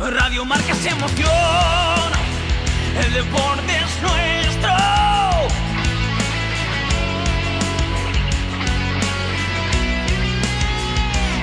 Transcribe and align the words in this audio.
Radio 0.00 0.46
Marca 0.46 0.72
es 0.72 0.86
emoción, 0.86 1.28
el 3.04 3.12
deporte 3.12 3.72
es 3.76 4.02
nuestro. 4.02 4.70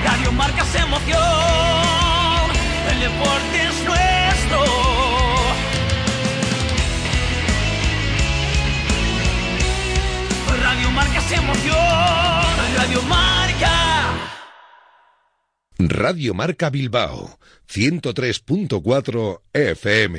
Radio 0.04 0.32
Marca 0.32 0.62
es 0.62 0.74
emoción, 0.74 1.20
el 2.90 3.00
deporte 3.00 3.62
es 3.62 3.84
nuestro. 3.84 4.64
Radio 10.62 10.90
Marca 10.90 11.18
es 11.18 11.32
emoción, 11.32 12.76
Radio 12.76 13.02
Marca. 13.02 13.28
Radio 15.78 16.34
Marca 16.34 16.70
Bilbao, 16.70 17.37
103.4 17.68 19.40
FM. 19.52 20.14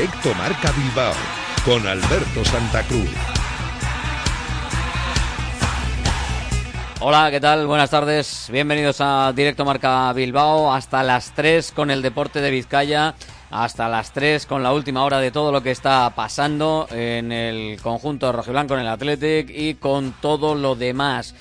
Directo 0.00 0.32
Marca 0.32 0.72
Bilbao 0.72 1.12
con 1.62 1.86
Alberto 1.86 2.42
Santa 2.42 2.82
Cruz. 2.84 3.10
Hola, 7.00 7.30
¿qué 7.30 7.38
tal? 7.38 7.66
Buenas 7.66 7.90
tardes. 7.90 8.48
Bienvenidos 8.50 9.02
a 9.02 9.30
Directo 9.36 9.66
Marca 9.66 10.10
Bilbao 10.14 10.72
hasta 10.72 11.02
las 11.02 11.34
3 11.34 11.72
con 11.72 11.90
el 11.90 12.00
deporte 12.00 12.40
de 12.40 12.50
Vizcaya. 12.50 13.14
Hasta 13.50 13.90
las 13.90 14.14
3 14.14 14.46
con 14.46 14.62
la 14.62 14.72
última 14.72 15.04
hora 15.04 15.18
de 15.18 15.32
todo 15.32 15.52
lo 15.52 15.62
que 15.62 15.70
está 15.70 16.10
pasando 16.16 16.86
en 16.90 17.30
el 17.30 17.78
conjunto 17.82 18.32
rojiblanco 18.32 18.72
en 18.72 18.80
el 18.80 18.88
Athletic 18.88 19.50
y 19.50 19.74
con 19.74 20.12
todo 20.12 20.54
lo 20.54 20.76
demás. 20.76 21.34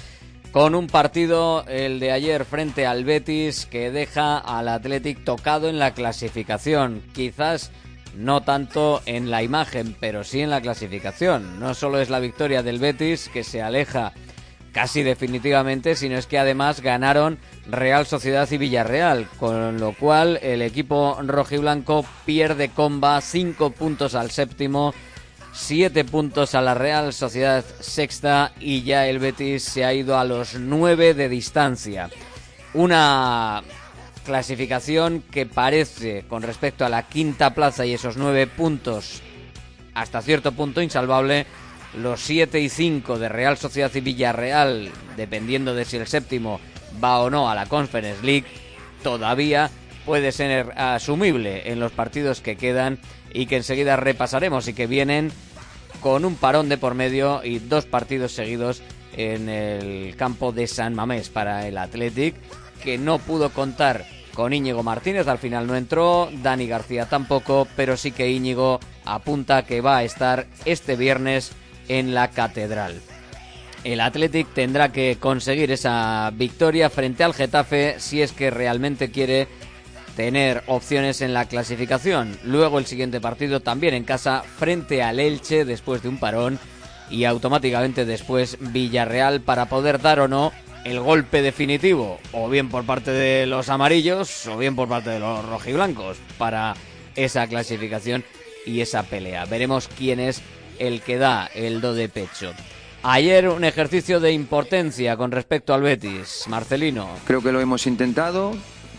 Con 0.52 0.76
un 0.76 0.88
partido, 0.88 1.64
el 1.68 2.02
de 2.02 2.12
ayer 2.12 2.44
frente 2.44 2.86
al 2.86 3.06
Betis, 3.06 3.68
que 3.68 3.90
deja 3.90 4.38
al 4.38 4.68
Athletic 4.68 5.24
tocado 5.24 5.70
en 5.70 5.80
la 5.80 5.94
clasificación. 5.94 7.04
Quizás 7.14 7.72
no 8.16 8.42
tanto 8.42 9.02
en 9.06 9.30
la 9.32 9.44
imagen, 9.44 9.96
pero 10.00 10.24
sí 10.24 10.42
en 10.42 10.50
la 10.50 10.62
clasificación. 10.62 11.60
No 11.60 11.74
solo 11.74 12.00
es 12.00 12.10
la 12.10 12.20
victoria 12.20 12.64
del 12.64 12.80
Betis, 12.80 13.30
que 13.30 13.44
se 13.44 13.62
aleja 13.62 14.14
casi 14.72 15.04
definitivamente, 15.04 15.96
sino 15.96 16.18
es 16.18 16.28
que 16.28 16.40
además 16.40 16.82
ganaron 16.82 17.40
Real 17.68 18.06
Sociedad 18.06 18.50
y 18.52 18.58
Villarreal, 18.58 19.28
con 19.40 19.80
lo 19.80 19.94
cual 19.94 20.40
el 20.42 20.62
equipo 20.62 21.18
rojiblanco 21.24 22.06
pierde 22.26 22.70
comba, 22.70 23.20
cinco 23.22 23.72
puntos 23.72 24.16
al 24.16 24.32
séptimo, 24.32 24.94
siete 25.54 26.06
puntos 26.06 26.56
a 26.56 26.62
la 26.62 26.76
Real 26.76 27.14
Sociedad 27.14 27.64
sexta 27.80 28.54
y 28.60 28.84
ya 28.84 29.08
el 29.08 29.20
Betis 29.20 29.64
se 29.64 29.86
ha 29.86 29.94
ido 29.94 30.18
a 30.18 30.24
los 30.24 30.56
nueve 30.56 31.14
de 31.14 31.30
distancia. 31.30 32.10
Una 32.74 33.64
clasificación 34.26 35.24
que 35.32 35.46
parece, 35.46 36.26
con 36.28 36.44
respecto 36.44 36.86
a 36.86 36.90
la 36.90 37.08
quinta 37.08 37.54
plaza 37.54 37.86
y 37.86 37.94
esos 37.94 38.18
nueve 38.18 38.48
puntos, 38.48 39.22
hasta 39.94 40.22
cierto 40.22 40.52
punto 40.52 40.82
insalvable. 40.82 41.46
Los 41.98 42.22
siete 42.22 42.60
y 42.60 42.70
cinco 42.70 43.18
de 43.18 43.30
Real 43.30 43.58
Sociedad 43.58 43.92
y 43.96 44.02
Villarreal, 44.02 44.92
dependiendo 45.18 45.74
de 45.74 45.86
si 45.86 45.98
el 45.98 46.06
séptimo 46.06 46.60
va 47.04 47.20
o 47.20 47.32
no 47.32 47.50
a 47.50 47.56
la 47.56 47.66
Conference 47.66 48.24
League, 48.24 48.46
todavía 49.02 49.72
puede 50.06 50.32
ser 50.32 50.72
asumible 50.78 51.72
en 51.72 51.80
los 51.80 51.92
partidos 51.92 52.42
que 52.42 52.58
quedan 52.58 53.00
y 53.34 53.48
que 53.48 53.58
enseguida 53.58 53.96
repasaremos 53.96 54.68
y 54.68 54.74
que 54.74 54.86
vienen 54.86 55.32
con 56.02 56.26
un 56.26 56.36
parón 56.36 56.70
de 56.70 56.78
por 56.78 56.94
medio 56.94 57.44
y 57.44 57.60
dos 57.60 57.86
partidos 57.86 58.34
seguidos 58.34 58.82
en 59.18 59.50
el 59.50 60.16
campo 60.16 60.52
de 60.52 60.68
San 60.68 60.94
Mamés 60.94 61.30
para 61.30 61.68
el 61.68 61.78
Athletic, 61.78 62.36
que 62.84 62.98
no 62.98 63.18
pudo 63.18 63.50
contar 63.50 64.06
con 64.40 64.54
Íñigo 64.54 64.84
Martínez, 64.84 65.28
al 65.28 65.38
final 65.38 65.68
no 65.68 65.76
entró, 65.76 66.30
Dani 66.32 66.66
García 66.66 67.08
tampoco, 67.08 67.68
pero 67.76 67.98
sí 67.98 68.14
que 68.14 68.32
Íñigo 68.32 68.80
apunta 69.04 69.66
que 69.66 69.82
va 69.82 69.98
a 69.98 70.06
estar 70.06 70.48
este 70.64 70.96
viernes 70.96 71.52
en 71.90 72.14
la 72.14 72.30
Catedral. 72.30 73.02
El 73.84 74.00
Athletic 74.00 74.48
tendrá 74.54 74.94
que 74.94 75.18
conseguir 75.20 75.74
esa 75.74 76.32
victoria 76.34 76.90
frente 76.90 77.26
al 77.26 77.34
Getafe 77.34 77.96
si 77.98 78.22
es 78.22 78.32
que 78.32 78.50
realmente 78.50 79.12
quiere 79.12 79.50
tener 80.16 80.64
opciones 80.68 81.20
en 81.20 81.34
la 81.34 81.44
clasificación. 81.44 82.40
Luego 82.46 82.80
el 82.80 82.86
siguiente 82.86 83.20
partido 83.20 83.60
también 83.60 83.94
en 83.94 84.06
casa 84.06 84.44
frente 84.58 85.04
al 85.04 85.20
Elche 85.20 85.66
después 85.66 86.02
de 86.02 86.08
un 86.08 86.18
parón 86.18 86.60
y 87.10 87.26
automáticamente 87.26 88.06
después 88.06 88.58
Villarreal 88.62 89.42
para 89.42 89.66
poder 89.66 90.02
dar 90.02 90.22
o 90.22 90.30
no 90.30 90.54
el 90.86 91.00
golpe 91.00 91.42
definitivo, 91.42 92.20
o 92.32 92.50
bien 92.50 92.70
por 92.70 92.86
parte 92.86 93.12
de 93.12 93.46
los 93.46 93.70
amarillos, 93.70 94.48
o 94.48 94.58
bien 94.58 94.76
por 94.76 94.88
parte 94.88 95.10
de 95.10 95.20
los 95.20 95.46
rojiblancos, 95.46 96.18
para 96.38 96.76
esa 97.16 97.48
clasificación 97.48 98.24
y 98.66 98.82
esa 98.82 99.04
pelea. 99.04 99.46
Veremos 99.46 99.90
quién 99.98 100.20
es 100.20 100.42
el 100.80 101.02
que 101.02 101.18
da 101.18 101.50
el 101.54 101.82
do 101.82 101.94
de 101.94 102.10
pecho. 102.10 102.54
Ayer 103.04 103.48
un 103.48 103.64
ejercicio 103.64 104.20
de 104.20 104.34
importancia 104.34 105.16
con 105.16 105.32
respecto 105.32 105.74
al 105.74 105.82
Betis. 105.82 106.44
Marcelino. 106.48 107.08
Creo 107.26 107.42
que 107.42 107.52
lo 107.52 107.62
hemos 107.62 107.88
intentado. 107.88 108.54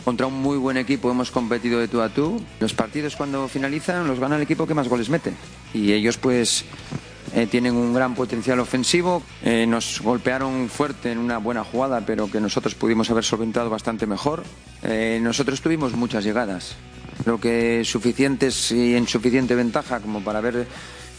Contra 0.04 0.26
un 0.26 0.40
muy 0.40 0.56
buen 0.56 0.78
equipo 0.78 1.10
hemos 1.10 1.30
competido 1.30 1.78
de 1.78 1.86
tú 1.86 2.00
a 2.00 2.08
tú. 2.08 2.42
Los 2.60 2.72
partidos 2.72 3.14
cuando 3.16 3.46
finalizan 3.48 4.06
los 4.06 4.18
gana 4.18 4.36
el 4.36 4.42
equipo 4.42 4.66
que 4.66 4.72
más 4.72 4.88
goles 4.88 5.10
mete. 5.10 5.34
Y 5.74 5.92
ellos 5.92 6.16
pues 6.16 6.64
eh, 7.34 7.46
tienen 7.46 7.74
un 7.74 7.94
gran 7.94 8.14
potencial 8.14 8.58
ofensivo. 8.58 9.22
Eh, 9.42 9.66
nos 9.66 10.00
golpearon 10.00 10.68
fuerte 10.68 11.12
en 11.12 11.18
una 11.18 11.38
buena 11.38 11.62
jugada, 11.62 12.00
pero 12.04 12.30
que 12.30 12.40
nosotros 12.40 12.74
pudimos 12.74 13.08
haber 13.10 13.24
solventado 13.24 13.70
bastante 13.70 14.06
mejor. 14.06 14.42
Eh, 14.82 15.20
nosotros 15.22 15.60
tuvimos 15.60 15.92
muchas 15.92 16.24
llegadas, 16.24 16.76
creo 17.22 17.38
que 17.38 17.82
suficientes 17.84 18.72
y 18.72 18.96
en 18.96 19.06
suficiente 19.06 19.54
ventaja 19.54 20.00
como 20.00 20.24
para 20.24 20.38
haber 20.38 20.66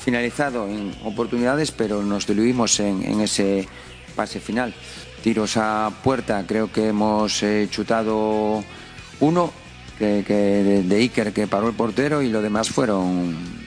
finalizado 0.03 0.67
en 0.67 0.93
oportunidades, 1.05 1.71
pero 1.71 2.01
nos 2.03 2.27
diluimos 2.27 2.79
en, 2.79 3.21
ese 3.21 3.67
pase 4.15 4.39
final. 4.39 4.73
Tiros 5.23 5.55
a 5.57 5.91
puerta, 6.03 6.43
creo 6.47 6.71
que 6.71 6.87
hemos 6.87 7.43
chutado 7.69 8.63
uno 9.19 9.53
que, 9.99 10.23
que 10.27 10.33
de 10.83 10.95
Iker 10.95 11.31
que 11.31 11.45
paró 11.45 11.69
el 11.69 11.75
portero 11.75 12.23
y 12.23 12.29
lo 12.29 12.41
demás 12.41 12.69
fueron 12.69 13.60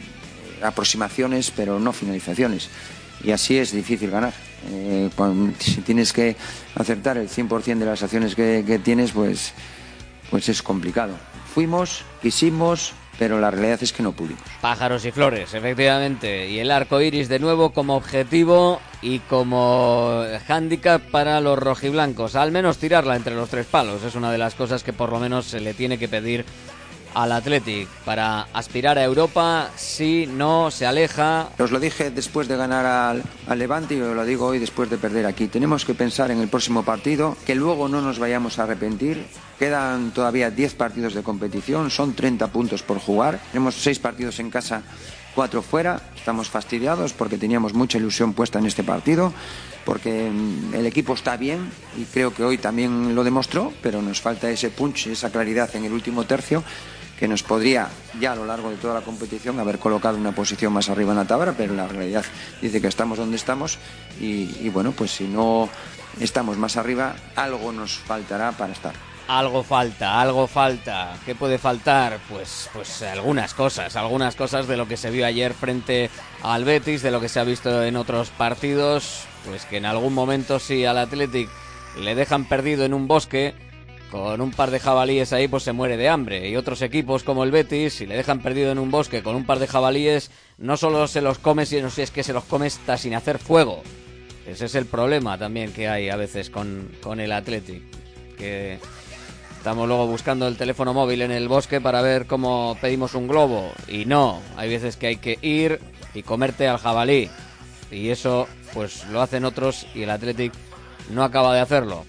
aproximaciones, 0.65 1.51
pero 1.55 1.79
no 1.79 1.93
finalizaciones. 1.93 2.69
Y 3.23 3.31
así 3.31 3.57
es 3.59 3.73
difícil 3.73 4.11
ganar. 4.11 4.33
Eh, 4.71 5.11
cuando- 5.17 5.55
si 5.61 5.81
tienes 5.83 6.13
que 6.13 6.37
acertar 6.75 7.17
el 7.19 7.29
100% 7.29 7.79
de 7.85 7.91
las 7.91 8.03
acciones 8.03 8.35
que, 8.35 8.65
que 8.67 8.79
tienes, 8.79 9.13
pues, 9.13 9.53
pues 10.31 10.49
es 10.49 10.63
complicado. 10.63 11.15
Fuimos, 11.55 12.03
quisimos, 12.21 12.93
pero 13.19 13.39
la 13.41 13.51
realidad 13.51 13.79
es 13.83 13.93
que 13.93 14.03
no 14.03 14.11
pudimos. 14.13 14.43
Pájaros 14.61 15.05
y 15.05 15.13
flores, 15.13 15.55
efectivamente. 15.55 16.49
Y 16.51 16.59
el 16.59 16.71
arco 16.73 17.01
iris 17.01 17.29
de 17.29 17.39
nuevo 17.39 17.71
como 17.71 17.95
objetivo 17.97 18.81
y 19.03 19.21
como 19.21 20.25
hándicap 20.49 21.01
para 21.11 21.41
los 21.41 21.57
rojiblancos. 21.59 22.35
Al 22.35 22.51
menos 22.51 22.79
tirarla 22.79 23.15
entre 23.15 23.37
los 23.37 23.49
tres 23.51 23.67
palos. 23.67 24.03
Es 24.03 24.17
una 24.17 24.33
de 24.33 24.39
las 24.39 24.55
cosas 24.57 24.83
que 24.83 24.93
por 24.93 25.11
lo 25.13 25.21
menos 25.21 25.47
se 25.47 25.61
le 25.61 25.75
tiene 25.75 25.97
que 25.99 26.09
pedir 26.09 26.45
al 27.15 27.33
Athletic 27.33 27.89
para 28.05 28.43
aspirar 28.53 28.99
a 28.99 29.05
Europa 29.05 29.71
si 29.77 30.27
no 30.27 30.71
se 30.71 30.87
aleja. 30.87 31.49
Os 31.59 31.71
lo 31.71 31.81
dije 31.81 32.11
después 32.11 32.49
de 32.49 32.57
ganar 32.57 32.85
al, 32.87 33.59
Levante 33.59 33.95
y 33.95 34.01
os 34.01 34.15
lo 34.15 34.25
digo 34.25 34.47
hoy 34.47 34.59
después 34.59 34.91
de 34.91 34.99
perder 34.99 35.27
aquí. 35.27 35.47
Tenemos 35.47 35.85
que 35.85 35.95
pensar 35.95 36.31
en 36.31 36.41
el 36.41 36.49
próximo 36.49 36.83
partido, 36.83 37.37
que 37.47 37.55
luego 37.55 37.89
no 37.89 38.01
nos 38.01 38.19
vayamos 38.19 38.59
a 38.59 38.65
arrepentir. 38.65 39.25
Quedan 39.59 40.11
todavía 40.11 40.51
10 40.51 40.75
partidos 40.75 41.15
de 41.15 41.23
competición, 41.23 41.91
son 41.91 42.15
30 42.15 42.49
puntos 42.49 42.83
por 42.83 42.99
jugar. 42.99 43.41
Tenemos 43.53 43.77
6 43.77 43.99
partidos 44.01 44.41
en 44.41 44.51
casa, 44.51 44.83
4 45.35 45.63
fuera. 45.63 46.01
Estamos 46.17 46.49
fastidiados 46.49 47.13
porque 47.13 47.39
teníamos 47.39 47.75
mucha 47.75 47.99
ilusión 47.99 48.33
puesta 48.33 48.59
en 48.59 48.67
este 48.67 48.83
partido, 48.83 49.33
porque 49.85 50.31
mm, 50.31 50.75
el 50.75 50.87
equipo 50.87 51.15
está 51.15 51.37
bien 51.37 51.71
y 51.97 52.05
creo 52.05 52.35
que 52.35 52.43
hoy 52.43 52.59
también 52.59 53.15
lo 53.15 53.23
demostró, 53.23 53.73
pero 53.83 54.03
nos 54.03 54.21
falta 54.21 54.51
ese 54.51 54.71
punch, 54.71 55.07
esa 55.09 55.31
claridad 55.31 55.75
en 55.77 55.85
el 55.85 55.93
último 55.93 56.25
tercio 56.25 56.65
que 57.19 57.29
nos 57.29 57.43
podría 57.43 57.89
ya 58.21 58.33
a 58.33 58.37
lo 58.37 58.47
largo 58.47 58.71
de 58.71 58.77
toda 58.77 58.95
la 58.95 59.01
competición 59.01 59.59
haber 59.61 59.79
colocado 59.79 60.17
una 60.17 60.33
posición 60.33 60.73
más 60.73 60.89
arriba 60.89 61.13
en 61.13 61.19
la 61.19 61.25
tabla, 61.25 61.55
pero 61.57 61.75
la 61.75 61.87
realidad 61.87 62.25
dice 62.61 62.81
que 62.81 62.89
estamos 62.89 63.19
donde 63.19 63.37
estamos 63.37 63.79
y, 64.21 64.69
bueno, 64.71 64.93
pues 64.93 65.13
si 65.13 65.25
no 65.25 65.69
estamos 66.21 66.57
más 66.57 66.77
arriba, 66.77 67.17
algo 67.37 67.73
nos 67.73 67.99
faltará 67.99 68.53
para 68.53 68.73
estar. 68.73 68.95
Algo 69.27 69.63
falta, 69.63 70.21
algo 70.21 70.47
falta. 70.47 71.17
¿Qué 71.25 71.35
puede 71.35 71.57
faltar? 71.57 72.19
Pues, 72.29 72.69
pues 72.75 73.03
algunas 73.03 73.55
cosas, 73.55 73.97
algunas 73.97 74.37
cosas 74.37 74.69
de 74.69 74.77
lo 74.77 74.87
que 74.87 74.99
se 74.99 75.11
vio 75.11 75.25
ayer 75.25 75.55
frente 75.55 76.11
al 76.43 76.65
Betis, 76.65 77.01
de 77.01 77.11
lo 77.11 77.21
que 77.21 77.31
se 77.31 77.41
ha 77.41 77.45
visto 77.45 77.83
en 77.83 77.97
otros 77.97 78.29
partidos, 78.29 79.25
pues 79.47 79.65
que 79.65 79.79
en 79.79 79.87
algún 79.87 80.13
momento 80.13 80.59
si 80.59 80.85
al 80.85 80.99
Athletic 80.99 81.49
le 81.99 82.15
dejan 82.15 82.45
perdido 82.45 82.85
en 82.85 82.93
un 82.93 83.09
bosque, 83.09 83.55
con 84.15 84.41
un 84.41 84.53
par 84.53 84.71
de 84.71 84.79
jabalíes 84.79 85.33
ahí, 85.33 85.49
pues 85.49 85.65
se 85.65 85.73
muere 85.73 85.97
de 85.97 86.09
hambre. 86.09 86.49
Y 86.49 86.55
otros 86.55 86.83
equipos 86.83 87.25
como 87.25 87.43
el 87.43 87.51
Betis, 87.51 87.95
si 87.95 88.07
le 88.07 88.15
dejan 88.15 88.41
perdido 88.41 88.71
en 88.71 88.79
un 88.79 88.93
bosque 88.93 89.25
con 89.25 89.35
un 89.35 89.45
par 89.45 89.59
de 89.59 89.67
jabalíes, 89.67 90.31
no 90.57 90.77
solo 90.77 91.09
se 91.09 91.21
los 91.21 91.41
come, 91.41 91.67
sino 91.67 91.91
si 91.91 92.03
es 92.03 92.13
que 92.13 92.23
se 92.23 92.33
los 92.33 92.45
come 92.45 92.69
hasta 92.69 92.97
sin 92.97 93.17
hacer 93.17 93.41
fuego. 93.41 93.83
Ese 94.47 94.67
es 94.67 94.77
el 94.77 94.87
problema 94.87 95.37
también 95.37 95.73
que 95.73 95.89
hay 95.89 96.11
a 96.11 96.17
veces 96.17 96.49
con, 96.49 96.93
con 97.03 97.19
el 97.19 97.33
Athletic. 97.33 97.83
Que 98.39 98.79
Estamos 99.59 99.89
luego 99.89 100.07
buscando 100.07 100.47
el 100.47 100.57
teléfono 100.57 100.95
móvil 100.95 101.23
en 101.23 101.33
el 101.33 101.49
bosque 101.49 101.81
para 101.81 102.01
ver 102.01 102.27
cómo 102.27 102.79
pedimos 102.81 103.17
un 103.17 103.27
globo. 103.27 103.73
Y 103.89 104.05
no, 104.05 104.41
hay 104.57 104.69
veces 104.69 104.97
que 104.97 105.09
hay 105.09 105.17
que 105.17 105.41
ir 105.43 105.81
y 106.15 106.23
comerte 106.23 106.69
al 106.69 106.79
jabalí. 106.79 107.31
Y 107.91 108.11
eso 108.11 108.47
pues 108.75 109.09
lo 109.09 109.21
hacen 109.21 109.45
otros 109.45 109.89
y 109.93 110.03
el 110.03 110.11
Athletic 110.11 110.53
no 111.11 111.25
acaba 111.25 111.53
de 111.53 111.63
hacerlo. 111.63 112.05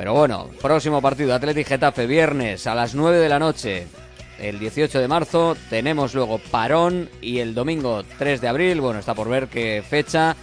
Pero 0.00 0.14
bueno, 0.14 0.48
próximo 0.62 1.02
partido, 1.02 1.34
Athletic 1.34 1.68
Getafe, 1.68 2.06
viernes 2.06 2.66
a 2.66 2.74
las 2.74 2.94
9 2.94 3.18
de 3.18 3.28
la 3.28 3.38
noche. 3.38 3.86
El 4.38 4.58
18 4.58 4.98
de 4.98 5.06
marzo 5.06 5.58
tenemos 5.68 6.14
luego 6.14 6.38
parón 6.38 7.10
y 7.20 7.40
el 7.40 7.52
domingo 7.52 8.02
3 8.16 8.40
de 8.40 8.48
abril, 8.48 8.80
bueno, 8.80 8.98
está 8.98 9.12
por 9.12 9.28
ver 9.28 9.48
qué 9.48 9.84
fecha, 9.86 10.36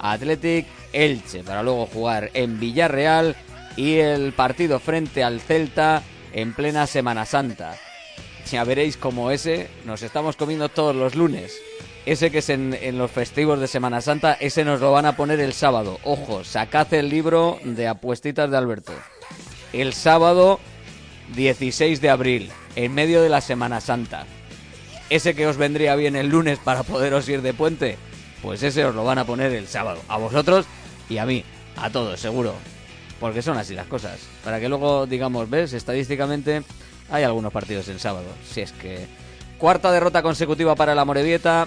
Athletic 0.00 0.66
Elche, 0.92 1.44
para 1.44 1.62
luego 1.62 1.86
jugar 1.86 2.32
en 2.34 2.58
Villarreal 2.58 3.36
y 3.76 3.98
el 3.98 4.32
partido 4.32 4.80
frente 4.80 5.22
al 5.22 5.40
Celta 5.40 6.02
en 6.32 6.52
plena 6.52 6.88
Semana 6.88 7.24
Santa. 7.24 7.76
Ya 8.50 8.64
veréis 8.64 8.96
como 8.96 9.30
ese 9.30 9.68
nos 9.84 10.02
estamos 10.02 10.34
comiendo 10.34 10.68
todos 10.70 10.96
los 10.96 11.14
lunes. 11.14 11.56
Ese 12.06 12.30
que 12.30 12.38
es 12.38 12.48
en, 12.50 12.98
los 12.98 13.10
festivos 13.10 13.60
de 13.60 13.66
Semana 13.66 14.00
Santa, 14.00 14.34
ese 14.34 14.64
nos 14.64 14.80
lo 14.80 14.92
van 14.92 15.06
a 15.06 15.16
poner 15.16 15.40
el 15.40 15.54
sábado. 15.54 15.98
Ojo, 16.04 16.44
sacad 16.44 16.92
el 16.92 17.08
libro 17.08 17.58
de 17.64 17.88
apuestitas 17.88 18.50
de 18.50 18.56
Alberto. 18.56 18.92
El 19.72 19.94
sábado 19.94 20.60
16 21.34 22.00
de 22.00 22.10
abril, 22.10 22.52
en 22.76 22.92
medio 22.92 23.22
de 23.22 23.30
la 23.30 23.40
Semana 23.40 23.80
Santa. 23.80 24.26
Ese 25.08 25.34
que 25.34 25.46
os 25.46 25.56
vendría 25.56 25.96
bien 25.96 26.16
el 26.16 26.28
lunes 26.28 26.58
para 26.58 26.82
poderos 26.82 27.28
ir 27.28 27.40
de 27.40 27.54
puente, 27.54 27.96
pues 28.42 28.62
ese 28.62 28.84
os 28.84 28.94
lo 28.94 29.04
van 29.04 29.18
a 29.18 29.24
poner 29.24 29.52
el 29.52 29.66
sábado. 29.66 30.00
A 30.08 30.18
vosotros 30.18 30.66
y 31.08 31.18
a 31.18 31.26
mí, 31.26 31.44
a 31.76 31.90
todos, 31.90 32.20
seguro 32.20 32.54
porque 33.24 33.40
son 33.40 33.56
así 33.56 33.74
las 33.74 33.86
cosas. 33.86 34.20
Para 34.44 34.60
que 34.60 34.68
luego 34.68 35.06
digamos, 35.06 35.48
ves, 35.48 35.72
estadísticamente 35.72 36.62
hay 37.10 37.24
algunos 37.24 37.52
partidos 37.52 37.88
el 37.88 38.00
sábado. 38.00 38.26
Si 38.46 38.60
es 38.60 38.72
que 38.72 39.06
cuarta 39.58 39.90
derrota 39.92 40.22
consecutiva 40.22 40.74
para 40.74 40.94
la 40.94 41.06
Morevieta. 41.06 41.66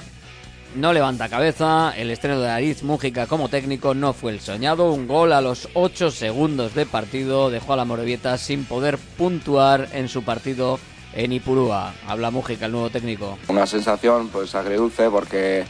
No 0.75 0.93
levanta 0.93 1.29
cabeza, 1.29 1.93
el 1.97 2.11
estreno 2.11 2.39
de 2.39 2.49
Ariz 2.49 2.83
Mújica 2.83 3.25
como 3.25 3.49
técnico 3.49 3.93
no 3.95 4.13
fue 4.13 4.31
el 4.31 4.41
soñado, 4.41 4.91
un 4.91 5.07
gol 5.07 5.33
a 5.33 5.41
los 5.41 5.69
8 5.73 6.11
segundos 6.11 6.75
de 6.75 6.85
partido 6.85 7.49
dejó 7.49 7.73
a 7.73 7.77
la 7.77 7.85
Morevieta 7.85 8.37
sin 8.37 8.65
poder 8.65 8.97
puntuar 8.97 9.87
en 9.93 10.07
su 10.07 10.23
partido 10.23 10.77
en 11.13 11.31
Ipurúa. 11.31 11.93
Habla 12.07 12.29
Mújica, 12.29 12.67
el 12.67 12.73
nuevo 12.73 12.89
técnico. 12.89 13.39
Una 13.47 13.65
sensación 13.65 14.27
pues 14.27 14.53
agridulce 14.53 15.09
porque 15.09 15.65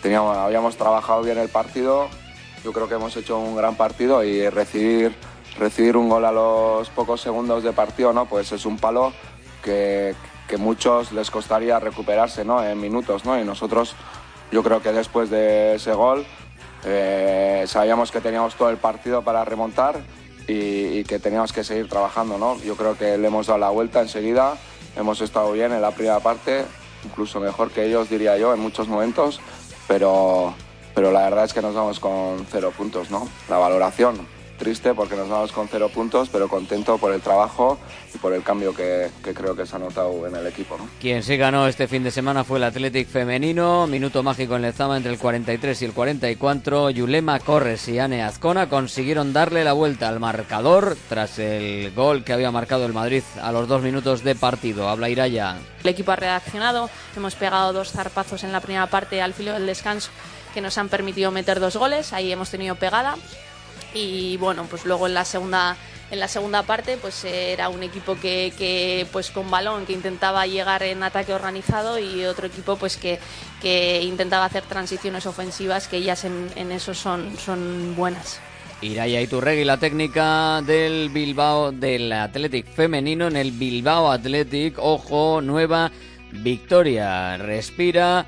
teníamos, 0.00 0.36
habíamos 0.36 0.76
trabajado 0.76 1.22
bien 1.22 1.38
el 1.38 1.48
partido, 1.48 2.08
yo 2.64 2.72
creo 2.72 2.88
que 2.88 2.94
hemos 2.94 3.14
hecho 3.16 3.38
un 3.38 3.56
gran 3.56 3.76
partido 3.76 4.24
y 4.24 4.48
recibir, 4.48 5.14
recibir 5.58 5.96
un 5.96 6.08
gol 6.08 6.24
a 6.24 6.32
los 6.32 6.88
pocos 6.90 7.20
segundos 7.20 7.62
de 7.62 7.72
partido, 7.72 8.12
¿no? 8.12 8.26
Pues 8.26 8.52
es 8.52 8.64
un 8.64 8.78
palo 8.78 9.12
que, 9.62 10.14
que 10.48 10.56
muchos 10.56 11.12
les 11.12 11.30
costaría 11.30 11.78
recuperarse, 11.78 12.44
¿no? 12.44 12.64
En 12.64 12.80
minutos, 12.80 13.24
¿no? 13.24 13.38
Y 13.38 13.44
nosotros, 13.44 13.94
yo 14.50 14.62
creo 14.62 14.82
que 14.82 14.92
después 14.92 15.30
de 15.30 15.74
ese 15.74 15.92
gol 15.92 16.26
eh, 16.84 17.64
sabíamos 17.66 18.10
que 18.10 18.20
teníamos 18.20 18.54
todo 18.54 18.70
el 18.70 18.76
partido 18.76 19.22
para 19.22 19.44
remontar 19.44 20.00
y, 20.46 20.98
y, 20.98 21.04
que 21.04 21.18
teníamos 21.18 21.52
que 21.52 21.64
seguir 21.64 21.88
trabajando, 21.88 22.38
¿no? 22.38 22.56
Yo 22.62 22.76
creo 22.76 22.96
que 22.96 23.18
le 23.18 23.26
hemos 23.26 23.48
dado 23.48 23.58
la 23.58 23.70
vuelta 23.70 24.00
enseguida, 24.00 24.56
hemos 24.94 25.20
estado 25.20 25.50
bien 25.52 25.72
en 25.72 25.82
la 25.82 25.90
primera 25.90 26.20
parte, 26.20 26.64
incluso 27.04 27.40
mejor 27.40 27.70
que 27.70 27.84
ellos, 27.84 28.08
diría 28.08 28.38
yo, 28.38 28.54
en 28.54 28.60
muchos 28.60 28.86
momentos, 28.86 29.40
pero 29.88 30.54
pero 30.96 31.12
la 31.12 31.24
verdad 31.24 31.44
es 31.44 31.52
que 31.52 31.60
nos 31.60 31.74
vamos 31.74 32.00
con 32.00 32.46
cero 32.50 32.72
puntos, 32.74 33.10
¿no? 33.10 33.28
La 33.50 33.58
valoración, 33.58 34.26
triste 34.56 34.94
porque 34.94 35.16
nos 35.16 35.28
vamos 35.28 35.52
con 35.52 35.68
cero 35.68 35.90
puntos, 35.92 36.28
pero 36.30 36.48
contento 36.48 36.98
por 36.98 37.12
el 37.12 37.20
trabajo 37.20 37.78
y 38.14 38.18
por 38.18 38.32
el 38.32 38.42
cambio 38.42 38.74
que, 38.74 39.10
que 39.22 39.34
creo 39.34 39.54
que 39.54 39.66
se 39.66 39.76
ha 39.76 39.78
notado 39.78 40.26
en 40.26 40.34
el 40.34 40.46
equipo, 40.46 40.76
¿no? 40.76 40.88
Quien 41.00 41.22
sí 41.22 41.36
ganó 41.36 41.68
este 41.68 41.88
fin 41.88 42.02
de 42.02 42.10
semana 42.10 42.44
fue 42.44 42.58
el 42.58 42.64
Athletic 42.64 43.08
femenino, 43.08 43.86
minuto 43.86 44.22
mágico 44.22 44.56
en 44.56 44.62
Lezama 44.62 44.96
entre 44.96 45.12
el 45.12 45.18
43 45.18 45.82
y 45.82 45.84
el 45.84 45.92
44, 45.92 46.90
Yulema 46.90 47.38
Corres 47.40 47.86
y 47.88 47.98
Ane 47.98 48.22
Azcona 48.22 48.68
consiguieron 48.68 49.32
darle 49.32 49.64
la 49.64 49.72
vuelta 49.72 50.08
al 50.08 50.20
marcador 50.20 50.96
tras 51.08 51.38
el 51.38 51.92
gol 51.94 52.24
que 52.24 52.32
había 52.32 52.50
marcado 52.50 52.86
el 52.86 52.92
Madrid 52.92 53.22
a 53.42 53.52
los 53.52 53.68
dos 53.68 53.82
minutos 53.82 54.24
de 54.24 54.34
partido. 54.34 54.88
Habla 54.88 55.08
Iraya. 55.08 55.56
El 55.82 55.90
equipo 55.90 56.12
ha 56.12 56.16
reaccionado, 56.16 56.90
hemos 57.16 57.34
pegado 57.34 57.72
dos 57.72 57.92
zarpazos 57.92 58.44
en 58.44 58.52
la 58.52 58.60
primera 58.60 58.86
parte 58.86 59.22
al 59.22 59.34
filo 59.34 59.52
del 59.52 59.66
descanso 59.66 60.10
que 60.54 60.60
nos 60.62 60.78
han 60.78 60.88
permitido 60.88 61.30
meter 61.30 61.60
dos 61.60 61.76
goles, 61.76 62.14
ahí 62.14 62.32
hemos 62.32 62.50
tenido 62.50 62.76
pegada 62.76 63.16
y 63.96 64.36
bueno, 64.36 64.66
pues 64.68 64.84
luego 64.84 65.06
en 65.06 65.14
la 65.14 65.24
segunda 65.24 65.76
en 66.10 66.20
la 66.20 66.28
segunda 66.28 66.62
parte 66.62 66.96
pues 66.98 67.24
era 67.24 67.68
un 67.68 67.82
equipo 67.82 68.16
que, 68.16 68.52
que, 68.56 69.06
pues 69.10 69.30
con 69.30 69.50
balón 69.50 69.86
que 69.86 69.92
intentaba 69.92 70.46
llegar 70.46 70.82
en 70.82 71.02
ataque 71.02 71.34
organizado 71.34 71.98
y 71.98 72.24
otro 72.24 72.46
equipo 72.46 72.76
pues 72.76 72.96
que, 72.96 73.18
que 73.60 74.02
intentaba 74.02 74.44
hacer 74.44 74.62
transiciones 74.62 75.26
ofensivas 75.26 75.88
que 75.88 75.96
ellas 75.96 76.24
en, 76.24 76.48
en 76.54 76.70
eso 76.70 76.94
son, 76.94 77.36
son 77.38 77.96
buenas. 77.96 78.40
Iraya 78.82 79.22
Iturregui, 79.22 79.64
la 79.64 79.78
técnica 79.78 80.60
del 80.62 81.08
Bilbao, 81.08 81.72
del 81.72 82.12
Athletic 82.12 82.66
femenino 82.66 83.26
en 83.26 83.36
el 83.36 83.52
Bilbao 83.52 84.10
Athletic. 84.12 84.78
Ojo, 84.78 85.40
nueva 85.40 85.90
victoria. 86.30 87.38
Respira 87.38 88.26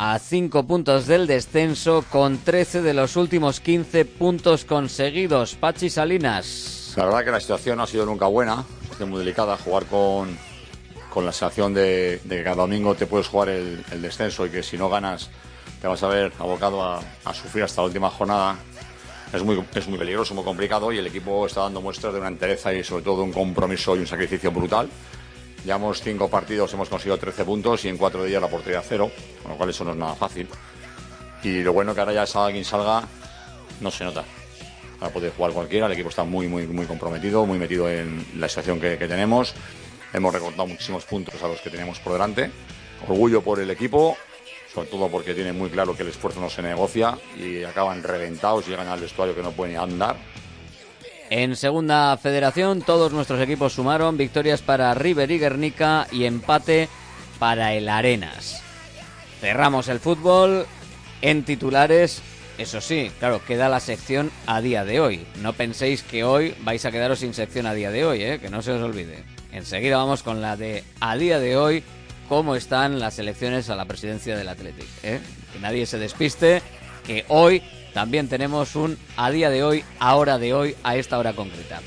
a 0.00 0.16
5 0.20 0.62
puntos 0.62 1.08
del 1.08 1.26
descenso 1.26 2.04
con 2.08 2.38
13 2.38 2.82
de 2.82 2.94
los 2.94 3.16
últimos 3.16 3.58
15 3.58 4.04
puntos 4.04 4.64
conseguidos. 4.64 5.56
Pachi 5.56 5.90
Salinas. 5.90 6.92
La 6.96 7.06
verdad 7.06 7.24
que 7.24 7.30
la 7.32 7.40
situación 7.40 7.78
no 7.78 7.82
ha 7.82 7.86
sido 7.88 8.06
nunca 8.06 8.26
buena, 8.28 8.64
es 8.92 9.06
muy 9.08 9.18
delicada 9.18 9.56
jugar 9.56 9.86
con, 9.86 10.38
con 11.12 11.26
la 11.26 11.32
sensación 11.32 11.74
de, 11.74 12.20
de, 12.22 12.36
que 12.36 12.44
cada 12.44 12.54
domingo 12.54 12.94
te 12.94 13.06
puedes 13.06 13.26
jugar 13.26 13.48
el, 13.48 13.84
el, 13.90 14.00
descenso 14.00 14.46
y 14.46 14.50
que 14.50 14.62
si 14.62 14.78
no 14.78 14.88
ganas 14.88 15.30
te 15.82 15.88
vas 15.88 16.00
a 16.04 16.08
ver 16.08 16.32
abocado 16.38 16.80
a, 16.80 17.00
a 17.24 17.34
sufrir 17.34 17.64
hasta 17.64 17.82
la 17.82 17.86
última 17.88 18.08
jornada. 18.08 18.56
Es 19.32 19.42
muy, 19.42 19.60
es 19.74 19.88
muy 19.88 19.98
peligroso, 19.98 20.32
muy 20.32 20.44
complicado 20.44 20.92
y 20.92 20.98
el 20.98 21.08
equipo 21.08 21.44
está 21.44 21.62
dando 21.62 21.82
muestras 21.82 22.12
de 22.12 22.20
una 22.20 22.28
entereza 22.28 22.72
y 22.72 22.84
sobre 22.84 23.02
todo 23.02 23.16
de 23.16 23.22
un 23.24 23.32
compromiso 23.32 23.96
y 23.96 23.98
un 23.98 24.06
sacrificio 24.06 24.52
brutal. 24.52 24.88
Llevamos 25.64 26.00
cinco 26.00 26.28
partidos, 26.28 26.72
hemos 26.72 26.88
conseguido 26.88 27.18
13 27.18 27.44
puntos 27.44 27.84
y 27.84 27.88
en 27.88 27.98
cuatro 27.98 28.22
de 28.22 28.28
ellos 28.28 28.40
la 28.40 28.48
portería 28.48 28.80
cero, 28.80 29.10
con 29.42 29.52
lo 29.52 29.56
cual 29.56 29.70
eso 29.70 29.84
no 29.84 29.90
es 29.90 29.96
nada 29.96 30.14
fácil. 30.14 30.48
Y 31.42 31.62
lo 31.62 31.72
bueno 31.72 31.94
que 31.94 32.00
ahora 32.00 32.12
ya 32.12 32.26
salga 32.26 32.52
quien 32.52 32.64
salga, 32.64 33.04
no 33.80 33.90
se 33.90 34.04
nota. 34.04 34.24
Ahora 35.00 35.12
puede 35.12 35.30
jugar 35.30 35.52
cualquiera, 35.52 35.86
el 35.86 35.92
equipo 35.92 36.08
está 36.08 36.24
muy, 36.24 36.48
muy, 36.48 36.66
muy 36.66 36.86
comprometido, 36.86 37.46
muy 37.46 37.58
metido 37.58 37.88
en 37.88 38.24
la 38.36 38.48
situación 38.48 38.80
que, 38.80 38.96
tenemos. 38.96 39.54
Hemos 40.12 40.32
recortado 40.32 40.66
muchísimos 40.66 41.04
puntos 41.04 41.42
a 41.42 41.48
los 41.48 41.60
que 41.60 41.70
teníamos 41.70 42.00
por 42.00 42.14
delante. 42.14 42.50
Orgullo 43.06 43.42
por 43.42 43.60
el 43.60 43.70
equipo, 43.70 44.16
sobre 44.72 44.88
todo 44.88 45.08
porque 45.08 45.34
tienen 45.34 45.56
muy 45.56 45.70
claro 45.70 45.96
que 45.96 46.02
el 46.02 46.08
esfuerzo 46.08 46.40
no 46.40 46.50
se 46.50 46.62
negocia 46.62 47.16
y 47.36 47.62
acaban 47.62 48.02
reventados, 48.02 48.66
llegan 48.66 48.88
al 48.88 49.00
vestuario 49.00 49.36
que 49.36 49.42
no 49.42 49.52
pueden 49.52 49.76
andar. 49.76 50.16
En 51.30 51.56
segunda 51.56 52.16
federación 52.16 52.80
todos 52.80 53.12
nuestros 53.12 53.40
equipos 53.40 53.74
sumaron 53.74 54.16
victorias 54.16 54.62
para 54.62 54.94
River 54.94 55.30
y 55.30 55.38
Guernica 55.38 56.06
y 56.10 56.24
empate 56.24 56.88
para 57.38 57.74
el 57.74 57.88
Arenas. 57.88 58.62
Cerramos 59.40 59.88
el 59.88 60.00
fútbol 60.00 60.66
en 61.20 61.44
titulares. 61.44 62.22
Eso 62.56 62.80
sí, 62.80 63.12
claro, 63.18 63.42
queda 63.44 63.68
la 63.68 63.78
sección 63.78 64.30
a 64.46 64.62
día 64.62 64.84
de 64.84 65.00
hoy. 65.00 65.26
No 65.42 65.52
penséis 65.52 66.02
que 66.02 66.24
hoy 66.24 66.54
vais 66.62 66.84
a 66.86 66.90
quedaros 66.90 67.18
sin 67.18 67.34
sección 67.34 67.66
a 67.66 67.74
día 67.74 67.90
de 67.90 68.06
hoy, 68.06 68.22
¿eh? 68.22 68.38
que 68.40 68.48
no 68.48 68.62
se 68.62 68.72
os 68.72 68.82
olvide. 68.82 69.22
Enseguida 69.52 69.98
vamos 69.98 70.22
con 70.22 70.40
la 70.40 70.56
de 70.56 70.82
a 70.98 71.16
día 71.16 71.38
de 71.38 71.56
hoy, 71.58 71.84
cómo 72.28 72.56
están 72.56 72.98
las 72.98 73.18
elecciones 73.18 73.68
a 73.68 73.76
la 73.76 73.84
presidencia 73.84 74.36
del 74.36 74.48
Athletic. 74.48 74.88
¿eh? 75.02 75.20
Que 75.52 75.60
nadie 75.60 75.84
se 75.84 75.98
despiste, 75.98 76.62
que 77.06 77.26
hoy 77.28 77.62
también 77.92 78.28
tenemos 78.28 78.76
un 78.76 78.98
a 79.16 79.30
día 79.30 79.50
de 79.50 79.62
hoy, 79.62 79.84
a 79.98 80.16
hora 80.16 80.38
de 80.38 80.54
hoy, 80.54 80.76
a 80.82 80.96
esta 80.96 81.18
hora 81.18 81.32
concreta. 81.32 81.80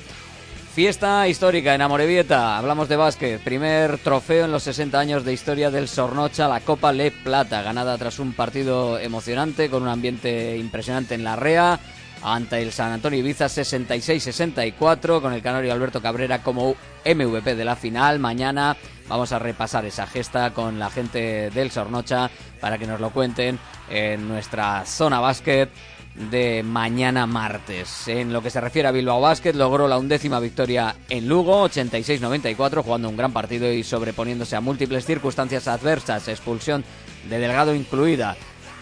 Fiesta 0.73 1.27
histórica 1.27 1.75
en 1.75 1.81
Amorebieta, 1.81 2.57
hablamos 2.57 2.87
de 2.87 2.95
básquet, 2.95 3.41
primer 3.41 3.97
trofeo 3.97 4.45
en 4.45 4.53
los 4.53 4.63
60 4.63 4.97
años 4.97 5.25
de 5.25 5.33
historia 5.33 5.69
del 5.69 5.89
Sornocha, 5.89 6.47
la 6.47 6.61
Copa 6.61 6.93
Le 6.93 7.11
Plata, 7.11 7.61
ganada 7.61 7.97
tras 7.97 8.19
un 8.19 8.31
partido 8.31 8.97
emocionante 8.97 9.69
con 9.69 9.83
un 9.83 9.89
ambiente 9.89 10.55
impresionante 10.57 11.13
en 11.13 11.25
la 11.25 11.35
REA, 11.35 11.77
ante 12.23 12.61
el 12.61 12.71
San 12.71 12.93
Antonio 12.93 13.19
Ibiza 13.19 13.47
66-64, 13.47 15.21
con 15.21 15.33
el 15.33 15.41
canario 15.41 15.73
Alberto 15.73 16.01
Cabrera 16.01 16.41
como 16.41 16.75
MVP 17.05 17.55
de 17.55 17.65
la 17.65 17.75
final. 17.75 18.19
Mañana 18.19 18.77
vamos 19.09 19.33
a 19.33 19.39
repasar 19.39 19.85
esa 19.85 20.07
gesta 20.07 20.51
con 20.51 20.79
la 20.79 20.89
gente 20.89 21.49
del 21.49 21.71
Sornocha 21.71 22.29
para 22.61 22.77
que 22.77 22.87
nos 22.87 23.01
lo 23.01 23.09
cuenten 23.09 23.59
en 23.89 24.27
nuestra 24.27 24.85
zona 24.85 25.19
básquet 25.19 25.69
de 26.15 26.61
mañana 26.63 27.25
martes. 27.25 28.07
En 28.07 28.31
lo 28.31 28.41
que 28.41 28.49
se 28.49 28.61
refiere 28.61 28.87
a 28.87 28.91
Bilbao 28.91 29.21
Basket, 29.21 29.53
logró 29.53 29.87
la 29.87 29.97
undécima 29.97 30.39
victoria 30.39 30.95
en 31.09 31.27
Lugo, 31.27 31.67
86-94, 31.67 32.83
jugando 32.83 33.09
un 33.09 33.17
gran 33.17 33.33
partido 33.33 33.71
y 33.71 33.83
sobreponiéndose 33.83 34.55
a 34.55 34.61
múltiples 34.61 35.05
circunstancias 35.05 35.67
adversas, 35.67 36.27
expulsión 36.27 36.83
de 37.29 37.39
Delgado 37.39 37.73
incluida. 37.73 38.35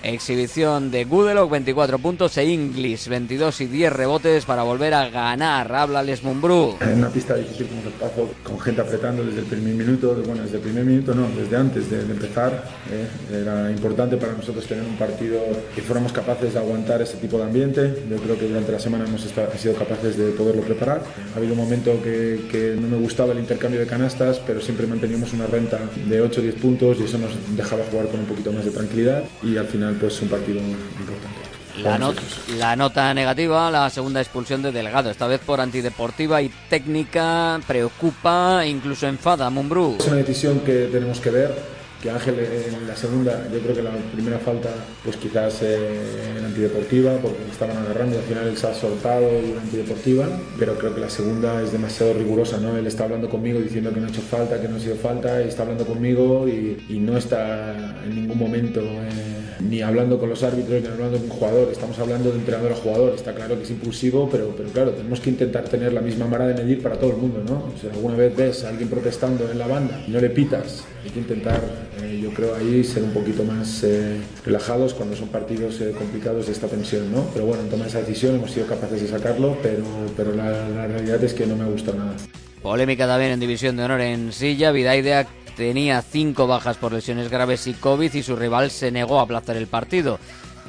Exhibición 0.04 0.92
de 0.92 1.04
Gudelok, 1.06 1.52
24 1.52 2.00
puntos, 2.00 2.38
e 2.38 2.46
Inglis, 2.46 3.08
22 3.08 3.62
y 3.62 3.66
10 3.66 3.94
rebotes 3.94 4.46
para 4.46 4.64
volver 4.64 4.94
a 4.94 5.10
ganar. 5.10 5.74
Habla 5.74 6.04
Les 6.04 6.24
Mumbrú. 6.24 6.78
En 6.82 7.00
una 7.00 7.10
pista 7.10 7.36
difícil 7.36 7.68
como 7.68 7.82
el 7.82 7.90
Pazo, 7.94 8.30
con 8.44 8.60
gente 8.60 8.82
apretando 8.82 9.24
desde 9.24 9.40
el 9.40 9.46
primer 9.46 9.74
minuto, 9.74 10.16
bueno, 10.26 10.44
desde 10.44 10.58
el 10.58 10.64
primer 10.64 10.86
minuto 10.86 11.14
no, 11.14 11.28
desde 11.38 11.56
antes 11.58 11.90
de, 11.90 12.06
de 12.06 12.14
empezar. 12.14 12.64
eh, 12.92 13.08
era 13.42 13.70
importante 13.72 14.18
para 14.18 14.34
nosotros 14.34 14.66
tener 14.66 14.84
un 14.84 14.96
partido 14.98 15.40
que 15.76 15.82
fuéramos 15.82 16.12
capaces 16.12 16.54
de 16.54 16.60
aguantar 16.60 17.02
ese 17.02 17.18
tipo 17.18 17.38
de 17.38 17.44
ambiente. 17.44 18.04
Yo 18.10 18.18
creo 18.18 18.38
que 18.38 18.48
durante 18.48 18.72
la 18.72 18.80
semana 18.80 19.06
hemos 19.06 19.26
estado, 19.26 19.50
sido 19.58 19.76
capaces 19.76 20.18
de 20.18 20.32
poderlo 20.32 20.62
preparar. 20.62 21.04
Ha 21.34 21.38
habido 21.38 21.54
un 21.54 21.60
momento 21.60 22.02
que, 22.02 22.48
que 22.52 22.76
no 22.80 22.88
me 22.88 22.98
gustaba 22.98 23.34
el 23.34 23.40
intercambio 23.40 23.80
de 23.80 23.86
canastas, 23.88 24.40
pero 24.46 24.62
siempre 24.62 24.88
manteníamos 24.88 25.34
una 25.34 25.46
renta 25.48 25.80
de 26.08 26.22
8 26.22 26.40
o 26.40 26.44
10 26.44 26.56
puntos 26.56 26.98
y 27.00 27.04
eso 27.04 27.18
nos 27.18 27.32
dejaba 27.56 27.84
jugar 27.92 28.08
con 28.08 28.22
un 28.22 28.26
poquito 28.26 28.52
más 28.52 28.66
de 28.66 28.72
tranquilidad 28.72 29.24
y 29.44 29.58
al 29.58 29.68
final 29.68 29.89
pues 29.96 30.22
un 30.22 30.28
partido 30.30 30.60
importante. 30.60 31.40
La, 31.84 31.98
not- 31.98 32.18
la 32.58 32.76
nota 32.76 33.14
negativa, 33.14 33.72
la 33.72 33.90
segunda 33.90 34.20
expulsión 34.20 34.62
de 34.62 34.72
Delgado, 34.74 35.10
esta 35.12 35.28
vez 35.28 35.40
por 35.40 35.62
antideportiva 35.62 36.42
y 36.42 36.52
técnica, 36.70 37.60
preocupa, 37.66 38.66
incluso 38.66 39.08
enfada 39.08 39.46
a 39.46 39.50
Mumbrú. 39.50 39.96
Es 40.00 40.08
una 40.08 40.18
decisión 40.18 40.60
que 40.60 40.90
tenemos 40.92 41.20
que 41.20 41.30
ver. 41.30 41.80
Que 42.02 42.10
Ángel 42.10 42.40
en 42.40 42.88
la 42.88 42.96
segunda, 42.96 43.46
yo 43.52 43.60
creo 43.60 43.76
que 43.76 43.84
la 43.84 43.92
primera 44.14 44.40
falta, 44.40 44.70
pues 45.04 45.18
quizás 45.18 45.58
eh, 45.64 46.38
en 46.38 46.46
antideportiva, 46.46 47.18
porque 47.18 47.40
estaban 47.52 47.76
agarrando 47.76 48.16
y 48.16 48.20
al 48.20 48.24
final 48.24 48.48
él 48.48 48.58
se 48.58 48.68
ha 48.68 48.74
soltado 48.74 49.28
en 49.28 49.58
antideportiva, 49.62 50.26
pero 50.58 50.76
creo 50.78 50.96
que 50.96 51.02
la 51.02 51.10
segunda 51.10 51.62
es 51.62 51.74
demasiado 51.74 52.14
rigurosa, 52.14 52.58
¿no? 52.58 52.78
Él 52.78 52.88
está 52.88 53.04
hablando 53.04 53.30
conmigo 53.30 53.60
diciendo 53.60 53.94
que 53.94 54.00
no 54.00 54.08
ha 54.08 54.10
hecho 54.12 54.22
falta, 54.22 54.62
que 54.62 54.70
no 54.70 54.78
ha 54.78 54.80
sido 54.80 54.96
falta, 54.96 55.42
y 55.44 55.50
está 55.50 55.64
hablando 55.64 55.86
conmigo 55.86 56.48
y, 56.48 56.82
y 56.88 57.00
no 57.00 57.18
está 57.18 57.74
en 58.06 58.16
ningún 58.16 58.38
momento 58.38 58.80
eh, 58.80 59.29
ni 59.60 59.82
hablando 59.82 60.18
con 60.20 60.30
los 60.30 60.44
árbitros 60.44 60.82
ni 60.82 60.88
hablando 60.88 61.18
con 61.18 61.30
un 61.30 61.36
jugador, 61.36 61.70
estamos 61.72 61.98
hablando 62.00 62.32
de 62.32 62.38
entrenador 62.38 62.72
a 62.72 62.76
jugador, 62.76 63.14
está 63.16 63.34
claro 63.34 63.58
que 63.58 63.64
es 63.64 63.70
impulsivo, 63.70 64.30
pero, 64.32 64.54
pero 64.56 64.70
claro, 64.70 64.92
tenemos 64.92 65.20
que 65.20 65.30
intentar 65.30 65.66
tener 65.66 65.94
la 65.94 66.02
misma 66.02 66.28
vara 66.28 66.48
de 66.48 66.56
medir 66.56 66.82
para 66.82 66.98
todo 66.98 67.12
el 67.12 67.18
mundo, 67.18 67.44
¿no? 67.48 67.72
O 67.76 67.80
sea, 67.80 67.92
alguna 67.92 68.16
vez 68.16 68.36
ves 68.36 68.64
a 68.64 68.70
alguien 68.70 68.90
protestando 68.90 69.50
en 69.52 69.58
la 69.58 69.68
banda 69.68 70.02
y 70.08 70.12
no 70.12 70.20
le 70.20 70.30
pitas, 70.30 70.86
hay 71.04 71.12
que 71.12 71.20
intentar, 71.20 71.62
eh, 72.02 72.20
yo 72.22 72.32
creo 72.32 72.56
ahí, 72.56 72.84
ser 72.84 73.04
un 73.04 73.12
poquito 73.12 73.44
más 73.44 73.84
eh, 73.84 74.18
relajados 74.46 74.94
cuando 74.94 75.16
son 75.16 75.30
partidos 75.30 75.80
eh, 75.82 75.94
complicados 75.98 76.48
de 76.48 76.54
esta 76.54 76.68
tensión, 76.68 77.12
¿no? 77.12 77.26
Pero 77.34 77.46
bueno, 77.46 77.64
en 77.64 77.70
tomar 77.70 77.88
esa 77.88 78.00
decisión 78.00 78.36
hemos 78.36 78.52
sido 78.52 78.68
capaces 78.68 79.02
de 79.02 79.08
sacarlo, 79.08 79.58
pero, 79.62 79.84
pero 80.16 80.34
la, 80.34 80.70
la 80.70 80.88
realidad 80.88 81.24
es 81.24 81.34
que 81.34 81.46
no 81.46 81.56
me 81.56 81.66
gusta 81.66 81.94
nada. 81.94 82.16
Polémica 82.62 83.08
también 83.08 83.32
en 83.32 83.40
División 83.40 83.78
de 83.78 83.84
Honor 83.84 84.02
en 84.02 84.34
Silla. 84.34 84.72
Vidaidea 84.72 85.26
tenía 85.60 86.02
cinco 86.02 86.48
bajas 86.48 86.78
por 86.78 86.94
lesiones 86.94 87.30
graves 87.30 87.68
y 87.68 87.74
COVID 87.74 88.14
y 88.14 88.24
su 88.24 88.38
rival 88.38 88.72
se 88.72 88.92
negó 88.92 89.20
a 89.20 89.24
aplazar 89.24 89.58
el 89.58 89.68
partido. 89.68 90.18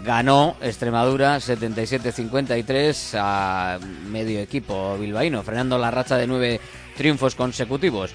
Ganó 0.04 0.56
Extremadura 0.60 1.36
77-53 1.36 3.16
a 3.16 3.78
medio 4.08 4.40
equipo 4.40 4.98
bilbaíno, 4.98 5.44
frenando 5.44 5.78
la 5.78 5.92
racha 5.92 6.16
de 6.16 6.26
nueve 6.26 6.60
triunfos 6.96 7.36
consecutivos. 7.36 8.10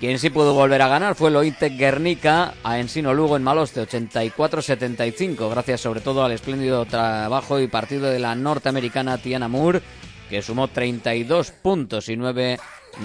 Quien 0.00 0.18
sí 0.18 0.30
pudo 0.30 0.52
volver 0.52 0.82
a 0.82 0.88
ganar 0.88 1.14
fue 1.14 1.30
el 1.30 1.36
Ointec 1.36 1.76
Guernica 1.76 2.54
a 2.64 2.80
Ensino 2.80 3.14
Lugo 3.14 3.36
en 3.36 3.44
Maloste 3.44 3.86
84-75, 3.86 5.48
gracias 5.48 5.80
sobre 5.80 6.00
todo 6.00 6.24
al 6.24 6.32
espléndido 6.32 6.86
trabajo 6.86 7.60
y 7.60 7.68
partido 7.68 8.10
de 8.10 8.18
la 8.18 8.34
norteamericana 8.34 9.18
Tiana 9.18 9.46
Moore, 9.46 9.80
que 10.28 10.42
sumó 10.42 10.66
32 10.66 11.52
puntos 11.52 12.08
y 12.08 12.16
9 12.16 12.58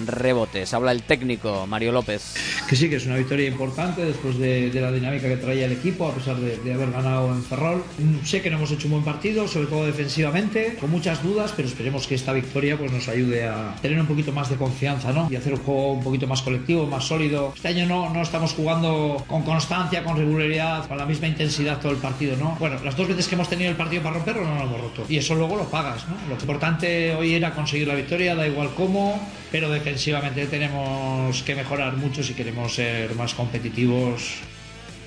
rebotes. 0.06 0.72
Habla 0.74 0.92
el 0.92 1.02
técnico 1.02 1.66
Mario 1.66 1.92
López. 1.92 2.34
que 2.68 2.76
sí 2.76 2.88
que 2.88 2.96
es 2.96 3.06
una 3.06 3.16
victoria 3.16 3.48
importante 3.48 4.04
después 4.04 4.38
de, 4.38 4.70
de 4.70 4.80
la 4.80 4.92
dinámica 4.92 5.28
que 5.28 5.36
traía 5.36 5.66
el 5.66 5.72
equipo 5.72 6.08
a 6.08 6.14
pesar 6.14 6.36
de, 6.36 6.56
de 6.58 6.74
haber 6.74 6.90
ganado 6.90 7.32
en 7.32 7.42
Ferrol 7.42 7.82
Mm, 7.98 8.24
sé 8.24 8.40
que 8.42 8.50
no 8.50 8.56
hemos 8.56 8.70
hecho 8.70 8.86
un 8.86 8.92
buen 8.92 9.04
partido 9.04 9.46
sobre 9.46 9.66
todo 9.66 9.86
defensivamente 9.86 10.76
con 10.80 10.90
muchas 10.90 11.22
dudas 11.22 11.52
pero 11.54 11.68
esperemos 11.68 12.06
que 12.06 12.14
esta 12.14 12.32
victoria 12.32 12.76
pues 12.76 12.90
nos 12.90 13.08
ayude 13.08 13.46
a 13.46 13.74
tener 13.80 14.00
un 14.00 14.06
poquito 14.06 14.32
más 14.32 14.48
de 14.50 14.56
confianza 14.56 15.12
¿no? 15.12 15.28
y 15.30 15.36
hacer 15.36 15.52
un 15.54 15.60
juego 15.60 15.92
un 15.92 16.02
poquito 16.02 16.26
más 16.26 16.42
colectivo 16.42 16.86
más 16.86 17.04
sólido 17.04 17.52
este 17.54 17.68
año 17.68 17.86
no, 17.86 18.10
no 18.10 18.22
estamos 18.22 18.52
jugando 18.52 19.24
con 19.26 19.42
constancia 19.42 20.02
con 20.02 20.16
regularidad 20.16 20.86
con 20.88 20.98
la 20.98 21.06
misma 21.06 21.28
intensidad 21.28 21.80
todo 21.80 21.92
el 21.92 21.98
partido 21.98 22.36
¿no? 22.36 22.56
bueno 22.58 22.78
las 22.84 22.96
dos 22.96 23.08
veces 23.08 23.28
que 23.28 23.34
hemos 23.34 23.48
tenido 23.48 23.70
el 23.70 23.76
partido 23.76 24.02
para 24.02 24.16
romperlo 24.16 24.44
no 24.44 24.54
lo 24.54 24.62
hemos 24.62 24.80
roto 24.80 25.04
y 25.08 25.18
eso 25.18 25.34
luego 25.34 25.56
lo 25.56 25.64
pagas 25.64 26.08
¿no? 26.08 26.16
lo 26.28 26.40
importante 26.40 27.14
hoy 27.14 27.34
era 27.34 27.54
conseguir 27.54 27.88
la 27.88 27.94
victoria 27.94 28.34
da 28.34 28.46
igual 28.46 28.70
cómo 28.76 29.20
pero 29.50 29.68
defensivamente 29.82 30.46
tenemos 30.46 31.42
que 31.42 31.56
mejorar 31.56 31.96
mucho 31.96 32.22
si 32.22 32.34
queremos 32.34 32.74
ser 32.74 33.14
más 33.16 33.34
competitivos. 33.34 34.38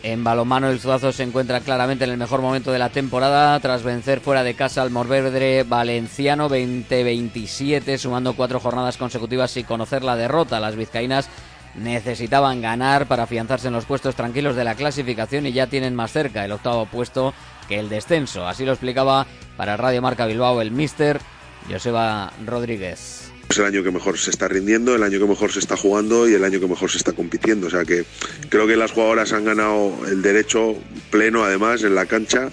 En 0.03 0.23
balonmano 0.23 0.69
el 0.69 0.79
Zuazo 0.79 1.11
se 1.11 1.23
encuentra 1.23 1.61
claramente 1.61 2.03
en 2.03 2.11
el 2.11 2.17
mejor 2.17 2.41
momento 2.41 2.71
de 2.71 2.77
la 2.77 2.89
temporada 2.89 3.59
tras 3.59 3.83
vencer 3.83 4.19
fuera 4.19 4.43
de 4.43 4.53
casa 4.53 4.81
al 4.81 4.91
Morvedre 4.91 5.63
Valenciano 5.63 6.49
20-27 6.49 7.97
sumando 7.97 8.35
cuatro 8.35 8.59
jornadas 8.59 8.97
consecutivas 8.97 9.55
y 9.57 9.63
conocer 9.63 10.03
la 10.03 10.15
derrota. 10.15 10.59
Las 10.59 10.75
vizcaínas 10.75 11.29
necesitaban 11.73 12.61
ganar 12.61 13.07
para 13.07 13.23
afianzarse 13.23 13.67
en 13.67 13.73
los 13.73 13.85
puestos 13.85 14.15
tranquilos 14.15 14.55
de 14.55 14.65
la 14.65 14.75
clasificación 14.75 15.47
y 15.47 15.53
ya 15.53 15.67
tienen 15.67 15.95
más 15.95 16.11
cerca 16.11 16.45
el 16.45 16.51
octavo 16.51 16.85
puesto 16.85 17.33
que 17.67 17.79
el 17.79 17.89
descenso. 17.89 18.47
Así 18.47 18.65
lo 18.65 18.73
explicaba 18.73 19.25
para 19.57 19.77
Radio 19.77 20.01
Marca 20.01 20.27
Bilbao 20.27 20.61
el 20.61 20.71
mister 20.71 21.19
Joseba 21.67 22.31
Rodríguez. 22.45 23.24
Es 23.49 23.57
el 23.59 23.65
año 23.65 23.83
que 23.83 23.91
mejor 23.91 24.17
se 24.17 24.31
está 24.31 24.47
rindiendo, 24.47 24.95
el 24.95 25.03
año 25.03 25.19
que 25.19 25.25
mejor 25.25 25.51
se 25.51 25.59
está 25.59 25.77
jugando 25.77 26.27
y 26.27 26.33
el 26.33 26.43
año 26.43 26.59
que 26.59 26.67
mejor 26.67 26.89
se 26.89 26.97
está 26.97 27.13
compitiendo. 27.13 27.67
O 27.67 27.69
sea 27.69 27.85
que 27.85 28.05
creo 28.49 28.67
que 28.67 28.75
las 28.75 28.91
jugadoras 28.91 29.33
han 29.33 29.45
ganado 29.45 29.93
el 30.07 30.21
derecho 30.21 30.75
pleno, 31.11 31.43
además, 31.43 31.83
en 31.83 31.95
la 31.95 32.05
cancha, 32.05 32.49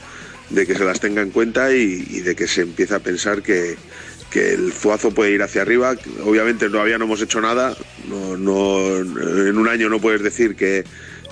de 0.50 0.66
que 0.66 0.74
se 0.74 0.84
las 0.84 1.00
tenga 1.00 1.22
en 1.22 1.30
cuenta 1.30 1.74
y, 1.74 2.06
y 2.10 2.20
de 2.20 2.34
que 2.36 2.46
se 2.46 2.62
empiece 2.62 2.94
a 2.94 2.98
pensar 2.98 3.42
que, 3.42 3.76
que 4.32 4.54
el 4.54 4.72
Zuazo 4.72 5.12
puede 5.12 5.32
ir 5.32 5.42
hacia 5.42 5.62
arriba. 5.62 5.94
Obviamente 6.24 6.68
todavía 6.68 6.98
no 6.98 7.04
hemos 7.04 7.20
hecho 7.20 7.40
nada. 7.40 7.76
No, 8.08 8.36
no, 8.36 8.96
en 8.96 9.58
un 9.58 9.68
año 9.68 9.88
no 9.88 10.00
puedes 10.00 10.22
decir 10.22 10.56
que, 10.56 10.84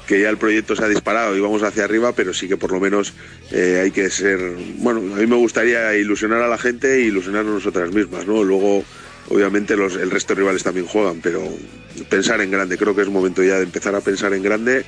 que 0.06 0.20
ya 0.20 0.28
el 0.28 0.36
proyecto 0.38 0.76
se 0.76 0.84
ha 0.84 0.88
disparado 0.88 1.36
y 1.36 1.40
vamos 1.40 1.62
hacia 1.62 1.84
arriba, 1.84 2.12
pero 2.14 2.34
sí 2.34 2.48
que 2.48 2.56
por 2.56 2.72
lo 2.72 2.80
menos 2.80 3.14
eh, 3.50 3.80
hay 3.82 3.90
que 3.90 4.10
ser. 4.10 4.38
Bueno, 4.76 5.00
a 5.14 5.18
mí 5.18 5.26
me 5.26 5.36
gustaría 5.36 5.94
ilusionar 5.96 6.42
a 6.42 6.48
la 6.48 6.58
gente 6.58 6.94
e 6.96 7.00
ilusionarnos 7.00 7.54
nosotras 7.54 7.92
mismas, 7.92 8.26
¿no? 8.26 8.42
Luego 8.44 8.84
obviamente 9.28 9.76
los, 9.76 9.96
el 9.96 10.10
resto 10.10 10.34
de 10.34 10.40
rivales 10.40 10.62
también 10.62 10.86
juegan, 10.86 11.20
pero 11.20 11.42
pensar 12.08 12.40
en 12.40 12.50
grande, 12.50 12.78
creo 12.78 12.94
que 12.94 13.02
es 13.02 13.08
momento 13.08 13.42
ya 13.42 13.56
de 13.56 13.64
empezar 13.64 13.94
a 13.94 14.00
pensar 14.00 14.32
en 14.34 14.42
grande 14.42 14.84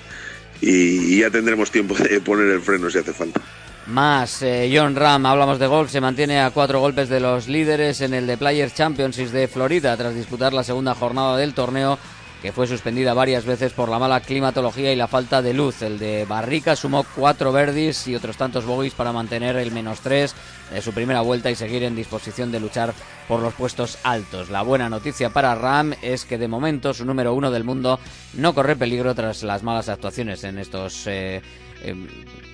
y, 0.60 1.18
ya 1.18 1.30
tendremos 1.30 1.70
tiempo 1.70 1.94
de 1.94 2.20
poner 2.20 2.48
el 2.48 2.60
freno 2.60 2.90
si 2.90 2.98
hace 2.98 3.12
falta. 3.12 3.40
Más, 3.86 4.42
eh, 4.42 4.72
John 4.72 4.94
Ram, 4.94 5.26
hablamos 5.26 5.58
de 5.58 5.66
golf, 5.66 5.90
se 5.90 6.00
mantiene 6.00 6.40
a 6.40 6.50
cuatro 6.50 6.78
golpes 6.78 7.08
de 7.08 7.18
los 7.18 7.48
líderes 7.48 8.00
en 8.00 8.14
el 8.14 8.28
de 8.28 8.36
Players 8.36 8.74
Championship 8.74 9.28
de 9.30 9.48
Florida 9.48 9.96
tras 9.96 10.14
disputar 10.14 10.52
la 10.52 10.62
segunda 10.62 10.94
jornada 10.94 11.36
del 11.36 11.52
torneo 11.52 11.98
que 12.42 12.52
fue 12.52 12.66
suspendida 12.66 13.14
varias 13.14 13.44
veces 13.44 13.72
por 13.72 13.88
la 13.88 14.00
mala 14.00 14.20
climatología 14.20 14.92
y 14.92 14.96
la 14.96 15.06
falta 15.06 15.40
de 15.40 15.54
luz. 15.54 15.80
El 15.80 16.00
de 16.00 16.24
Barrica 16.24 16.74
sumó 16.74 17.06
cuatro 17.14 17.52
verdis 17.52 18.08
y 18.08 18.16
otros 18.16 18.36
tantos 18.36 18.66
bogies 18.66 18.94
para 18.94 19.12
mantener 19.12 19.54
el 19.56 19.70
menos 19.70 20.00
tres 20.00 20.34
de 20.72 20.82
su 20.82 20.92
primera 20.92 21.20
vuelta 21.20 21.50
y 21.50 21.54
seguir 21.54 21.82
en 21.84 21.94
disposición 21.94 22.50
de 22.50 22.60
luchar 22.60 22.94
por 23.28 23.40
los 23.40 23.54
puestos 23.54 23.98
altos. 24.02 24.50
La 24.50 24.62
buena 24.62 24.88
noticia 24.88 25.30
para 25.30 25.54
Ram 25.54 25.94
es 26.02 26.24
que 26.24 26.38
de 26.38 26.48
momento 26.48 26.94
su 26.94 27.04
número 27.04 27.34
uno 27.34 27.50
del 27.50 27.64
mundo 27.64 27.98
no 28.34 28.54
corre 28.54 28.76
peligro 28.76 29.14
tras 29.14 29.42
las 29.42 29.62
malas 29.62 29.88
actuaciones 29.88 30.44
en 30.44 30.58
estos 30.58 31.06
eh, 31.06 31.42
eh, 31.82 31.94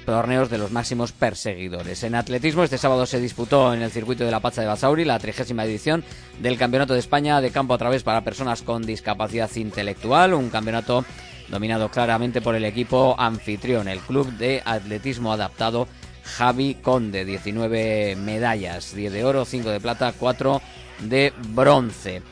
torneos 0.04 0.48
de 0.50 0.58
los 0.58 0.72
máximos 0.72 1.12
perseguidores. 1.12 2.02
En 2.02 2.14
atletismo 2.14 2.64
este 2.64 2.78
sábado 2.78 3.06
se 3.06 3.20
disputó 3.20 3.74
en 3.74 3.82
el 3.82 3.90
circuito 3.90 4.24
de 4.24 4.30
la 4.30 4.40
Pacha 4.40 4.62
de 4.62 4.66
Basauri 4.66 5.04
la 5.04 5.18
trigésima 5.18 5.64
edición 5.64 6.02
del 6.40 6.56
Campeonato 6.56 6.94
de 6.94 7.00
España 7.00 7.40
de 7.40 7.50
campo 7.50 7.74
a 7.74 7.78
través 7.78 8.02
para 8.02 8.24
personas 8.24 8.62
con 8.62 8.86
discapacidad 8.86 9.54
intelectual, 9.56 10.34
un 10.34 10.48
campeonato 10.48 11.04
dominado 11.48 11.90
claramente 11.90 12.40
por 12.40 12.54
el 12.54 12.64
equipo 12.64 13.16
anfitrión, 13.18 13.88
el 13.88 14.00
Club 14.00 14.30
de 14.38 14.62
Atletismo 14.64 15.32
Adaptado 15.32 15.88
Javi 16.36 16.74
Conde, 16.74 17.24
19 17.24 18.16
medallas, 18.16 18.94
10 18.94 19.12
de 19.12 19.24
oro, 19.24 19.44
5 19.44 19.70
de 19.70 19.80
plata, 19.80 20.12
4 20.18 20.62
de 21.00 21.32
bronce. 21.48 22.22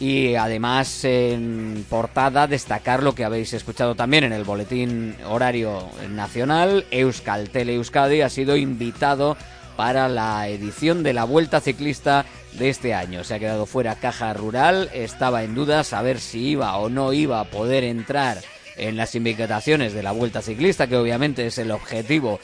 Y 0.00 0.34
además 0.34 1.04
en 1.04 1.86
portada 1.88 2.48
destacar 2.48 3.02
lo 3.02 3.14
que 3.14 3.24
habéis 3.24 3.52
escuchado 3.52 3.94
también 3.94 4.24
en 4.24 4.32
el 4.32 4.42
boletín 4.42 5.14
horario 5.26 5.88
nacional. 6.10 6.84
Euskaltel 6.90 7.70
Euskadi 7.70 8.22
ha 8.22 8.28
sido 8.28 8.56
invitado 8.56 9.36
para 9.76 10.08
la 10.08 10.48
edición 10.48 11.02
de 11.02 11.12
la 11.12 11.24
Vuelta 11.24 11.60
Ciclista 11.60 12.24
de 12.54 12.70
este 12.70 12.94
año. 12.94 13.24
Se 13.24 13.34
ha 13.34 13.38
quedado 13.38 13.66
fuera 13.66 13.96
Caja 13.96 14.32
Rural, 14.32 14.90
estaba 14.92 15.44
en 15.44 15.54
duda 15.54 15.84
saber 15.84 16.20
si 16.20 16.48
iba 16.48 16.76
o 16.76 16.88
no 16.88 17.12
iba 17.12 17.40
a 17.40 17.44
poder 17.44 17.84
entrar 17.84 18.38
en 18.76 18.96
las 18.96 19.14
invitaciones 19.14 19.92
de 19.94 20.02
la 20.02 20.12
Vuelta 20.12 20.42
Ciclista, 20.42 20.86
que 20.86 20.96
obviamente 20.96 21.46
es 21.46 21.58
el 21.58 21.70
objetivo 21.70 22.40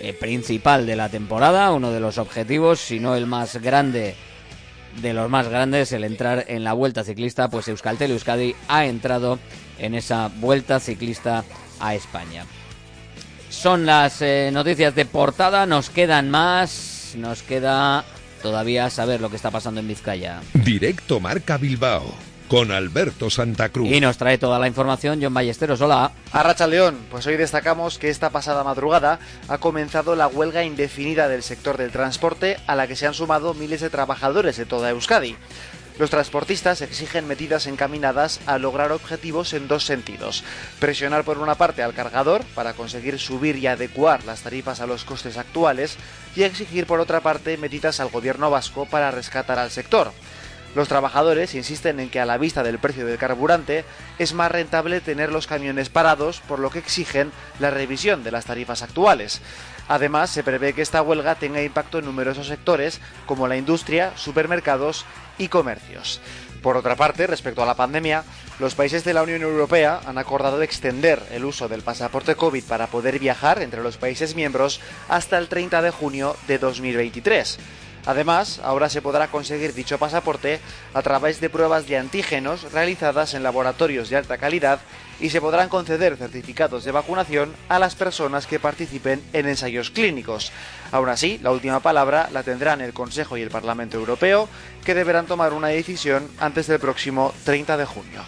eh, 0.00 0.12
principal 0.12 0.86
de 0.86 0.96
la 0.96 1.08
temporada, 1.08 1.72
uno 1.72 1.92
de 1.92 2.00
los 2.00 2.18
objetivos, 2.18 2.80
si 2.80 3.00
no 3.00 3.14
el 3.14 3.26
más 3.26 3.56
grande 3.60 4.14
de 5.00 5.12
los 5.12 5.28
más 5.28 5.48
grandes, 5.48 5.92
el 5.92 6.04
entrar 6.04 6.44
en 6.48 6.64
la 6.64 6.72
Vuelta 6.72 7.04
Ciclista, 7.04 7.48
pues 7.48 7.68
Euskaltel 7.68 8.12
Euskadi 8.12 8.54
ha 8.68 8.86
entrado 8.86 9.38
en 9.78 9.94
esa 9.94 10.30
Vuelta 10.36 10.78
Ciclista 10.80 11.44
a 11.80 11.94
España. 11.94 12.44
Son 13.50 13.86
las 13.86 14.22
eh, 14.22 14.50
noticias 14.52 14.94
de 14.94 15.04
portada, 15.04 15.66
nos 15.66 15.90
quedan 15.90 16.30
más, 16.30 17.14
nos 17.16 17.42
queda 17.42 18.04
todavía 18.42 18.90
saber 18.90 19.20
lo 19.20 19.30
que 19.30 19.36
está 19.36 19.50
pasando 19.50 19.80
en 19.80 19.88
Vizcaya. 19.88 20.40
Directo 20.52 21.20
Marca 21.20 21.56
Bilbao 21.56 22.33
con 22.48 22.70
Alberto 22.72 23.30
Santa 23.30 23.68
Cruz. 23.68 23.90
Y 23.90 24.00
nos 24.00 24.18
trae 24.18 24.38
toda 24.38 24.58
la 24.58 24.68
información 24.68 25.20
John 25.22 25.34
Ballesteros. 25.34 25.80
Hola. 25.80 26.12
Arracha 26.32 26.66
León, 26.66 26.98
pues 27.10 27.26
hoy 27.26 27.36
destacamos 27.36 27.98
que 27.98 28.10
esta 28.10 28.30
pasada 28.30 28.64
madrugada 28.64 29.18
ha 29.48 29.58
comenzado 29.58 30.16
la 30.16 30.26
huelga 30.26 30.64
indefinida 30.64 31.28
del 31.28 31.42
sector 31.42 31.76
del 31.76 31.90
transporte 31.90 32.58
a 32.66 32.74
la 32.74 32.86
que 32.86 32.96
se 32.96 33.06
han 33.06 33.14
sumado 33.14 33.54
miles 33.54 33.80
de 33.80 33.90
trabajadores 33.90 34.56
de 34.56 34.66
toda 34.66 34.90
Euskadi. 34.90 35.36
Los 35.96 36.10
transportistas 36.10 36.82
exigen 36.82 37.28
medidas 37.28 37.68
encaminadas 37.68 38.40
a 38.46 38.58
lograr 38.58 38.90
objetivos 38.90 39.52
en 39.52 39.68
dos 39.68 39.84
sentidos. 39.84 40.42
Presionar 40.80 41.22
por 41.22 41.38
una 41.38 41.54
parte 41.54 41.84
al 41.84 41.94
cargador 41.94 42.44
para 42.56 42.72
conseguir 42.72 43.20
subir 43.20 43.56
y 43.56 43.68
adecuar 43.68 44.24
las 44.24 44.40
tarifas 44.40 44.80
a 44.80 44.86
los 44.86 45.04
costes 45.04 45.36
actuales 45.36 45.96
y 46.34 46.42
exigir 46.42 46.86
por 46.86 46.98
otra 46.98 47.20
parte 47.20 47.56
medidas 47.58 48.00
al 48.00 48.08
gobierno 48.08 48.50
vasco 48.50 48.86
para 48.86 49.12
rescatar 49.12 49.60
al 49.60 49.70
sector. 49.70 50.10
Los 50.74 50.88
trabajadores 50.88 51.54
insisten 51.54 52.00
en 52.00 52.10
que 52.10 52.18
a 52.20 52.26
la 52.26 52.36
vista 52.36 52.62
del 52.62 52.80
precio 52.80 53.06
del 53.06 53.18
carburante 53.18 53.84
es 54.18 54.32
más 54.32 54.50
rentable 54.50 55.00
tener 55.00 55.30
los 55.30 55.46
camiones 55.46 55.88
parados, 55.88 56.40
por 56.40 56.58
lo 56.58 56.70
que 56.70 56.80
exigen 56.80 57.30
la 57.60 57.70
revisión 57.70 58.24
de 58.24 58.32
las 58.32 58.46
tarifas 58.46 58.82
actuales. 58.82 59.40
Además, 59.86 60.30
se 60.30 60.42
prevé 60.42 60.72
que 60.72 60.82
esta 60.82 61.02
huelga 61.02 61.36
tenga 61.36 61.62
impacto 61.62 61.98
en 61.98 62.06
numerosos 62.06 62.48
sectores 62.48 63.00
como 63.26 63.46
la 63.46 63.56
industria, 63.56 64.12
supermercados 64.16 65.04
y 65.38 65.48
comercios. 65.48 66.20
Por 66.62 66.76
otra 66.78 66.96
parte, 66.96 67.26
respecto 67.26 67.62
a 67.62 67.66
la 67.66 67.74
pandemia, 67.74 68.24
los 68.58 68.74
países 68.74 69.04
de 69.04 69.12
la 69.12 69.22
Unión 69.22 69.42
Europea 69.42 70.00
han 70.06 70.16
acordado 70.16 70.62
extender 70.62 71.22
el 71.30 71.44
uso 71.44 71.68
del 71.68 71.82
pasaporte 71.82 72.36
COVID 72.36 72.64
para 72.64 72.86
poder 72.86 73.18
viajar 73.18 73.60
entre 73.60 73.82
los 73.82 73.98
países 73.98 74.34
miembros 74.34 74.80
hasta 75.08 75.36
el 75.36 75.48
30 75.48 75.82
de 75.82 75.90
junio 75.90 76.34
de 76.48 76.58
2023. 76.58 77.58
Además, 78.06 78.60
ahora 78.62 78.88
se 78.88 79.02
podrá 79.02 79.28
conseguir 79.28 79.72
dicho 79.72 79.98
pasaporte 79.98 80.60
a 80.92 81.02
través 81.02 81.40
de 81.40 81.50
pruebas 81.50 81.86
de 81.86 81.96
antígenos 81.96 82.72
realizadas 82.72 83.34
en 83.34 83.42
laboratorios 83.42 84.10
de 84.10 84.16
alta 84.16 84.38
calidad 84.38 84.80
y 85.20 85.30
se 85.30 85.40
podrán 85.40 85.68
conceder 85.68 86.16
certificados 86.16 86.84
de 86.84 86.92
vacunación 86.92 87.54
a 87.68 87.78
las 87.78 87.94
personas 87.94 88.46
que 88.46 88.60
participen 88.60 89.22
en 89.32 89.48
ensayos 89.48 89.90
clínicos. 89.90 90.52
Aún 90.92 91.08
así, 91.08 91.38
la 91.42 91.52
última 91.52 91.80
palabra 91.80 92.28
la 92.32 92.42
tendrán 92.42 92.80
el 92.80 92.92
Consejo 92.92 93.36
y 93.36 93.42
el 93.42 93.50
Parlamento 93.50 93.96
Europeo, 93.96 94.48
que 94.84 94.94
deberán 94.94 95.26
tomar 95.26 95.52
una 95.52 95.68
decisión 95.68 96.28
antes 96.38 96.66
del 96.66 96.80
próximo 96.80 97.32
30 97.44 97.76
de 97.76 97.84
junio. 97.86 98.22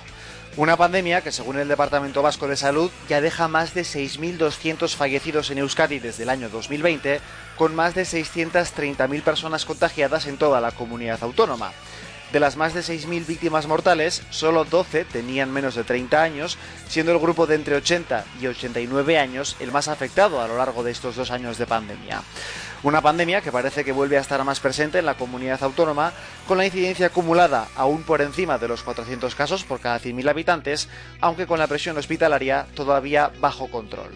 Una 0.57 0.79
pandemia 0.79 1.21
que, 1.21 1.33
según 1.33 1.59
el 1.59 1.69
Departamento 1.69 2.23
Vasco 2.23 2.49
de 2.49 2.57
Salud, 2.57 2.91
ya 3.11 3.21
deja 3.21 3.47
más 3.47 3.75
de 3.75 3.83
6.200 3.83 4.97
fallecidos 4.97 5.51
en 5.51 5.59
Euskadi 5.59 5.99
desde 5.99 6.23
el 6.23 6.31
año 6.31 6.49
2020, 6.49 7.21
con 7.59 7.75
más 7.75 7.95
de 7.95 8.05
630.000 8.05 9.23
personas 9.23 9.67
contagiadas 9.67 10.27
en 10.27 10.39
toda 10.39 10.63
la 10.63 10.73
comunidad 10.73 11.23
autónoma. 11.23 11.73
De 12.33 12.41
las 12.41 12.57
más 12.57 12.73
de 12.73 12.81
6.000 12.81 13.27
víctimas 13.27 13.67
mortales, 13.67 14.23
solo 14.31 14.65
12 14.65 15.05
tenían 15.05 15.53
menos 15.53 15.75
de 15.75 15.85
30 15.85 16.23
años, 16.23 16.57
siendo 16.89 17.13
el 17.13 17.19
grupo 17.19 17.47
de 17.47 17.55
entre 17.55 17.77
80 17.77 18.25
y 18.41 18.47
89 18.47 19.19
años 19.19 19.57
el 19.61 19.73
más 19.73 19.89
afectado 19.89 20.41
a 20.41 20.49
lo 20.49 20.57
largo 20.57 20.83
de 20.83 20.91
estos 20.91 21.17
dos 21.17 21.31
años 21.31 21.59
de 21.59 21.67
pandemia. 21.67 22.23
Una 22.87 23.01
pandemia 23.01 23.41
que 23.41 23.51
parece 23.51 23.85
que 23.85 23.91
vuelve 23.91 24.17
a 24.17 24.21
estar 24.21 24.45
más 24.45 24.61
presente 24.61 25.01
en 25.01 25.07
la 25.07 25.17
comunidad 25.17 25.61
autónoma, 25.65 26.13
con 26.47 26.57
la 26.57 26.67
incidencia 26.67 27.09
acumulada 27.09 27.67
aún 27.75 28.05
por 28.05 28.23
encima 28.23 28.59
de 28.59 28.69
los 28.69 28.85
400 28.85 29.35
casos 29.35 29.65
por 29.65 29.81
cada 29.81 29.99
100.000 29.99 30.31
habitantes, 30.31 30.89
aunque 31.21 31.49
con 31.49 31.59
la 31.59 31.67
presión 31.67 31.99
hospitalaria 31.99 32.69
todavía 32.77 33.33
bajo 33.41 33.69
control. 33.73 34.13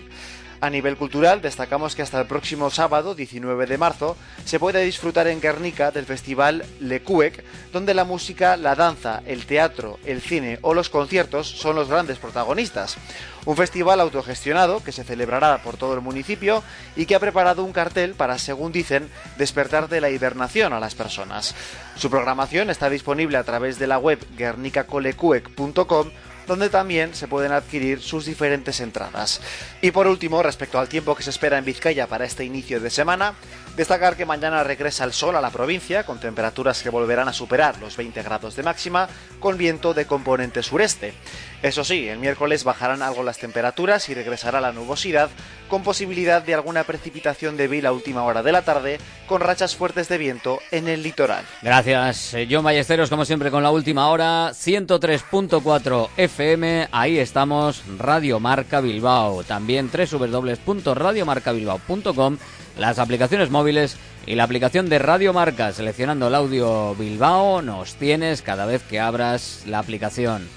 A 0.62 0.68
nivel 0.68 0.99
cultural, 0.99 1.40
destacamos 1.40 1.94
que 1.94 2.03
hasta 2.03 2.20
el 2.20 2.27
próximo 2.27 2.68
sábado, 2.68 3.14
19 3.14 3.64
de 3.64 3.79
marzo, 3.79 4.14
se 4.44 4.61
puede 4.61 4.85
disfrutar 4.85 5.27
en 5.27 5.40
Guernica 5.40 5.90
del 5.90 6.05
festival 6.05 6.66
Le 6.81 7.01
Cuec, 7.01 7.42
donde 7.73 7.94
la 7.94 8.05
música, 8.05 8.59
la 8.59 8.75
danza, 8.75 9.23
el 9.25 9.46
teatro, 9.46 9.99
el 10.05 10.20
cine 10.20 10.59
o 10.61 10.75
los 10.75 10.90
conciertos 10.90 11.49
son 11.49 11.77
los 11.77 11.88
grandes 11.88 12.18
protagonistas. 12.18 12.99
Un 13.46 13.57
festival 13.57 14.01
autogestionado 14.01 14.85
que 14.85 14.92
se 14.92 15.03
celebrará 15.03 15.62
por 15.62 15.79
todo 15.79 15.94
el 15.94 16.03
municipio 16.03 16.62
y 16.94 17.07
que 17.07 17.14
ha 17.14 17.20
preparado 17.20 17.64
un 17.64 17.73
cartel 17.73 18.12
para, 18.12 18.37
según 18.37 18.70
dicen, 18.70 19.09
despertar 19.38 19.88
de 19.88 20.03
la 20.03 20.11
hibernación 20.11 20.75
a 20.75 20.81
las 20.81 20.94
personas. 20.94 21.55
Su 21.96 22.11
programación 22.11 22.68
está 22.68 22.90
disponible 22.90 23.38
a 23.38 23.44
través 23.44 23.79
de 23.79 23.87
la 23.87 23.96
web 23.96 24.18
guernicacolecuec.com 24.37 26.11
donde 26.50 26.68
también 26.68 27.14
se 27.14 27.28
pueden 27.28 27.52
adquirir 27.52 28.02
sus 28.02 28.26
diferentes 28.26 28.80
entradas. 28.80 29.40
Y 29.82 29.92
por 29.92 30.08
último, 30.08 30.42
respecto 30.42 30.80
al 30.80 30.88
tiempo 30.88 31.14
que 31.14 31.22
se 31.22 31.30
espera 31.30 31.58
en 31.58 31.64
Vizcaya 31.64 32.08
para 32.08 32.24
este 32.24 32.44
inicio 32.44 32.80
de 32.80 32.90
semana, 32.90 33.34
destacar 33.76 34.16
que 34.16 34.26
mañana 34.26 34.64
regresa 34.64 35.04
el 35.04 35.12
sol 35.12 35.36
a 35.36 35.40
la 35.40 35.50
provincia, 35.50 36.02
con 36.04 36.18
temperaturas 36.18 36.82
que 36.82 36.90
volverán 36.90 37.28
a 37.28 37.32
superar 37.32 37.78
los 37.78 37.96
20 37.96 38.20
grados 38.24 38.56
de 38.56 38.64
máxima, 38.64 39.08
con 39.38 39.56
viento 39.56 39.94
de 39.94 40.06
componente 40.06 40.64
sureste. 40.64 41.14
Eso 41.62 41.84
sí, 41.84 42.08
el 42.08 42.18
miércoles 42.18 42.64
bajarán 42.64 43.00
algo 43.00 43.22
las 43.22 43.38
temperaturas 43.38 44.08
y 44.08 44.14
regresará 44.14 44.60
la 44.60 44.72
nubosidad, 44.72 45.30
con 45.68 45.84
posibilidad 45.84 46.42
de 46.42 46.54
alguna 46.54 46.82
precipitación 46.82 47.56
débil 47.56 47.86
a 47.86 47.92
última 47.92 48.24
hora 48.24 48.42
de 48.42 48.50
la 48.50 48.62
tarde, 48.62 48.98
con 49.28 49.40
rachas 49.40 49.76
fuertes 49.76 50.08
de 50.08 50.18
viento 50.18 50.58
en 50.72 50.88
el 50.88 51.04
litoral. 51.04 51.44
Gracias, 51.62 52.34
eh, 52.34 52.48
John 52.50 52.64
Ballesteros, 52.64 53.08
como 53.08 53.24
siempre, 53.24 53.52
con 53.52 53.62
la 53.62 53.70
última 53.70 54.08
hora, 54.08 54.50
103.4 54.50 56.08
FM, 56.40 56.88
ahí 56.90 57.18
estamos, 57.18 57.85
Radio 57.98 58.40
Marca 58.40 58.81
Bilbao, 58.81 59.44
también 59.44 59.90
www.radiomarcabilbao.com, 59.92 62.38
las 62.79 62.98
aplicaciones 62.98 63.50
móviles 63.50 63.98
y 64.26 64.37
la 64.37 64.44
aplicación 64.44 64.88
de 64.88 64.98
Radio 64.98 65.35
Marca, 65.35 65.70
seleccionando 65.72 66.29
el 66.29 66.35
audio 66.35 66.94
Bilbao, 66.94 67.61
nos 67.61 67.96
tienes 67.96 68.40
cada 68.40 68.64
vez 68.64 68.83
que 68.83 68.98
abras 68.98 69.64
la 69.66 69.81
aplicación. 69.81 70.48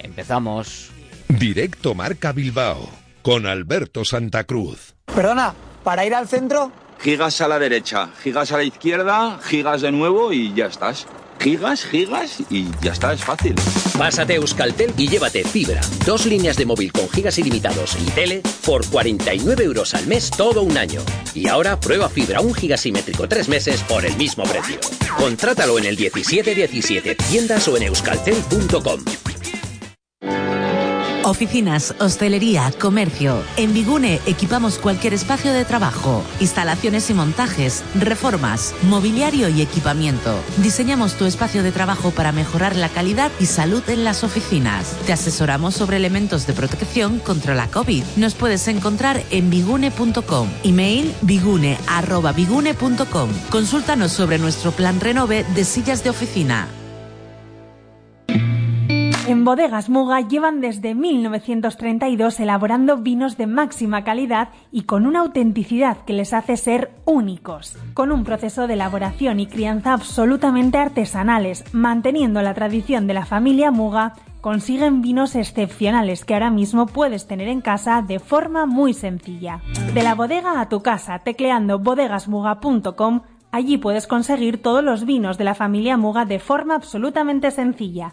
Empezamos. 0.00 0.90
Directo 1.28 1.94
Marca 1.94 2.32
Bilbao 2.32 2.86
con 3.22 3.46
Alberto 3.46 4.04
Santa 4.04 4.44
Cruz. 4.44 4.94
Perdona, 5.06 5.54
¿para 5.82 6.04
ir 6.04 6.14
al 6.14 6.28
centro? 6.28 6.72
Gigas 6.98 7.40
a 7.40 7.48
la 7.48 7.58
derecha, 7.58 8.10
gigas 8.22 8.52
a 8.52 8.58
la 8.58 8.64
izquierda, 8.64 9.38
gigas 9.42 9.80
de 9.80 9.92
nuevo 9.92 10.34
y 10.34 10.52
ya 10.52 10.66
estás. 10.66 11.06
Gigas, 11.40 11.84
gigas 11.86 12.36
y 12.50 12.66
ya 12.82 12.92
está, 12.92 13.14
es 13.14 13.24
fácil. 13.24 13.54
Pásate 13.96 14.34
a 14.34 14.36
Euskaltel 14.36 14.92
y 14.98 15.08
llévate 15.08 15.42
fibra, 15.42 15.80
dos 16.04 16.26
líneas 16.26 16.56
de 16.58 16.66
móvil 16.66 16.92
con 16.92 17.08
gigas 17.08 17.38
ilimitados 17.38 17.96
y 17.98 18.10
tele 18.10 18.42
por 18.66 18.86
49 18.86 19.64
euros 19.64 19.94
al 19.94 20.06
mes 20.06 20.30
todo 20.30 20.62
un 20.62 20.76
año. 20.76 21.00
Y 21.34 21.48
ahora 21.48 21.80
prueba 21.80 22.10
fibra 22.10 22.42
un 22.42 22.52
gigasimétrico 22.52 23.26
tres 23.26 23.48
meses 23.48 23.82
por 23.84 24.04
el 24.04 24.14
mismo 24.16 24.44
precio. 24.44 24.78
Contrátalo 25.16 25.78
en 25.78 25.86
el 25.86 25.96
1717 25.96 27.14
tiendas 27.14 27.66
o 27.68 27.76
en 27.76 27.84
euskaltel.com. 27.84 29.00
Oficinas, 31.22 31.94
hostelería, 32.00 32.72
comercio. 32.80 33.42
En 33.58 33.74
Bigune 33.74 34.20
equipamos 34.26 34.78
cualquier 34.78 35.12
espacio 35.12 35.52
de 35.52 35.66
trabajo, 35.66 36.24
instalaciones 36.40 37.10
y 37.10 37.14
montajes, 37.14 37.84
reformas, 37.94 38.74
mobiliario 38.84 39.50
y 39.50 39.60
equipamiento. 39.60 40.34
Diseñamos 40.62 41.12
tu 41.14 41.26
espacio 41.26 41.62
de 41.62 41.72
trabajo 41.72 42.10
para 42.10 42.32
mejorar 42.32 42.74
la 42.74 42.88
calidad 42.88 43.30
y 43.38 43.44
salud 43.46 43.82
en 43.88 44.02
las 44.02 44.24
oficinas. 44.24 44.96
Te 45.04 45.12
asesoramos 45.12 45.74
sobre 45.74 45.98
elementos 45.98 46.46
de 46.46 46.54
protección 46.54 47.18
contra 47.18 47.54
la 47.54 47.68
COVID. 47.68 48.02
Nos 48.16 48.34
puedes 48.34 48.66
encontrar 48.68 49.22
en 49.30 49.50
bigune.com. 49.50 50.48
Email 50.64 51.14
bigune@bigune.com. 51.20 53.30
Consúltanos 53.50 54.12
sobre 54.12 54.38
nuestro 54.38 54.72
plan 54.72 54.98
Renove 55.00 55.44
de 55.54 55.66
sillas 55.66 56.02
de 56.02 56.08
oficina. 56.10 56.68
En 59.30 59.44
Bodegas 59.44 59.88
Muga 59.88 60.22
llevan 60.22 60.60
desde 60.60 60.92
1932 60.96 62.40
elaborando 62.40 62.96
vinos 62.96 63.36
de 63.36 63.46
máxima 63.46 64.02
calidad 64.02 64.48
y 64.72 64.82
con 64.82 65.06
una 65.06 65.20
autenticidad 65.20 65.98
que 65.98 66.14
les 66.14 66.32
hace 66.32 66.56
ser 66.56 66.90
únicos, 67.04 67.78
con 67.94 68.10
un 68.10 68.24
proceso 68.24 68.66
de 68.66 68.74
elaboración 68.74 69.38
y 69.38 69.46
crianza 69.46 69.92
absolutamente 69.92 70.78
artesanales, 70.78 71.62
manteniendo 71.70 72.42
la 72.42 72.54
tradición 72.54 73.06
de 73.06 73.14
la 73.14 73.24
familia 73.24 73.70
Muga 73.70 74.14
consiguen 74.40 75.00
vinos 75.00 75.36
excepcionales 75.36 76.24
que 76.24 76.34
ahora 76.34 76.50
mismo 76.50 76.86
puedes 76.86 77.28
tener 77.28 77.46
en 77.46 77.60
casa 77.60 78.02
de 78.02 78.18
forma 78.18 78.66
muy 78.66 78.94
sencilla. 78.94 79.62
De 79.94 80.02
la 80.02 80.16
bodega 80.16 80.60
a 80.60 80.68
tu 80.68 80.82
casa, 80.82 81.20
tecleando 81.20 81.78
bodegasmuga.com, 81.78 83.20
allí 83.52 83.78
puedes 83.78 84.08
conseguir 84.08 84.60
todos 84.60 84.82
los 84.82 85.04
vinos 85.04 85.38
de 85.38 85.44
la 85.44 85.54
familia 85.54 85.96
Muga 85.96 86.24
de 86.24 86.40
forma 86.40 86.74
absolutamente 86.74 87.52
sencilla. 87.52 88.12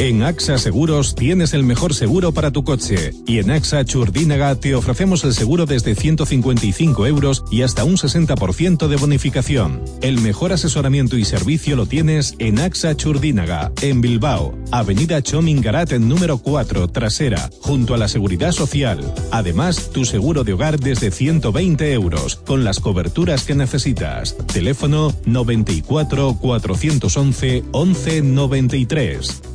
En 0.00 0.24
AXA 0.24 0.58
Seguros 0.58 1.14
tienes 1.14 1.54
el 1.54 1.62
mejor 1.62 1.94
seguro 1.94 2.32
para 2.32 2.50
tu 2.50 2.64
coche 2.64 3.12
y 3.28 3.38
en 3.38 3.52
AXA 3.52 3.84
Churdínaga 3.84 4.56
te 4.56 4.74
ofrecemos 4.74 5.22
el 5.22 5.34
seguro 5.34 5.66
desde 5.66 5.94
155 5.94 7.06
euros 7.06 7.44
y 7.48 7.62
hasta 7.62 7.84
un 7.84 7.96
60% 7.96 8.88
de 8.88 8.96
bonificación. 8.96 9.84
El 10.02 10.20
mejor 10.20 10.52
asesoramiento 10.52 11.16
y 11.16 11.24
servicio 11.24 11.76
lo 11.76 11.86
tienes 11.86 12.34
en 12.40 12.58
AXA 12.58 12.96
Churdínaga, 12.96 13.70
en 13.82 14.00
Bilbao, 14.00 14.58
Avenida 14.72 15.22
Chomingarat 15.22 15.92
en 15.92 16.08
número 16.08 16.38
4, 16.38 16.88
trasera, 16.88 17.48
junto 17.60 17.94
a 17.94 17.98
la 17.98 18.08
Seguridad 18.08 18.50
Social. 18.50 19.14
Además, 19.30 19.90
tu 19.92 20.04
seguro 20.04 20.42
de 20.42 20.54
hogar 20.54 20.80
desde 20.80 21.12
120 21.12 21.92
euros, 21.92 22.34
con 22.34 22.64
las 22.64 22.80
coberturas 22.80 23.44
que 23.44 23.54
necesitas. 23.54 24.36
Teléfono 24.52 25.14
94 25.24 26.36
411 26.40 27.62
1193. 27.72 29.53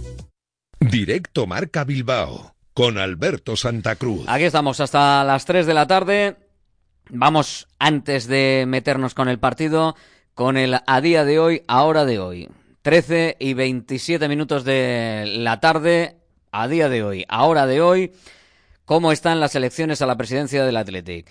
Directo 0.80 1.46
Marca 1.46 1.84
Bilbao 1.84 2.56
con 2.74 2.98
Alberto 2.98 3.58
Santa 3.58 3.98
Cruz. 3.98 4.24
Aquí 4.30 4.46
estamos 4.46 4.80
hasta 4.80 5.26
las 5.26 5.44
3 5.44 5.66
de 5.68 5.74
la 5.74 5.88
tarde. 5.88 6.38
Vamos, 7.10 7.68
antes 7.80 8.28
de 8.28 8.64
meternos 8.66 9.14
con 9.14 9.28
el 9.28 9.40
partido, 9.40 9.98
con 10.34 10.56
el 10.56 10.80
a 10.88 11.02
día 11.02 11.26
de 11.26 11.38
hoy, 11.38 11.64
a 11.68 11.84
hora 11.84 12.06
de 12.06 12.20
hoy. 12.20 12.50
13 12.82 13.36
y 13.40 13.56
27 13.56 14.30
minutos 14.30 14.64
de 14.64 15.26
la 15.28 15.60
tarde, 15.60 16.16
a 16.52 16.70
día 16.70 16.88
de 16.88 17.04
hoy, 17.04 17.26
a 17.28 17.44
hora 17.44 17.66
de 17.66 17.82
hoy, 17.82 18.14
cómo 18.86 19.12
están 19.12 19.42
las 19.42 19.56
elecciones 19.56 20.02
a 20.02 20.06
la 20.06 20.16
presidencia 20.16 20.64
del 20.64 20.78
Athletic. 20.78 21.30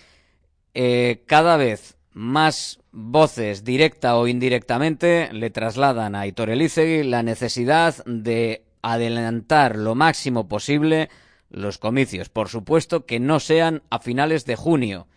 Eh, 0.75 1.23
cada 1.25 1.57
vez 1.57 1.97
más 2.13 2.79
voces, 2.91 3.63
directa 3.63 4.15
o 4.15 4.27
indirectamente, 4.27 5.29
le 5.33 5.49
trasladan 5.49 6.13
a 6.13 6.27
Hitor 6.27 6.49
la 6.49 7.23
necesidad 7.23 7.95
de 8.05 8.68
adelantar 8.81 9.75
lo 9.75 9.95
máximo 9.95 10.47
posible 10.47 11.09
los 11.49 11.77
comicios. 11.77 12.29
Por 12.29 12.49
supuesto 12.49 13.05
que 13.05 13.19
no 13.19 13.39
sean 13.39 13.83
a 13.89 13.99
finales 13.99 14.45
de 14.45 14.55
junio. 14.55 15.07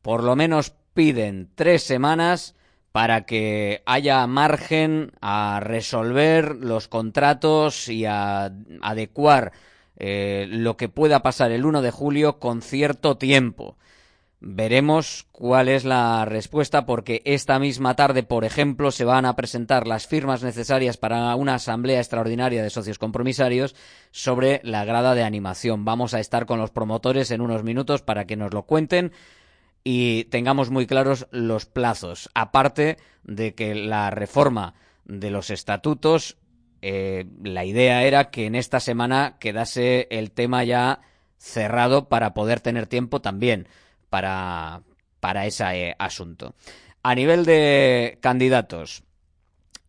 Por 0.00 0.22
lo 0.24 0.36
menos 0.36 0.74
piden 0.94 1.50
tres 1.54 1.82
semanas 1.82 2.54
para 2.92 3.24
que 3.24 3.82
haya 3.86 4.26
margen 4.26 5.12
a 5.20 5.60
resolver 5.62 6.56
los 6.56 6.88
contratos 6.88 7.88
y 7.88 8.04
a 8.04 8.52
adecuar 8.82 9.52
eh, 9.96 10.46
lo 10.48 10.76
que 10.76 10.88
pueda 10.88 11.22
pasar 11.22 11.52
el 11.52 11.64
1 11.64 11.80
de 11.80 11.90
julio 11.90 12.38
con 12.38 12.60
cierto 12.60 13.16
tiempo. 13.16 13.76
Veremos 14.44 15.28
cuál 15.30 15.68
es 15.68 15.84
la 15.84 16.24
respuesta 16.24 16.84
porque 16.84 17.22
esta 17.24 17.60
misma 17.60 17.94
tarde, 17.94 18.24
por 18.24 18.44
ejemplo, 18.44 18.90
se 18.90 19.04
van 19.04 19.24
a 19.24 19.36
presentar 19.36 19.86
las 19.86 20.08
firmas 20.08 20.42
necesarias 20.42 20.96
para 20.96 21.36
una 21.36 21.54
asamblea 21.54 22.00
extraordinaria 22.00 22.60
de 22.60 22.70
socios 22.70 22.98
compromisarios 22.98 23.76
sobre 24.10 24.60
la 24.64 24.84
grada 24.84 25.14
de 25.14 25.22
animación. 25.22 25.84
Vamos 25.84 26.12
a 26.12 26.18
estar 26.18 26.44
con 26.44 26.58
los 26.58 26.72
promotores 26.72 27.30
en 27.30 27.40
unos 27.40 27.62
minutos 27.62 28.02
para 28.02 28.24
que 28.24 28.34
nos 28.34 28.52
lo 28.52 28.64
cuenten 28.64 29.12
y 29.84 30.24
tengamos 30.24 30.70
muy 30.70 30.88
claros 30.88 31.28
los 31.30 31.64
plazos. 31.66 32.28
Aparte 32.34 32.96
de 33.22 33.54
que 33.54 33.76
la 33.76 34.10
reforma 34.10 34.74
de 35.04 35.30
los 35.30 35.50
estatutos, 35.50 36.36
eh, 36.80 37.26
la 37.44 37.64
idea 37.64 38.02
era 38.02 38.30
que 38.30 38.46
en 38.46 38.56
esta 38.56 38.80
semana 38.80 39.36
quedase 39.38 40.08
el 40.10 40.32
tema 40.32 40.64
ya 40.64 40.98
cerrado 41.38 42.08
para 42.08 42.34
poder 42.34 42.58
tener 42.58 42.88
tiempo 42.88 43.20
también 43.20 43.68
para, 44.12 44.82
para 45.20 45.46
ese 45.46 45.64
eh, 45.88 45.96
asunto. 45.98 46.54
A 47.02 47.14
nivel 47.14 47.46
de 47.46 48.18
candidatos, 48.20 49.04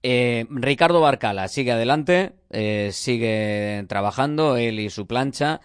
eh, 0.01 0.45
Ricardo 0.49 1.01
Barcala 1.01 1.49
sigue 1.49 1.73
adelante, 1.73 2.31
eh, 2.49 2.91
sigue 2.93 3.83
trabajando, 3.89 4.55
él 4.55 4.79
y 4.79 4.89
su 4.89 5.07
plancha, 5.07 5.59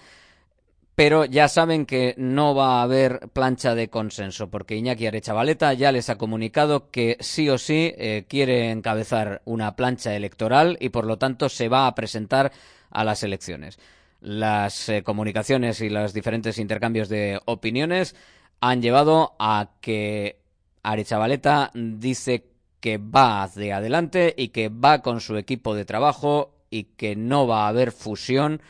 pero 0.96 1.24
ya 1.24 1.46
saben 1.46 1.86
que 1.86 2.16
no 2.18 2.56
va 2.56 2.80
a 2.80 2.82
haber 2.82 3.28
plancha 3.32 3.76
de 3.76 3.88
consenso, 3.88 4.50
porque 4.50 4.74
Iñaki 4.74 5.06
Arechavaleta 5.06 5.72
ya 5.74 5.92
les 5.92 6.10
ha 6.10 6.18
comunicado 6.18 6.90
que 6.90 7.16
sí 7.20 7.48
o 7.48 7.58
sí 7.58 7.94
eh, 7.96 8.24
quiere 8.28 8.72
encabezar 8.72 9.40
una 9.44 9.76
plancha 9.76 10.16
electoral 10.16 10.76
y 10.80 10.88
por 10.88 11.06
lo 11.06 11.16
tanto 11.16 11.48
se 11.48 11.68
va 11.68 11.86
a 11.86 11.94
presentar 11.94 12.50
a 12.90 13.04
las 13.04 13.22
elecciones. 13.22 13.78
Las 14.20 14.88
eh, 14.88 15.04
comunicaciones 15.04 15.80
y 15.82 15.88
los 15.88 16.12
diferentes 16.12 16.58
intercambios 16.58 17.08
de 17.08 17.40
opiniones 17.44 18.16
han 18.60 18.82
llevado 18.82 19.34
a 19.38 19.70
que 19.80 20.40
Arechavaleta 20.82 21.70
dice 21.74 22.46
que 22.80 22.98
va 22.98 23.42
hacia 23.42 23.78
adelante 23.78 24.34
y 24.36 24.48
que 24.48 24.68
va 24.68 25.02
con 25.02 25.20
su 25.20 25.36
equipo 25.36 25.74
de 25.74 25.84
trabajo 25.84 26.54
y 26.70 26.84
que 26.84 27.16
no 27.16 27.46
va 27.46 27.64
a 27.64 27.68
haber 27.68 27.92
fusión 27.92 28.60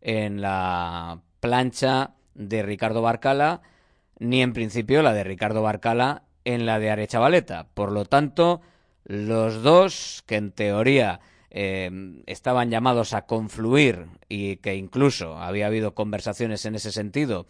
en 0.00 0.40
la 0.40 1.20
plancha 1.40 2.14
de 2.34 2.62
Ricardo 2.62 3.02
Barcala 3.02 3.62
ni 4.18 4.42
en 4.42 4.52
principio 4.52 5.02
la 5.02 5.12
de 5.12 5.24
Ricardo 5.24 5.62
Barcala 5.62 6.22
en 6.44 6.66
la 6.66 6.78
de 6.78 6.90
Arechavaleta. 6.90 7.68
Por 7.74 7.92
lo 7.92 8.04
tanto, 8.04 8.60
los 9.04 9.62
dos 9.62 10.22
que 10.26 10.36
en 10.36 10.52
teoría 10.52 11.20
eh, 11.50 11.90
estaban 12.26 12.70
llamados 12.70 13.12
a 13.12 13.26
confluir 13.26 14.06
y 14.28 14.56
que 14.56 14.76
incluso 14.76 15.38
había 15.38 15.66
habido 15.66 15.94
conversaciones 15.94 16.64
en 16.64 16.74
ese 16.74 16.92
sentido 16.92 17.46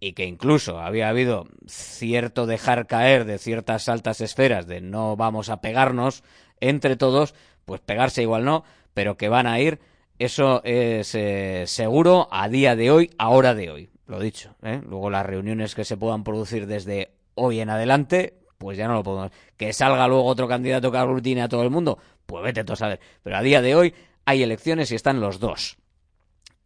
y 0.00 0.12
que 0.12 0.26
incluso 0.26 0.80
había 0.80 1.08
habido 1.08 1.46
cierto 1.66 2.46
dejar 2.46 2.86
caer 2.86 3.24
de 3.24 3.38
ciertas 3.38 3.88
altas 3.88 4.20
esferas 4.20 4.66
de 4.66 4.80
no 4.80 5.16
vamos 5.16 5.48
a 5.48 5.60
pegarnos 5.60 6.22
entre 6.60 6.96
todos, 6.96 7.34
pues 7.64 7.80
pegarse 7.80 8.22
igual 8.22 8.44
no, 8.44 8.64
pero 8.94 9.16
que 9.16 9.28
van 9.28 9.46
a 9.46 9.60
ir, 9.60 9.80
eso 10.18 10.62
es 10.64 11.14
eh, 11.14 11.64
seguro 11.66 12.28
a 12.30 12.48
día 12.48 12.76
de 12.76 12.90
hoy, 12.90 13.10
a 13.18 13.28
hora 13.28 13.54
de 13.54 13.70
hoy, 13.70 13.90
lo 14.06 14.20
dicho. 14.20 14.54
¿eh? 14.62 14.80
Luego 14.86 15.10
las 15.10 15.26
reuniones 15.26 15.74
que 15.74 15.84
se 15.84 15.96
puedan 15.96 16.24
producir 16.24 16.66
desde 16.66 17.10
hoy 17.34 17.60
en 17.60 17.70
adelante, 17.70 18.38
pues 18.58 18.78
ya 18.78 18.88
no 18.88 18.94
lo 18.94 19.02
podemos. 19.02 19.32
Que 19.56 19.72
salga 19.72 20.08
luego 20.08 20.24
otro 20.24 20.48
candidato 20.48 20.90
que 20.90 20.98
aglutine 20.98 21.42
a 21.42 21.48
todo 21.48 21.62
el 21.62 21.70
mundo, 21.70 21.98
pues 22.24 22.42
vete 22.42 22.64
tú 22.64 22.72
a 22.72 22.76
saber. 22.76 23.00
Pero 23.22 23.36
a 23.36 23.42
día 23.42 23.60
de 23.60 23.74
hoy 23.74 23.94
hay 24.24 24.42
elecciones 24.42 24.90
y 24.90 24.94
están 24.94 25.20
los 25.20 25.38
dos. 25.38 25.76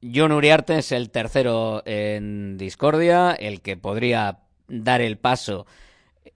John 0.02 0.32
Uriarte 0.32 0.78
es 0.78 0.92
el 0.92 1.10
tercero 1.10 1.82
en 1.84 2.56
discordia, 2.56 3.32
el 3.32 3.60
que 3.60 3.76
podría 3.76 4.38
dar 4.68 5.00
el 5.02 5.18
paso 5.18 5.66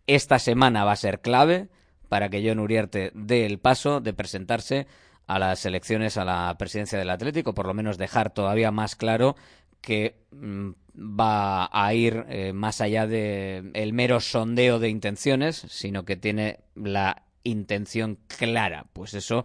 esta 0.07 0.39
semana 0.39 0.85
va 0.85 0.93
a 0.93 0.97
ser 0.97 1.21
clave 1.21 1.69
para 2.09 2.29
que 2.29 2.47
John 2.47 2.59
Uriarte 2.59 3.11
dé 3.15 3.47
el 3.47 3.59
paso 3.59 4.01
de 4.01 4.13
presentarse 4.13 4.87
a 5.27 5.39
las 5.39 5.65
elecciones 5.65 6.19
a 6.19 6.25
la 6.25 6.55
presidencia 6.59 6.99
del 6.99 7.09
Atlético, 7.09 7.55
por 7.55 7.67
lo 7.67 7.75
menos 7.75 7.97
dejar 7.97 8.31
todavía 8.35 8.71
más 8.71 8.97
claro 8.97 9.37
que 9.81 10.17
mm, 10.31 10.71
va 10.99 11.69
a 11.73 11.95
ir 11.95 12.25
eh, 12.29 12.53
más 12.53 12.83
allá 12.83 13.07
de 13.07 13.71
el 13.73 13.93
mero 13.95 14.21
sondeo 14.21 14.79
de 14.79 14.91
intenciones, 14.91 15.65
sino 15.69 16.05
que 16.05 16.17
tiene 16.17 16.61
la 16.75 17.23
intención 17.45 18.19
clara. 18.27 18.87
Pues 18.93 19.15
eso 19.15 19.45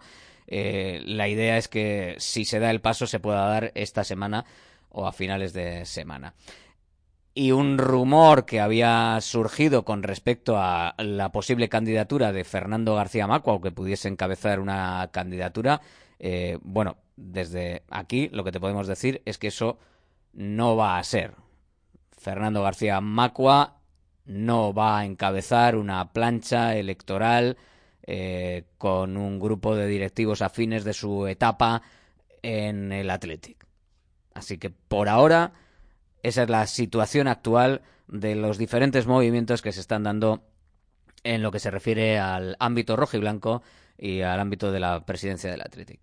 eh, 0.50 1.00
la 1.06 1.28
idea 1.28 1.56
es 1.56 1.68
que 1.68 2.16
si 2.18 2.44
se 2.44 2.58
da 2.58 2.70
el 2.70 2.80
paso 2.80 3.06
se 3.06 3.20
pueda 3.20 3.46
dar 3.46 3.70
esta 3.76 4.02
semana 4.02 4.44
o 4.90 5.06
a 5.06 5.12
finales 5.12 5.52
de 5.52 5.86
semana. 5.86 6.34
Y 7.32 7.52
un 7.52 7.78
rumor 7.78 8.44
que 8.44 8.60
había 8.60 9.16
surgido 9.20 9.84
con 9.84 10.02
respecto 10.02 10.58
a 10.58 10.94
la 10.98 11.30
posible 11.30 11.68
candidatura 11.68 12.32
de 12.32 12.42
Fernando 12.42 12.96
García 12.96 13.28
Macua, 13.28 13.60
que 13.60 13.70
pudiese 13.70 14.08
encabezar 14.08 14.58
una 14.58 15.08
candidatura, 15.12 15.80
eh, 16.18 16.58
bueno, 16.62 16.96
desde 17.16 17.84
aquí 17.88 18.28
lo 18.32 18.42
que 18.42 18.50
te 18.50 18.58
podemos 18.58 18.88
decir 18.88 19.22
es 19.24 19.38
que 19.38 19.46
eso 19.46 19.78
no 20.32 20.74
va 20.76 20.98
a 20.98 21.04
ser. 21.04 21.34
Fernando 22.18 22.62
García 22.64 23.00
Macua 23.00 23.76
no 24.24 24.74
va 24.74 24.98
a 24.98 25.04
encabezar 25.04 25.76
una 25.76 26.12
plancha 26.12 26.76
electoral 26.76 27.56
eh, 28.12 28.64
con 28.76 29.16
un 29.16 29.38
grupo 29.38 29.76
de 29.76 29.86
directivos 29.86 30.42
afines 30.42 30.82
de 30.82 30.94
su 30.94 31.28
etapa 31.28 31.80
en 32.42 32.90
el 32.90 33.08
Athletic. 33.08 33.64
Así 34.34 34.58
que 34.58 34.68
por 34.68 35.08
ahora 35.08 35.52
esa 36.24 36.42
es 36.42 36.50
la 36.50 36.66
situación 36.66 37.28
actual 37.28 37.82
de 38.08 38.34
los 38.34 38.58
diferentes 38.58 39.06
movimientos 39.06 39.62
que 39.62 39.70
se 39.70 39.78
están 39.78 40.02
dando 40.02 40.42
en 41.22 41.40
lo 41.40 41.52
que 41.52 41.60
se 41.60 41.70
refiere 41.70 42.18
al 42.18 42.56
ámbito 42.58 42.96
rojo 42.96 43.16
y 43.16 43.20
blanco 43.20 43.62
y 43.96 44.22
al 44.22 44.40
ámbito 44.40 44.72
de 44.72 44.80
la 44.80 45.06
presidencia 45.06 45.48
del 45.48 45.60
Athletic. 45.60 46.00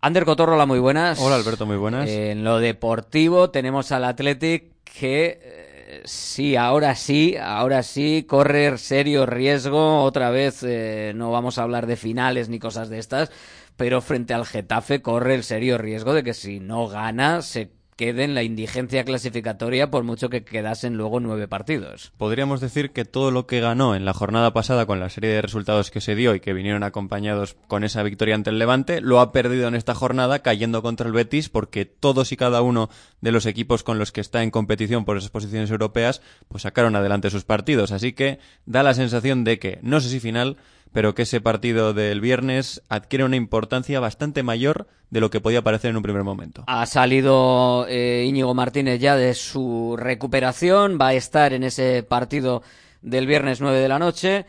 Ander 0.00 0.24
Cotorrola, 0.24 0.64
muy 0.64 0.78
buenas. 0.78 1.20
Hola 1.20 1.36
Alberto, 1.36 1.66
muy 1.66 1.76
buenas. 1.76 2.08
En 2.08 2.42
lo 2.42 2.58
deportivo 2.58 3.50
tenemos 3.50 3.92
al 3.92 4.04
Athletic 4.04 4.82
que 4.82 5.40
eh, 5.42 5.69
sí, 6.04 6.56
ahora 6.56 6.94
sí, 6.94 7.36
ahora 7.36 7.82
sí, 7.82 8.24
corre 8.28 8.76
serio 8.78 9.26
riesgo. 9.26 10.02
Otra 10.02 10.30
vez 10.30 10.62
eh, 10.62 11.12
no 11.14 11.30
vamos 11.30 11.58
a 11.58 11.62
hablar 11.62 11.86
de 11.86 11.96
finales 11.96 12.48
ni 12.48 12.58
cosas 12.58 12.88
de 12.88 12.98
estas, 12.98 13.30
pero 13.76 14.00
frente 14.00 14.34
al 14.34 14.46
Getafe 14.46 15.02
corre 15.02 15.34
el 15.34 15.44
serio 15.44 15.78
riesgo 15.78 16.14
de 16.14 16.22
que 16.22 16.34
si 16.34 16.60
no 16.60 16.88
gana 16.88 17.42
se 17.42 17.70
quede 18.00 18.24
en 18.24 18.34
la 18.34 18.42
indigencia 18.42 19.04
clasificatoria 19.04 19.90
por 19.90 20.04
mucho 20.04 20.30
que 20.30 20.42
quedasen 20.42 20.96
luego 20.96 21.20
nueve 21.20 21.48
partidos. 21.48 22.14
Podríamos 22.16 22.62
decir 22.62 22.92
que 22.92 23.04
todo 23.04 23.30
lo 23.30 23.46
que 23.46 23.60
ganó 23.60 23.94
en 23.94 24.06
la 24.06 24.14
jornada 24.14 24.54
pasada 24.54 24.86
con 24.86 25.00
la 25.00 25.10
serie 25.10 25.28
de 25.28 25.42
resultados 25.42 25.90
que 25.90 26.00
se 26.00 26.14
dio 26.14 26.34
y 26.34 26.40
que 26.40 26.54
vinieron 26.54 26.82
acompañados 26.82 27.58
con 27.68 27.84
esa 27.84 28.02
victoria 28.02 28.36
ante 28.36 28.48
el 28.48 28.58
Levante, 28.58 29.02
lo 29.02 29.20
ha 29.20 29.32
perdido 29.32 29.68
en 29.68 29.74
esta 29.74 29.94
jornada 29.94 30.38
cayendo 30.38 30.80
contra 30.80 31.08
el 31.08 31.12
Betis 31.12 31.50
porque 31.50 31.84
todos 31.84 32.32
y 32.32 32.38
cada 32.38 32.62
uno 32.62 32.88
de 33.20 33.32
los 33.32 33.44
equipos 33.44 33.82
con 33.82 33.98
los 33.98 34.12
que 34.12 34.22
está 34.22 34.42
en 34.42 34.50
competición 34.50 35.04
por 35.04 35.18
esas 35.18 35.28
posiciones 35.28 35.70
europeas 35.70 36.22
pues 36.48 36.62
sacaron 36.62 36.96
adelante 36.96 37.28
sus 37.28 37.44
partidos. 37.44 37.92
Así 37.92 38.14
que 38.14 38.38
da 38.64 38.82
la 38.82 38.94
sensación 38.94 39.44
de 39.44 39.58
que, 39.58 39.78
no 39.82 40.00
sé 40.00 40.08
si 40.08 40.20
final, 40.20 40.56
pero 40.92 41.14
que 41.14 41.22
ese 41.22 41.40
partido 41.40 41.94
del 41.94 42.20
viernes 42.20 42.82
adquiere 42.88 43.24
una 43.24 43.36
importancia 43.36 44.00
bastante 44.00 44.42
mayor 44.42 44.86
de 45.10 45.20
lo 45.20 45.30
que 45.30 45.40
podía 45.40 45.62
parecer 45.62 45.90
en 45.90 45.96
un 45.96 46.02
primer 46.02 46.24
momento. 46.24 46.64
Ha 46.66 46.86
salido 46.86 47.86
eh, 47.88 48.24
Íñigo 48.26 48.54
Martínez 48.54 49.00
ya 49.00 49.16
de 49.16 49.34
su 49.34 49.96
recuperación, 49.98 50.98
va 51.00 51.08
a 51.08 51.14
estar 51.14 51.52
en 51.52 51.64
ese 51.64 52.02
partido 52.02 52.62
del 53.02 53.26
viernes 53.26 53.60
9 53.60 53.78
de 53.78 53.88
la 53.88 53.98
noche. 53.98 54.46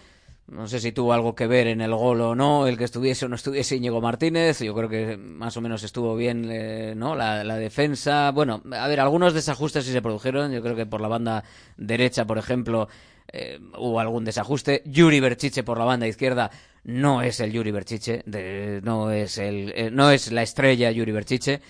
No 0.52 0.68
sé 0.68 0.82
si 0.82 0.92
tuvo 0.92 1.14
algo 1.14 1.34
que 1.34 1.48
ver 1.48 1.68
en 1.68 1.80
el 1.80 1.96
gol 1.96 2.20
o 2.20 2.36
no, 2.36 2.68
el 2.68 2.78
que 2.78 2.84
estuviese 2.84 3.26
o 3.26 3.30
no 3.30 3.36
estuviese 3.36 3.78
Íñigo 3.78 4.02
Martínez. 4.02 4.60
Yo 4.60 4.76
creo 4.76 4.90
que 4.90 5.16
más 5.16 5.56
o 5.56 5.62
menos 5.62 5.82
estuvo 5.84 6.14
bien 6.14 6.46
eh, 6.52 6.94
¿no? 6.94 7.16
La, 7.16 7.46
la, 7.46 7.56
defensa. 7.56 8.32
Bueno, 8.32 8.62
a 8.74 8.88
ver, 8.90 9.00
algunos 9.00 9.34
desajustes 9.34 9.86
sí 9.86 9.94
se 9.94 10.02
produjeron. 10.02 10.52
Yo 10.52 10.62
creo 10.62 10.76
que 10.76 10.86
por 10.86 11.00
la 11.00 11.08
banda 11.08 11.46
derecha, 11.78 12.26
por 12.26 12.38
ejemplo, 12.38 12.90
eh, 13.32 13.60
hubo 13.78 14.02
algún 14.02 14.26
desajuste. 14.26 14.82
Yuri 14.86 15.22
Berchiche 15.22 15.64
por 15.64 15.78
la 15.78 15.86
banda 15.86 16.06
izquierda 16.06 16.52
no 16.84 17.22
es 17.22 17.40
el 17.40 17.54
Yuri 17.54 17.72
Berchiche, 17.72 18.24
de, 18.26 18.82
no, 18.84 19.10
es 19.10 19.38
el, 19.38 19.72
eh, 19.74 19.90
no 19.90 20.12
es 20.12 20.34
la 20.34 20.42
estrella 20.42 20.92
Yuri 20.92 21.14
Berchiche. 21.14 21.62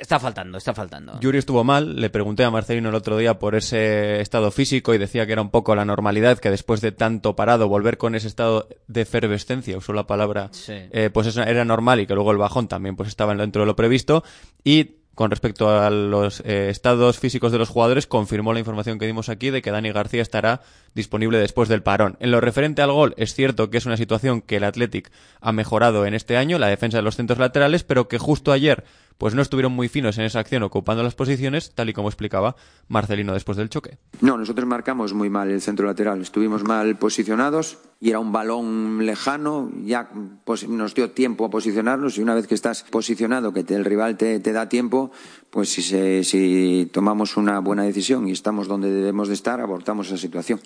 Está 0.00 0.18
faltando, 0.20 0.58
está 0.58 0.74
faltando. 0.74 1.18
Yuri 1.20 1.38
estuvo 1.38 1.64
mal, 1.64 1.96
le 2.00 2.10
pregunté 2.10 2.44
a 2.44 2.50
Marcelino 2.50 2.88
el 2.90 2.94
otro 2.94 3.16
día 3.16 3.38
por 3.38 3.54
ese 3.54 4.20
estado 4.20 4.50
físico 4.50 4.94
y 4.94 4.98
decía 4.98 5.26
que 5.26 5.32
era 5.32 5.42
un 5.42 5.50
poco 5.50 5.74
la 5.74 5.84
normalidad, 5.84 6.38
que 6.38 6.50
después 6.50 6.80
de 6.80 6.92
tanto 6.92 7.36
parado 7.36 7.68
volver 7.68 7.98
con 7.98 8.14
ese 8.14 8.28
estado 8.28 8.68
de 8.86 9.00
efervescencia, 9.02 9.76
usó 9.76 9.92
la 9.92 10.06
palabra, 10.06 10.48
Sí. 10.52 10.74
eh, 10.90 11.10
pues 11.12 11.26
eso 11.26 11.42
era 11.42 11.64
normal 11.64 12.00
y 12.00 12.06
que 12.06 12.14
luego 12.14 12.32
el 12.32 12.38
bajón 12.38 12.68
también 12.68 12.96
pues 12.96 13.08
estaba 13.08 13.34
dentro 13.34 13.62
de 13.62 13.66
lo 13.66 13.76
previsto 13.76 14.22
y 14.64 14.96
con 15.14 15.30
respecto 15.30 15.70
a 15.70 15.88
los 15.88 16.40
eh, 16.44 16.68
estados 16.68 17.18
físicos 17.18 17.50
de 17.50 17.56
los 17.56 17.70
jugadores, 17.70 18.06
confirmó 18.06 18.52
la 18.52 18.58
información 18.58 18.98
que 18.98 19.06
dimos 19.06 19.30
aquí 19.30 19.48
de 19.48 19.62
que 19.62 19.70
Dani 19.70 19.90
García 19.90 20.20
estará 20.20 20.60
disponible 20.94 21.38
después 21.38 21.70
del 21.70 21.82
parón. 21.82 22.18
En 22.20 22.30
lo 22.30 22.42
referente 22.42 22.82
al 22.82 22.92
gol, 22.92 23.14
es 23.16 23.32
cierto 23.32 23.70
que 23.70 23.78
es 23.78 23.86
una 23.86 23.96
situación 23.96 24.42
que 24.42 24.56
el 24.58 24.64
Athletic 24.64 25.10
ha 25.40 25.52
mejorado 25.52 26.04
en 26.04 26.12
este 26.12 26.36
año, 26.36 26.58
la 26.58 26.68
defensa 26.68 26.98
de 26.98 27.02
los 27.02 27.16
centros 27.16 27.38
laterales, 27.38 27.82
pero 27.82 28.08
que 28.08 28.18
justo 28.18 28.52
ayer 28.52 28.84
pues 29.18 29.34
no 29.34 29.42
estuvieron 29.42 29.72
muy 29.72 29.88
finos 29.88 30.18
en 30.18 30.24
esa 30.24 30.40
acción 30.40 30.62
ocupando 30.62 31.02
las 31.02 31.14
posiciones, 31.14 31.74
tal 31.74 31.88
y 31.88 31.92
como 31.92 32.08
explicaba 32.08 32.56
Marcelino 32.88 33.32
después 33.32 33.56
del 33.56 33.68
choque. 33.68 33.98
No, 34.20 34.36
nosotros 34.36 34.66
marcamos 34.66 35.14
muy 35.14 35.30
mal 35.30 35.50
el 35.50 35.60
centro 35.60 35.86
lateral. 35.86 36.20
Estuvimos 36.20 36.64
mal 36.64 36.96
posicionados 36.98 37.78
y 38.00 38.10
era 38.10 38.18
un 38.18 38.32
balón 38.32 39.04
lejano. 39.06 39.70
Ya 39.84 40.10
pues, 40.44 40.68
nos 40.68 40.94
dio 40.94 41.10
tiempo 41.10 41.44
a 41.46 41.50
posicionarnos 41.50 42.18
y 42.18 42.22
una 42.22 42.34
vez 42.34 42.46
que 42.46 42.54
estás 42.54 42.84
posicionado, 42.84 43.52
que 43.52 43.64
te, 43.64 43.74
el 43.74 43.84
rival 43.84 44.16
te, 44.16 44.40
te, 44.40 44.52
da 44.52 44.68
tiempo, 44.68 45.10
pues 45.50 45.70
si, 45.70 45.82
se, 45.82 46.22
si 46.24 46.90
tomamos 46.92 47.36
una 47.36 47.58
buena 47.60 47.84
decisión 47.84 48.28
y 48.28 48.32
estamos 48.32 48.68
donde 48.68 48.90
debemos 48.90 49.28
de 49.28 49.34
estar, 49.34 49.60
abortamos 49.60 50.08
esa 50.08 50.18
situación. 50.18 50.60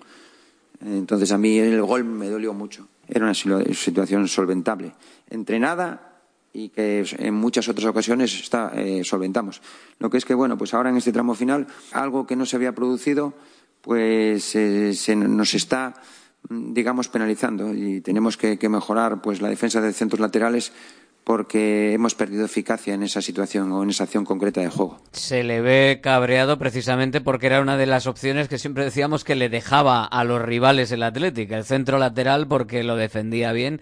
Entonces 0.85 1.31
a 1.31 1.39
mí 1.39 1.59
el 1.59 1.83
gol 1.83 2.05
me 2.05 2.29
dolió 2.29 2.55
mucho. 2.55 2.89
Era 3.07 3.25
una 3.25 3.35
situación 3.35 4.29
solventable. 4.29 4.93
Entrenada 5.29 6.10
y 6.53 6.71
que 6.71 7.05
en 7.19 7.35
muchas 7.35 7.69
otras 7.69 7.87
ocasiones 7.87 8.39
está, 8.41 8.73
eh, 8.75 9.03
solventamos. 9.05 9.63
Lo 9.99 10.11
que 10.11 10.19
es 10.19 10.25
que, 10.25 10.35
bueno, 10.35 10.59
pues 10.59 10.75
ahora 10.75 10.91
en 10.91 10.97
este 10.97 11.13
tramo 11.13 11.35
final, 11.35 11.67
algo 11.93 12.27
que 12.27 12.37
no 12.37 12.47
se 12.47 12.57
había 12.57 12.75
producido, 12.75 13.35
pues 13.81 14.55
eh, 14.57 14.93
se 14.95 15.17
nos 15.17 15.55
está, 15.55 15.95
digamos, 16.49 17.09
penalizando 17.09 17.73
y 17.75 18.01
tenemos 18.01 18.37
que, 18.37 18.59
que, 18.59 18.69
mejorar 18.69 19.23
pues 19.23 19.41
la 19.41 19.49
defensa 19.49 19.81
de 19.81 19.93
centros 19.93 20.21
laterales 20.21 20.73
porque 21.25 21.93
hemos 21.93 22.15
perdido 22.15 22.45
eficacia 22.45 22.95
en 22.95 23.03
esa 23.03 23.23
situación 23.23 23.71
o 23.73 23.83
en 23.83 23.91
esa 23.91 24.05
acción 24.05 24.25
concreta 24.25 24.61
de 24.61 24.69
juego. 24.69 25.01
Se 25.13 25.45
le 25.45 25.61
ve 25.61 26.01
cabreado 26.03 26.59
precisamente 26.59 27.21
porque 27.21 27.47
era 27.47 27.61
una 27.61 27.77
de 27.77 27.87
las 27.87 28.07
opciones 28.07 28.49
que 28.49 28.59
siempre 28.59 28.85
decíamos 28.85 29.23
que 29.23 29.37
le 29.37 29.49
dejaba 29.49 30.05
a 30.05 30.25
los 30.25 30.43
rivales 30.43 30.91
el 30.93 31.03
Atlético, 31.03 31.55
el 31.55 31.65
centro 31.65 31.99
lateral 31.99 32.49
porque 32.49 32.83
lo 32.83 32.97
defendía 32.97 33.53
bien 33.53 33.81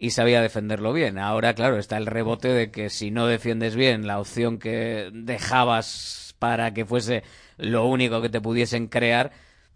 y 0.00 0.10
sabía 0.10 0.40
defenderlo 0.40 0.94
bien. 0.94 1.18
Ahora, 1.18 1.54
claro, 1.54 1.78
está 1.78 1.98
el 1.98 2.06
rebote 2.06 2.48
de 2.48 2.70
que 2.70 2.88
si 2.88 3.10
no 3.10 3.26
defiendes 3.26 3.76
bien 3.76 4.06
la 4.06 4.18
opción 4.18 4.58
que 4.58 5.10
dejabas 5.12 6.34
para 6.38 6.72
que 6.72 6.86
fuese 6.86 7.22
lo 7.58 7.84
único 7.84 8.22
que 8.22 8.30
te 8.30 8.40
pudiesen 8.40 8.86
crear, 8.86 9.30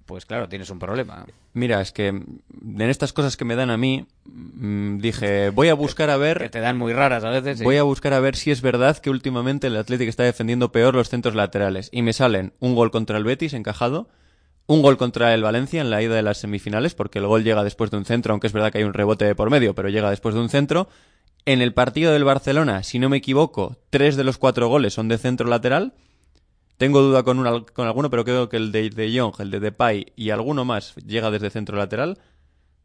pues 0.06 0.24
claro, 0.24 0.48
tienes 0.48 0.70
un 0.70 0.78
problema. 0.78 1.26
Mira, 1.52 1.82
es 1.82 1.92
que 1.92 2.06
en 2.06 2.42
estas 2.80 3.12
cosas 3.12 3.36
que 3.36 3.44
me 3.44 3.54
dan 3.54 3.68
a 3.68 3.76
mí, 3.76 4.06
mmm, 4.24 4.96
dije, 4.96 5.50
voy 5.50 5.68
a 5.68 5.74
buscar 5.74 6.08
a 6.08 6.16
ver... 6.16 6.38
Que 6.38 6.48
te 6.48 6.60
dan 6.60 6.78
muy 6.78 6.94
raras 6.94 7.22
a 7.22 7.28
veces. 7.28 7.58
Sí. 7.58 7.64
Voy 7.64 7.76
a 7.76 7.82
buscar 7.82 8.14
a 8.14 8.20
ver 8.20 8.34
si 8.34 8.50
es 8.50 8.62
verdad 8.62 8.96
que 8.96 9.10
últimamente 9.10 9.66
el 9.66 9.76
Atlético 9.76 10.08
está 10.08 10.22
defendiendo 10.22 10.72
peor 10.72 10.94
los 10.94 11.10
centros 11.10 11.34
laterales. 11.34 11.90
Y 11.92 12.00
me 12.00 12.14
salen 12.14 12.54
un 12.60 12.74
gol 12.74 12.90
contra 12.90 13.18
el 13.18 13.24
Betis 13.24 13.52
encajado, 13.52 14.08
un 14.66 14.82
gol 14.82 14.96
contra 14.96 15.34
el 15.34 15.42
Valencia 15.42 15.80
en 15.80 15.90
la 15.90 16.02
ida 16.02 16.14
de 16.14 16.22
las 16.22 16.38
semifinales, 16.38 16.94
porque 16.94 17.18
el 17.18 17.26
gol 17.26 17.44
llega 17.44 17.64
después 17.64 17.90
de 17.90 17.98
un 17.98 18.04
centro, 18.04 18.32
aunque 18.32 18.46
es 18.46 18.52
verdad 18.52 18.72
que 18.72 18.78
hay 18.78 18.84
un 18.84 18.94
rebote 18.94 19.24
de 19.24 19.34
por 19.34 19.50
medio, 19.50 19.74
pero 19.74 19.88
llega 19.88 20.10
después 20.10 20.34
de 20.34 20.40
un 20.40 20.48
centro. 20.48 20.88
En 21.44 21.60
el 21.60 21.74
partido 21.74 22.12
del 22.12 22.24
Barcelona, 22.24 22.82
si 22.82 22.98
no 22.98 23.10
me 23.10 23.18
equivoco, 23.18 23.76
tres 23.90 24.16
de 24.16 24.24
los 24.24 24.38
cuatro 24.38 24.68
goles 24.68 24.94
son 24.94 25.08
de 25.08 25.18
centro 25.18 25.46
lateral. 25.46 25.92
Tengo 26.78 27.02
duda 27.02 27.22
con, 27.22 27.38
una, 27.38 27.60
con 27.60 27.86
alguno, 27.86 28.08
pero 28.08 28.24
creo 28.24 28.48
que 28.48 28.56
el 28.56 28.72
de, 28.72 28.88
de 28.88 29.18
Jong, 29.18 29.34
el 29.40 29.50
de 29.50 29.60
Depay 29.60 30.12
y 30.16 30.30
alguno 30.30 30.64
más 30.64 30.94
llega 30.96 31.30
desde 31.30 31.50
centro 31.50 31.76
lateral. 31.76 32.18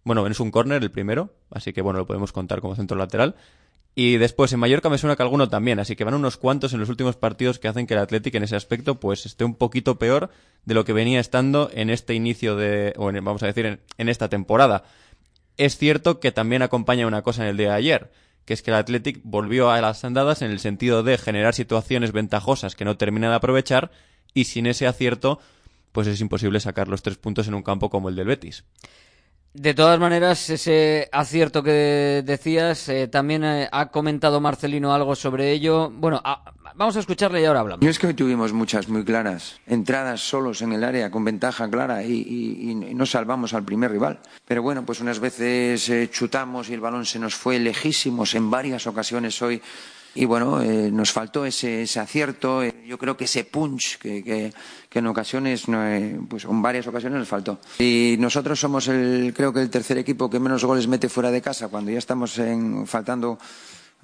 Bueno, 0.04 0.28
es 0.28 0.40
un 0.40 0.52
córner 0.52 0.84
el 0.84 0.92
primero, 0.92 1.34
así 1.50 1.72
que 1.72 1.82
bueno, 1.82 2.00
lo 2.00 2.06
podemos 2.06 2.34
contar 2.34 2.60
como 2.62 2.76
centro 2.76 2.98
lateral. 2.98 3.36
Y 3.96 4.18
después 4.18 4.54
en 4.54 4.60
Mallorca 4.60 4.90
me 4.90 4.98
suena 4.98 5.16
que 5.16 5.24
alguno 5.24 5.50
también, 5.50 5.80
así 5.80 5.96
que 5.96 6.04
van 6.04 6.14
unos 6.14 6.38
cuantos 6.38 6.74
en 6.74 6.80
los 6.80 6.90
últimos 6.90 7.16
partidos 7.16 7.60
que 7.60 7.68
hacen 7.68 7.88
que 7.88 7.96
el 7.96 8.00
Athletic 8.00 8.36
en 8.36 8.44
ese 8.44 8.56
aspecto 8.56 9.00
pues 9.00 9.26
esté 9.26 9.44
un 9.44 9.56
poquito 9.56 10.00
peor 10.00 10.30
de 10.66 10.74
lo 10.74 10.86
que 10.86 10.94
venía 10.94 11.20
estando 11.20 11.70
en 11.74 11.90
este 11.90 12.14
inicio 12.14 12.56
de, 12.56 12.94
o 12.98 13.10
en, 13.10 13.24
vamos 13.24 13.44
a 13.44 13.48
decir, 13.48 13.82
en, 13.98 14.10
esta 14.10 14.30
temporada. 14.30 14.84
Es 15.58 15.78
cierto 15.78 16.20
que 16.20 16.32
también 16.32 16.62
acompaña 16.62 17.08
una 17.08 17.24
cosa 17.24 17.44
en 17.44 17.50
el 17.50 17.58
día 17.58 17.70
de 17.70 17.76
ayer, 17.76 18.12
que 18.46 18.54
es 18.54 18.62
que 18.62 18.72
el 18.72 18.78
Athletic 18.78 19.20
volvió 19.24 19.72
a 19.72 19.82
las 19.82 20.06
andadas 20.06 20.42
en 20.42 20.52
el 20.52 20.60
sentido 20.60 21.04
de 21.04 21.18
generar 21.18 21.54
situaciones 21.54 22.12
ventajosas 22.12 22.76
que 22.76 22.86
no 22.86 22.96
termina 22.96 23.30
de 23.30 23.36
aprovechar 23.36 23.92
y 24.34 24.46
sin 24.46 24.68
ese 24.68 24.88
acierto 24.88 25.40
pues 25.92 26.08
es 26.08 26.22
imposible 26.22 26.60
sacar 26.60 26.88
los 26.88 27.02
tres 27.02 27.18
puntos 27.18 27.48
en 27.48 27.56
un 27.56 27.64
campo 27.64 27.90
como 27.90 28.10
el 28.10 28.16
del 28.16 28.28
Betis. 28.28 28.64
De 29.54 29.74
todas 29.74 30.00
maneras, 30.00 30.48
ese 30.52 31.10
acierto 31.12 31.64
que 31.64 32.22
decías, 32.24 32.88
eh, 32.88 33.08
también 33.08 33.44
eh, 33.44 33.68
ha 33.72 33.88
comentado 33.88 34.40
Marcelino 34.40 34.94
algo 34.94 35.16
sobre 35.16 35.52
ello. 35.52 35.90
Bueno, 35.90 36.22
a, 36.24 36.54
vamos 36.76 36.96
a 36.96 37.00
escucharle 37.00 37.42
y 37.42 37.46
ahora 37.46 37.62
hablamos. 37.62 37.84
Yo 37.84 37.90
es 37.90 37.98
que 37.98 38.06
hoy 38.06 38.14
tuvimos 38.14 38.54
muchas 38.54 38.88
muy 38.88 39.04
claras, 39.04 39.60
entradas 39.66 40.22
solos 40.22 40.62
en 40.62 40.74
el 40.74 40.84
área 40.84 41.10
con 41.10 41.26
ventaja 41.26 41.68
clara 41.68 42.04
y, 42.04 42.12
y, 42.12 42.72
y 42.72 42.76
no 42.76 43.08
salvamos 43.08 43.56
al 43.56 43.64
primer 43.64 43.90
rival. 43.92 44.20
Pero 44.46 44.62
bueno, 44.62 44.86
pues 44.86 45.02
unas 45.02 45.20
veces 45.20 45.90
eh, 45.90 46.10
chutamos 46.12 46.70
y 46.70 46.76
el 46.76 46.80
balón 46.80 47.08
se 47.08 47.18
nos 47.18 47.34
fue 47.34 47.58
lejísimos 47.58 48.36
en 48.36 48.52
varias 48.52 48.86
ocasiones 48.86 49.42
hoy 49.42 49.64
y 50.16 50.26
bueno, 50.26 50.62
eh, 50.62 50.90
nos 50.92 51.12
faltó 51.12 51.46
ese, 51.46 51.84
ese 51.84 52.00
acierto, 52.00 52.64
eh, 52.64 52.74
yo 52.88 52.98
creo 52.98 53.16
que 53.16 53.26
ese 53.26 53.44
punch 53.44 53.98
que, 54.00 54.24
que, 54.24 54.52
que 54.90 55.00
en 55.00 55.08
ocasiones, 55.08 55.66
eh, 55.68 56.20
pues 56.28 56.46
en 56.46 56.62
varias 56.62 56.88
ocasiones 56.88 57.20
nos 57.20 57.28
faltó. 57.28 57.60
Y 57.78 58.16
nosotros 58.20 58.60
somos 58.60 58.88
el, 58.88 59.34
creo 59.36 59.54
que 59.54 59.62
el 59.62 59.70
tercer 59.70 59.98
equipo 59.98 60.30
que 60.30 60.40
menos 60.40 60.66
goles 60.66 60.88
mete 60.88 61.10
fuera 61.10 61.32
de 61.32 61.42
casa 61.42 61.68
cuando 61.68 61.92
ya 61.92 62.00
estamos 62.00 62.38
en, 62.40 62.88
faltando 62.88 63.38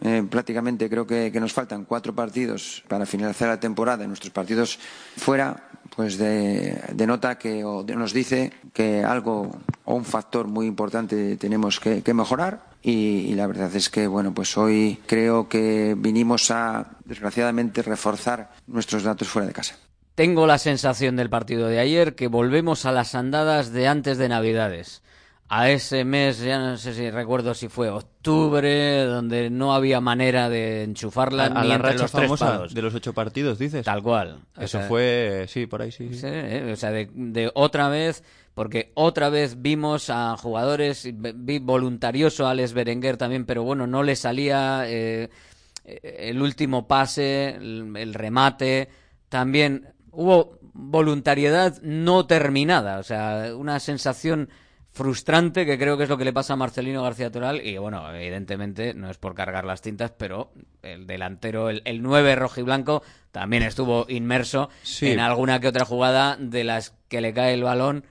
eh, 0.04 0.24
prácticamente 0.30 0.90
creo 0.90 1.08
que, 1.08 1.32
nos 1.40 1.54
faltan 1.54 1.86
cuatro 1.86 2.14
partidos 2.14 2.84
para 2.88 3.06
finalizar 3.06 3.48
la 3.48 3.60
temporada 3.60 4.06
nuestros 4.06 4.32
partidos 4.32 4.78
fuera, 5.18 5.70
pues 5.96 6.18
de- 6.18 6.82
denota 6.94 7.38
que 7.38 7.64
o 7.64 7.84
de- 7.84 7.96
nos 7.96 8.12
dice 8.14 8.52
que 8.74 9.04
algo 9.04 9.58
o 9.86 9.96
un 9.96 10.04
factor 10.06 10.48
muy 10.48 10.68
importante 10.68 11.38
tenemos 11.38 11.80
que 11.80 12.14
mejorar 12.14 12.75
y, 12.88 13.34
la 13.34 13.48
verdad 13.48 13.76
es 13.76 13.90
que 13.90 14.06
bueno 14.06 14.34
pues 14.34 14.56
hoy 14.58 15.00
creo 15.08 15.50
que 15.50 15.96
vinimos 15.98 16.52
a 16.52 16.98
desgraciadamente 17.04 17.82
reforzar 17.82 18.52
nuestros 18.68 19.04
datos 19.04 19.28
fuera 19.28 19.48
de 19.48 19.54
casa. 19.54 19.76
Tengo 20.14 20.46
la 20.46 20.60
sensación 20.60 21.16
del 21.16 21.30
partido 21.30 21.68
de 21.68 21.80
ayer 21.80 22.16
que 22.16 22.28
volvemos 22.28 22.86
a 22.86 22.92
las 22.92 23.16
andadas 23.16 23.74
de 23.74 23.88
antes 23.88 24.18
de 24.18 24.30
Navidades. 24.30 25.02
A 25.48 25.70
ese 25.70 26.04
mes, 26.06 26.40
ya 26.40 26.58
no 26.58 26.76
sé 26.76 26.94
si 26.96 27.12
recuerdo 27.12 27.54
si 27.54 27.68
fue 27.68 27.90
octubre, 27.90 29.04
donde 29.04 29.52
no 29.52 29.76
había 29.76 30.02
manera 30.02 30.50
de 30.50 30.84
enchufarla 30.84 31.44
A, 31.44 31.46
a 31.60 31.62
ni 31.62 31.70
la 31.70 31.76
entre 31.76 31.92
racha 31.92 32.02
los 32.04 32.12
famosa 32.12 32.66
de 32.68 32.82
los 32.82 32.96
ocho 32.96 33.14
partidos, 33.14 33.60
dices. 33.60 33.86
Tal 33.86 34.02
cual. 34.02 34.40
O 34.58 34.62
Eso 34.62 34.80
sea, 34.80 34.88
fue, 34.88 35.46
sí, 35.48 35.68
por 35.68 35.84
ahí 35.84 35.92
sí. 35.92 36.10
sí. 36.10 36.20
Sí, 36.22 36.28
eh, 36.28 36.72
o 36.74 36.76
sea, 36.76 36.90
de, 36.90 37.10
de 37.14 37.52
otra 37.54 37.90
vez, 37.90 38.24
porque 38.56 38.92
otra 38.96 39.30
vez 39.30 39.62
vimos 39.62 40.10
a 40.10 40.36
jugadores, 40.36 41.08
vi 41.14 41.60
voluntarioso 41.60 42.48
a 42.48 42.52
Alex 42.52 42.74
Berenguer 42.74 43.18
también, 43.18 43.46
pero 43.46 43.62
bueno, 43.62 43.86
no 43.86 44.02
le 44.02 44.16
salía 44.16 44.86
eh, 44.88 45.30
el 45.86 46.42
último 46.42 46.88
pase, 46.88 47.50
el, 47.50 47.96
el 47.96 48.16
remate, 48.16 48.90
también 49.30 49.94
hubo 50.12 50.58
voluntariedad 50.74 51.80
no 51.84 52.26
terminada, 52.26 52.98
o 52.98 53.04
sea, 53.04 53.52
una 53.56 53.80
sensación 53.80 54.50
frustrante 54.96 55.66
que 55.66 55.78
creo 55.78 55.98
que 55.98 56.04
es 56.04 56.10
lo 56.10 56.18
que 56.18 56.24
le 56.24 56.32
pasa 56.32 56.54
a 56.54 56.56
Marcelino 56.56 57.04
García 57.04 57.30
Toral 57.30 57.60
y 57.66 57.78
bueno, 57.78 58.10
evidentemente 58.16 58.94
no 58.94 59.10
es 59.12 59.18
por 59.18 59.36
cargar 59.36 59.66
las 59.66 59.82
tintas, 59.82 60.12
pero 60.18 60.54
el 60.84 61.06
delantero, 61.06 61.70
el, 61.70 61.82
el 61.84 62.02
9 62.02 62.34
rojiblanco 62.38 63.04
también 63.34 63.64
estuvo 63.64 64.06
inmerso 64.08 64.70
Sí. 64.84 65.12
en 65.12 65.20
alguna 65.20 65.60
que 65.60 65.68
otra 65.68 65.84
jugada 65.84 66.38
de 66.40 66.64
las 66.64 66.96
que 67.10 67.20
le 67.20 67.34
cae 67.34 67.54
el 67.54 67.64
balón 67.64 68.06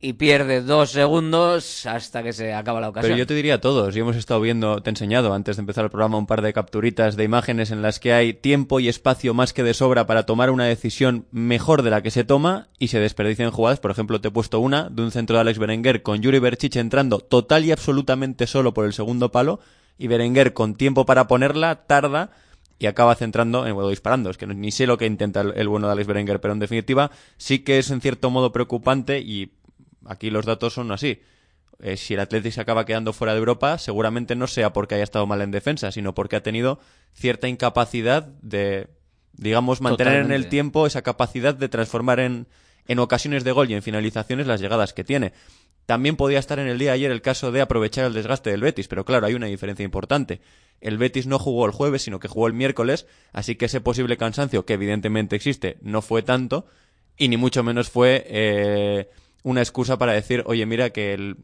y 0.00 0.12
pierde 0.12 0.60
dos 0.60 0.92
segundos 0.92 1.84
hasta 1.84 2.22
que 2.22 2.32
se 2.32 2.54
acaba 2.54 2.80
la 2.80 2.90
ocasión. 2.90 3.10
Pero 3.10 3.18
yo 3.18 3.26
te 3.26 3.34
diría 3.34 3.54
a 3.54 3.60
todos, 3.60 3.96
y 3.96 4.00
hemos 4.00 4.14
estado 4.14 4.40
viendo, 4.40 4.80
te 4.80 4.90
he 4.90 4.92
enseñado 4.92 5.34
antes 5.34 5.56
de 5.56 5.60
empezar 5.60 5.84
el 5.84 5.90
programa 5.90 6.18
un 6.18 6.26
par 6.26 6.40
de 6.40 6.52
capturitas 6.52 7.16
de 7.16 7.24
imágenes 7.24 7.72
en 7.72 7.82
las 7.82 7.98
que 7.98 8.12
hay 8.12 8.32
tiempo 8.32 8.78
y 8.78 8.88
espacio 8.88 9.34
más 9.34 9.52
que 9.52 9.64
de 9.64 9.74
sobra 9.74 10.06
para 10.06 10.24
tomar 10.24 10.50
una 10.50 10.66
decisión 10.66 11.26
mejor 11.32 11.82
de 11.82 11.90
la 11.90 12.02
que 12.02 12.12
se 12.12 12.22
toma 12.22 12.68
y 12.78 12.88
se 12.88 13.00
desperdician 13.00 13.50
jugadas. 13.50 13.80
Por 13.80 13.90
ejemplo, 13.90 14.20
te 14.20 14.28
he 14.28 14.30
puesto 14.30 14.60
una 14.60 14.88
de 14.88 15.02
un 15.02 15.10
centro 15.10 15.34
de 15.34 15.40
Alex 15.40 15.58
Berenguer 15.58 16.02
con 16.02 16.22
Yuri 16.22 16.38
Berchich 16.38 16.76
entrando 16.76 17.18
total 17.18 17.64
y 17.64 17.72
absolutamente 17.72 18.46
solo 18.46 18.72
por 18.72 18.84
el 18.84 18.92
segundo 18.92 19.32
palo 19.32 19.58
y 19.98 20.06
Berenguer 20.06 20.52
con 20.52 20.76
tiempo 20.76 21.06
para 21.06 21.26
ponerla 21.26 21.86
tarda 21.86 22.30
y 22.78 22.86
acaba 22.86 23.16
centrando, 23.16 23.66
eh, 23.66 23.72
bueno, 23.72 23.88
disparando. 23.88 24.30
Es 24.30 24.38
que 24.38 24.46
ni 24.46 24.70
sé 24.70 24.86
lo 24.86 24.96
que 24.96 25.06
intenta 25.06 25.40
el, 25.40 25.54
el 25.56 25.66
bueno 25.66 25.88
de 25.88 25.94
Alex 25.94 26.06
Berenguer, 26.06 26.40
pero 26.40 26.54
en 26.54 26.60
definitiva 26.60 27.10
sí 27.36 27.58
que 27.58 27.80
es 27.80 27.90
en 27.90 28.00
cierto 28.00 28.30
modo 28.30 28.52
preocupante 28.52 29.18
y 29.18 29.50
aquí 30.08 30.30
los 30.30 30.46
datos 30.46 30.74
son 30.74 30.90
así. 30.90 31.20
Eh, 31.80 31.96
si 31.96 32.14
el 32.14 32.20
Atlético 32.20 32.54
se 32.54 32.60
acaba 32.60 32.84
quedando 32.84 33.12
fuera 33.12 33.34
de 33.34 33.38
Europa, 33.38 33.78
seguramente 33.78 34.34
no 34.34 34.48
sea 34.48 34.72
porque 34.72 34.96
haya 34.96 35.04
estado 35.04 35.26
mal 35.26 35.40
en 35.42 35.52
defensa, 35.52 35.92
sino 35.92 36.14
porque 36.14 36.36
ha 36.36 36.42
tenido 36.42 36.80
cierta 37.12 37.46
incapacidad 37.46 38.24
de, 38.42 38.88
digamos, 39.34 39.80
mantener 39.80 40.24
en 40.24 40.32
el 40.32 40.48
tiempo 40.48 40.86
esa 40.86 41.02
capacidad 41.02 41.54
de 41.54 41.68
transformar 41.68 42.18
en, 42.18 42.48
en 42.86 42.98
ocasiones 42.98 43.44
de 43.44 43.52
gol 43.52 43.70
y 43.70 43.74
en 43.74 43.82
finalizaciones 43.82 44.48
las 44.48 44.60
llegadas 44.60 44.92
que 44.92 45.04
tiene. 45.04 45.32
También 45.86 46.16
podía 46.16 46.38
estar 46.38 46.58
en 46.58 46.66
el 46.66 46.78
día 46.78 46.90
de 46.90 46.96
ayer 46.96 47.10
el 47.10 47.22
caso 47.22 47.52
de 47.52 47.60
aprovechar 47.60 48.04
el 48.04 48.12
desgaste 48.12 48.50
del 48.50 48.60
Betis, 48.60 48.88
pero 48.88 49.04
claro, 49.04 49.26
hay 49.26 49.34
una 49.34 49.46
diferencia 49.46 49.84
importante. 49.84 50.40
El 50.80 50.98
Betis 50.98 51.26
no 51.26 51.38
jugó 51.38 51.64
el 51.64 51.72
jueves, 51.72 52.02
sino 52.02 52.18
que 52.20 52.28
jugó 52.28 52.46
el 52.46 52.52
miércoles, 52.52 53.06
así 53.32 53.54
que 53.54 53.66
ese 53.66 53.80
posible 53.80 54.16
cansancio, 54.16 54.66
que 54.66 54.74
evidentemente 54.74 55.36
existe, 55.36 55.78
no 55.80 56.02
fue 56.02 56.22
tanto, 56.22 56.66
y 57.16 57.28
ni 57.28 57.36
mucho 57.36 57.62
menos 57.62 57.88
fue 57.88 58.24
eh, 58.28 59.08
una 59.42 59.60
excusa 59.60 59.98
para 59.98 60.12
decir, 60.12 60.42
oye, 60.46 60.64
mira 60.66 60.90
que 60.90 61.14
el, 61.14 61.36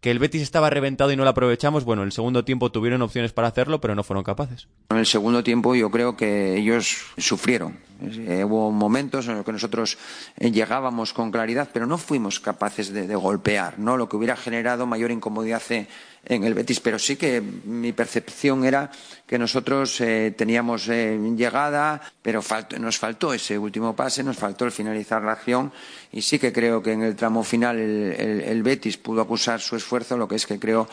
que 0.00 0.10
el 0.10 0.18
Betis 0.18 0.42
estaba 0.42 0.70
reventado 0.70 1.10
y 1.12 1.16
no 1.16 1.24
lo 1.24 1.30
aprovechamos. 1.30 1.84
Bueno, 1.84 2.02
el 2.02 2.12
segundo 2.12 2.44
tiempo 2.44 2.70
tuvieron 2.70 3.02
opciones 3.02 3.32
para 3.32 3.48
hacerlo, 3.48 3.80
pero 3.80 3.94
no 3.94 4.04
fueron 4.04 4.24
capaces. 4.24 4.68
En 4.90 4.98
el 4.98 5.06
segundo 5.06 5.42
tiempo 5.42 5.74
yo 5.74 5.90
creo 5.90 6.16
que 6.16 6.56
ellos 6.56 6.98
sufrieron. 7.16 7.78
Eh, 8.00 8.44
hubo 8.44 8.70
momentos 8.70 9.26
en 9.26 9.36
los 9.36 9.44
que 9.44 9.52
nosotros 9.52 9.98
eh, 10.36 10.52
llegábamos 10.52 11.12
con 11.12 11.32
claridad, 11.32 11.68
pero 11.72 11.86
no 11.86 11.98
fuimos 11.98 12.38
capaces 12.38 12.92
de, 12.92 13.08
de 13.08 13.16
golpear, 13.16 13.78
¿no? 13.78 13.96
Lo 13.96 14.08
que 14.08 14.16
hubiera 14.16 14.36
generado 14.36 14.86
mayor 14.86 15.10
incomodidad 15.10 15.62
eh, 15.70 15.88
en 16.24 16.44
el 16.44 16.54
Betis. 16.54 16.80
Pero 16.80 16.98
sí 16.98 17.16
que 17.16 17.40
mi 17.40 17.92
percepción 17.92 18.64
era 18.64 18.90
que 19.26 19.38
nosotros 19.38 20.00
eh, 20.00 20.34
teníamos 20.36 20.88
eh, 20.88 21.18
llegada, 21.36 22.00
pero 22.22 22.42
nos 22.78 22.98
faltó 22.98 23.32
ese 23.34 23.58
último 23.58 23.94
pase, 23.94 24.22
nos 24.22 24.36
faltó 24.36 24.64
el 24.64 24.72
finalizar 24.72 25.22
la 25.22 25.32
acción. 25.32 25.72
Y 26.12 26.22
sí 26.22 26.38
que 26.38 26.52
creo 26.52 26.82
que 26.82 26.92
en 26.92 27.02
el 27.02 27.16
tramo 27.16 27.42
final 27.44 27.78
el, 27.78 28.12
el- 28.18 28.40
el 28.42 28.62
Betis 28.62 28.96
pudo 28.96 29.20
acusar 29.22 29.60
su 29.60 29.76
esfuerzo, 29.76 30.16
lo 30.16 30.26
que 30.28 30.36
es 30.36 30.46
que 30.46 30.58
creo 30.58 30.88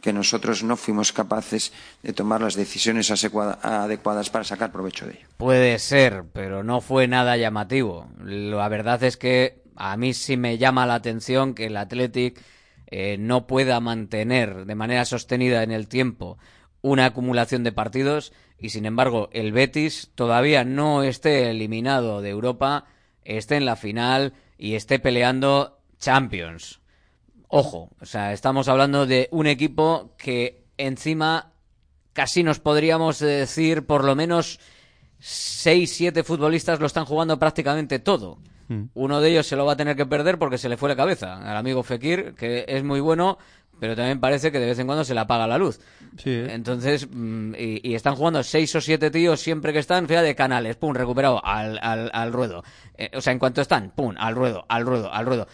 que 0.00 0.12
nosotros 0.14 0.62
no 0.62 0.76
fuimos 0.78 1.12
capaces 1.12 1.72
de 2.02 2.14
tomar 2.14 2.40
las 2.40 2.54
decisiones 2.54 3.10
adecuadas 3.10 4.30
para 4.30 4.44
sacar 4.44 4.72
provecho 4.72 5.06
de 5.06 5.12
ello. 5.12 5.26
Puede 5.36 5.78
ser, 5.78 6.24
pero 6.32 6.62
no 6.62 6.80
fue 6.80 7.06
nada 7.06 7.36
llamativo. 7.36 8.08
La 8.24 8.66
verdad 8.68 9.02
es 9.02 9.16
que 9.16 9.62
a 9.76 9.96
mí 9.96 10.14
sí 10.14 10.36
me 10.36 10.56
llama 10.58 10.86
la 10.86 10.94
atención 10.94 11.54
que 11.54 11.66
el 11.66 11.76
Athletic 11.76 12.40
eh, 12.90 13.16
no 13.18 13.46
pueda 13.46 13.80
mantener 13.80 14.64
de 14.66 14.74
manera 14.74 15.04
sostenida 15.04 15.62
en 15.62 15.70
el 15.70 15.88
tiempo 15.88 16.38
una 16.82 17.06
acumulación 17.06 17.62
de 17.62 17.72
partidos 17.72 18.32
y 18.58 18.70
sin 18.70 18.86
embargo 18.86 19.28
el 19.32 19.52
Betis 19.52 20.10
todavía 20.14 20.64
no 20.64 21.02
esté 21.02 21.50
eliminado 21.50 22.20
de 22.22 22.30
Europa, 22.30 22.86
esté 23.22 23.56
en 23.56 23.66
la 23.66 23.76
final 23.76 24.34
y 24.58 24.74
esté 24.74 24.98
peleando 24.98 25.78
Champions. 25.98 26.80
Ojo, 27.48 27.90
o 28.00 28.06
sea, 28.06 28.32
estamos 28.32 28.68
hablando 28.68 29.06
de 29.06 29.28
un 29.32 29.46
equipo 29.46 30.14
que 30.16 30.64
encima 30.76 31.52
casi 32.12 32.42
nos 32.42 32.60
podríamos 32.60 33.18
decir 33.18 33.86
por 33.86 34.04
lo 34.04 34.14
menos 34.14 34.60
seis, 35.18 35.92
siete 35.92 36.24
futbolistas 36.24 36.80
lo 36.80 36.86
están 36.86 37.04
jugando 37.04 37.38
prácticamente 37.38 37.98
todo. 37.98 38.38
Hmm. 38.70 38.84
Uno 38.94 39.20
de 39.20 39.30
ellos 39.30 39.48
se 39.48 39.56
lo 39.56 39.66
va 39.66 39.72
a 39.72 39.76
tener 39.76 39.96
que 39.96 40.06
perder 40.06 40.38
porque 40.38 40.56
se 40.56 40.68
le 40.68 40.76
fue 40.76 40.88
la 40.88 40.94
cabeza 40.94 41.38
al 41.38 41.56
amigo 41.56 41.82
Fekir, 41.82 42.34
que 42.36 42.64
es 42.68 42.84
muy 42.84 43.00
bueno, 43.00 43.36
pero 43.80 43.96
también 43.96 44.20
parece 44.20 44.52
que 44.52 44.60
de 44.60 44.66
vez 44.66 44.78
en 44.78 44.86
cuando 44.86 45.02
se 45.02 45.12
le 45.12 45.18
apaga 45.18 45.48
la 45.48 45.58
luz. 45.58 45.80
Entonces, 46.24 47.08
mm, 47.10 47.54
y, 47.58 47.90
y 47.90 47.94
están 47.96 48.14
jugando 48.14 48.44
seis 48.44 48.72
o 48.76 48.80
siete 48.80 49.10
tíos 49.10 49.40
siempre 49.40 49.72
que 49.72 49.80
están, 49.80 50.06
fíjate, 50.06 50.28
de 50.28 50.34
canales, 50.36 50.76
pum, 50.76 50.94
recuperado 50.94 51.44
al, 51.44 51.80
al, 51.82 52.10
al 52.14 52.32
ruedo. 52.32 52.62
Eh, 52.96 53.10
o 53.12 53.20
sea, 53.20 53.32
en 53.32 53.40
cuanto 53.40 53.60
están, 53.60 53.90
pum, 53.90 54.14
al 54.16 54.36
ruedo, 54.36 54.64
al 54.68 54.86
ruedo, 54.86 55.12
al 55.12 55.26
ruedo. 55.26 55.48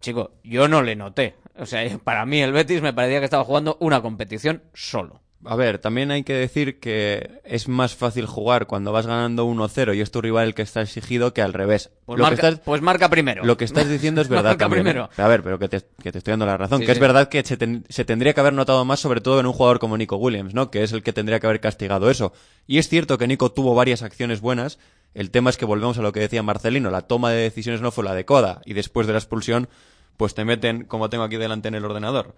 Chico, 0.00 0.30
yo 0.42 0.66
no 0.66 0.80
le 0.80 0.96
noté. 0.96 1.34
O 1.58 1.66
sea, 1.66 1.86
para 2.04 2.24
mí 2.24 2.40
el 2.40 2.52
Betis 2.52 2.80
me 2.80 2.94
parecía 2.94 3.18
que 3.18 3.26
estaba 3.26 3.44
jugando 3.44 3.76
una 3.80 4.00
competición 4.00 4.62
solo. 4.72 5.20
A 5.46 5.56
ver, 5.56 5.78
también 5.78 6.10
hay 6.10 6.22
que 6.24 6.32
decir 6.34 6.80
que 6.80 7.40
es 7.44 7.68
más 7.68 7.94
fácil 7.94 8.26
jugar 8.26 8.66
cuando 8.66 8.92
vas 8.92 9.06
ganando 9.06 9.46
1-0 9.46 9.94
y 9.94 10.00
es 10.00 10.10
tu 10.10 10.20
rival 10.20 10.46
el 10.48 10.54
que 10.54 10.62
está 10.62 10.80
exigido 10.82 11.34
que 11.34 11.42
al 11.42 11.52
revés. 11.52 11.90
Pues, 12.06 12.18
Lo 12.18 12.24
que 12.24 12.30
marca, 12.30 12.48
estás- 12.48 12.64
pues 12.64 12.80
marca 12.82 13.08
primero. 13.10 13.44
Lo 13.44 13.56
que 13.56 13.64
estás 13.64 13.88
diciendo 13.88 14.20
es 14.20 14.28
verdad 14.30 14.50
Marca 14.50 14.64
también. 14.64 14.86
¿eh? 14.86 14.90
primero. 14.90 15.10
A 15.16 15.28
ver, 15.28 15.42
pero 15.42 15.58
que 15.58 15.68
te, 15.68 15.82
que 16.02 16.12
te 16.12 16.18
estoy 16.18 16.32
dando 16.32 16.46
la 16.46 16.56
razón. 16.56 16.80
Sí, 16.80 16.86
que 16.86 16.92
es 16.92 16.98
verdad 16.98 17.28
que 17.28 17.42
se, 17.44 17.56
ten- 17.56 17.84
se 17.88 18.04
tendría 18.04 18.32
que 18.32 18.40
haber 18.40 18.52
notado 18.54 18.84
más, 18.84 19.00
sobre 19.00 19.20
todo 19.20 19.40
en 19.40 19.46
un 19.46 19.52
jugador 19.52 19.78
como 19.78 19.96
Nico 19.96 20.16
Williams, 20.16 20.54
¿no? 20.54 20.70
Que 20.70 20.82
es 20.82 20.92
el 20.92 21.02
que 21.02 21.12
tendría 21.12 21.40
que 21.40 21.46
haber 21.46 21.60
castigado 21.60 22.10
eso. 22.10 22.32
Y 22.66 22.78
es 22.78 22.88
cierto 22.88 23.18
que 23.18 23.26
Nico 23.26 23.52
tuvo 23.52 23.74
varias 23.74 24.02
acciones 24.02 24.40
buenas. 24.40 24.78
El 25.14 25.30
tema 25.30 25.50
es 25.50 25.56
que 25.56 25.64
volvemos 25.64 25.96
a 25.98 26.02
lo 26.02 26.12
que 26.12 26.20
decía 26.20 26.42
Marcelino. 26.42 26.90
La 26.90 27.02
toma 27.02 27.30
de 27.30 27.36
decisiones 27.42 27.80
no 27.80 27.90
fue 27.92 28.02
la 28.04 28.10
adecuada. 28.12 28.62
Y 28.64 28.72
después 28.74 29.06
de 29.06 29.12
la 29.12 29.18
expulsión, 29.20 29.68
pues 30.16 30.34
te 30.34 30.44
meten, 30.44 30.84
como 30.84 31.10
tengo 31.10 31.24
aquí 31.24 31.36
delante 31.36 31.68
en 31.68 31.74
el 31.74 31.84
ordenador, 31.84 32.34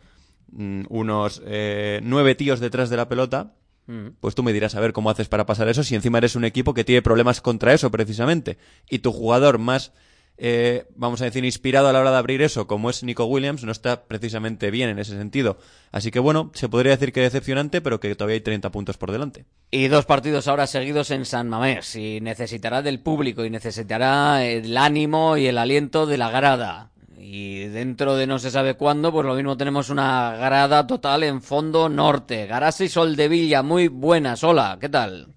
mm, 0.52 0.82
unos 0.88 1.42
eh, 1.44 2.00
nueve 2.02 2.34
tíos 2.34 2.60
detrás 2.60 2.90
de 2.90 2.96
la 2.96 3.08
pelota 3.08 3.54
Mm. 3.86 4.16
pues 4.20 4.34
tú 4.34 4.42
me 4.42 4.52
dirás 4.52 4.74
a 4.74 4.80
ver 4.80 4.92
cómo 4.92 5.10
haces 5.10 5.28
para 5.28 5.46
pasar 5.46 5.68
eso 5.68 5.84
si 5.84 5.94
encima 5.94 6.18
eres 6.18 6.34
un 6.34 6.44
equipo 6.44 6.74
que 6.74 6.82
tiene 6.82 7.02
problemas 7.02 7.40
contra 7.40 7.72
eso 7.72 7.88
precisamente 7.92 8.58
y 8.90 8.98
tu 8.98 9.12
jugador 9.12 9.58
más 9.58 9.92
eh, 10.38 10.86
vamos 10.96 11.22
a 11.22 11.24
decir 11.24 11.44
inspirado 11.44 11.86
a 11.86 11.92
la 11.92 12.00
hora 12.00 12.10
de 12.10 12.16
abrir 12.16 12.42
eso 12.42 12.66
como 12.66 12.90
es 12.90 13.04
Nico 13.04 13.26
Williams 13.26 13.62
no 13.62 13.70
está 13.70 14.06
precisamente 14.06 14.72
bien 14.72 14.90
en 14.90 14.98
ese 14.98 15.16
sentido 15.16 15.58
así 15.92 16.10
que 16.10 16.18
bueno 16.18 16.50
se 16.52 16.68
podría 16.68 16.96
decir 16.96 17.12
que 17.12 17.20
decepcionante 17.20 17.80
pero 17.80 18.00
que 18.00 18.12
todavía 18.16 18.34
hay 18.34 18.40
30 18.40 18.72
puntos 18.72 18.98
por 18.98 19.12
delante 19.12 19.44
Y 19.70 19.86
dos 19.86 20.04
partidos 20.04 20.48
ahora 20.48 20.66
seguidos 20.66 21.12
en 21.12 21.24
San 21.24 21.48
Mamés. 21.48 21.94
Y 21.96 22.20
necesitará 22.20 22.82
del 22.82 23.00
público 23.00 23.44
y 23.44 23.50
necesitará 23.50 24.44
el 24.44 24.76
ánimo 24.76 25.36
y 25.36 25.46
el 25.46 25.58
aliento 25.58 26.06
de 26.06 26.18
la 26.18 26.30
grada. 26.30 26.90
Y 27.18 27.66
dentro 27.68 28.14
de 28.16 28.26
no 28.26 28.38
se 28.38 28.50
sabe 28.50 28.74
cuándo, 28.74 29.10
pues 29.10 29.26
lo 29.26 29.34
mismo 29.34 29.56
tenemos 29.56 29.88
una 29.88 30.36
grada 30.36 30.86
total 30.86 31.22
en 31.22 31.40
fondo 31.40 31.88
norte. 31.88 32.46
Garasa 32.46 32.84
y 32.84 32.88
Soldevilla, 32.88 33.62
muy 33.62 33.88
buenas. 33.88 34.44
Hola, 34.44 34.76
¿qué 34.80 34.88
tal? 34.88 35.28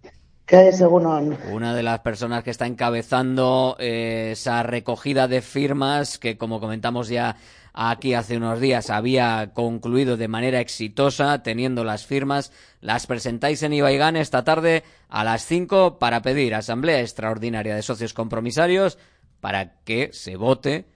¿Qué 0.45 0.71
según 0.71 1.05
Una 1.51 1.75
de 1.75 1.83
las 1.83 1.99
personas 1.99 2.43
que 2.43 2.49
está 2.49 2.65
encabezando 2.65 3.77
eh, 3.79 4.29
esa 4.31 4.63
recogida 4.63 5.27
de 5.27 5.41
firmas 5.41 6.17
que, 6.17 6.37
como 6.37 6.59
comentamos 6.59 7.07
ya 7.07 7.37
aquí 7.71 8.15
hace 8.15 8.37
unos 8.37 8.59
días, 8.59 8.89
había 8.89 9.51
concluido 9.53 10.17
de 10.17 10.27
manera 10.27 10.59
exitosa, 10.59 11.43
teniendo 11.43 11.83
las 11.83 12.05
firmas. 12.05 12.51
Las 12.81 13.05
presentáis 13.05 13.61
en 13.63 13.73
Ibaigán 13.73 14.17
esta 14.17 14.43
tarde 14.43 14.83
a 15.07 15.23
las 15.23 15.45
5 15.45 15.99
para 15.99 16.23
pedir 16.23 16.55
asamblea 16.55 16.99
extraordinaria 16.99 17.75
de 17.75 17.83
socios 17.83 18.13
compromisarios 18.13 18.97
para 19.39 19.75
que 19.83 20.09
se 20.13 20.35
vote 20.35 20.87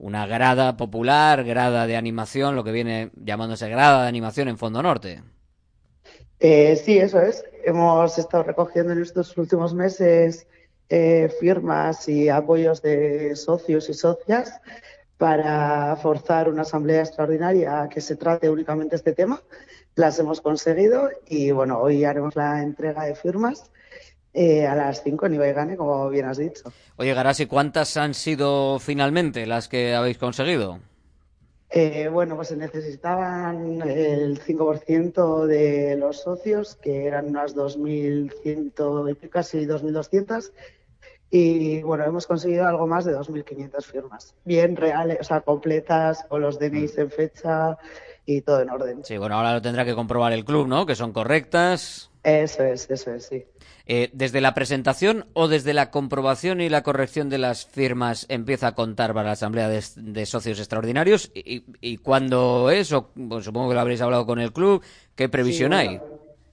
una 0.00 0.26
grada 0.26 0.76
popular, 0.76 1.44
grada 1.44 1.86
de 1.86 1.96
animación, 1.96 2.56
lo 2.56 2.64
que 2.64 2.72
viene 2.72 3.10
llamándose 3.16 3.68
grada 3.68 4.02
de 4.02 4.08
animación 4.08 4.48
en 4.48 4.56
Fondo 4.56 4.82
Norte. 4.82 5.22
Eh, 6.40 6.76
sí, 6.76 6.98
eso 6.98 7.20
es. 7.20 7.44
Hemos 7.64 8.16
estado 8.16 8.44
recogiendo 8.44 8.94
en 8.94 9.02
estos 9.02 9.36
últimos 9.36 9.74
meses 9.74 10.46
eh, 10.88 11.30
firmas 11.38 12.08
y 12.08 12.30
apoyos 12.30 12.80
de 12.80 13.36
socios 13.36 13.90
y 13.90 13.94
socias 13.94 14.60
para 15.18 15.94
forzar 15.96 16.48
una 16.48 16.62
asamblea 16.62 17.02
extraordinaria 17.02 17.86
que 17.92 18.00
se 18.00 18.16
trate 18.16 18.48
únicamente 18.48 18.96
este 18.96 19.12
tema. 19.12 19.42
Las 19.96 20.18
hemos 20.18 20.40
conseguido 20.40 21.10
y 21.26 21.50
bueno, 21.50 21.78
hoy 21.78 22.04
haremos 22.04 22.34
la 22.36 22.62
entrega 22.62 23.04
de 23.04 23.14
firmas 23.14 23.70
eh, 24.32 24.66
a 24.66 24.74
las 24.74 25.02
5 25.02 25.26
en 25.26 25.34
Ibaigane, 25.34 25.76
como 25.76 26.08
bien 26.08 26.26
has 26.26 26.38
dicho. 26.38 26.72
Oye, 26.96 27.14
Garasi, 27.14 27.46
¿cuántas 27.46 27.96
han 27.96 28.14
sido 28.14 28.78
finalmente 28.78 29.46
las 29.46 29.68
que 29.68 29.94
habéis 29.94 30.18
conseguido? 30.18 30.78
Eh, 31.72 32.08
bueno, 32.08 32.34
pues 32.34 32.48
se 32.48 32.56
necesitaban 32.56 33.80
el 33.82 34.40
5% 34.40 35.46
de 35.46 35.96
los 35.96 36.22
socios, 36.22 36.74
que 36.74 37.06
eran 37.06 37.28
unas 37.28 37.54
2.100 37.54 39.18
y 39.22 39.28
casi 39.28 39.66
2.200. 39.66 40.52
Y 41.30 41.80
bueno, 41.82 42.04
hemos 42.04 42.26
conseguido 42.26 42.66
algo 42.66 42.88
más 42.88 43.04
de 43.04 43.16
2.500 43.16 43.84
firmas. 43.84 44.34
Bien 44.44 44.74
reales, 44.74 45.18
o 45.20 45.24
sea, 45.24 45.42
completas, 45.42 46.24
con 46.28 46.40
los 46.40 46.58
DNIs 46.58 46.98
en 46.98 47.10
fecha 47.10 47.78
y 48.26 48.40
todo 48.40 48.62
en 48.62 48.70
orden. 48.70 49.04
Sí, 49.04 49.16
bueno, 49.16 49.36
ahora 49.36 49.54
lo 49.54 49.62
tendrá 49.62 49.84
que 49.84 49.94
comprobar 49.94 50.32
el 50.32 50.44
club, 50.44 50.66
¿no? 50.66 50.86
Que 50.86 50.96
son 50.96 51.12
correctas. 51.12 52.10
Eso 52.24 52.64
es, 52.64 52.90
eso 52.90 53.12
es, 53.12 53.26
sí. 53.26 53.44
Eh, 53.92 54.08
¿Desde 54.12 54.40
la 54.40 54.54
presentación 54.54 55.26
o 55.32 55.48
desde 55.48 55.74
la 55.74 55.90
comprobación 55.90 56.60
y 56.60 56.68
la 56.68 56.84
corrección 56.84 57.28
de 57.28 57.38
las 57.38 57.66
firmas 57.66 58.24
empieza 58.28 58.68
a 58.68 58.74
contar 58.76 59.12
para 59.14 59.26
la 59.26 59.32
Asamblea 59.32 59.68
de, 59.68 60.26
Socios 60.26 60.60
Extraordinarios? 60.60 61.32
¿Y, 61.34 61.96
cuándo 61.96 62.70
es? 62.70 62.92
O, 62.92 63.10
supongo 63.40 63.68
que 63.68 63.74
lo 63.74 63.80
habréis 63.80 64.00
hablado 64.00 64.26
con 64.26 64.38
el 64.38 64.52
club. 64.52 64.80
¿Qué 65.16 65.28
previsión 65.28 65.72
hay? 65.72 66.00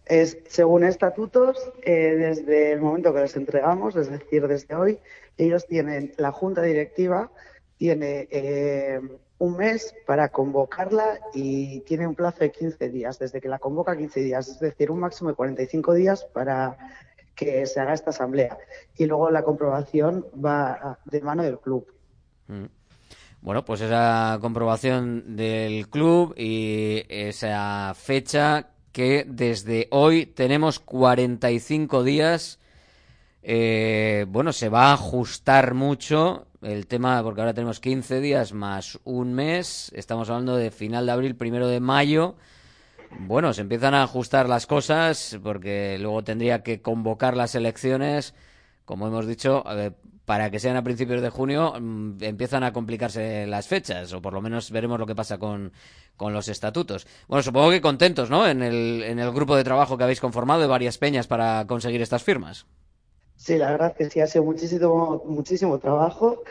Es, 0.07 0.39
según 0.47 0.83
estatutos, 0.83 1.59
eh, 1.83 2.15
desde 2.17 2.71
el 2.71 2.81
momento 2.81 3.13
que 3.13 3.19
les 3.19 3.35
entregamos, 3.35 3.95
es 3.95 4.09
decir, 4.09 4.47
desde 4.47 4.73
hoy, 4.73 4.97
ellos 5.37 5.67
tienen, 5.67 6.13
la 6.17 6.31
Junta 6.31 6.63
Directiva 6.63 7.29
tiene 7.77 8.27
eh, 8.31 8.99
un 9.37 9.57
mes 9.57 9.93
para 10.07 10.29
convocarla 10.29 11.19
y 11.35 11.81
tiene 11.81 12.07
un 12.07 12.15
plazo 12.15 12.39
de 12.39 12.51
15 12.51 12.89
días, 12.89 13.19
desde 13.19 13.39
que 13.39 13.47
la 13.47 13.59
convoca 13.59 13.95
15 13.95 14.21
días, 14.21 14.47
es 14.47 14.59
decir, 14.59 14.89
un 14.89 15.01
máximo 15.01 15.29
de 15.29 15.35
45 15.35 15.93
días 15.93 16.25
para 16.33 16.75
que 17.37 17.65
se 17.67 17.79
haga 17.79 17.93
esta 17.93 18.09
asamblea. 18.09 18.57
Y 18.97 19.05
luego 19.05 19.29
la 19.29 19.43
comprobación 19.43 20.25
va 20.43 20.99
de 21.05 21.21
mano 21.21 21.43
del 21.43 21.59
club. 21.59 21.87
Mm. 22.47 22.65
Bueno, 23.41 23.63
pues 23.63 23.81
esa 23.81 24.39
comprobación 24.41 25.37
del 25.37 25.87
club 25.87 26.33
y 26.35 27.03
esa 27.07 27.93
fecha 27.95 28.71
que 28.91 29.25
desde 29.27 29.87
hoy 29.91 30.25
tenemos 30.25 30.79
45 30.79 32.03
días. 32.03 32.59
Eh, 33.43 34.25
bueno, 34.27 34.51
se 34.51 34.69
va 34.69 34.89
a 34.89 34.93
ajustar 34.93 35.75
mucho 35.75 36.47
el 36.63 36.87
tema, 36.87 37.21
porque 37.21 37.41
ahora 37.41 37.53
tenemos 37.53 37.79
15 37.79 38.19
días 38.19 38.53
más 38.53 38.99
un 39.03 39.33
mes. 39.33 39.91
Estamos 39.95 40.29
hablando 40.29 40.57
de 40.57 40.71
final 40.71 41.05
de 41.05 41.11
abril, 41.11 41.35
primero 41.35 41.67
de 41.67 41.79
mayo. 41.79 42.35
Bueno, 43.11 43.53
se 43.53 43.61
empiezan 43.61 43.93
a 43.93 44.03
ajustar 44.03 44.49
las 44.49 44.67
cosas 44.67 45.37
porque 45.43 45.97
luego 45.99 46.23
tendría 46.23 46.63
que 46.63 46.81
convocar 46.81 47.35
las 47.35 47.55
elecciones, 47.55 48.33
como 48.85 49.07
hemos 49.07 49.27
dicho, 49.27 49.63
para 50.25 50.51
que 50.51 50.59
sean 50.59 50.75
a 50.75 50.83
principios 50.83 51.21
de 51.21 51.29
junio, 51.29 51.73
mm, 51.79 52.21
empiezan 52.21 52.63
a 52.65 52.73
complicarse 52.73 53.47
las 53.47 53.67
fechas, 53.67 54.11
o 54.11 54.21
por 54.21 54.33
lo 54.33 54.41
menos 54.41 54.71
veremos 54.71 54.99
lo 54.99 55.05
que 55.05 55.15
pasa 55.15 55.37
con, 55.37 55.71
con 56.17 56.33
los 56.33 56.49
estatutos. 56.49 57.07
Bueno, 57.29 57.43
supongo 57.43 57.69
que 57.69 57.79
contentos, 57.79 58.29
¿no? 58.29 58.45
En 58.45 58.61
el, 58.61 59.03
en 59.03 59.19
el 59.19 59.31
grupo 59.31 59.55
de 59.55 59.63
trabajo 59.63 59.97
que 59.97 60.03
habéis 60.03 60.19
conformado 60.19 60.59
de 60.59 60.67
varias 60.67 60.97
peñas 60.97 61.27
para 61.27 61.65
conseguir 61.65 62.01
estas 62.01 62.23
firmas. 62.23 62.65
Sí, 63.37 63.57
la 63.57 63.71
verdad 63.71 63.95
que 63.95 64.09
sí, 64.09 64.19
ha 64.19 64.27
sido 64.27 64.43
muchísimo, 64.43 65.23
muchísimo 65.25 65.79
trabajo 65.79 66.43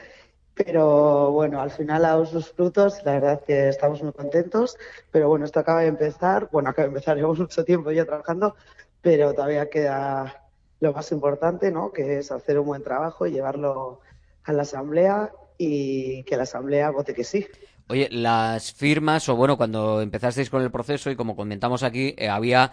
pero 0.57 1.32
bueno, 1.32 1.61
al 1.61 1.70
final 1.70 2.02
ha 2.07 2.09
dado 2.09 2.24
sus 2.24 2.50
frutos, 2.50 3.02
la 3.04 3.12
verdad 3.12 3.42
que 3.46 3.68
estamos 3.68 4.02
muy 4.02 4.12
contentos, 4.12 4.78
pero 5.11 5.28
bueno, 5.28 5.44
esto 5.44 5.61
acaba 5.61 5.82
de 5.82 5.88
empezar, 5.88 6.48
bueno, 6.50 6.70
acaba 6.70 6.88
de 6.88 6.94
empezar, 6.94 7.16
llevamos 7.16 7.38
mucho 7.38 7.62
tiempo 7.64 7.92
ya 7.92 8.07
trabajando, 8.07 8.57
pero 9.02 9.34
todavía 9.34 9.68
queda 9.68 10.48
lo 10.80 10.92
más 10.94 11.12
importante, 11.12 11.70
¿no? 11.70 11.92
Que 11.92 12.18
es 12.18 12.32
hacer 12.32 12.59
un 12.59 12.66
buen 12.66 12.82
trabajo 12.82 13.26
y 13.26 13.32
llevarlo 13.32 14.00
a 14.44 14.52
la 14.54 14.62
asamblea 14.62 15.30
y 15.59 16.22
que 16.24 16.36
la 16.38 16.44
asamblea 16.44 16.90
vote 16.90 17.12
que 17.12 17.24
sí. 17.24 17.46
Oye, 17.88 18.09
las 18.11 18.72
firmas, 18.72 19.28
o 19.28 19.36
bueno, 19.36 19.59
cuando 19.59 20.00
empezasteis 20.00 20.48
con 20.48 20.62
el 20.62 20.70
proceso 20.70 21.11
y 21.11 21.16
como 21.16 21.36
comentamos 21.36 21.82
aquí, 21.82 22.14
eh, 22.16 22.28
había 22.28 22.72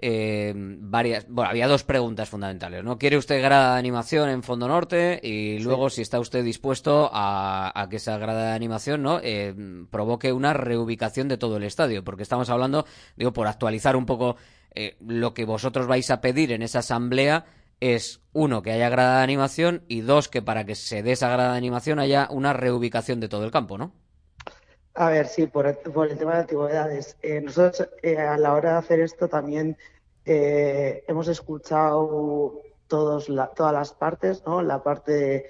eh, 0.00 0.52
varias, 0.56 1.26
bueno, 1.28 1.50
había 1.50 1.68
dos 1.68 1.84
preguntas 1.84 2.28
fundamentales, 2.28 2.82
¿no? 2.82 2.98
¿Quiere 2.98 3.16
usted 3.16 3.40
grada 3.40 3.74
de 3.74 3.78
animación 3.78 4.28
en 4.28 4.42
Fondo 4.42 4.68
Norte? 4.68 5.20
Y 5.22 5.58
luego, 5.60 5.90
si 5.90 6.02
está 6.02 6.18
usted 6.20 6.44
dispuesto 6.44 7.10
a, 7.12 7.86
que 7.90 7.96
esa 7.96 8.18
grada 8.18 8.48
de 8.48 8.52
animación, 8.52 9.02
¿no? 9.02 9.20
Eh, 9.22 9.54
provoque 9.90 10.32
una 10.32 10.52
reubicación 10.52 11.28
de 11.28 11.38
todo 11.38 11.56
el 11.56 11.64
estadio, 11.64 12.04
porque 12.04 12.22
estamos 12.22 12.50
hablando, 12.50 12.86
digo, 13.16 13.32
por 13.32 13.46
actualizar 13.46 13.96
un 13.96 14.06
poco 14.06 14.36
eh, 14.74 14.96
lo 15.00 15.34
que 15.34 15.44
vosotros 15.44 15.86
vais 15.86 16.10
a 16.10 16.20
pedir 16.20 16.52
en 16.52 16.62
esa 16.62 16.80
asamblea 16.80 17.46
es 17.80 18.20
uno 18.32 18.62
que 18.62 18.72
haya 18.72 18.88
grada 18.88 19.18
de 19.18 19.24
animación 19.24 19.84
y 19.88 20.00
dos 20.00 20.28
que 20.28 20.42
para 20.42 20.64
que 20.64 20.74
se 20.74 21.02
dé 21.02 21.12
esa 21.12 21.28
grada 21.28 21.52
de 21.52 21.58
animación 21.58 21.98
haya 21.98 22.28
una 22.30 22.52
reubicación 22.52 23.20
de 23.20 23.28
todo 23.28 23.44
el 23.44 23.50
campo, 23.50 23.78
¿no? 23.78 23.92
A 24.94 25.10
ver, 25.10 25.26
sí, 25.26 25.46
por 25.48 25.66
el, 25.66 25.76
por 25.76 26.08
el 26.08 26.16
tema 26.16 26.34
de 26.34 26.40
antigüedades. 26.40 27.16
Eh, 27.22 27.40
nosotros 27.40 27.88
eh, 28.02 28.18
a 28.18 28.38
la 28.38 28.54
hora 28.54 28.72
de 28.72 28.78
hacer 28.78 29.00
esto 29.00 29.28
también 29.28 29.76
eh, 30.24 31.04
hemos 31.08 31.26
escuchado 31.26 32.62
todos 32.86 33.26
todas 33.56 33.72
las 33.72 33.92
partes, 33.92 34.44
¿no? 34.46 34.62
La 34.62 34.82
parte 34.82 35.46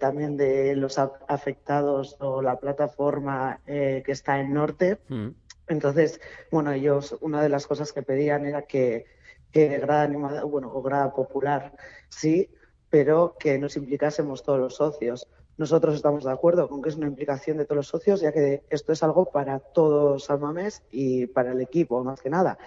también 0.00 0.38
de 0.38 0.74
los 0.74 0.98
afectados 0.98 2.16
o 2.20 2.40
la 2.40 2.58
plataforma 2.58 3.60
que 3.66 4.04
está 4.06 4.40
en 4.40 4.54
norte. 4.54 4.98
Mm. 5.08 5.28
Entonces, 5.68 6.18
bueno, 6.50 6.72
ellos, 6.72 7.14
una 7.20 7.42
de 7.42 7.50
las 7.50 7.66
cosas 7.66 7.92
que 7.92 8.02
pedían 8.02 8.46
era 8.46 8.62
que, 8.62 9.04
que 9.52 9.78
grada 9.78 10.04
animada, 10.04 10.44
bueno, 10.44 10.72
o 10.72 10.80
grada 10.80 11.12
popular, 11.12 11.74
sí, 12.08 12.48
pero 12.88 13.36
que 13.38 13.58
nos 13.58 13.76
implicásemos 13.76 14.42
todos 14.42 14.60
los 14.60 14.76
socios. 14.76 15.28
Nosotros 15.58 15.94
estamos 15.94 16.24
de 16.24 16.30
acuerdo 16.30 16.68
con 16.68 16.82
que 16.82 16.90
es 16.90 16.96
una 16.96 17.06
implicación 17.06 17.56
de 17.56 17.64
todos 17.64 17.76
los 17.76 17.88
socios, 17.88 18.20
ya 18.20 18.32
que 18.32 18.62
esto 18.68 18.92
es 18.92 19.02
algo 19.02 19.26
para 19.26 19.58
todos 19.58 20.28
Almamés 20.28 20.82
y 20.90 21.26
para 21.26 21.52
el 21.52 21.60
equipo, 21.60 22.04
más 22.04 22.20
que 22.20 22.28
nada. 22.28 22.58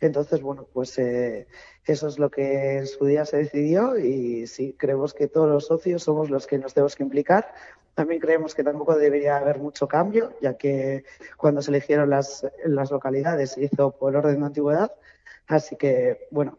Entonces, 0.00 0.42
bueno, 0.42 0.66
pues 0.70 0.98
eh, 0.98 1.46
eso 1.86 2.08
es 2.08 2.18
lo 2.18 2.30
que 2.30 2.78
en 2.78 2.86
su 2.86 3.06
día 3.06 3.24
se 3.24 3.38
decidió 3.38 3.96
y 3.96 4.46
sí, 4.46 4.74
creemos 4.78 5.14
que 5.14 5.28
todos 5.28 5.48
los 5.48 5.66
socios 5.66 6.02
somos 6.02 6.28
los 6.28 6.46
que 6.46 6.58
nos 6.58 6.74
tenemos 6.74 6.96
que 6.96 7.02
implicar. 7.02 7.54
También 7.94 8.20
creemos 8.20 8.54
que 8.54 8.64
tampoco 8.64 8.96
debería 8.96 9.38
haber 9.38 9.58
mucho 9.58 9.88
cambio, 9.88 10.34
ya 10.42 10.58
que 10.58 11.04
cuando 11.36 11.62
se 11.62 11.70
eligieron 11.70 12.10
las, 12.10 12.46
las 12.66 12.90
localidades 12.90 13.52
se 13.52 13.64
hizo 13.64 13.92
por 13.92 14.14
orden 14.16 14.40
de 14.40 14.46
antigüedad. 14.46 14.92
Así 15.46 15.76
que, 15.76 16.26
bueno, 16.30 16.58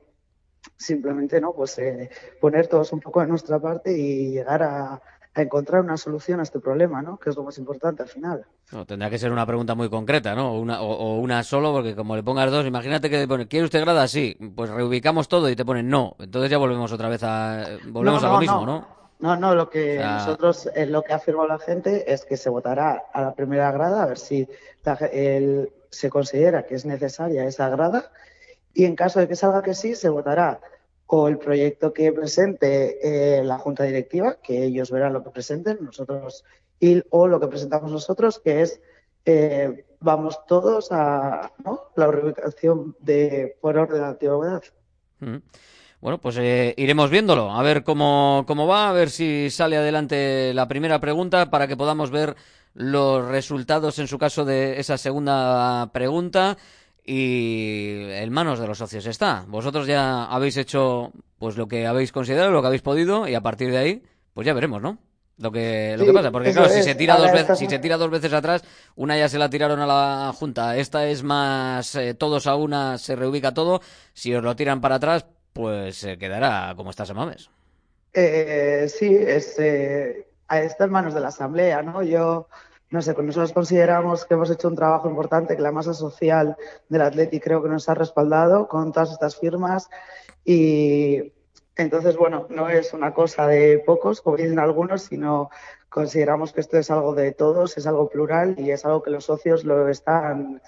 simplemente 0.78 1.40
no, 1.42 1.54
pues 1.54 1.78
eh, 1.78 2.10
poner 2.40 2.68
todos 2.68 2.92
un 2.94 3.00
poco 3.02 3.22
de 3.22 3.28
nuestra 3.28 3.60
parte 3.60 3.96
y 3.98 4.32
llegar 4.32 4.64
a, 4.64 5.02
a 5.36 5.42
encontrar 5.42 5.82
una 5.82 5.98
solución 5.98 6.40
a 6.40 6.44
este 6.44 6.60
problema, 6.60 7.02
¿no? 7.02 7.18
Que 7.18 7.30
es 7.30 7.36
lo 7.36 7.44
más 7.44 7.58
importante 7.58 8.04
al 8.04 8.10
final. 8.10 8.46
No, 8.72 8.86
tendrá 8.86 9.10
que 9.10 9.20
ser 9.20 9.32
una 9.34 9.46
pregunta 9.46 9.76
muy 9.76 9.90
concreta, 9.90 10.34
¿no? 10.34 10.54
O 10.54 10.60
una, 10.60 10.82
o, 10.82 11.20
una 11.20 11.44
solo, 11.44 11.74
porque 11.74 11.94
como 11.94 12.16
le 12.16 12.24
pongas 12.24 12.50
dos, 12.50 12.66
imagínate 12.66 13.10
que 13.10 13.18
te 13.18 13.28
pone, 13.28 13.48
¿quiere 13.48 13.66
usted 13.66 13.82
grada? 13.82 14.08
Sí, 14.08 14.38
pues 14.56 14.70
reubicamos 14.70 15.28
todo 15.28 15.50
y 15.50 15.56
te 15.56 15.66
ponen 15.66 15.90
no. 15.90 16.16
Entonces 16.20 16.50
ya 16.50 16.58
volvemos 16.58 16.92
otra 16.94 17.10
vez 17.10 17.22
a, 17.24 17.66
volvemos 17.88 18.24
a 18.24 18.30
lo 18.30 18.40
mismo, 18.40 18.66
¿no? 18.66 18.88
No, 19.20 19.36
no, 19.36 19.56
lo 19.56 19.70
que 19.70 20.00
nosotros, 20.00 20.70
eh, 20.74 20.86
lo 20.86 21.02
que 21.02 21.14
ha 21.14 21.18
afirmado 21.18 21.48
la 21.48 21.60
gente 21.60 22.12
es 22.12 22.26
que 22.26 22.38
se 22.38 22.50
votará 22.50 23.04
a 23.14 23.22
la 23.22 23.34
primera 23.34 23.72
grada, 23.72 24.04
a 24.04 24.06
ver 24.06 24.18
si 24.18 24.48
se 25.90 26.10
considera 26.10 26.66
que 26.66 26.76
es 26.76 26.86
necesaria 26.86 27.46
esa 27.46 27.70
grada, 27.70 28.12
y 28.74 28.86
en 28.86 28.96
caso 28.96 29.20
de 29.20 29.28
que 29.28 29.36
salga 29.36 29.62
que 29.62 29.74
sí, 29.74 29.96
se 29.96 30.10
votará 30.10 30.60
o 31.08 31.28
el 31.28 31.38
proyecto 31.38 31.94
que 31.94 32.12
presente 32.12 32.98
eh, 33.40 33.44
la 33.44 33.58
junta 33.58 33.84
directiva, 33.84 34.38
que 34.42 34.64
ellos 34.66 34.92
verán 34.92 35.14
lo 35.14 35.24
que 35.24 35.30
presenten, 35.30 35.80
nosotros, 35.82 36.44
y, 36.80 37.04
o 37.10 37.28
lo 37.28 37.40
que 37.40 37.48
presentamos 37.48 37.92
nosotros, 37.92 38.40
que 38.40 38.62
es 38.62 38.82
eh, 39.26 39.86
vamos 40.00 40.40
todos 40.48 40.92
a 40.92 41.52
la 41.96 42.08
reubicación 42.08 42.96
de 43.00 43.58
por 43.62 43.78
orden 43.78 44.02
de 44.02 44.08
antigüedad. 44.08 44.64
Mm. 45.20 45.38
Bueno, 46.02 46.20
pues 46.20 46.38
eh, 46.38 46.76
iremos 46.78 47.10
viéndolo, 47.10 47.52
a 47.52 47.64
ver 47.64 47.84
cómo, 47.84 48.44
cómo 48.46 48.68
va, 48.68 48.90
a 48.90 48.94
ver 48.94 49.10
si 49.10 49.50
sale 49.50 49.78
adelante 49.78 50.54
la 50.54 50.68
primera 50.68 51.00
pregunta 51.00 51.50
para 51.50 51.68
que 51.68 51.78
podamos 51.78 52.12
ver 52.12 52.36
los 52.76 53.28
resultados 53.28 53.98
en 53.98 54.08
su 54.08 54.20
caso 54.20 54.46
de 54.46 54.80
esa 54.80 54.98
segunda 54.98 55.90
pregunta 55.94 56.58
y 57.06 58.10
en 58.12 58.32
manos 58.32 58.60
de 58.60 58.68
los 58.68 58.80
socios 58.80 59.06
está. 59.06 59.46
Vosotros 59.48 59.86
ya 59.86 60.26
habéis 60.26 60.58
hecho 60.58 61.12
pues 61.38 61.58
lo 61.58 61.68
que 61.68 61.86
habéis 61.86 62.12
considerado, 62.12 62.52
lo 62.52 62.62
que 62.62 62.68
habéis 62.68 62.82
podido 62.82 63.28
y 63.28 63.36
a 63.36 63.42
partir 63.42 63.72
de 63.72 63.78
ahí 63.78 64.04
pues 64.34 64.46
ya 64.46 64.54
veremos, 64.54 64.82
¿no? 64.82 64.98
Lo 65.38 65.52
que, 65.52 65.96
lo 65.98 66.06
que 66.06 66.14
pasa, 66.14 66.32
porque 66.32 66.54
claro, 66.54 66.70
si 66.70 66.80
es. 66.80 66.86
se 66.86 66.96
tira 66.96 67.18
dos 67.18 67.32
veces, 67.32 67.60
si 67.60 67.68
se 67.68 67.80
tira 67.80 67.98
dos 67.98 68.10
veces 68.10 68.32
atrás, 68.32 68.64
una 68.96 69.18
ya 69.18 69.28
se 69.28 69.38
la 69.38 69.50
tiraron 69.50 69.82
a 69.82 69.86
la 69.86 70.32
junta, 70.34 70.78
esta 70.78 71.08
es 71.08 71.24
más 71.24 71.94
eh, 71.96 72.14
todos 72.14 72.48
a 72.48 72.56
una, 72.56 72.98
se 72.98 73.18
reubica 73.18 73.54
todo, 73.54 73.82
si 74.14 74.34
os 74.34 74.42
lo 74.42 74.56
tiran 74.56 74.80
para 74.80 74.96
atrás, 74.96 75.26
pues 75.52 75.98
se 75.98 76.18
quedará 76.18 76.74
como 76.78 76.90
está 76.90 77.06
Samames. 77.06 77.50
Eh, 78.14 78.88
sí, 78.88 79.14
es, 79.14 79.60
eh, 79.60 80.26
está 80.50 80.86
en 80.86 80.92
manos 80.92 81.14
de 81.14 81.20
la 81.20 81.28
Asamblea, 81.28 81.82
¿no? 81.82 82.02
Yo, 82.02 82.48
no 82.96 83.02
sé, 83.02 83.14
nosotros 83.14 83.52
consideramos 83.52 84.26
que 84.26 84.34
hemos 84.34 84.50
hecho 84.50 84.70
un 84.70 84.76
trabajo 84.76 85.10
importante, 85.10 85.56
que 85.56 85.62
la 85.62 85.72
masa 85.72 85.94
social 85.94 86.56
del 86.90 87.02
Atleti 87.02 87.40
creo 87.42 87.62
que 87.62 87.70
nos 87.70 87.90
ha 87.90 87.94
respaldado 87.94 88.68
con 88.68 88.92
todas 88.94 89.12
estas 89.12 89.36
firmas 89.36 89.90
y 90.46 91.34
entonces, 91.76 92.16
bueno, 92.16 92.48
no 92.50 92.70
es 92.70 92.94
una 92.94 93.14
cosa 93.14 93.48
de 93.48 93.80
pocos, 93.86 94.22
como 94.22 94.38
dicen 94.38 94.60
algunos, 94.60 95.04
sino 95.04 95.50
consideramos 95.90 96.54
que 96.54 96.62
esto 96.62 96.78
es 96.78 96.90
algo 96.90 97.14
de 97.14 97.34
todos, 97.34 97.78
es 97.78 97.86
algo 97.86 98.08
plural 98.10 98.56
y 98.58 98.72
es 98.72 98.86
algo 98.86 99.04
que 99.04 99.12
los 99.12 99.26
socios 99.26 99.66
lo 99.66 99.90
están 99.90 100.62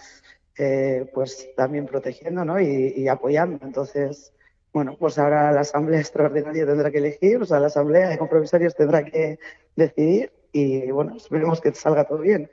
eh, 0.58 1.10
pues 1.14 1.56
también 1.56 1.86
protegiendo, 1.86 2.44
¿no? 2.44 2.60
Y, 2.60 2.94
y 2.98 3.08
apoyando. 3.08 3.66
Entonces, 3.66 4.34
bueno, 4.74 4.98
pues 5.00 5.18
ahora 5.18 5.54
la 5.54 5.62
Asamblea 5.62 6.02
Extraordinaria 6.02 6.66
tendrá 6.66 6.92
que 6.92 6.98
elegir, 6.98 7.42
o 7.42 7.46
sea, 7.46 7.62
la 7.62 7.68
Asamblea 7.68 8.10
de 8.10 8.18
Compromisarios 8.18 8.76
tendrá 8.76 9.06
que 9.06 9.40
decidir 9.78 10.34
y, 10.52 10.90
bueno, 10.92 11.16
esperemos 11.18 11.62
que 11.62 11.74
salga 11.74 12.06
todo 12.06 12.20
bien. 12.20 12.50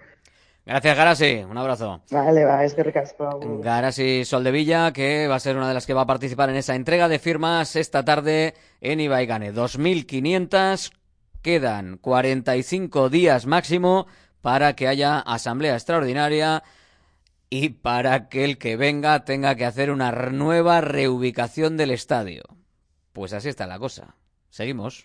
Gracias, 0.67 0.97
Garasi, 0.97 1.45
un 1.49 1.59
abrazo. 1.59 2.01
Vale, 2.11 2.45
va, 2.45 2.65
es 2.65 2.73
que 2.73 2.83
recasco. 2.83 3.61
Garasi 3.61 4.25
Soldevilla, 4.25 4.93
que 4.93 5.29
va 5.29 5.35
a 5.35 5.41
ser 5.41 5.57
una 5.57 5.69
de 5.69 5.75
las 5.75 5.85
que 5.85 5.93
va 5.93 6.03
a 6.03 6.07
participar 6.07 6.49
en 6.49 6.57
esa 6.57 6.75
entrega 6.75 7.09
de 7.09 7.19
firmas 7.19 7.77
esta 7.77 8.05
tarde 8.05 8.55
en 8.81 9.01
Ibaigane. 9.01 9.53
2.500, 9.53 10.93
quedan 11.43 11.99
45 11.99 13.11
días 13.11 13.45
máximo 13.45 14.07
para 14.41 14.75
que 14.75 14.89
haya 14.89 15.19
asamblea 15.19 15.75
extraordinaria 15.75 16.63
y 17.51 17.69
para 17.69 18.29
que 18.29 18.45
el 18.45 18.59
que 18.59 18.77
venga 18.77 19.25
tenga 19.25 19.55
que 19.55 19.65
hacer 19.67 19.91
una 19.91 20.13
nueva 20.13 20.81
reubicación 20.81 21.77
del 21.77 21.91
estadio. 21.91 22.43
Pues 23.13 23.33
así 23.33 23.49
está 23.49 23.67
la 23.67 23.79
cosa. 23.79 24.17
Seguimos. 24.51 25.05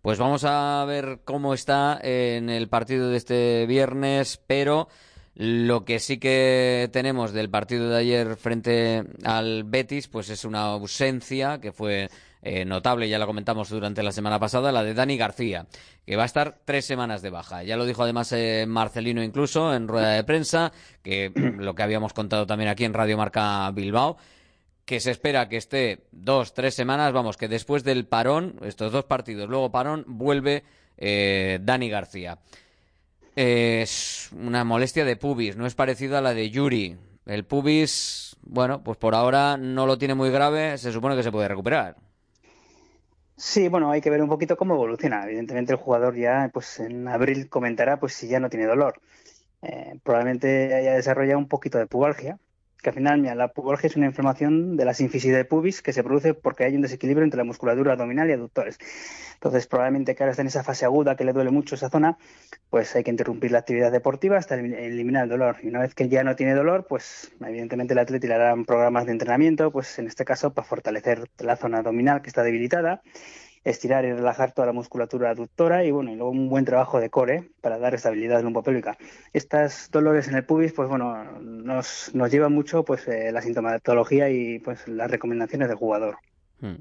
Pues 0.01 0.17
vamos 0.17 0.45
a 0.45 0.83
ver 0.85 1.19
cómo 1.25 1.53
está 1.53 1.99
en 2.01 2.49
el 2.49 2.69
partido 2.69 3.09
de 3.09 3.17
este 3.17 3.65
viernes, 3.65 4.41
pero 4.47 4.87
lo 5.35 5.85
que 5.85 5.99
sí 5.99 6.19
que 6.19 6.89
tenemos 6.91 7.31
del 7.31 7.49
partido 7.49 7.89
de 7.89 7.97
ayer 7.97 8.35
frente 8.35 9.03
al 9.23 9.63
Betis, 9.63 10.07
pues 10.07 10.29
es 10.29 10.43
una 10.43 10.63
ausencia 10.63 11.61
que 11.61 11.71
fue 11.71 12.09
eh, 12.41 12.63
notable, 12.63 13.09
ya 13.09 13.19
la 13.19 13.25
comentamos 13.25 13.69
durante 13.69 14.01
la 14.01 14.13
semana 14.13 14.39
pasada, 14.39 14.71
la 14.71 14.83
de 14.83 14.93
Dani 14.93 15.17
García, 15.17 15.67
que 16.05 16.15
va 16.15 16.23
a 16.23 16.25
estar 16.25 16.59
tres 16.63 16.85
semanas 16.85 17.21
de 17.21 17.29
baja. 17.29 17.63
Ya 17.63 17.75
lo 17.75 17.85
dijo 17.85 18.03
además 18.03 18.31
eh, 18.31 18.65
Marcelino 18.67 19.21
incluso 19.21 19.73
en 19.73 19.87
rueda 19.87 20.11
de 20.11 20.23
prensa, 20.23 20.71
que 21.03 21.31
lo 21.57 21.75
que 21.75 21.83
habíamos 21.83 22.13
contado 22.13 22.47
también 22.47 22.69
aquí 22.69 22.85
en 22.85 22.93
Radio 22.93 23.17
Marca 23.17 23.69
Bilbao, 23.71 24.17
que 24.85 25.01
se 25.01 25.11
espera 25.11 25.49
que 25.49 25.57
esté 25.57 26.07
dos, 26.11 26.53
tres 26.53 26.75
semanas, 26.75 27.11
vamos, 27.11 27.35
que 27.35 27.47
después 27.47 27.83
del 27.83 28.07
parón, 28.07 28.55
estos 28.63 28.91
dos 28.91 29.03
partidos, 29.03 29.49
luego 29.49 29.71
parón, 29.71 30.05
vuelve 30.07 30.63
eh, 30.97 31.59
Dani 31.61 31.89
García. 31.89 32.39
Es 33.35 34.29
una 34.31 34.63
molestia 34.63 35.05
de 35.05 35.15
pubis, 35.15 35.57
no 35.57 35.65
es 35.65 35.75
parecida 35.75 36.19
a 36.19 36.21
la 36.21 36.33
de 36.33 36.49
Yuri. 36.49 36.97
El 37.25 37.45
pubis, 37.45 38.37
bueno, 38.41 38.81
pues 38.83 38.97
por 38.97 39.13
ahora 39.13 39.57
no 39.57 39.85
lo 39.85 39.97
tiene 39.97 40.15
muy 40.15 40.31
grave, 40.31 40.77
se 40.77 40.91
supone 40.91 41.15
que 41.15 41.23
se 41.23 41.31
puede 41.31 41.47
recuperar. 41.47 41.95
Sí, 43.41 43.69
bueno, 43.69 43.89
hay 43.89 44.01
que 44.01 44.09
ver 44.09 44.21
un 44.21 44.27
poquito 44.29 44.57
cómo 44.57 44.73
evoluciona. 44.75 45.23
Evidentemente 45.23 45.71
el 45.71 45.79
jugador 45.79 46.15
ya, 46.15 46.49
pues 46.53 46.79
en 46.79 47.07
abril 47.07 47.47
comentará, 47.49 47.97
pues 47.99 48.13
si 48.13 48.27
ya 48.27 48.39
no 48.39 48.49
tiene 48.49 48.65
dolor. 48.65 49.01
Eh, 49.61 49.99
probablemente 50.03 50.73
haya 50.75 50.93
desarrollado 50.93 51.39
un 51.39 51.47
poquito 51.47 51.77
de 51.77 51.87
pubalgia 51.87 52.39
que 52.81 52.89
al 52.89 52.95
final, 52.95 53.19
mira, 53.19 53.35
la 53.35 53.49
pubalgia 53.49 53.87
es 53.87 53.95
una 53.97 54.05
inflamación 54.05 54.77
de 54.77 54.85
la 54.85 54.93
sinfisitis 54.93 55.35
de 55.35 55.45
pubis 55.45 55.81
que 55.81 55.93
se 55.93 56.03
produce 56.03 56.33
porque 56.33 56.63
hay 56.63 56.75
un 56.75 56.81
desequilibrio 56.81 57.23
entre 57.23 57.37
la 57.37 57.43
musculatura 57.43 57.93
abdominal 57.93 58.29
y 58.29 58.33
aductores. 58.33 58.77
Entonces, 59.33 59.67
probablemente 59.67 60.15
que 60.15 60.23
ahora 60.23 60.31
está 60.31 60.41
en 60.41 60.47
esa 60.47 60.63
fase 60.63 60.85
aguda 60.85 61.15
que 61.15 61.25
le 61.25 61.33
duele 61.33 61.51
mucho 61.51 61.75
esa 61.75 61.89
zona, 61.89 62.17
pues 62.69 62.95
hay 62.95 63.03
que 63.03 63.11
interrumpir 63.11 63.51
la 63.51 63.59
actividad 63.59 63.91
deportiva 63.91 64.37
hasta 64.37 64.55
eliminar 64.55 65.23
el 65.23 65.29
dolor. 65.29 65.57
Y 65.63 65.67
una 65.67 65.79
vez 65.79 65.93
que 65.93 66.07
ya 66.09 66.23
no 66.23 66.35
tiene 66.35 66.53
dolor, 66.53 66.85
pues 66.87 67.31
evidentemente 67.45 67.93
el 67.93 67.99
atleta 67.99 68.27
le 68.27 68.33
harán 68.33 68.65
programas 68.65 69.05
de 69.05 69.11
entrenamiento, 69.11 69.71
pues 69.71 69.99
en 69.99 70.07
este 70.07 70.25
caso 70.25 70.53
para 70.53 70.67
fortalecer 70.67 71.29
la 71.39 71.55
zona 71.55 71.79
abdominal 71.79 72.21
que 72.21 72.29
está 72.29 72.43
debilitada 72.43 73.01
estirar 73.63 74.05
y 74.05 74.13
relajar 74.13 74.53
toda 74.53 74.67
la 74.67 74.73
musculatura 74.73 75.31
aductora 75.31 75.83
y 75.83 75.91
bueno, 75.91 76.11
y 76.11 76.15
luego 76.15 76.31
un 76.31 76.49
buen 76.49 76.65
trabajo 76.65 76.99
de 76.99 77.09
core 77.09 77.49
para 77.61 77.77
dar 77.77 77.93
estabilidad 77.93 78.41
lumbopélvica. 78.41 78.97
Estos 79.33 79.89
dolores 79.91 80.27
en 80.27 80.35
el 80.35 80.45
pubis, 80.45 80.73
pues 80.73 80.89
bueno, 80.89 81.39
nos, 81.41 82.11
nos 82.13 82.31
llevan 82.31 82.53
mucho 82.53 82.83
pues 82.83 83.07
eh, 83.07 83.31
la 83.31 83.41
sintomatología 83.41 84.29
y 84.29 84.59
pues 84.59 84.87
las 84.87 85.11
recomendaciones 85.11 85.67
del 85.67 85.77
jugador. 85.77 86.17
Hmm. 86.61 86.77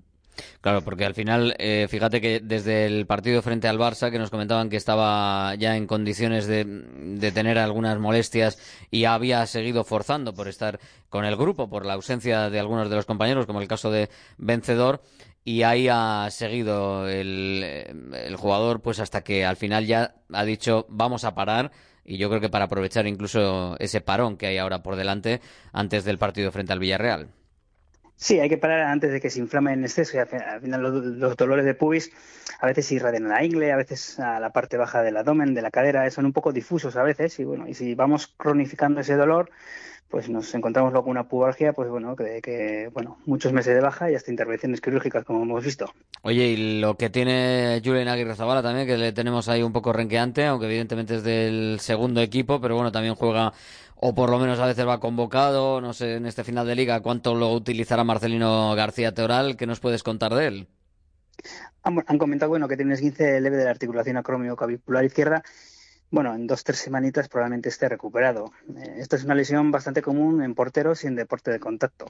Claro, 0.61 0.83
porque 0.83 1.05
al 1.05 1.15
final, 1.15 1.55
eh, 1.59 1.87
fíjate 1.89 2.21
que 2.21 2.41
desde 2.41 2.87
el 2.87 3.07
partido 3.07 3.43
frente 3.43 3.69
al 3.69 3.79
Barça, 3.79 4.11
que 4.11 4.19
nos 4.19 4.31
comentaban 4.31 4.69
que 4.69 4.77
estaba 4.77 5.55
ya 5.57 5.77
en 5.77 5.87
condiciones 5.87 6.47
de, 6.47 6.65
de, 6.65 7.33
tener 7.33 7.59
algunas 7.59 7.99
molestias 7.99 8.59
y 8.91 9.05
había 9.05 9.45
seguido 9.47 9.85
forzando 9.85 10.35
por 10.35 10.49
estar 10.49 10.79
con 11.09 11.25
el 11.25 11.37
grupo, 11.37 11.69
por 11.69 11.87
la 11.87 11.95
ausencia 11.95 12.51
de 12.51 12.61
algunos 12.61 12.91
de 12.91 12.97
los 12.97 13.07
compañeros, 13.07 13.47
como 13.47 13.61
el 13.61 13.69
caso 13.69 13.91
de 13.91 14.09
Vencedor, 14.37 15.03
y 15.45 15.63
ahí 15.63 15.89
ha 15.91 16.29
seguido 16.31 17.09
el, 17.09 18.35
jugador 18.37 18.81
pues 18.81 19.01
hasta 19.01 19.23
que 19.23 19.45
al 19.45 19.57
final 19.57 19.87
ya 19.87 20.15
ha 20.33 20.45
dicho 20.45 20.87
vamos 20.89 21.25
a 21.25 21.35
parar 21.35 21.71
y 22.05 22.19
yo 22.19 22.29
creo 22.29 22.41
que 22.41 22.49
para 22.49 22.67
aprovechar 22.67 23.07
incluso 23.07 23.77
ese 23.79 24.01
parón 24.01 24.37
que 24.37 24.47
hay 24.47 24.59
ahora 24.59 24.83
por 24.83 24.97
delante 24.97 25.41
antes 25.73 26.05
del 26.05 26.19
partido 26.19 26.53
frente 26.53 26.73
al 26.73 26.79
Villarreal. 26.79 27.29
Sí, 28.17 28.41
hay 28.41 28.49
que 28.49 28.59
parar 28.59 28.81
antes 28.83 29.13
de 29.13 29.21
que 29.21 29.31
se 29.31 29.39
inflame 29.39 29.73
en 29.73 29.85
exceso 29.85 30.19
al 30.19 30.61
final 30.61 30.83
los, 30.83 31.05
los 31.05 31.37
dolores 31.37 31.65
de 31.65 31.75
pubis 31.75 32.11
a 32.61 32.67
veces 32.67 32.91
irradian 32.91 33.27
a 33.27 33.29
la 33.29 33.45
ingle, 33.45 33.71
a 33.71 33.77
veces 33.77 34.19
a 34.19 34.41
la 34.41 34.51
parte 34.51 34.77
baja 34.77 35.03
del 35.03 35.17
abdomen, 35.17 35.55
de 35.55 35.63
la 35.63 35.71
cadera, 35.71 36.11
son 36.11 36.27
un 36.27 36.33
poco 36.33 36.53
difusos 36.53 36.97
a 36.97 37.05
veces 37.05 37.39
y 37.39 37.45
bueno, 37.45 37.69
y 37.69 37.75
si 37.75 37.95
vamos 37.95 38.35
cronificando 38.37 39.01
ese 39.01 39.15
dolor, 39.15 39.51
pues 40.09 40.29
nos 40.31 40.55
encontramos 40.55 40.93
luego 40.93 41.11
una 41.11 41.29
pubalgia, 41.29 41.73
pues 41.73 41.91
bueno, 41.91 42.17
que, 42.17 42.41
que, 42.43 42.89
bueno, 42.93 43.19
muchos 43.27 43.53
meses 43.53 43.75
de 43.75 43.81
baja 43.81 44.11
y 44.11 44.15
hasta 44.15 44.31
intervenciones 44.31 44.81
quirúrgicas, 44.81 45.25
como 45.25 45.43
hemos 45.43 45.63
visto. 45.63 45.93
Oye, 46.23 46.47
y 46.47 46.81
lo 46.81 46.97
que 46.97 47.11
tiene 47.11 47.81
Julián 47.85 48.09
Aguirre 48.09 48.35
Zabala 48.35 48.63
también, 48.63 48.87
que 48.87 48.97
le 48.97 49.13
tenemos 49.13 49.49
ahí 49.49 49.63
un 49.63 49.73
poco 49.73 49.93
renqueante, 49.93 50.47
aunque 50.47 50.67
evidentemente 50.67 51.17
es 51.17 51.23
del 51.23 51.79
segundo 51.81 52.23
equipo, 52.23 52.61
pero 52.61 52.75
bueno, 52.75 52.91
también 52.91 53.15
juega, 53.17 53.53
o 53.97 54.15
por 54.15 54.31
lo 54.31 54.39
menos 54.39 54.59
a 54.61 54.67
veces 54.67 54.87
va 54.87 54.99
convocado, 54.99 55.83
no 55.83 55.93
sé, 55.93 56.15
en 56.15 56.25
este 56.25 56.43
final 56.43 56.67
de 56.67 56.75
liga, 56.75 57.01
¿cuánto 57.01 57.35
lo 57.35 57.53
utilizará 57.53 58.03
Marcelino 58.03 58.75
García 58.75 59.13
Teoral? 59.13 59.57
¿Qué 59.57 59.67
nos 59.67 59.81
puedes 59.81 60.03
contar 60.03 60.35
de 60.35 60.47
él? 60.47 60.69
Han, 61.83 62.03
han 62.07 62.19
comentado, 62.19 62.49
bueno, 62.49 62.67
que 62.67 62.77
tiene 62.77 62.91
un 62.91 62.95
esguince 62.95 63.41
leve 63.41 63.59
de 63.59 63.65
la 63.65 63.71
articulación 63.71 64.17
acromio-clavicular 64.17 65.05
izquierda 65.05 65.43
bueno, 66.11 66.35
en 66.35 66.47
dos, 66.47 66.65
tres 66.65 66.79
semanitas 66.79 67.29
probablemente 67.29 67.69
esté 67.69 67.89
recuperado. 67.89 68.53
Eh, 68.77 68.97
esto 68.99 69.17
es 69.17 69.25
una 69.25 69.35
lesión 69.35 69.71
bastante 69.71 70.03
común 70.03 70.43
en 70.43 70.55
porteros 70.55 71.05
y 71.05 71.07
en 71.07 71.17
deporte 71.17 71.51
de 71.51 71.61
contacto. 71.61 72.07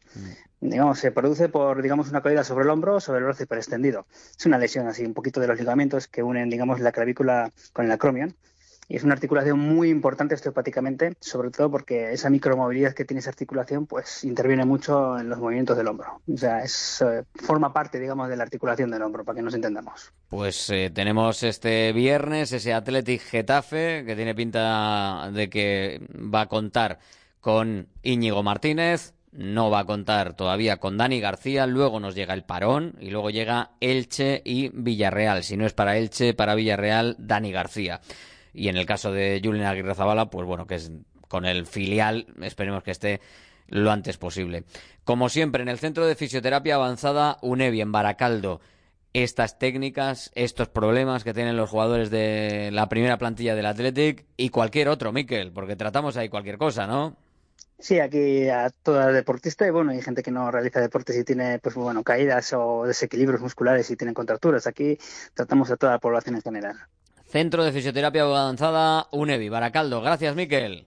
Mm. 0.60 0.68
Digamos, 0.70 0.98
se 0.98 1.10
produce 1.10 1.48
por, 1.48 1.82
digamos, 1.82 2.08
una 2.10 2.22
caída 2.22 2.44
sobre 2.44 2.64
el 2.64 2.70
hombro 2.70 2.96
o 2.96 3.00
sobre 3.00 3.18
el 3.18 3.24
brazo 3.24 3.42
hiperextendido. 3.42 4.06
Es 4.38 4.46
una 4.46 4.58
lesión 4.58 4.86
así, 4.86 5.04
un 5.04 5.14
poquito 5.14 5.40
de 5.40 5.48
los 5.48 5.58
ligamentos 5.58 6.06
que 6.06 6.22
unen, 6.22 6.50
digamos, 6.50 6.80
la 6.80 6.92
clavícula 6.92 7.52
con 7.72 7.86
el 7.86 7.92
acromion 7.92 8.34
y 8.88 8.96
es 8.96 9.04
una 9.04 9.12
articulación 9.12 9.58
muy 9.58 9.90
importante 9.90 10.34
osteopáticamente, 10.34 11.14
sobre 11.20 11.50
todo 11.50 11.70
porque 11.70 12.12
esa 12.12 12.30
micromovilidad 12.30 12.94
que 12.94 13.04
tiene 13.04 13.20
esa 13.20 13.30
articulación 13.30 13.86
pues 13.86 14.24
interviene 14.24 14.64
mucho 14.64 15.18
en 15.18 15.28
los 15.28 15.38
movimientos 15.38 15.76
del 15.76 15.88
hombro. 15.88 16.22
O 16.32 16.36
sea, 16.36 16.62
es, 16.62 17.02
eh, 17.02 17.24
forma 17.34 17.72
parte, 17.72 18.00
digamos, 18.00 18.28
de 18.30 18.36
la 18.36 18.44
articulación 18.44 18.90
del 18.90 19.02
hombro, 19.02 19.24
para 19.24 19.36
que 19.36 19.42
nos 19.42 19.54
entendamos. 19.54 20.12
Pues 20.28 20.70
eh, 20.70 20.90
tenemos 20.94 21.42
este 21.42 21.92
viernes 21.92 22.52
ese 22.52 22.72
Athletic 22.72 23.20
Getafe, 23.20 24.04
que 24.06 24.16
tiene 24.16 24.34
pinta 24.34 25.30
de 25.32 25.50
que 25.50 26.00
va 26.34 26.42
a 26.42 26.46
contar 26.48 26.98
con 27.40 27.88
Íñigo 28.02 28.42
Martínez, 28.42 29.14
no 29.32 29.70
va 29.70 29.80
a 29.80 29.84
contar 29.84 30.34
todavía 30.34 30.78
con 30.78 30.96
Dani 30.96 31.20
García, 31.20 31.66
luego 31.66 32.00
nos 32.00 32.14
llega 32.14 32.32
el 32.32 32.44
parón 32.44 32.96
y 33.00 33.10
luego 33.10 33.28
llega 33.28 33.72
Elche 33.80 34.40
y 34.44 34.70
Villarreal. 34.72 35.44
Si 35.44 35.58
no 35.58 35.66
es 35.66 35.74
para 35.74 35.98
Elche, 35.98 36.32
para 36.32 36.54
Villarreal, 36.54 37.16
Dani 37.18 37.52
García. 37.52 38.00
Y 38.52 38.68
en 38.68 38.76
el 38.76 38.86
caso 38.86 39.12
de 39.12 39.40
Julián 39.42 39.66
Aguirre 39.66 39.94
Zabala, 39.94 40.30
pues 40.30 40.46
bueno, 40.46 40.66
que 40.66 40.76
es 40.76 40.90
con 41.28 41.44
el 41.44 41.66
filial, 41.66 42.26
esperemos 42.40 42.82
que 42.82 42.90
esté 42.90 43.20
lo 43.68 43.90
antes 43.90 44.16
posible. 44.16 44.64
Como 45.04 45.28
siempre, 45.28 45.62
en 45.62 45.68
el 45.68 45.78
Centro 45.78 46.06
de 46.06 46.14
Fisioterapia 46.14 46.76
Avanzada 46.76 47.38
UNEVI, 47.42 47.82
en 47.82 47.92
Baracaldo, 47.92 48.60
estas 49.12 49.58
técnicas, 49.58 50.30
estos 50.34 50.68
problemas 50.68 51.24
que 51.24 51.34
tienen 51.34 51.56
los 51.56 51.70
jugadores 51.70 52.10
de 52.10 52.70
la 52.72 52.88
primera 52.88 53.18
plantilla 53.18 53.54
del 53.54 53.66
Athletic 53.66 54.26
y 54.36 54.50
cualquier 54.50 54.88
otro, 54.88 55.12
Miquel, 55.12 55.52
porque 55.52 55.76
tratamos 55.76 56.16
ahí 56.16 56.28
cualquier 56.28 56.58
cosa, 56.58 56.86
¿no? 56.86 57.16
Sí, 57.80 58.00
aquí 58.00 58.48
a 58.48 58.70
toda 58.70 59.12
deportista 59.12 59.64
y 59.66 59.70
bueno, 59.70 59.92
hay 59.92 60.02
gente 60.02 60.22
que 60.22 60.32
no 60.32 60.50
realiza 60.50 60.80
deportes 60.80 61.16
y 61.16 61.22
tiene 61.22 61.60
pues 61.60 61.76
bueno, 61.76 62.02
caídas 62.02 62.52
o 62.52 62.84
desequilibrios 62.84 63.40
musculares 63.40 63.88
y 63.90 63.96
tienen 63.96 64.14
contracturas. 64.14 64.66
Aquí 64.66 64.98
tratamos 65.32 65.70
a 65.70 65.76
toda 65.76 65.92
la 65.92 66.00
población 66.00 66.34
en 66.34 66.42
general. 66.42 66.76
Centro 67.28 67.62
de 67.62 67.72
Fisioterapia 67.72 68.22
Avanzada 68.22 69.06
UNEVI. 69.12 69.48
Baracaldo. 69.50 70.00
Gracias, 70.00 70.34
Miquel. 70.34 70.86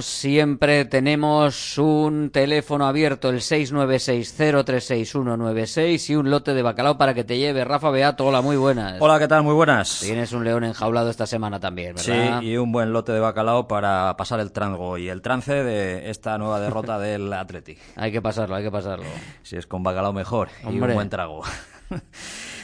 siempre 0.00 0.84
tenemos 0.84 1.78
un 1.78 2.30
teléfono 2.30 2.86
abierto, 2.86 3.30
el 3.30 3.40
696-036-196 3.40 6.10
y 6.10 6.16
un 6.16 6.30
lote 6.30 6.54
de 6.54 6.62
bacalao 6.62 6.96
para 6.98 7.14
que 7.14 7.24
te 7.24 7.38
lleve. 7.38 7.64
Rafa 7.64 7.90
Beato, 7.90 8.26
hola, 8.26 8.42
muy 8.42 8.56
buenas. 8.56 9.00
Hola, 9.00 9.18
¿qué 9.18 9.26
tal? 9.28 9.42
Muy 9.42 9.54
buenas. 9.54 10.00
Tienes 10.00 10.32
un 10.32 10.44
león 10.44 10.64
enjaulado 10.64 11.10
esta 11.10 11.26
semana 11.26 11.60
también, 11.60 11.94
¿verdad? 11.94 12.40
Sí, 12.40 12.46
y 12.46 12.56
un 12.56 12.72
buen 12.72 12.92
lote 12.92 13.12
de 13.12 13.20
bacalao 13.20 13.68
para 13.68 14.16
pasar 14.16 14.40
el 14.40 14.52
trango 14.52 14.98
y 14.98 15.08
el 15.08 15.22
trance 15.22 15.52
de 15.52 16.10
esta 16.10 16.36
nueva 16.38 16.60
derrota 16.60 16.98
del 17.06 17.32
Athletic. 17.32 17.78
Hay 17.96 18.12
que 18.12 18.22
pasarlo, 18.22 18.56
hay 18.56 18.64
que 18.64 18.70
pasarlo. 18.70 19.06
Si 19.42 19.56
es 19.56 19.66
con 19.66 19.82
bacalao 19.82 20.12
mejor 20.12 20.48
y 20.64 20.78
un 20.78 20.92
buen 20.92 21.08
trago. 21.08 21.42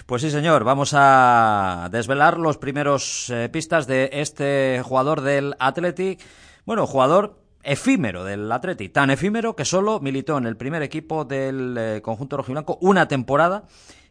Pues 0.06 0.22
sí, 0.22 0.30
señor, 0.30 0.64
vamos 0.64 0.92
a 0.94 1.88
desvelar 1.92 2.36
los 2.36 2.58
primeros 2.58 3.30
eh, 3.30 3.48
pistas 3.48 3.86
de 3.86 4.10
este 4.12 4.82
jugador 4.84 5.20
del 5.20 5.54
Athletic. 5.60 6.20
Bueno, 6.64 6.86
jugador 6.86 7.40
efímero 7.64 8.22
del 8.22 8.50
Athletic, 8.50 8.92
tan 8.92 9.10
efímero 9.10 9.56
que 9.56 9.64
solo 9.64 9.98
militó 9.98 10.38
en 10.38 10.46
el 10.46 10.56
primer 10.56 10.82
equipo 10.82 11.24
del 11.24 11.76
eh, 11.76 12.00
conjunto 12.02 12.36
rojiblanco 12.36 12.78
una 12.80 13.08
temporada 13.08 13.64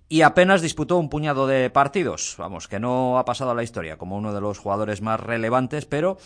y 0.10 0.24
apenas 0.24 0.62
disputó 0.62 0.97
un 0.97 1.10
puñado 1.10 1.47
de 1.47 1.70
partidos. 1.70 2.36
Vamos, 2.38 2.68
que 2.68 2.82
no 2.82 3.18
ha 3.18 3.24
pasado 3.24 3.52
a 3.52 3.56
la 3.56 3.64
historia 3.64 3.97
como 3.97 4.18
uno 4.18 4.34
de 4.34 4.41
los 4.41 4.60
jugadores 4.60 5.02
más 5.02 5.22
relevantes, 5.22 5.86
pero 5.86 6.18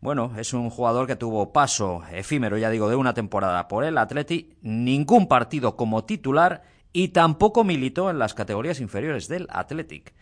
bueno, 0.00 0.30
es 0.38 0.52
un 0.52 0.70
jugador 0.70 1.08
que 1.08 1.16
tuvo 1.16 1.52
paso 1.52 2.02
efímero, 2.12 2.58
ya 2.58 2.70
digo, 2.70 2.88
de 2.88 2.94
una 2.94 3.12
temporada 3.12 3.66
por 3.66 3.82
el 3.82 3.98
Athletic, 3.98 4.56
ningún 4.62 5.26
partido 5.26 5.76
como 5.76 6.04
titular 6.04 6.62
y 6.92 7.08
tampoco 7.08 7.64
militó 7.64 8.08
en 8.08 8.20
las 8.20 8.34
categorías 8.34 8.78
inferiores 8.78 9.26
del 9.26 9.48
Athletic. 9.50 10.14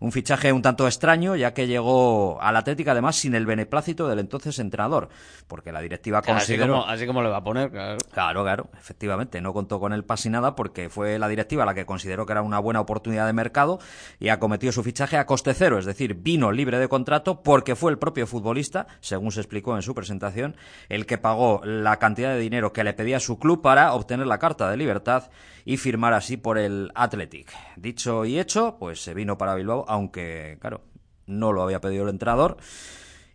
Un 0.00 0.12
fichaje 0.12 0.52
un 0.52 0.62
tanto 0.62 0.86
extraño, 0.86 1.36
ya 1.36 1.54
que 1.54 1.66
llegó 1.66 2.40
al 2.40 2.56
Atlético 2.56 2.90
además 2.90 3.16
sin 3.16 3.34
el 3.34 3.46
beneplácito 3.46 4.08
del 4.08 4.18
entonces 4.18 4.58
entrenador, 4.58 5.08
porque 5.46 5.72
la 5.72 5.80
directiva 5.80 6.22
consideró... 6.22 6.86
Así 6.86 7.06
como, 7.06 7.22
le 7.22 7.28
va 7.28 7.38
a 7.38 7.44
poner, 7.44 7.70
claro. 7.70 7.98
Claro, 8.12 8.42
claro, 8.42 8.70
efectivamente, 8.78 9.40
no 9.40 9.52
contó 9.52 9.80
con 9.80 9.92
él 9.92 10.04
casi 10.04 10.30
nada 10.30 10.56
porque 10.56 10.88
fue 10.88 11.18
la 11.18 11.28
directiva 11.28 11.64
la 11.64 11.74
que 11.74 11.86
consideró 11.86 12.26
que 12.26 12.32
era 12.32 12.42
una 12.42 12.58
buena 12.58 12.80
oportunidad 12.80 13.26
de 13.26 13.32
mercado 13.32 13.78
y 14.18 14.28
acometió 14.28 14.72
su 14.72 14.82
fichaje 14.82 15.16
a 15.16 15.26
coste 15.26 15.54
cero, 15.54 15.78
es 15.78 15.84
decir, 15.84 16.14
vino 16.14 16.50
libre 16.50 16.78
de 16.78 16.88
contrato 16.88 17.42
porque 17.42 17.76
fue 17.76 17.92
el 17.92 17.98
propio 17.98 18.26
futbolista, 18.26 18.88
según 19.00 19.30
se 19.30 19.40
explicó 19.40 19.76
en 19.76 19.82
su 19.82 19.94
presentación, 19.94 20.56
el 20.88 21.06
que 21.06 21.18
pagó 21.18 21.60
la 21.64 21.98
cantidad 21.98 22.30
de 22.30 22.40
dinero 22.40 22.72
que 22.72 22.84
le 22.84 22.94
pedía 22.94 23.20
su 23.20 23.38
club 23.38 23.62
para 23.62 23.92
obtener 23.92 24.26
la 24.26 24.38
carta 24.38 24.68
de 24.70 24.76
libertad 24.76 25.30
y 25.68 25.76
firmar 25.76 26.14
así 26.14 26.38
por 26.38 26.56
el 26.56 26.90
Athletic. 26.94 27.54
Dicho 27.76 28.24
y 28.24 28.40
hecho, 28.40 28.78
pues 28.80 29.04
se 29.04 29.12
vino 29.12 29.36
para 29.36 29.54
Bilbao, 29.54 29.84
aunque, 29.86 30.56
claro, 30.62 30.80
no 31.26 31.52
lo 31.52 31.62
había 31.62 31.82
pedido 31.82 32.04
el 32.04 32.08
entrenador 32.08 32.56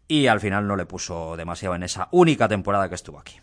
y 0.07 0.25
al 0.25 0.39
final 0.39 0.65
no 0.65 0.75
le 0.75 0.87
puso 0.87 1.37
demasiado 1.37 1.75
en 1.75 1.83
esa 1.83 2.07
única 2.09 2.47
temporada 2.47 2.89
que 2.89 2.95
estuvo 2.95 3.19
aquí. 3.19 3.42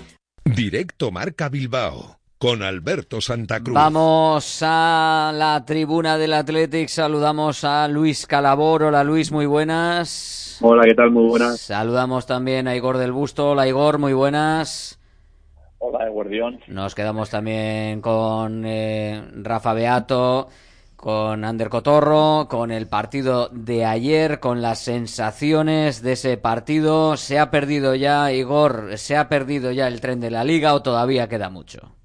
Directo 0.55 1.11
Marca 1.11 1.47
Bilbao 1.47 2.17
con 2.37 2.61
Alberto 2.61 3.21
Santa 3.21 3.61
Cruz. 3.61 3.73
Vamos 3.73 4.59
a 4.61 5.31
la 5.33 5.63
tribuna 5.65 6.17
del 6.17 6.33
Athletic. 6.33 6.89
Saludamos 6.89 7.63
a 7.63 7.87
Luis 7.87 8.27
Calabor. 8.27 8.83
Hola 8.83 9.03
Luis, 9.05 9.31
muy 9.31 9.45
buenas. 9.45 10.57
Hola, 10.61 10.83
¿qué 10.83 10.93
tal? 10.93 11.11
Muy 11.11 11.29
buenas. 11.29 11.61
Saludamos 11.61 12.25
también 12.25 12.67
a 12.67 12.75
Igor 12.75 12.97
del 12.97 13.13
Busto. 13.13 13.51
Hola 13.51 13.65
Igor, 13.65 13.97
muy 13.97 14.11
buenas. 14.11 14.99
Hola, 15.77 16.09
Guardión. 16.09 16.59
Nos 16.67 16.95
quedamos 16.95 17.29
también 17.29 18.01
con 18.01 18.65
eh, 18.65 19.23
Rafa 19.41 19.73
Beato, 19.73 20.49
con 21.01 21.43
Ander 21.43 21.69
Cotorro, 21.69 22.47
con 22.47 22.71
el 22.71 22.87
partido 22.87 23.49
de 23.49 23.85
ayer, 23.85 24.39
con 24.39 24.61
las 24.61 24.83
sensaciones 24.83 26.03
de 26.03 26.13
ese 26.13 26.37
partido. 26.37 27.17
¿Se 27.17 27.39
ha 27.39 27.49
perdido 27.49 27.95
ya, 27.95 28.31
Igor, 28.31 28.97
se 28.97 29.17
ha 29.17 29.27
perdido 29.27 29.71
ya 29.71 29.87
el 29.87 29.99
tren 29.99 30.21
de 30.21 30.29
la 30.29 30.43
liga 30.43 30.75
o 30.75 30.83
todavía 30.83 31.27
queda 31.27 31.49
mucho? 31.49 31.95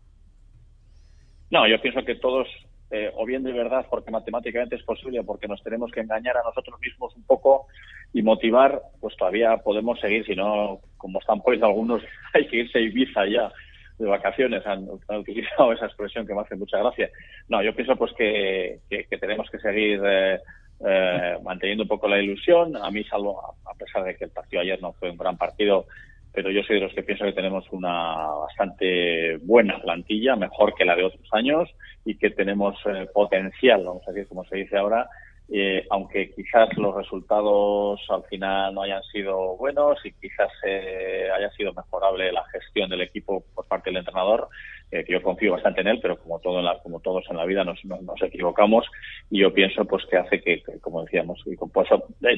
No, 1.50 1.68
yo 1.68 1.80
pienso 1.80 2.02
que 2.04 2.14
todos, 2.14 2.48
eh, 2.90 3.12
o 3.14 3.26
bien 3.26 3.42
de 3.42 3.52
verdad, 3.52 3.86
porque 3.90 4.10
matemáticamente 4.10 4.76
es 4.76 4.82
posible, 4.82 5.22
porque 5.22 5.46
nos 5.46 5.62
tenemos 5.62 5.92
que 5.92 6.00
engañar 6.00 6.38
a 6.38 6.42
nosotros 6.42 6.80
mismos 6.80 7.14
un 7.14 7.24
poco 7.24 7.66
y 8.14 8.22
motivar, 8.22 8.80
pues 9.00 9.14
todavía 9.16 9.58
podemos 9.58 10.00
seguir, 10.00 10.24
si 10.24 10.34
no, 10.34 10.80
como 10.96 11.20
están 11.20 11.42
poniendo 11.42 11.66
algunos, 11.66 12.02
hay 12.32 12.48
que 12.48 12.56
irse 12.56 12.78
a 12.78 12.80
Ibiza 12.80 13.26
ya 13.26 13.52
de 13.98 14.06
vacaciones, 14.06 14.66
han, 14.66 14.88
utilizado 15.08 15.72
esa 15.74 15.86
expresión 15.86 16.26
que 16.26 16.34
me 16.34 16.42
hace 16.42 16.56
mucha 16.56 16.78
gracia. 16.78 17.10
No, 17.48 17.62
yo 17.62 17.74
pienso 17.74 17.96
pues 17.96 18.12
que, 18.14 18.80
que, 18.88 19.18
tenemos 19.18 19.48
que 19.50 19.58
seguir 19.58 20.00
eh, 20.04 20.38
eh, 20.86 21.36
manteniendo 21.42 21.84
un 21.84 21.88
poco 21.88 22.08
la 22.08 22.20
ilusión. 22.20 22.76
A 22.76 22.90
mí, 22.90 23.04
salvo, 23.04 23.56
a 23.64 23.74
pesar 23.74 24.04
de 24.04 24.16
que 24.16 24.24
el 24.24 24.30
partido 24.30 24.62
ayer 24.62 24.80
no 24.82 24.92
fue 24.92 25.10
un 25.10 25.16
gran 25.16 25.36
partido, 25.36 25.86
pero 26.32 26.50
yo 26.50 26.62
soy 26.62 26.76
de 26.76 26.82
los 26.82 26.92
que 26.92 27.02
pienso 27.02 27.24
que 27.24 27.32
tenemos 27.32 27.64
una 27.70 28.26
bastante 28.40 29.38
buena 29.38 29.80
plantilla, 29.80 30.36
mejor 30.36 30.74
que 30.74 30.84
la 30.84 30.94
de 30.94 31.04
otros 31.04 31.28
años, 31.32 31.68
y 32.04 32.16
que 32.16 32.30
tenemos 32.30 32.76
eh, 32.84 33.06
potencial, 33.12 33.84
vamos 33.84 34.06
a 34.06 34.12
decir, 34.12 34.28
como 34.28 34.44
se 34.44 34.56
dice 34.56 34.76
ahora, 34.76 35.08
eh, 35.48 35.86
aunque 35.90 36.32
quizás 36.34 36.68
los 36.76 36.94
resultados 36.94 38.00
al 38.08 38.24
final 38.24 38.74
no 38.74 38.82
hayan 38.82 39.02
sido 39.04 39.56
buenos 39.56 39.98
y 40.04 40.12
quizás 40.12 40.50
eh, 40.64 41.28
haya 41.34 41.50
sido 41.52 41.72
mejorable 41.72 42.32
la 42.32 42.44
gestión 42.48 42.90
del 42.90 43.02
equipo 43.02 43.44
por 43.54 43.66
parte 43.66 43.90
del 43.90 43.98
entrenador, 43.98 44.48
que 44.90 45.12
yo 45.12 45.22
confío 45.22 45.52
bastante 45.52 45.80
en 45.80 45.88
él, 45.88 45.98
pero 46.00 46.16
como 46.18 46.38
todo 46.38 46.60
en 46.60 46.64
la, 46.64 46.78
como 46.78 47.00
todos 47.00 47.24
en 47.28 47.36
la 47.36 47.44
vida 47.44 47.64
nos, 47.64 47.84
nos, 47.84 48.22
equivocamos 48.22 48.86
y 49.30 49.40
yo 49.40 49.52
pienso 49.52 49.84
pues 49.84 50.04
que 50.06 50.16
hace 50.16 50.40
que, 50.40 50.62
como 50.80 51.02
decíamos 51.02 51.40
y 51.46 51.56
con 51.56 51.70
pues, 51.70 51.88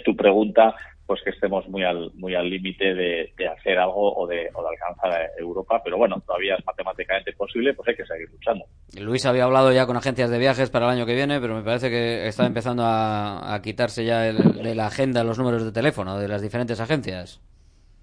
tu 0.05 0.17
pregunta 0.17 0.75
pues 1.07 1.21
que 1.23 1.31
estemos 1.31 1.69
muy 1.69 1.85
al 1.85 2.11
muy 2.15 2.35
al 2.35 2.49
límite 2.49 2.95
de, 2.95 3.33
de, 3.37 3.49
hacer 3.49 3.79
algo 3.79 4.15
o 4.15 4.27
de, 4.27 4.49
o 4.55 4.63
de 4.63 4.69
alcanzar 4.69 5.31
Europa, 5.39 5.81
pero 5.83 5.97
bueno, 5.97 6.21
todavía 6.27 6.57
es 6.57 6.65
matemáticamente 6.67 7.33
posible, 7.33 7.75
pues 7.75 7.89
hay 7.89 7.97
que 7.97 8.07
seguir 8.07 8.29
luchando. 8.31 8.65
Luis 8.99 9.25
había 9.25 9.45
hablado 9.45 9.73
ya 9.73 9.87
con 9.87 9.97
agencias 9.97 10.31
de 10.31 10.39
viajes 10.39 10.71
para 10.71 10.87
el 10.87 10.93
año 10.93 11.07
que 11.07 11.15
viene, 11.15 11.41
pero 11.41 11.55
me 11.55 11.63
parece 11.63 11.91
que 11.91 12.27
está 12.27 12.47
empezando 12.47 12.83
a, 12.85 13.55
a 13.55 13.63
quitarse 13.63 14.05
ya 14.05 14.21
de 14.21 14.75
la 14.75 14.87
agenda 14.87 15.25
los 15.25 15.39
números 15.39 15.65
de 15.65 15.73
teléfono 15.73 16.19
de 16.19 16.29
las 16.29 16.43
diferentes 16.43 16.81
agencias. 16.81 17.41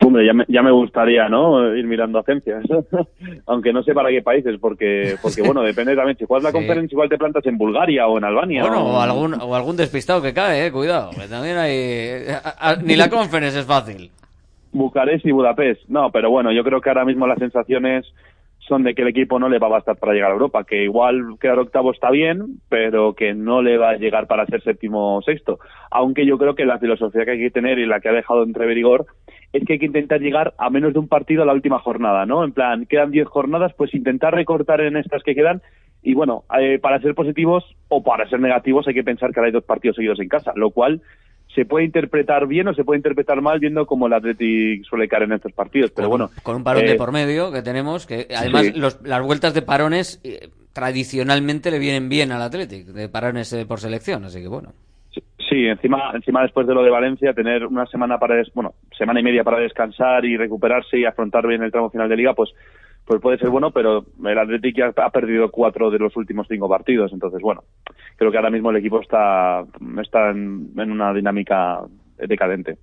Hombre, 0.05 0.23
ya 0.23 0.33
me, 0.33 0.45
ya 0.47 0.61
me 0.61 0.71
gustaría, 0.71 1.27
¿no? 1.29 1.75
Ir 1.75 1.87
mirando 1.87 2.19
agencias. 2.19 2.63
Aunque 3.47 3.73
no 3.73 3.81
sé 3.81 3.93
para 3.93 4.09
qué 4.09 4.21
países, 4.21 4.55
porque, 4.59 5.15
porque 5.19 5.41
bueno, 5.41 5.63
depende 5.63 5.95
también. 5.95 6.15
Si 6.17 6.25
juegas 6.25 6.43
la 6.43 6.51
conferencia, 6.51 6.95
igual 6.95 7.09
te 7.09 7.17
plantas 7.17 7.43
en 7.47 7.57
Bulgaria 7.57 8.07
o 8.07 8.17
en 8.19 8.23
Albania. 8.23 8.61
Bueno, 8.61 8.85
o, 8.85 8.99
algún, 8.99 9.33
o 9.33 9.55
algún 9.55 9.75
despistado 9.75 10.21
que 10.21 10.33
cae, 10.33 10.67
eh, 10.67 10.71
cuidado. 10.71 11.09
también 11.27 11.57
hay. 11.57 12.21
ni 12.83 12.95
la 12.95 13.09
conferencia 13.09 13.61
es 13.61 13.65
fácil. 13.65 14.11
Bucarest 14.71 15.25
y 15.25 15.31
Budapest. 15.31 15.87
No, 15.87 16.11
pero 16.11 16.29
bueno, 16.29 16.51
yo 16.51 16.63
creo 16.63 16.81
que 16.81 16.89
ahora 16.89 17.05
mismo 17.05 17.25
las 17.25 17.39
sensaciones 17.39 18.05
son 18.67 18.83
de 18.83 18.93
que 18.93 19.03
el 19.03 19.07
equipo 19.07 19.39
no 19.39 19.49
le 19.49 19.59
va 19.59 19.67
a 19.67 19.71
bastar 19.71 19.95
para 19.97 20.13
llegar 20.13 20.31
a 20.31 20.33
Europa, 20.33 20.63
que 20.63 20.83
igual 20.83 21.37
quedar 21.39 21.59
octavo 21.59 21.91
está 21.91 22.09
bien, 22.11 22.59
pero 22.69 23.13
que 23.13 23.33
no 23.33 23.61
le 23.61 23.77
va 23.77 23.91
a 23.91 23.97
llegar 23.97 24.27
para 24.27 24.45
ser 24.45 24.61
séptimo 24.61 25.17
o 25.17 25.21
sexto. 25.21 25.59
Aunque 25.91 26.25
yo 26.25 26.37
creo 26.37 26.55
que 26.55 26.65
la 26.65 26.79
filosofía 26.79 27.25
que 27.25 27.31
hay 27.31 27.39
que 27.39 27.51
tener 27.51 27.79
y 27.79 27.85
la 27.85 27.99
que 27.99 28.09
ha 28.09 28.13
dejado 28.13 28.43
entrever 28.43 28.77
Igor 28.77 29.05
es 29.53 29.65
que 29.65 29.73
hay 29.73 29.79
que 29.79 29.85
intentar 29.85 30.19
llegar 30.19 30.53
a 30.57 30.69
menos 30.69 30.93
de 30.93 30.99
un 30.99 31.07
partido 31.07 31.43
a 31.43 31.45
la 31.45 31.53
última 31.53 31.79
jornada, 31.79 32.25
¿no? 32.25 32.43
En 32.43 32.51
plan, 32.51 32.85
quedan 32.85 33.11
diez 33.11 33.27
jornadas, 33.27 33.73
pues 33.77 33.93
intentar 33.93 34.33
recortar 34.33 34.81
en 34.81 34.97
estas 34.97 35.23
que 35.23 35.35
quedan 35.35 35.61
y 36.01 36.13
bueno, 36.13 36.43
eh, 36.59 36.77
para 36.79 36.99
ser 36.99 37.15
positivos 37.15 37.63
o 37.87 38.03
para 38.03 38.29
ser 38.29 38.39
negativos 38.39 38.87
hay 38.87 38.93
que 38.93 39.03
pensar 39.03 39.31
que 39.31 39.39
ahora 39.39 39.47
hay 39.47 39.53
dos 39.53 39.63
partidos 39.63 39.95
seguidos 39.95 40.19
en 40.19 40.27
casa, 40.27 40.51
lo 40.55 40.69
cual 40.69 41.01
se 41.55 41.65
puede 41.65 41.85
interpretar 41.85 42.47
bien 42.47 42.67
o 42.67 42.73
se 42.73 42.83
puede 42.83 42.97
interpretar 42.97 43.41
mal 43.41 43.59
viendo 43.59 43.85
cómo 43.85 44.07
el 44.07 44.13
Athletic 44.13 44.83
suele 44.83 45.07
caer 45.07 45.23
en 45.23 45.33
estos 45.33 45.53
partidos. 45.53 45.91
Pero 45.91 46.09
con, 46.09 46.19
bueno, 46.19 46.33
con 46.43 46.57
un 46.57 46.63
parón 46.63 46.85
de 46.85 46.91
eh, 46.91 46.95
por 46.95 47.11
medio 47.11 47.51
que 47.51 47.61
tenemos, 47.61 48.05
que 48.05 48.27
además 48.35 48.73
las 48.75 49.23
vueltas 49.23 49.53
de 49.53 49.61
parones 49.61 50.19
eh, 50.23 50.49
tradicionalmente 50.73 51.71
le 51.71 51.79
vienen 51.79 52.09
bien 52.09 52.31
al 52.31 52.41
Athletic, 52.41 52.87
de 52.87 53.07
parones 53.09 53.53
eh, 53.53 53.65
por 53.65 53.79
selección, 53.79 54.25
así 54.25 54.41
que 54.41 54.47
bueno. 54.47 54.73
Sí, 55.55 55.67
encima, 55.67 56.11
encima 56.13 56.41
después 56.41 56.67
de 56.67 56.73
lo 56.73 56.83
de 56.83 56.89
Valencia, 56.89 57.33
tener 57.33 57.65
una 57.65 57.85
semana 57.85 58.19
para, 58.19 58.43
bueno, 58.53 58.73
semana 58.97 59.21
y 59.21 59.23
media 59.23 59.45
para 59.45 59.57
descansar 59.57 60.25
y 60.25 60.35
recuperarse 60.35 60.99
y 60.99 61.05
afrontar 61.05 61.47
bien 61.47 61.63
el 61.63 61.71
tramo 61.71 61.89
final 61.89 62.09
de 62.09 62.17
liga, 62.17 62.33
pues 62.33 62.49
pues 63.05 63.21
puede 63.21 63.37
ser 63.37 63.49
bueno, 63.49 63.71
pero 63.71 64.03
el 64.25 64.37
Athletic 64.37 64.75
ya 64.75 64.91
ha 65.01 65.09
perdido 65.11 65.49
cuatro 65.49 65.89
de 65.91 65.97
los 65.97 66.13
últimos 66.17 66.45
cinco 66.49 66.67
partidos, 66.67 67.13
entonces 67.13 67.41
bueno, 67.41 67.63
creo 68.17 68.31
que 68.31 68.37
ahora 68.37 68.49
mismo 68.49 68.69
el 68.69 68.75
equipo 68.75 68.99
está, 68.99 69.63
está 70.01 70.31
en, 70.31 70.73
una 70.75 71.13
dinámica 71.13 71.79
decadente. 72.17 72.77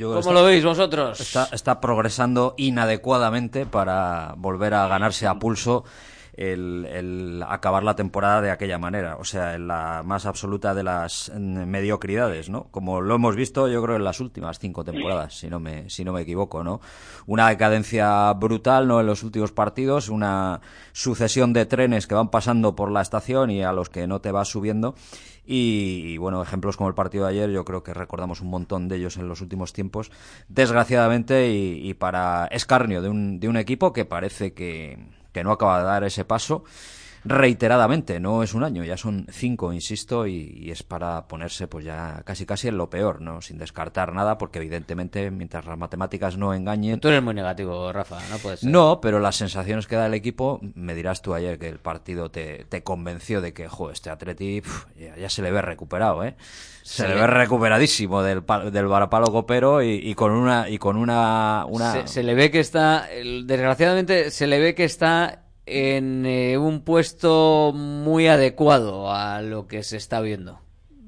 ¿Cómo 0.00 0.32
lo 0.32 0.44
veis 0.44 0.64
vosotros? 0.64 1.20
Está, 1.20 1.54
está 1.54 1.82
progresando 1.82 2.54
inadecuadamente 2.56 3.66
para 3.66 4.32
volver 4.38 4.72
a 4.72 4.88
ganarse 4.88 5.26
a 5.26 5.34
pulso 5.34 5.84
el, 6.34 7.44
acabar 7.46 7.82
la 7.82 7.94
temporada 7.94 8.40
de 8.40 8.50
aquella 8.50 8.78
manera, 8.78 9.16
o 9.16 9.24
sea, 9.24 9.54
en 9.54 9.68
la 9.68 10.02
más 10.04 10.24
absoluta 10.24 10.74
de 10.74 10.82
las 10.82 11.30
mediocridades, 11.34 12.48
¿no? 12.48 12.68
Como 12.70 13.00
lo 13.00 13.14
hemos 13.14 13.36
visto, 13.36 13.68
yo 13.68 13.82
creo, 13.82 13.96
en 13.96 14.04
las 14.04 14.20
últimas 14.20 14.58
cinco 14.58 14.84
temporadas, 14.84 15.38
si 15.38 15.48
no 15.48 15.60
me, 15.60 15.90
si 15.90 16.04
no 16.04 16.12
me 16.12 16.22
equivoco, 16.22 16.64
¿no? 16.64 16.80
Una 17.26 17.48
decadencia 17.48 18.32
brutal, 18.32 18.88
¿no? 18.88 19.00
En 19.00 19.06
los 19.06 19.22
últimos 19.22 19.52
partidos, 19.52 20.08
una 20.08 20.60
sucesión 20.92 21.52
de 21.52 21.66
trenes 21.66 22.06
que 22.06 22.14
van 22.14 22.30
pasando 22.30 22.74
por 22.74 22.90
la 22.90 23.02
estación 23.02 23.50
y 23.50 23.62
a 23.62 23.72
los 23.72 23.90
que 23.90 24.06
no 24.06 24.20
te 24.20 24.32
vas 24.32 24.48
subiendo. 24.48 24.94
Y, 25.44 26.16
bueno, 26.18 26.40
ejemplos 26.40 26.76
como 26.76 26.88
el 26.88 26.94
partido 26.94 27.24
de 27.24 27.32
ayer, 27.32 27.50
yo 27.50 27.64
creo 27.64 27.82
que 27.82 27.92
recordamos 27.92 28.40
un 28.40 28.48
montón 28.48 28.88
de 28.88 28.96
ellos 28.96 29.16
en 29.16 29.28
los 29.28 29.40
últimos 29.40 29.72
tiempos, 29.72 30.12
desgraciadamente, 30.48 31.50
y, 31.50 31.90
y 31.90 31.94
para 31.94 32.46
escarnio 32.46 33.02
de 33.02 33.08
un, 33.08 33.40
de 33.40 33.48
un 33.48 33.56
equipo 33.56 33.92
que 33.92 34.04
parece 34.04 34.54
que, 34.54 34.98
que 35.32 35.42
no 35.44 35.52
acaba 35.52 35.78
de 35.78 35.84
dar 35.84 36.04
ese 36.04 36.24
paso. 36.24 36.64
Reiteradamente, 37.24 38.18
no 38.18 38.42
es 38.42 38.54
un 38.54 38.64
año, 38.64 38.84
ya 38.84 38.96
son 38.96 39.26
cinco, 39.30 39.72
insisto, 39.72 40.26
y, 40.26 40.52
y, 40.56 40.70
es 40.70 40.82
para 40.82 41.28
ponerse 41.28 41.68
pues 41.68 41.84
ya 41.84 42.22
casi 42.24 42.46
casi 42.46 42.68
en 42.68 42.76
lo 42.76 42.90
peor, 42.90 43.20
¿no? 43.20 43.40
Sin 43.40 43.58
descartar 43.58 44.12
nada, 44.12 44.38
porque 44.38 44.58
evidentemente 44.58 45.30
mientras 45.30 45.64
las 45.66 45.78
matemáticas 45.78 46.36
no 46.36 46.52
engañen... 46.52 47.00
Tú 47.00 47.08
eres 47.08 47.22
muy 47.22 47.34
negativo, 47.34 47.92
Rafa, 47.92 48.18
no 48.30 48.38
puede 48.38 48.56
ser. 48.56 48.70
No, 48.70 49.00
pero 49.00 49.20
las 49.20 49.36
sensaciones 49.36 49.86
que 49.86 49.96
da 49.96 50.06
el 50.06 50.14
equipo, 50.14 50.60
me 50.74 50.94
dirás 50.94 51.22
tú 51.22 51.34
ayer 51.34 51.58
que 51.58 51.68
el 51.68 51.78
partido 51.78 52.30
te, 52.30 52.64
te 52.68 52.82
convenció 52.82 53.40
de 53.40 53.52
que, 53.52 53.68
jo, 53.68 53.90
este 53.90 54.10
Atleti 54.10 54.60
pf, 54.60 54.86
ya, 54.98 55.16
ya, 55.16 55.28
se 55.28 55.42
le 55.42 55.52
ve 55.52 55.62
recuperado, 55.62 56.24
¿eh? 56.24 56.34
Se, 56.82 57.02
se 57.02 57.08
le 57.08 57.14
ve 57.14 57.26
recuperadísimo 57.28 58.22
del, 58.22 58.42
del 58.72 58.86
varapalo 58.86 59.30
copero 59.30 59.82
y, 59.82 59.90
y, 59.92 60.14
con 60.14 60.32
una... 60.32 60.68
Y 60.68 60.78
con 60.78 60.96
una, 60.96 61.64
una... 61.68 61.92
Se, 61.92 62.08
se 62.08 62.22
le 62.24 62.34
ve 62.34 62.50
que 62.50 62.58
está, 62.58 63.06
desgraciadamente, 63.44 64.32
se 64.32 64.48
le 64.48 64.58
ve 64.58 64.74
que 64.74 64.84
está 64.84 65.42
en 65.66 66.26
eh, 66.26 66.58
un 66.58 66.82
puesto 66.82 67.72
muy 67.74 68.26
adecuado 68.28 69.12
a 69.12 69.40
lo 69.42 69.66
que 69.66 69.82
se 69.82 69.96
está 69.96 70.20
viendo. 70.20 70.60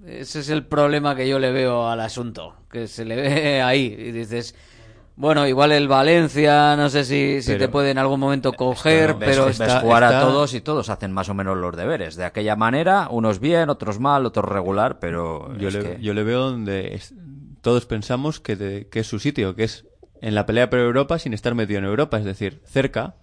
Ese 0.06 0.40
es 0.40 0.48
el 0.50 0.64
problema 0.66 1.16
que 1.16 1.28
yo 1.28 1.38
le 1.38 1.50
veo 1.50 1.88
al 1.88 2.00
asunto, 2.00 2.54
que 2.70 2.86
se 2.88 3.04
le 3.04 3.16
ve 3.16 3.62
ahí 3.62 3.86
y 3.98 4.12
dices, 4.12 4.54
bueno, 5.16 5.46
igual 5.46 5.72
el 5.72 5.88
Valencia, 5.88 6.76
no 6.76 6.88
sé 6.90 7.04
si, 7.04 7.40
si 7.40 7.56
te 7.56 7.68
puede 7.68 7.90
en 7.90 7.98
algún 7.98 8.20
momento 8.20 8.52
coger, 8.52 9.14
ves, 9.14 9.28
pero 9.30 9.46
ves 9.46 9.60
está, 9.60 9.80
jugar 9.80 10.02
está- 10.02 10.18
a 10.18 10.22
todos 10.22 10.54
y 10.54 10.60
todos 10.60 10.88
hacen 10.90 11.12
más 11.12 11.28
o 11.28 11.34
menos 11.34 11.56
los 11.56 11.76
deberes. 11.76 12.16
De 12.16 12.24
aquella 12.24 12.54
manera, 12.56 13.08
unos 13.10 13.40
bien, 13.40 13.70
otros 13.70 13.98
mal, 13.98 14.26
otros 14.26 14.44
regular, 14.44 14.98
pero 14.98 15.56
Yo 15.56 15.70
le, 15.70 15.78
que- 15.80 15.98
yo 16.02 16.14
le 16.14 16.22
veo 16.22 16.50
donde 16.50 16.94
es- 16.94 17.14
todos 17.62 17.86
pensamos 17.86 18.40
que, 18.40 18.56
de- 18.56 18.88
que 18.88 19.00
es 19.00 19.06
su 19.06 19.18
sitio, 19.18 19.54
que 19.54 19.64
es 19.64 19.86
en 20.20 20.34
la 20.34 20.46
pelea 20.46 20.68
por 20.68 20.78
Europa 20.80 21.18
sin 21.18 21.32
estar 21.32 21.54
metido 21.54 21.78
en 21.78 21.84
Europa, 21.86 22.18
es 22.18 22.24
decir, 22.24 22.60
cerca, 22.66 23.14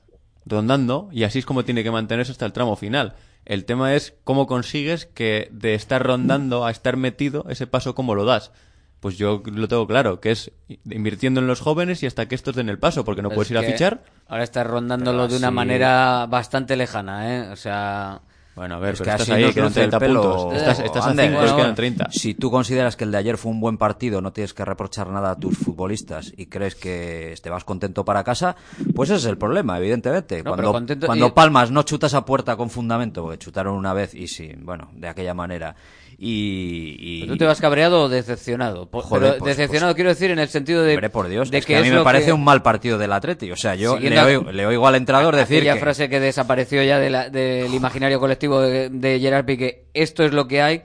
rondando, 0.45 1.09
y 1.11 1.23
así 1.23 1.39
es 1.39 1.45
como 1.45 1.63
tiene 1.63 1.83
que 1.83 1.91
mantenerse 1.91 2.31
hasta 2.31 2.45
el 2.45 2.53
tramo 2.53 2.75
final. 2.75 3.15
El 3.45 3.65
tema 3.65 3.95
es 3.95 4.13
cómo 4.23 4.47
consigues 4.47 5.05
que 5.05 5.49
de 5.51 5.73
estar 5.73 6.03
rondando 6.03 6.65
a 6.65 6.71
estar 6.71 6.97
metido, 6.97 7.45
ese 7.49 7.67
paso 7.67 7.95
cómo 7.95 8.15
lo 8.15 8.25
das. 8.25 8.51
Pues 8.99 9.17
yo 9.17 9.41
lo 9.45 9.67
tengo 9.67 9.87
claro, 9.87 10.19
que 10.19 10.29
es 10.29 10.51
invirtiendo 10.85 11.39
en 11.39 11.47
los 11.47 11.59
jóvenes 11.59 12.03
y 12.03 12.05
hasta 12.05 12.27
que 12.27 12.35
estos 12.35 12.55
den 12.55 12.69
el 12.69 12.77
paso, 12.77 13.03
porque 13.03 13.23
no 13.23 13.29
Es 13.29 13.35
puedes 13.35 13.51
ir 13.51 13.57
a 13.57 13.63
fichar. 13.63 14.03
Ahora 14.27 14.43
estás 14.43 14.67
rondándolo 14.67 15.27
de 15.27 15.37
una 15.37 15.49
manera 15.49 16.27
bastante 16.27 16.75
lejana, 16.75 17.35
¿eh? 17.35 17.49
O 17.49 17.55
sea... 17.55 18.21
Bueno, 18.61 18.75
a 18.75 18.77
ver, 18.77 18.93
Es 18.93 18.99
pero 18.99 19.09
que 19.17 19.21
estás 19.23 19.29
ahí, 19.35 19.51
quedan 19.53 19.69
luce 19.69 19.83
el 19.85 19.89
30 19.89 19.99
pelo. 19.99 20.21
puntos. 20.37 20.53
Estás, 20.59 20.79
estás 20.81 21.05
a 21.07 21.09
Ander, 21.09 21.29
5 21.29 21.39
bueno, 21.41 21.53
y 21.57 21.61
quedan 21.61 21.73
30. 21.75 22.07
Si 22.11 22.35
tú 22.35 22.51
consideras 22.51 22.95
que 22.95 23.05
el 23.05 23.11
de 23.11 23.17
ayer 23.17 23.37
fue 23.39 23.51
un 23.51 23.59
buen 23.59 23.79
partido, 23.79 24.21
no 24.21 24.31
tienes 24.33 24.53
que 24.53 24.63
reprochar 24.63 25.07
nada 25.09 25.31
a 25.31 25.35
tus 25.39 25.57
futbolistas 25.57 26.31
y 26.37 26.45
crees 26.45 26.75
que 26.75 27.33
te 27.41 27.49
vas 27.49 27.63
contento 27.63 28.05
para 28.05 28.23
casa, 28.23 28.55
pues 28.93 29.09
ese 29.09 29.17
es 29.17 29.25
el 29.25 29.39
problema, 29.39 29.79
evidentemente. 29.79 30.43
No, 30.43 30.51
cuando 30.51 30.71
contento- 30.73 31.07
cuando 31.07 31.25
y- 31.25 31.31
palmas 31.31 31.71
no 31.71 31.81
chutas 31.81 32.13
a 32.13 32.23
puerta 32.23 32.55
con 32.55 32.69
fundamento, 32.69 33.23
porque 33.23 33.39
chutaron 33.39 33.73
una 33.75 33.93
vez 33.93 34.13
y 34.13 34.27
sí, 34.27 34.51
bueno, 34.61 34.89
de 34.93 35.07
aquella 35.07 35.33
manera. 35.33 35.75
Y, 36.23 37.23
y- 37.23 37.25
¿Tú 37.27 37.35
te 37.35 37.45
vas 37.45 37.59
cabreado 37.59 38.03
o 38.03 38.07
decepcionado? 38.07 38.87
Joder, 38.91 39.29
pero 39.31 39.37
pues- 39.39 39.57
decepcionado 39.57 39.95
quiero 39.95 40.11
decir 40.11 40.29
en 40.29 40.37
el 40.37 40.49
sentido 40.49 40.83
de... 40.83 40.93
Hombre, 40.93 41.09
por 41.09 41.27
Dios, 41.27 41.49
de 41.49 41.57
es 41.57 41.65
que, 41.65 41.75
a 41.75 41.81
mí 41.81 41.89
me 41.89 42.03
parece 42.03 42.27
que- 42.27 42.33
un 42.33 42.43
mal 42.43 42.61
partido 42.61 42.99
del 42.99 43.11
Atleti. 43.11 43.49
O 43.51 43.55
sea, 43.55 43.73
yo 43.73 43.97
le 43.97 44.19
a- 44.19 44.25
oigo, 44.25 44.51
le 44.51 44.67
oigo 44.67 44.85
al 44.87 44.93
entrenador 44.93 45.35
decir 45.35 45.57
aquella 45.57 45.73
que... 45.73 45.79
frase 45.79 46.09
que 46.09 46.19
desapareció 46.19 46.83
ya 46.83 46.99
de 46.99 47.09
la- 47.09 47.29
del 47.31 47.73
imaginario 47.73 48.19
colectivo 48.19 48.61
de, 48.61 48.89
de 48.89 49.19
Gerard 49.19 49.45
Piqué, 49.45 49.85
esto 49.95 50.23
es 50.23 50.31
lo 50.31 50.47
que 50.47 50.61
hay. 50.61 50.83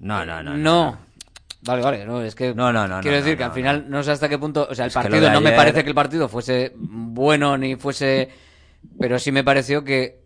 No, 0.00 0.26
no, 0.26 0.42
no. 0.42 0.56
No. 0.56 0.98
Vale, 1.62 1.82
vale, 1.82 2.04
no, 2.04 2.20
es 2.22 2.34
que 2.34 2.52
No, 2.52 2.72
no, 2.72 2.88
no, 2.88 3.00
quiero 3.00 3.16
no, 3.18 3.22
decir 3.22 3.34
no, 3.34 3.38
que 3.38 3.44
al 3.44 3.52
final 3.52 3.84
no 3.88 4.02
sé 4.02 4.10
hasta 4.10 4.28
qué 4.28 4.38
punto, 4.38 4.66
o 4.68 4.74
sea, 4.74 4.86
el 4.86 4.88
Es 4.88 4.94
partido 4.94 5.30
no 5.30 5.40
me 5.40 5.52
parece 5.52 5.84
que 5.84 5.88
el 5.88 5.94
partido 5.94 6.28
fuese 6.28 6.72
bueno 6.76 7.56
ni 7.56 7.76
fuese, 7.76 8.28
pero 8.98 9.20
sí 9.20 9.30
me 9.30 9.44
pareció 9.44 9.84
que 9.84 10.17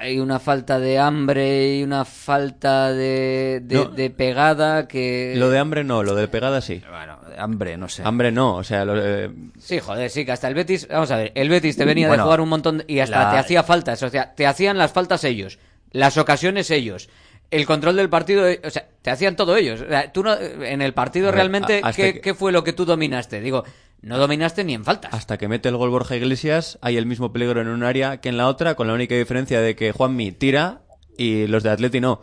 hay 0.00 0.18
una 0.18 0.38
falta 0.38 0.78
de 0.80 0.98
hambre 0.98 1.76
y 1.76 1.82
una 1.82 2.04
falta 2.06 2.90
de, 2.92 3.60
de, 3.62 3.74
No. 3.76 3.84
de 3.86 4.08
pegada 4.10 4.88
que... 4.88 5.34
Lo 5.36 5.50
de 5.50 5.58
hambre 5.58 5.84
no, 5.84 6.02
lo 6.02 6.14
de 6.14 6.26
pegada 6.26 6.60
sí. 6.62 6.82
Bueno, 6.90 7.18
hambre, 7.38 7.76
no 7.76 7.88
sé. 7.88 8.02
Hambre 8.04 8.32
no, 8.32 8.56
o 8.56 8.64
sea, 8.64 8.84
lo, 8.84 8.94
eh, 8.96 9.30
Sí, 9.58 9.78
joder, 9.78 10.08
sí, 10.08 10.24
que 10.24 10.32
hasta 10.32 10.48
el 10.48 10.54
Betis, 10.54 10.88
vamos 10.88 11.10
a 11.10 11.16
ver, 11.18 11.32
el 11.34 11.48
Betis 11.50 11.76
te 11.76 11.84
venía 11.84 12.08
Bueno, 12.08 12.22
de 12.22 12.24
jugar 12.24 12.40
un 12.40 12.48
montón 12.48 12.78
de- 12.78 12.84
y 12.88 13.00
hasta 13.00 13.24
la- 13.24 13.30
te 13.32 13.38
hacía 13.38 13.62
faltas, 13.62 14.02
o 14.02 14.08
sea, 14.08 14.34
te 14.34 14.46
hacían 14.46 14.78
las 14.78 14.90
faltas 14.92 15.22
ellos, 15.24 15.58
las 15.92 16.16
ocasiones 16.16 16.70
ellos, 16.70 17.10
el 17.50 17.66
control 17.66 17.96
del 17.96 18.08
partido, 18.08 18.48
eh, 18.48 18.60
o 18.64 18.70
sea, 18.70 18.86
te 19.02 19.10
hacían 19.10 19.34
todo 19.36 19.56
ellos. 19.56 19.80
O 19.80 19.88
sea, 19.88 20.12
tú 20.12 20.22
no, 20.22 20.34
en 20.38 20.80
el 20.82 20.94
partido 20.94 21.30
realmente, 21.32 21.80
a- 21.82 21.88
hasta 21.88 22.02
¿qué, 22.02 22.14
que- 22.14 22.20
qué 22.20 22.34
fue 22.34 22.52
lo 22.52 22.62
que 22.64 22.72
tú 22.72 22.84
dominaste? 22.84 23.40
Digo, 23.40 23.64
no 24.02 24.18
dominaste 24.18 24.64
ni 24.64 24.74
en 24.74 24.84
faltas. 24.84 25.12
hasta 25.14 25.36
que 25.38 25.48
mete 25.48 25.68
el 25.68 25.76
gol 25.76 25.90
Borja 25.90 26.16
Iglesias 26.16 26.78
hay 26.82 26.96
el 26.96 27.06
mismo 27.06 27.32
peligro 27.32 27.60
en 27.60 27.68
un 27.68 27.82
área 27.82 28.20
que 28.20 28.28
en 28.28 28.36
la 28.36 28.48
otra, 28.48 28.74
con 28.74 28.86
la 28.86 28.94
única 28.94 29.14
diferencia 29.14 29.60
de 29.60 29.76
que 29.76 29.92
Juanmi 29.92 30.32
tira 30.32 30.80
y 31.18 31.46
los 31.46 31.62
de 31.62 31.70
Atleti 31.70 32.00
no. 32.00 32.22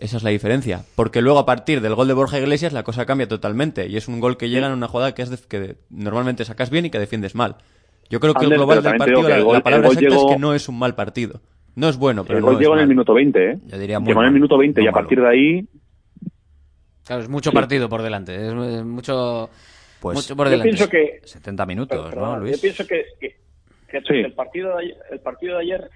Esa 0.00 0.16
es 0.18 0.22
la 0.22 0.30
diferencia. 0.30 0.84
Porque 0.94 1.22
luego 1.22 1.38
a 1.40 1.46
partir 1.46 1.80
del 1.80 1.94
gol 1.96 2.06
de 2.06 2.14
Borja 2.14 2.38
Iglesias 2.38 2.72
la 2.72 2.84
cosa 2.84 3.04
cambia 3.04 3.26
totalmente. 3.26 3.88
Y 3.88 3.96
es 3.96 4.06
un 4.06 4.20
gol 4.20 4.36
que 4.36 4.48
llega 4.48 4.66
en 4.68 4.72
una 4.74 4.86
jugada 4.86 5.12
que, 5.12 5.22
es 5.22 5.30
de- 5.30 5.38
que 5.48 5.76
normalmente 5.90 6.44
sacas 6.44 6.70
bien 6.70 6.86
y 6.86 6.90
que 6.90 6.98
defiendes 7.00 7.34
mal. 7.34 7.56
Yo 8.10 8.20
creo 8.20 8.32
que 8.34 8.44
Ander, 8.44 8.52
el 8.52 8.58
global 8.58 8.82
del 8.82 8.96
partido, 8.96 9.28
la, 9.28 9.40
gol- 9.40 9.54
la 9.54 9.62
palabra 9.62 9.88
exacta 9.88 10.08
llegó- 10.08 10.28
es 10.28 10.34
que 10.34 10.38
no 10.40 10.54
es 10.54 10.68
un 10.68 10.78
mal 10.78 10.94
partido. 10.94 11.40
No 11.74 11.88
es 11.88 11.96
bueno, 11.96 12.24
pero 12.24 12.38
el 12.38 12.42
no 12.42 12.46
gol 12.46 12.54
es 12.56 12.60
llegó 12.60 12.74
en 12.74 12.80
el 12.80 12.88
minuto 12.88 13.12
20, 13.14 13.50
¿eh? 13.50 13.58
Yo 13.66 13.78
diría 13.78 13.98
muy 13.98 14.08
Llegó 14.08 14.20
en 14.22 14.26
el 14.28 14.34
minuto 14.34 14.56
20 14.58 14.82
y 14.82 14.86
a 14.86 14.92
partir 14.92 15.20
de 15.20 15.28
ahí 15.28 15.68
Claro, 17.04 17.22
es 17.22 17.28
mucho 17.28 17.50
Sí. 17.50 17.54
partido 17.54 17.88
por 17.88 18.02
delante, 18.02 18.48
es 18.48 18.54
mucho, 18.84 19.48
Pues 20.00 20.16
mucho 20.16 20.36
por 20.36 20.48
Yo 20.50 20.62
pienso 20.62 20.88
que 20.88 21.20
70 21.24 21.66
minutos, 21.66 22.14
¿no, 22.14 22.38
Luis? 22.38 22.56
Yo 22.56 22.60
pienso 22.60 22.86
que, 22.86 23.04
que- 23.20 23.36
que 23.88 24.00
Sí. 24.02 24.14
el, 24.20 24.34
partido 24.34 24.76
de 24.76 24.84
ayer, 24.84 24.96
el 25.10 25.20
partido 25.20 25.56
de 25.56 25.62
ayer 25.62 25.90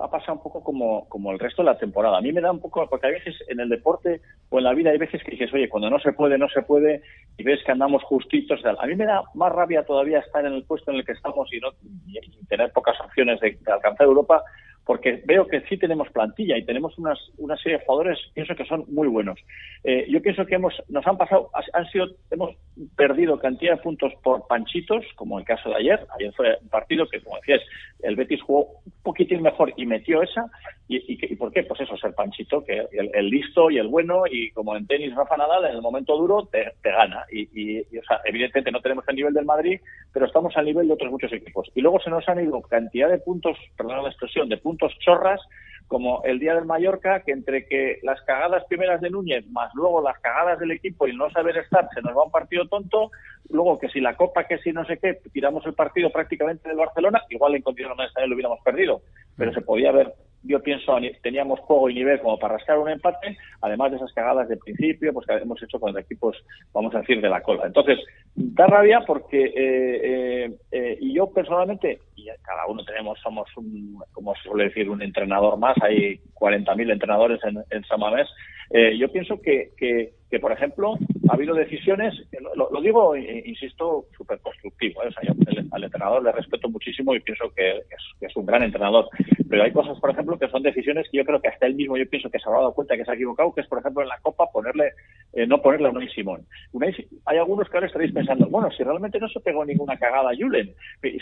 ha 0.00 0.08
pasado 0.10 0.34
un 0.34 0.42
poco 0.42 0.62
como, 0.62 1.08
como 1.08 1.32
el 1.32 1.38
resto 1.40 1.62
de 1.62 1.66
la 1.66 1.78
temporada. 1.78 2.18
A 2.18 2.20
mí 2.20 2.30
me 2.32 2.40
da 2.40 2.52
un 2.52 2.60
poco, 2.60 2.86
porque 2.88 3.08
hay 3.08 3.14
veces 3.14 3.34
en 3.48 3.58
el 3.58 3.68
deporte 3.68 4.20
o 4.48 4.58
en 4.58 4.64
la 4.64 4.74
vida 4.74 4.90
hay 4.90 4.98
veces 4.98 5.22
que 5.24 5.32
dices, 5.32 5.52
oye, 5.52 5.68
cuando 5.68 5.90
no 5.90 5.98
se 5.98 6.12
puede, 6.12 6.38
no 6.38 6.48
se 6.50 6.62
puede, 6.62 7.02
y 7.36 7.42
ves 7.42 7.58
que 7.64 7.72
andamos 7.72 8.04
justitos. 8.04 8.62
tal. 8.62 8.76
A 8.80 8.86
mí 8.86 8.94
me 8.94 9.06
da 9.06 9.24
más 9.34 9.50
rabia 9.50 9.82
todavía 9.84 10.20
estar 10.20 10.44
en 10.46 10.52
el 10.52 10.62
puesto 10.64 10.92
en 10.92 10.98
el 10.98 11.04
que 11.04 11.12
estamos 11.12 11.52
y, 11.52 11.58
no, 11.58 11.70
y- 12.06 12.18
y 12.18 12.46
tener 12.46 12.70
pocas 12.72 13.00
opciones 13.00 13.40
de, 13.40 13.58
de 13.60 13.72
alcanzar 13.72 14.06
Europa, 14.06 14.44
porque 14.88 15.20
veo 15.26 15.46
que 15.46 15.60
sí 15.68 15.76
tenemos 15.76 16.08
plantilla 16.12 16.56
y 16.56 16.64
tenemos 16.64 16.96
unas, 16.96 17.18
una 17.36 17.58
serie 17.58 17.76
de 17.76 17.84
jugadores, 17.84 18.18
pienso 18.32 18.56
que 18.56 18.64
son 18.64 18.86
muy 18.88 19.06
buenos. 19.06 19.38
Eh, 19.84 20.06
yo 20.08 20.22
pienso 20.22 20.46
que 20.46 20.54
hemos, 20.54 20.72
nos 20.88 21.06
han 21.06 21.18
pasado, 21.18 21.50
han 21.74 21.86
sido, 21.90 22.06
hemos 22.30 22.56
perdido 22.96 23.38
cantidad 23.38 23.76
de 23.76 23.82
puntos 23.82 24.14
por 24.22 24.46
panchitos, 24.46 25.04
como 25.14 25.38
el 25.38 25.44
caso 25.44 25.68
de 25.68 25.76
ayer. 25.76 26.06
Ayer 26.18 26.32
fue 26.32 26.56
un 26.62 26.70
partido 26.70 27.06
que, 27.06 27.20
como 27.20 27.36
decías, 27.36 27.60
el 28.00 28.16
Betis 28.16 28.42
jugó 28.42 28.80
un 28.84 28.92
poquitín 29.02 29.42
mejor 29.42 29.72
y 29.76 29.86
metió 29.86 30.22
esa. 30.22 30.44
¿Y, 30.86 30.96
y, 30.96 31.18
y 31.32 31.36
por 31.36 31.52
qué? 31.52 31.64
Pues 31.64 31.80
eso, 31.80 31.96
ser 31.96 32.14
panchito, 32.14 32.64
que 32.64 32.86
el, 32.92 33.10
el 33.12 33.28
listo 33.28 33.70
y 33.70 33.78
el 33.78 33.88
bueno, 33.88 34.22
y 34.30 34.50
como 34.52 34.76
en 34.76 34.86
tenis 34.86 35.14
Rafa 35.14 35.36
Nadal, 35.36 35.64
en 35.66 35.76
el 35.76 35.82
momento 35.82 36.16
duro 36.16 36.46
te, 36.50 36.72
gana. 36.82 37.24
Y- 37.30 37.48
y, 37.52 37.80
o 37.98 38.02
sea, 38.06 38.20
evidentemente 38.24 38.70
no 38.72 38.80
tenemos 38.80 39.04
el 39.08 39.16
nivel 39.16 39.34
del 39.34 39.44
Madrid, 39.44 39.80
pero 40.12 40.26
estamos 40.26 40.56
al 40.56 40.64
nivel 40.64 40.86
de 40.88 40.94
otros 40.94 41.10
muchos 41.10 41.32
equipos. 41.32 41.70
Y 41.74 41.80
luego 41.80 42.00
se 42.00 42.10
nos 42.10 42.28
han 42.28 42.42
ido 42.42 42.60
cantidad 42.62 43.08
de 43.10 43.18
puntos, 43.18 43.56
perdón 43.76 44.02
la 44.02 44.10
expresión, 44.10 44.48
de 44.48 44.56
puntos 44.58 44.92
chorras, 45.00 45.40
como 45.88 46.22
el 46.24 46.38
día 46.38 46.54
del 46.54 46.66
Mallorca, 46.66 47.20
que 47.20 47.32
entre 47.32 47.66
que 47.66 47.98
las 48.02 48.20
cagadas 48.22 48.64
primeras 48.66 49.00
de 49.00 49.10
Núñez, 49.10 49.46
más 49.48 49.74
luego 49.74 50.02
las 50.02 50.18
cagadas 50.20 50.58
del 50.60 50.70
equipo 50.70 51.08
y 51.08 51.16
no 51.16 51.30
saber 51.30 51.56
estar, 51.56 51.88
se 51.94 52.02
nos 52.02 52.16
va 52.16 52.24
un 52.24 52.30
partido 52.30 52.68
tonto, 52.68 53.10
luego 53.48 53.78
que 53.78 53.88
si 53.88 54.00
la 54.00 54.14
Copa, 54.14 54.44
que 54.44 54.58
si 54.58 54.72
no 54.72 54.84
sé 54.84 54.98
qué, 54.98 55.18
tiramos 55.32 55.64
el 55.66 55.72
partido 55.72 56.10
prácticamente 56.10 56.68
del 56.68 56.76
Barcelona, 56.76 57.22
igual 57.30 57.54
en 57.54 57.62
condiciones 57.62 58.12
también 58.12 58.30
lo 58.30 58.36
hubiéramos 58.36 58.60
perdido, 58.62 59.00
pero 59.36 59.52
se 59.52 59.62
podía 59.62 59.88
haber, 59.88 60.12
yo 60.42 60.62
pienso, 60.62 60.96
teníamos 61.22 61.60
juego 61.60 61.90
y 61.90 61.94
nivel 61.94 62.20
como 62.20 62.38
para 62.38 62.54
rascar 62.54 62.78
un 62.78 62.88
empate, 62.88 63.36
además 63.60 63.90
de 63.90 63.96
esas 63.96 64.12
cagadas 64.12 64.48
de 64.48 64.56
principio, 64.56 65.12
pues 65.12 65.26
que 65.26 65.34
hemos 65.34 65.62
hecho 65.62 65.80
con 65.80 65.96
equipos, 65.98 66.36
vamos 66.72 66.94
a 66.94 67.00
decir, 67.00 67.20
de 67.20 67.28
la 67.28 67.42
cola. 67.42 67.66
Entonces, 67.66 67.98
da 68.34 68.66
rabia 68.66 69.00
porque, 69.06 69.44
eh, 69.44 69.54
eh, 69.56 70.52
eh, 70.72 70.98
y 71.00 71.14
yo 71.14 71.30
personalmente, 71.32 72.00
y 72.16 72.26
cada 72.42 72.66
uno 72.66 72.84
tenemos, 72.84 73.18
somos 73.20 73.48
un, 73.56 73.98
como 74.12 74.34
se 74.36 74.42
suele 74.44 74.64
decir, 74.64 74.88
un 74.88 75.02
entrenador 75.02 75.58
más, 75.58 75.76
hay 75.82 76.20
40.000 76.34 76.92
entrenadores 76.92 77.40
en, 77.44 77.58
en 77.70 77.84
San 77.84 78.00
Mamés, 78.00 78.28
eh, 78.70 78.96
yo 78.98 79.10
pienso 79.10 79.40
que, 79.40 79.70
que, 79.76 80.12
que, 80.30 80.38
por 80.38 80.52
ejemplo, 80.52 80.98
ha 81.28 81.34
habido 81.34 81.54
decisiones, 81.54 82.14
lo, 82.54 82.70
lo 82.70 82.80
digo, 82.80 83.14
eh, 83.14 83.42
insisto, 83.46 84.06
súper 84.16 84.38
constructivo. 84.40 85.02
¿eh? 85.02 85.08
O 85.08 85.12
sea, 85.12 85.22
yo 85.24 85.34
el- 85.46 85.68
al 85.70 85.84
entrenador 85.84 86.22
le 86.24 86.32
respeto 86.32 86.68
muchísimo 86.68 87.14
y 87.14 87.20
pienso 87.20 87.50
que 87.54 87.76
es, 87.78 87.84
que 88.18 88.26
es 88.26 88.36
un 88.36 88.46
gran 88.46 88.62
entrenador. 88.62 89.08
Pero 89.50 89.62
hay 89.62 89.70
cosas, 89.72 89.98
por 90.00 90.10
ejemplo, 90.10 90.38
que 90.38 90.48
son 90.48 90.62
decisiones 90.62 91.06
que 91.10 91.18
yo 91.18 91.24
creo 91.24 91.40
que 91.40 91.48
hasta 91.48 91.66
él 91.66 91.74
mismo 91.74 91.96
yo 91.96 92.08
pienso 92.08 92.30
que 92.30 92.38
se 92.38 92.48
habrá 92.48 92.60
dado 92.60 92.74
cuenta 92.74 92.96
que 92.96 93.04
se 93.04 93.10
ha 93.10 93.14
equivocado, 93.14 93.52
que 93.54 93.60
es, 93.60 93.66
por 93.66 93.78
ejemplo, 93.78 94.02
en 94.02 94.08
la 94.08 94.18
Copa 94.20 94.46
ponerle, 94.52 94.92
eh, 95.34 95.46
no 95.46 95.60
ponerle 95.60 95.88
a 95.88 95.90
Unai 95.90 96.08
Simón. 96.08 96.46
Unai 96.72 96.94
hay 97.26 97.38
algunos 97.38 97.68
que 97.68 97.76
ahora 97.76 97.86
estaréis 97.86 98.12
pensando, 98.12 98.46
bueno, 98.48 98.70
si 98.70 98.82
realmente 98.82 99.18
no 99.20 99.28
se 99.28 99.40
pegó 99.40 99.64
ninguna 99.64 99.98
cagada 99.98 100.30
a 100.30 100.34
Julen. 100.36 100.74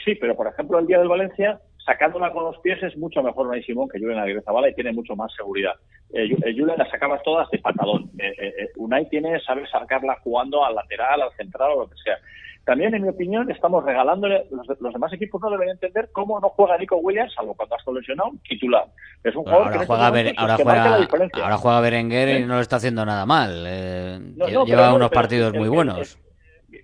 Sí, 0.05 0.15
pero 0.15 0.37
por 0.37 0.47
ejemplo, 0.47 0.79
el 0.79 0.87
día 0.87 0.99
del 0.99 1.09
Valencia, 1.09 1.61
sacándola 1.85 2.33
con 2.33 2.45
los 2.45 2.59
pies 2.61 2.83
es 2.83 2.97
mucho 2.97 3.23
mejor 3.23 3.47
Unai 3.49 3.63
Simón 3.63 3.89
que 3.89 3.99
Julen 4.01 4.19
Aguirrezabala 4.19 4.69
y 4.71 4.75
tiene 4.75 4.93
mucho 4.93 5.15
más 5.17 5.33
seguridad. 5.35 5.75
Eh, 6.13 6.29
eh, 6.45 6.55
Julen 6.57 6.79
la 6.79 6.89
sacaba 6.91 7.21
todas 7.23 7.49
de 7.51 7.59
patadón. 7.59 8.11
Eh, 8.19 8.33
eh, 8.39 8.69
Unai 8.77 9.09
tiene, 9.09 9.39
sabe 9.41 9.67
sacarla 9.97 10.19
jugando 10.23 10.65
al 10.65 10.75
lateral, 10.75 11.23
al 11.23 11.33
central 11.37 11.73
o 11.73 11.81
lo 11.81 11.89
que 11.91 11.97
sea. 12.03 12.17
también, 12.65 12.93
en 12.95 13.03
mi 13.03 13.09
opinión, 13.09 13.49
estamos 13.51 13.85
regalándole, 13.85 14.45
los, 14.51 14.67
los 14.81 14.93
demás 14.93 15.13
equipos 15.13 15.41
no 15.41 15.51
deben 15.51 15.69
entender 15.69 16.09
cómo 16.13 16.41
no 16.41 16.49
juega 16.49 16.77
Nico 16.77 16.97
Williams, 16.97 17.33
salvo 17.35 17.55
cuando 17.55 17.77
ha 17.77 17.79
estado 17.79 17.97
lesionado, 17.99 18.33
titular. 18.49 18.85
Es 19.23 19.35
un 19.37 19.45
jugador 19.45 19.67
ahora 19.69 19.79
que 19.79 19.87
juega, 19.87 20.09
momentos 20.09 20.35
ahora, 20.39 20.57
juega, 20.57 20.99
diferencia. 20.99 21.45
ahora 21.45 21.57
juega 21.59 21.81
Berenguer 21.81 22.41
y 22.41 22.45
no 22.45 22.55
lo 22.57 22.61
está 22.61 22.77
haciendo 22.77 23.05
nada 23.07 23.25
mal. 23.25 23.65
eh, 23.69 24.19
No, 24.37 24.47
lle- 24.47 24.53
no, 24.53 24.67
lleva 24.67 24.93
unos 24.93 25.11
partidos 25.11 25.55
muy 25.55 25.69
buenos. 25.69 25.99
es- 26.01 26.19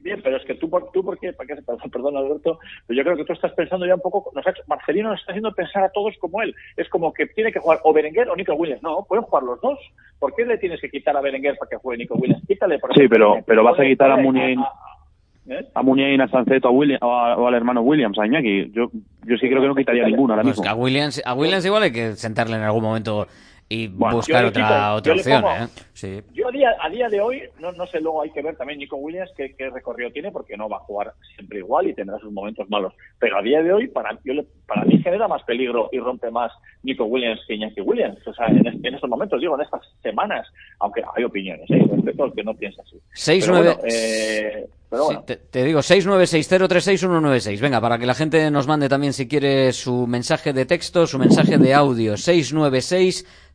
Bien, 0.00 0.20
pero 0.22 0.36
es 0.36 0.44
que 0.44 0.54
tú, 0.54 0.68
por, 0.70 0.90
tú 0.92 1.04
porque, 1.04 1.32
para 1.32 1.46
qué, 1.46 1.62
perdón, 1.62 1.90
perdón, 1.92 2.16
Alberto, 2.16 2.58
pero 2.86 2.96
yo 2.96 3.04
creo 3.04 3.16
que 3.16 3.24
tú 3.24 3.32
estás 3.32 3.52
pensando 3.52 3.84
ya 3.86 3.94
un 3.94 4.00
poco, 4.00 4.30
nos 4.34 4.46
ha 4.46 4.50
hecho- 4.50 4.62
Marcelino 4.66 5.10
nos 5.10 5.20
está 5.20 5.32
haciendo 5.32 5.52
pensar 5.52 5.84
a 5.84 5.90
todos 5.90 6.14
como 6.18 6.40
él. 6.42 6.54
Es 6.76 6.88
como 6.88 7.12
que 7.12 7.26
tiene 7.26 7.52
que 7.52 7.58
jugar 7.60 7.80
o 7.84 7.92
Berenguer 7.92 8.28
o 8.28 8.36
Nico 8.36 8.54
Williams. 8.54 8.82
No, 8.82 9.04
pueden 9.08 9.24
jugar 9.24 9.42
los 9.44 9.60
dos. 9.60 9.78
¿Por 10.18 10.34
qué 10.34 10.44
le 10.44 10.58
tienes 10.58 10.80
que 10.80 10.90
quitar 10.90 11.16
a 11.16 11.20
Berenguer 11.20 11.56
para 11.58 11.68
que 11.70 11.76
juegue 11.76 11.98
Nico 12.02 12.14
Williams? 12.14 12.42
Quítale, 12.46 12.78
por 12.78 12.94
Sí, 12.94 13.08
pero, 13.08 13.36
pero 13.46 13.62
vas 13.64 13.78
a 13.78 13.82
quitar 13.84 14.10
a 14.10 14.16
Muniain, 14.16 14.60
¿eh? 15.48 15.66
a 15.74 15.82
Muniain, 15.82 16.20
a 16.20 16.28
Sanceto, 16.28 16.68
a 16.68 16.70
William, 16.70 16.98
o, 17.02 17.12
a- 17.12 17.36
o 17.36 17.46
al 17.48 17.54
hermano 17.54 17.80
Williams, 17.82 18.18
a 18.18 18.26
Iñaki. 18.26 18.70
Yo, 18.72 18.90
yo 19.24 19.36
sí 19.36 19.48
creo 19.48 19.60
que 19.60 19.68
no 19.68 19.74
quitaría 19.74 20.04
ninguno 20.06 20.34
ahora 20.34 20.42
Pues 20.44 20.58
mismo. 20.58 20.70
a 20.70 20.74
Williams, 20.74 21.22
a 21.24 21.34
Williams 21.34 21.64
igual 21.66 21.82
hay 21.84 21.92
que 21.92 22.12
sentarle 22.12 22.56
en 22.56 22.62
algún 22.62 22.82
momento 22.82 23.26
y 23.74 23.86
buscar 23.88 24.42
yo 24.42 24.48
otra, 24.48 24.94
otra 24.94 25.14
yo 25.14 25.20
opción. 25.20 25.42
pongo- 25.42 25.54
¿eh? 25.56 25.68
Sí. 25.94 26.20
Yo 26.32 26.48
a 26.48 26.50
día, 26.50 26.70
a 26.80 26.88
día 26.90 27.08
de 27.08 27.20
hoy, 27.20 27.42
no, 27.60 27.70
no 27.72 27.86
sé, 27.86 28.00
luego 28.00 28.22
hay 28.22 28.30
que 28.30 28.42
ver 28.42 28.56
también 28.56 28.78
Nico 28.78 28.96
Williams 28.96 29.30
qué, 29.36 29.54
qué 29.56 29.70
recorrido 29.70 30.10
tiene, 30.10 30.30
porque 30.32 30.56
no 30.56 30.68
va 30.68 30.78
a 30.78 30.80
jugar 30.80 31.12
siempre 31.36 31.58
igual 31.58 31.86
y 31.88 31.94
tendrá 31.94 32.18
sus 32.18 32.32
momentos 32.32 32.68
malos. 32.68 32.92
Pero 33.18 33.38
a 33.38 33.42
día 33.42 33.62
de 33.62 33.72
hoy, 33.72 33.88
para, 33.88 34.18
yo 34.24 34.34
le- 34.34 34.46
para 34.66 34.84
mí 34.84 34.98
genera 35.02 35.28
más 35.28 35.42
peligro 35.44 35.88
y 35.92 35.98
rompe 35.98 36.30
más 36.30 36.50
Nico 36.82 37.04
Williams 37.04 37.40
que 37.46 37.54
Iñaki 37.54 37.80
Williams. 37.80 38.18
O 38.26 38.34
sea, 38.34 38.46
en, 38.46 38.66
en 38.66 38.94
estos 38.94 39.08
momentos, 39.08 39.40
digo, 39.40 39.54
en 39.54 39.62
estas 39.62 39.82
semanas, 40.02 40.46
aunque 40.80 41.02
hay 41.16 41.24
opiniones, 41.24 41.70
¿eh? 41.70 41.84
respeto 41.92 42.24
al 42.24 42.32
que 42.32 42.42
no 42.44 42.54
piensa 42.54 42.82
así. 42.82 42.96
Seis, 43.12 43.44
Pero 43.46 43.58
nueve- 43.58 43.74
bueno, 43.80 43.88
eh, 43.94 44.66
pero 44.90 45.04
bueno. 45.04 45.20
Sí, 45.20 45.26
te, 45.26 45.36
te 45.36 45.64
digo, 45.64 45.80
696036196. 45.80 47.60
Venga, 47.60 47.80
para 47.80 47.98
que 47.98 48.06
la 48.06 48.14
gente 48.14 48.50
nos 48.50 48.66
mande 48.66 48.88
también 48.88 49.12
si 49.12 49.26
quiere 49.28 49.72
su 49.72 50.06
mensaje 50.06 50.52
de 50.52 50.66
texto, 50.66 51.06
su 51.06 51.18
mensaje 51.18 51.58
de 51.58 51.74
audio. 51.74 52.14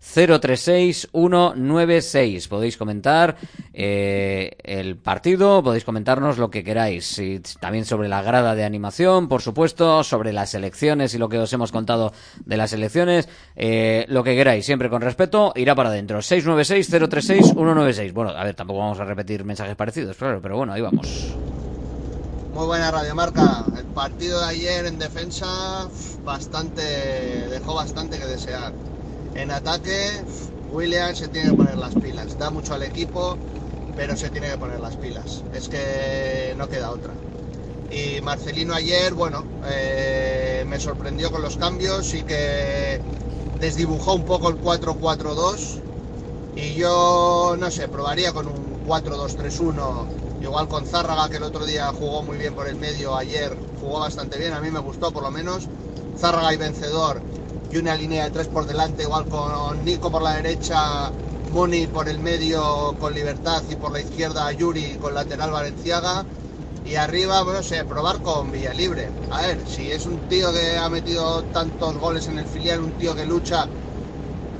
696036196. 0.01 2.47
Podéis 2.47 2.77
comentar 2.77 3.35
eh, 3.73 4.51
el 4.63 4.97
partido, 4.97 5.63
podéis 5.63 5.83
comentarnos 5.83 6.37
lo 6.37 6.49
que 6.49 6.63
queráis. 6.63 7.19
También 7.59 7.85
sobre 7.85 8.09
la 8.09 8.21
grada 8.21 8.55
de 8.55 8.63
animación, 8.63 9.27
por 9.27 9.41
supuesto, 9.41 10.03
sobre 10.03 10.33
las 10.33 10.53
elecciones 10.53 11.13
y 11.13 11.17
lo 11.17 11.29
que 11.29 11.39
os 11.39 11.51
hemos 11.53 11.71
contado 11.71 12.13
de 12.45 12.57
las 12.57 12.73
elecciones. 12.73 13.27
eh, 13.55 14.05
lo 14.09 14.23
que 14.23 14.35
queráis, 14.35 14.65
siempre 14.65 14.89
con 14.89 15.01
respeto, 15.01 15.53
irá 15.55 15.75
para 15.75 15.89
adentro. 15.89 16.19
696036196. 16.19 18.13
Bueno, 18.13 18.31
a 18.31 18.43
ver, 18.43 18.55
tampoco 18.55 18.79
vamos 18.79 18.99
a 18.99 19.05
repetir 19.05 19.43
mensajes 19.43 19.75
parecidos, 19.75 20.17
claro, 20.17 20.39
pero 20.41 20.57
bueno, 20.57 20.73
ahí 20.73 20.81
vamos. 20.81 21.35
Muy 22.53 22.65
buena 22.65 22.89
radiomarca. 22.89 23.65
El 23.77 23.85
partido 23.85 24.39
de 24.39 24.47
ayer 24.47 24.85
en 24.87 24.97
defensa 24.97 25.87
bastante 26.23 26.81
dejó 27.49 27.75
bastante 27.75 28.17
que 28.17 28.25
desear. 28.25 28.73
En 29.37 29.51
ataque, 29.51 30.09
Williams 30.71 31.19
se 31.19 31.27
tiene 31.27 31.51
que 31.51 31.55
poner 31.55 31.77
las 31.77 31.93
pilas. 31.93 32.39
Da 32.39 32.49
mucho 32.49 32.73
al 32.73 32.81
equipo, 32.81 33.37
pero 33.95 34.17
se 34.17 34.31
tiene 34.31 34.49
que 34.49 34.57
poner 34.57 34.79
las 34.79 34.95
pilas. 34.95 35.43
Es 35.53 35.69
que 35.69 36.55
no 36.57 36.67
queda 36.67 36.89
otra. 36.89 37.13
Y 37.91 38.19
Marcelino 38.21 38.73
ayer, 38.73 39.13
bueno, 39.13 39.43
eh, 39.67 40.65
me 40.67 40.79
sorprendió 40.79 41.31
con 41.31 41.43
los 41.43 41.55
cambios 41.55 42.15
y 42.15 42.23
que 42.23 42.99
desdibujó 43.59 44.15
un 44.15 44.25
poco 44.25 44.49
el 44.49 44.59
4-4-2 44.59 45.81
y 46.55 46.73
yo 46.73 47.55
no 47.59 47.69
sé, 47.69 47.87
probaría 47.87 48.33
con 48.33 48.47
un 48.47 48.85
4-2-3-1, 48.87 50.41
igual 50.41 50.67
con 50.67 50.85
Zárraga 50.85 51.29
que 51.29 51.37
el 51.37 51.43
otro 51.43 51.65
día 51.65 51.87
jugó 51.93 52.23
muy 52.23 52.37
bien 52.37 52.55
por 52.55 52.67
el 52.67 52.75
medio, 52.75 53.15
ayer 53.15 53.55
jugó 53.79 53.99
bastante 53.99 54.37
bien, 54.39 54.53
a 54.53 54.61
mí 54.61 54.71
me 54.71 54.79
gustó 54.79 55.11
por 55.11 55.23
lo 55.23 55.31
menos. 55.31 55.67
Zárraga 56.17 56.53
y 56.53 56.57
vencedor 56.57 57.21
una 57.79 57.95
línea 57.95 58.25
de 58.25 58.31
tres 58.31 58.47
por 58.47 58.65
delante, 58.65 59.03
igual 59.03 59.25
con 59.25 59.83
Nico 59.85 60.11
por 60.11 60.21
la 60.21 60.35
derecha, 60.35 61.11
Muni 61.51 61.87
por 61.87 62.09
el 62.09 62.19
medio 62.19 62.95
con 62.99 63.13
Libertad 63.13 63.63
y 63.69 63.75
por 63.75 63.91
la 63.91 64.01
izquierda 64.01 64.51
Yuri 64.51 64.97
con 65.01 65.13
lateral 65.13 65.51
Valenciaga. 65.51 66.25
Y 66.85 66.95
arriba, 66.95 67.43
no 67.43 67.61
sé, 67.63 67.83
probar 67.83 68.21
con 68.21 68.51
Villalibre. 68.51 69.09
A 69.29 69.41
ver, 69.41 69.59
si 69.67 69.91
es 69.91 70.05
un 70.05 70.17
tío 70.29 70.53
que 70.53 70.77
ha 70.77 70.87
metido 70.87 71.43
tantos 71.45 71.97
goles 71.97 72.27
en 72.27 72.39
el 72.39 72.45
filial, 72.45 72.79
un 72.79 72.91
tío 72.91 73.13
que 73.13 73.25
lucha, 73.25 73.67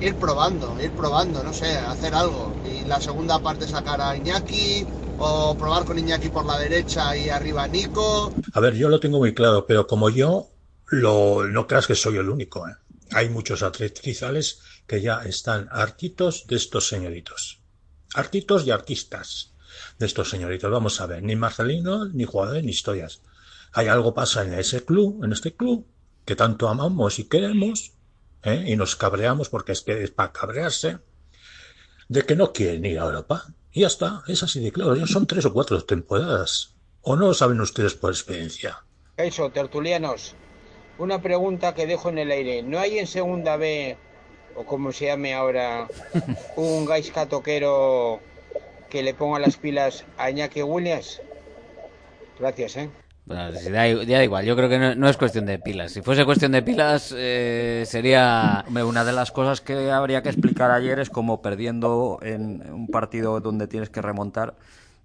ir 0.02 0.16
probando, 0.16 0.76
ir 0.82 0.92
probando, 0.92 1.42
no 1.44 1.54
sé, 1.54 1.78
hacer 1.78 2.14
algo. 2.14 2.52
Y 2.66 2.86
la 2.86 3.00
segunda 3.00 3.40
parte 3.40 3.68
sacar 3.68 4.02
a 4.02 4.16
Iñaki 4.18 4.86
o 5.20 5.56
probar 5.56 5.86
con 5.86 5.98
Iñaki 5.98 6.30
por 6.30 6.46
la 6.46 6.60
derecha 6.60 7.16
y 7.16 7.30
arriba 7.30 7.68
Nico. 7.68 8.32
A 8.54 8.60
ver, 8.60 8.76
yo 8.76 8.90
lo 8.90 9.00
tengo 9.00 9.20
muy 9.20 9.34
claro, 9.34 9.66
pero 9.66 9.88
como 9.88 10.10
yo, 10.10 10.48
lo, 10.88 11.48
no 11.48 11.66
creas 11.66 11.88
que 11.88 11.96
soy 11.96 12.18
el 12.18 12.30
único. 12.30 12.68
¿eh? 12.68 12.74
Hay 13.12 13.30
muchos 13.30 13.64
atletizales 13.64 14.60
que 14.86 15.02
ya 15.02 15.24
están 15.24 15.68
hartitos 15.72 16.46
de 16.48 16.56
estos 16.58 16.88
señoritos. 16.88 17.62
Hartitos 18.14 18.66
y 18.66 18.72
artistas 18.72 19.54
de 20.00 20.06
estos 20.06 20.30
señoritos. 20.30 20.72
Vamos 20.72 21.00
a 21.02 21.08
ver, 21.08 21.24
ni 21.24 21.36
Marcelino, 21.36 22.06
ni 22.06 22.26
jugadores, 22.26 22.64
ni 22.64 22.72
historias. 22.72 23.22
Hay 23.74 23.88
algo 23.88 24.14
pasa 24.14 24.44
en 24.44 24.54
ese 24.54 24.84
club, 24.84 25.24
en 25.24 25.34
este 25.34 25.56
club, 25.56 25.88
que 26.26 26.36
tanto 26.36 26.68
amamos 26.68 27.20
y 27.20 27.26
queremos, 27.26 27.94
¿eh? 28.44 28.66
y 28.68 28.76
nos 28.76 28.96
cabreamos 28.96 29.50
porque 29.50 29.72
es 29.72 29.82
que 29.82 30.04
es 30.04 30.12
para 30.12 30.32
cabrearse, 30.32 31.00
de 32.10 32.26
que 32.26 32.36
no 32.36 32.54
quieren 32.54 32.86
ir 32.86 33.00
a 33.00 33.06
Europa. 33.06 33.46
Y 33.72 33.82
ya 33.82 33.88
está, 33.88 34.24
es 34.28 34.44
así 34.44 34.60
de 34.60 34.72
claro. 34.72 34.96
Ya 34.96 35.08
son 35.08 35.28
tres 35.28 35.46
o 35.46 35.54
cuatro 35.54 35.84
temporadas. 35.84 36.76
¿O 37.02 37.16
no 37.16 37.28
lo 37.28 37.34
saben 37.34 37.62
ustedes 37.62 37.94
por 37.94 38.12
experiencia? 38.12 38.84
Eso, 39.16 39.50
tertulianos. 39.52 40.36
Una 40.98 41.22
pregunta 41.22 41.74
que 41.74 41.86
dejo 41.86 42.10
en 42.10 42.18
el 42.18 42.32
aire. 42.32 42.64
¿No 42.64 42.80
hay 42.80 42.98
en 42.98 43.08
segunda 43.08 43.56
B, 43.58 43.98
o 44.56 44.64
como 44.66 44.92
se 44.92 45.06
llame 45.06 45.34
ahora, 45.34 45.88
un 46.56 46.86
Gaisca 46.86 47.28
toquero 47.28 48.20
que 48.90 49.04
le 49.04 49.14
ponga 49.14 49.40
las 49.40 49.58
pilas 49.58 50.06
a 50.18 50.32
Iñaki 50.32 50.64
Williams? 50.64 51.22
Gracias, 52.40 52.78
¿eh? 52.78 52.90
Bueno, 53.26 53.52
si 53.60 53.70
da, 53.70 53.86
ya 53.88 54.18
da 54.20 54.24
igual, 54.24 54.46
yo 54.46 54.56
creo 54.56 54.70
que 54.70 54.80
no, 54.80 54.96
no 54.96 55.10
es 55.10 55.18
cuestión 55.18 55.46
de 55.46 55.60
pilas. 55.60 55.92
Si 55.92 56.02
fuese 56.02 56.24
cuestión 56.24 56.54
de 56.54 56.62
pilas, 56.62 57.14
eh, 57.16 57.84
sería... 57.86 58.64
Hombre, 58.66 58.86
Una 58.86 59.04
de 59.04 59.12
las 59.12 59.34
cosas 59.34 59.60
que 59.60 59.92
habría 59.92 60.24
que 60.24 60.30
explicar 60.30 60.72
ayer 60.72 60.98
es 61.00 61.10
como 61.10 61.42
perdiendo 61.42 62.20
en 62.22 62.72
un 62.72 62.88
partido 62.88 63.42
donde 63.42 63.68
tienes 63.68 63.90
que 63.90 64.02
remontar, 64.02 64.56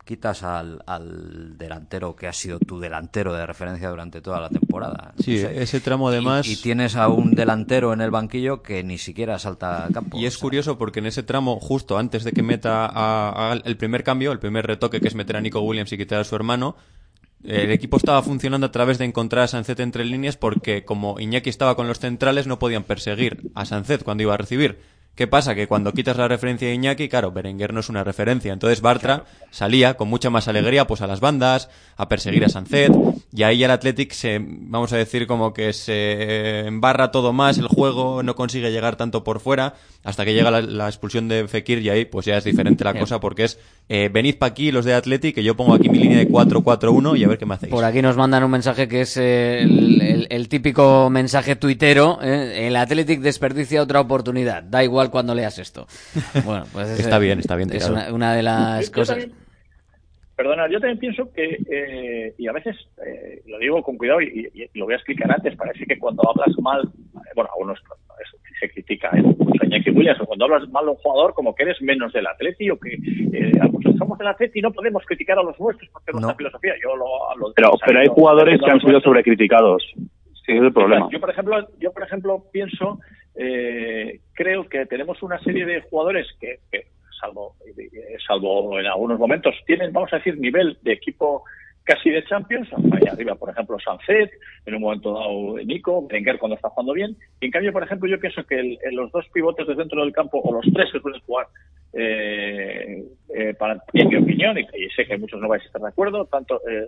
quitas 0.05 0.43
al, 0.43 0.83
al 0.87 1.57
delantero 1.59 2.17
que 2.17 2.27
ha 2.27 2.33
sido 2.33 2.59
tu 2.59 2.81
delantero 2.81 3.33
de 3.35 3.47
referencia 3.47 3.89
durante 3.89 4.21
toda 4.21 4.41
la 4.41 4.49
temporada. 4.49 5.13
Sí, 5.19 5.37
ese 5.37 5.81
tramo 5.81 6.09
además- 6.09 6.47
Y, 6.49 6.53
y 6.53 6.57
tienes 6.57 6.97
a 6.97 7.09
un 7.09 7.33
delantero 7.35 7.93
en 7.93 8.01
el 8.01 8.11
banquillo 8.11 8.63
que 8.63 8.83
ni 8.83 8.99
siquiera 8.99 9.39
salta 9.39 9.85
al 9.85 9.93
campo. 9.93 10.19
Y 10.19 10.27
es 10.27 10.39
curioso 10.39 10.77
porque 10.77 10.99
en 10.99 11.07
ese 11.07 11.23
tramo, 11.23 11.61
justo 11.61 11.99
antes 11.99 12.25
de 12.25 12.33
que 12.33 12.43
meta 12.43 12.87
a- 12.87 13.53
a- 13.53 13.61
el 13.65 13.77
primer 13.77 14.03
cambio, 14.03 14.33
el 14.33 14.39
primer 14.41 14.67
retoque 14.67 15.01
que 15.01 15.09
es 15.09 15.15
meter 15.15 15.37
a 15.37 15.41
Nico 15.41 15.61
Williams 15.61 15.93
y 15.93 15.99
quitar 15.99 16.21
a 16.21 16.25
su 16.25 16.35
hermano, 16.35 16.77
el 17.45 17.73
equipo 17.73 17.97
estaba 17.97 18.23
funcionando 18.23 18.69
a 18.69 18.71
través 18.71 18.99
de 18.99 19.05
encontrar 19.05 19.45
a 19.45 19.49
Sancet 19.49 19.81
entre 19.81 20.05
líneas 20.05 20.37
porque 20.37 20.85
como 20.85 21.19
Iñaki 21.19 21.51
estaba 21.51 21.75
con 21.75 21.89
los 21.89 21.99
centrales 21.99 22.47
no 22.47 22.61
podían 22.61 22.85
perseguir 22.85 23.51
a 23.57 23.65
Sancet 23.65 24.05
cuando 24.05 24.23
iba 24.23 24.35
a 24.35 24.37
recibir. 24.37 24.79
¿Qué 25.15 25.27
pasa? 25.27 25.55
Que 25.55 25.67
cuando 25.67 25.93
quitas 25.93 26.17
la 26.17 26.27
referencia 26.27 26.69
de 26.69 26.75
Iñaki, 26.75 27.09
claro, 27.11 27.33
Berenguer 27.33 27.75
no 27.75 27.81
es 27.81 27.91
una 27.91 28.03
referencia. 28.03 28.51
Entonces 28.53 28.81
Bartra 28.81 29.25
salía 29.51 29.95
con 29.95 30.09
mucha 30.09 30.31
más 30.31 30.49
alegría 30.49 30.87
pues 30.87 31.03
a 31.03 31.07
las 31.07 31.21
bandas, 31.21 31.69
a 31.99 32.09
perseguir 32.09 32.45
a 32.47 32.49
Sancet, 32.49 32.91
y 33.31 33.43
ahí 33.43 33.63
el 33.63 33.71
Athletic 33.71 34.13
se, 34.13 34.39
vamos 34.43 34.91
a 34.95 34.97
decir, 34.97 35.27
como 35.27 35.53
que 35.53 35.75
se 35.75 36.61
embarra 36.67 37.11
todo 37.11 37.35
más 37.35 37.59
el 37.59 37.69
juego, 37.69 38.23
no 38.23 38.35
consigue 38.35 38.71
llegar 38.73 38.97
tanto 38.97 39.23
por 39.23 39.41
fuera, 39.41 39.75
hasta 40.03 40.25
que 40.25 40.33
llega 40.33 40.51
la, 40.51 40.63
la 40.63 40.87
expulsión 40.89 41.29
de 41.29 41.47
Fekir 41.47 41.81
y 41.83 41.91
ahí 41.91 42.05
pues 42.07 42.25
ya 42.25 42.39
es 42.39 42.45
diferente 42.45 42.83
la 42.83 42.95
cosa 42.95 43.21
porque 43.21 43.45
es 43.45 43.59
eh, 43.91 44.09
venid 44.11 44.37
pa' 44.37 44.47
aquí 44.47 44.73
los 44.73 44.87
de 44.87 44.95
Athletic, 44.95 45.35
que 45.35 45.43
yo 45.45 45.55
pongo 45.57 45.75
aquí 45.75 45.91
mi 45.91 45.99
línea 45.99 46.19
de 46.19 46.29
4-4-1 46.29 47.19
y 47.19 47.25
a 47.25 47.29
ver 47.29 47.37
qué 47.39 47.45
me 47.47 47.55
hacéis. 47.55 47.71
Por 47.73 47.85
aquí 47.85 48.01
nos 48.01 48.17
mandan 48.17 48.45
un 48.45 48.51
mensaje 48.51 48.89
que 48.89 49.03
es 49.03 49.17
eh, 49.19 49.61
el, 49.63 50.01
el- 50.01 50.27
el 50.31 50.49
típico 50.49 51.11
mensaje 51.11 51.57
tuitero. 51.57 52.19
¿eh? 52.23 52.67
El 52.69 52.77
Athletic 52.77 53.21
desperdicia 53.21 53.83
otra 53.83 54.01
oportunidad. 54.01 54.63
Da 54.63 54.83
igual 54.83 55.02
cuando 55.11 55.35
leas 55.35 55.59
esto. 55.59 55.87
Bueno, 56.45 56.65
pues 56.73 56.89
es, 56.91 57.01
Está 57.01 57.19
bien, 57.19 57.39
está 57.39 57.57
bien 57.57 57.71
Es 57.73 57.89
una, 57.89 58.13
una 58.13 58.35
de 58.35 58.43
las 58.43 58.87
Yo- 58.87 58.93
cosas. 58.93 59.19
también- 59.19 59.43
Perdona, 60.35 60.67
yo 60.69 60.81
también 60.81 60.99
pienso 60.99 61.31
que, 61.33 61.59
eh, 61.71 62.35
y 62.39 62.49
a 62.49 62.53
veces 62.53 62.75
eh, 63.07 63.43
lo 63.47 63.59
digo 63.59 63.83
con 63.83 63.97
cuidado 63.99 64.21
y, 64.23 64.51
y- 64.55 64.63
y 64.73 64.79
lo 64.79 64.87
voy 64.87 64.95
a 64.95 64.97
explicar 64.97 65.31
antes, 65.31 65.55
parece 65.57 65.85
que 65.85 65.99
cuando 65.99 66.23
hablas 66.29 66.59
mal, 66.59 66.81
eh, 66.83 67.19
bueno, 67.37 67.51
a 67.55 67.63
unos 67.63 67.79
eso, 67.79 68.37
se 68.59 68.71
critica 68.71 69.11
¿eh? 69.15 69.23
mucho 69.23 69.63
a 69.63 69.67
Iñaki 69.67 69.91
Williams, 69.91 70.21
o 70.23 70.25
cuando 70.27 70.47
hablas 70.47 70.67
mal 70.71 70.87
de 70.87 70.91
un 70.93 70.97
jugador 70.97 71.35
como 71.35 71.55
que 71.55 71.65
eres 71.65 71.81
menos 71.83 72.13
del 72.15 72.27
Atleti 72.27 72.71
o 72.71 72.81
que 72.81 72.95
eh, 72.95 73.53
algunos 73.61 73.95
somos 73.99 74.19
del 74.19 74.29
Atleti 74.29 74.59
y 74.59 74.63
no 74.63 74.73
podemos 74.73 75.05
criticar 75.05 75.39
a 75.39 75.43
los 75.43 75.59
nuestros 75.61 75.89
porque 75.91 76.11
es 76.11 76.15
nuestra 76.15 76.35
filosofía. 76.35 76.73
Yo 76.83 76.97
lo, 76.97 77.05
lo 77.37 77.53
Pero, 77.55 77.71
o 77.73 77.77
sea, 77.77 77.87
pero 77.87 78.01
hay 78.01 78.09
jugadores 78.09 78.59
que 78.65 78.71
han 78.71 78.81
sido 78.81 79.01
sobrecriticados. 79.01 79.83
Sí, 80.53 80.57
ese 80.57 80.59
es 80.59 80.65
el 80.65 80.73
problema. 80.73 81.09
yo, 81.11 81.21
por 81.21 81.31
ejemplo, 81.31 81.69
yo, 81.79 81.93
por 81.93 82.03
ejemplo, 82.03 82.45
pienso, 82.53 82.99
eh, 83.35 84.21
creo 84.35 84.69
que 84.69 84.87
tenemos 84.87 85.23
una 85.23 85.39
serie 85.41 85.65
de 85.65 85.81
jugadores 85.83 86.27
que, 86.41 86.59
que, 86.71 86.87
salvo, 87.21 87.55
eh, 87.77 88.17
salvo 88.27 88.79
en 88.79 88.87
algunos 88.87 89.19
momentos, 89.19 89.55
tienen, 89.67 89.93
vamos 89.93 90.13
a 90.13 90.17
decir, 90.17 90.39
nivel 90.39 90.79
de 90.83 90.93
equipo 90.93 91.45
casi 91.85 92.11
de 92.11 92.25
Champions, 92.25 92.69
ahí 92.93 93.09
arriba, 93.11 93.35
por 93.35 93.51
ejemplo, 93.51 93.77
Sancet, 93.79 94.31
en 94.67 94.75
un 94.75 94.83
momento 94.83 95.13
dado 95.13 95.57
Nico, 95.65 96.07
Berenguer 96.07 96.39
cuando 96.39 96.57
está 96.57 96.69
jugando 96.69 96.93
bien. 96.93 97.17
Y 97.41 97.47
en 97.47 97.51
cambio, 97.51 97.73
por 97.73 97.83
ejemplo, 97.83 98.09
yo 98.09 98.21
pienso 98.21 98.45
que 98.45 98.61
el, 98.61 98.79
los 98.93 99.11
dos 99.11 99.27
pivotes 99.33 99.67
de 99.67 99.75
dentro 99.75 100.03
del 100.03 100.13
campo, 100.13 100.41
o 100.43 100.53
los 100.53 100.73
tres 100.73 100.91
que 100.93 101.01
suelen 101.01 101.21
jugar, 101.23 101.47
eh, 101.93 103.05
eh, 103.35 103.55
para, 103.55 103.83
en 103.93 104.09
mi 104.09 104.17
opinión, 104.17 104.57
y, 104.59 104.89
sé 104.97 105.07
que 105.07 105.19
muchos 105.19 105.41
no 105.41 105.49
vais 105.49 105.63
a 105.63 105.67
estar 105.67 105.81
de 105.81 105.89
acuerdo, 105.89 106.27
tanto 106.27 106.61
eh, 106.69 106.87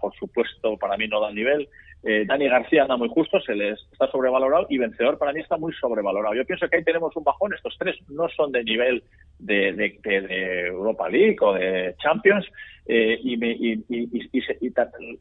por 0.00 0.14
supuesto, 0.14 0.76
para 0.76 0.96
mí 0.96 1.08
no 1.08 1.20
da 1.20 1.28
el 1.28 1.34
nivel, 1.34 1.68
eh, 2.04 2.24
Dani 2.26 2.48
García 2.48 2.82
anda 2.82 2.96
muy 2.96 3.08
justo, 3.08 3.40
se 3.40 3.54
les 3.54 3.78
está 3.92 4.10
sobrevalorado, 4.10 4.66
y 4.68 4.78
Vencedor 4.78 5.18
para 5.18 5.32
mí 5.32 5.40
está 5.40 5.56
muy 5.56 5.72
sobrevalorado. 5.74 6.34
Yo 6.34 6.44
pienso 6.44 6.68
que 6.68 6.76
ahí 6.76 6.84
tenemos 6.84 7.14
un 7.16 7.24
bajón, 7.24 7.54
estos 7.54 7.76
tres 7.78 7.96
no 8.08 8.28
son 8.30 8.50
de 8.50 8.64
nivel 8.64 9.02
de, 9.38 9.92
Europa 10.66 11.08
League 11.08 11.36
o 11.40 11.54
de 11.54 11.94
Champions, 12.02 12.46
eh, 12.86 13.18
y, 13.22 13.36
me, 13.36 13.52
y, 13.52 13.84
y, 13.88 14.28
y, 14.32 14.72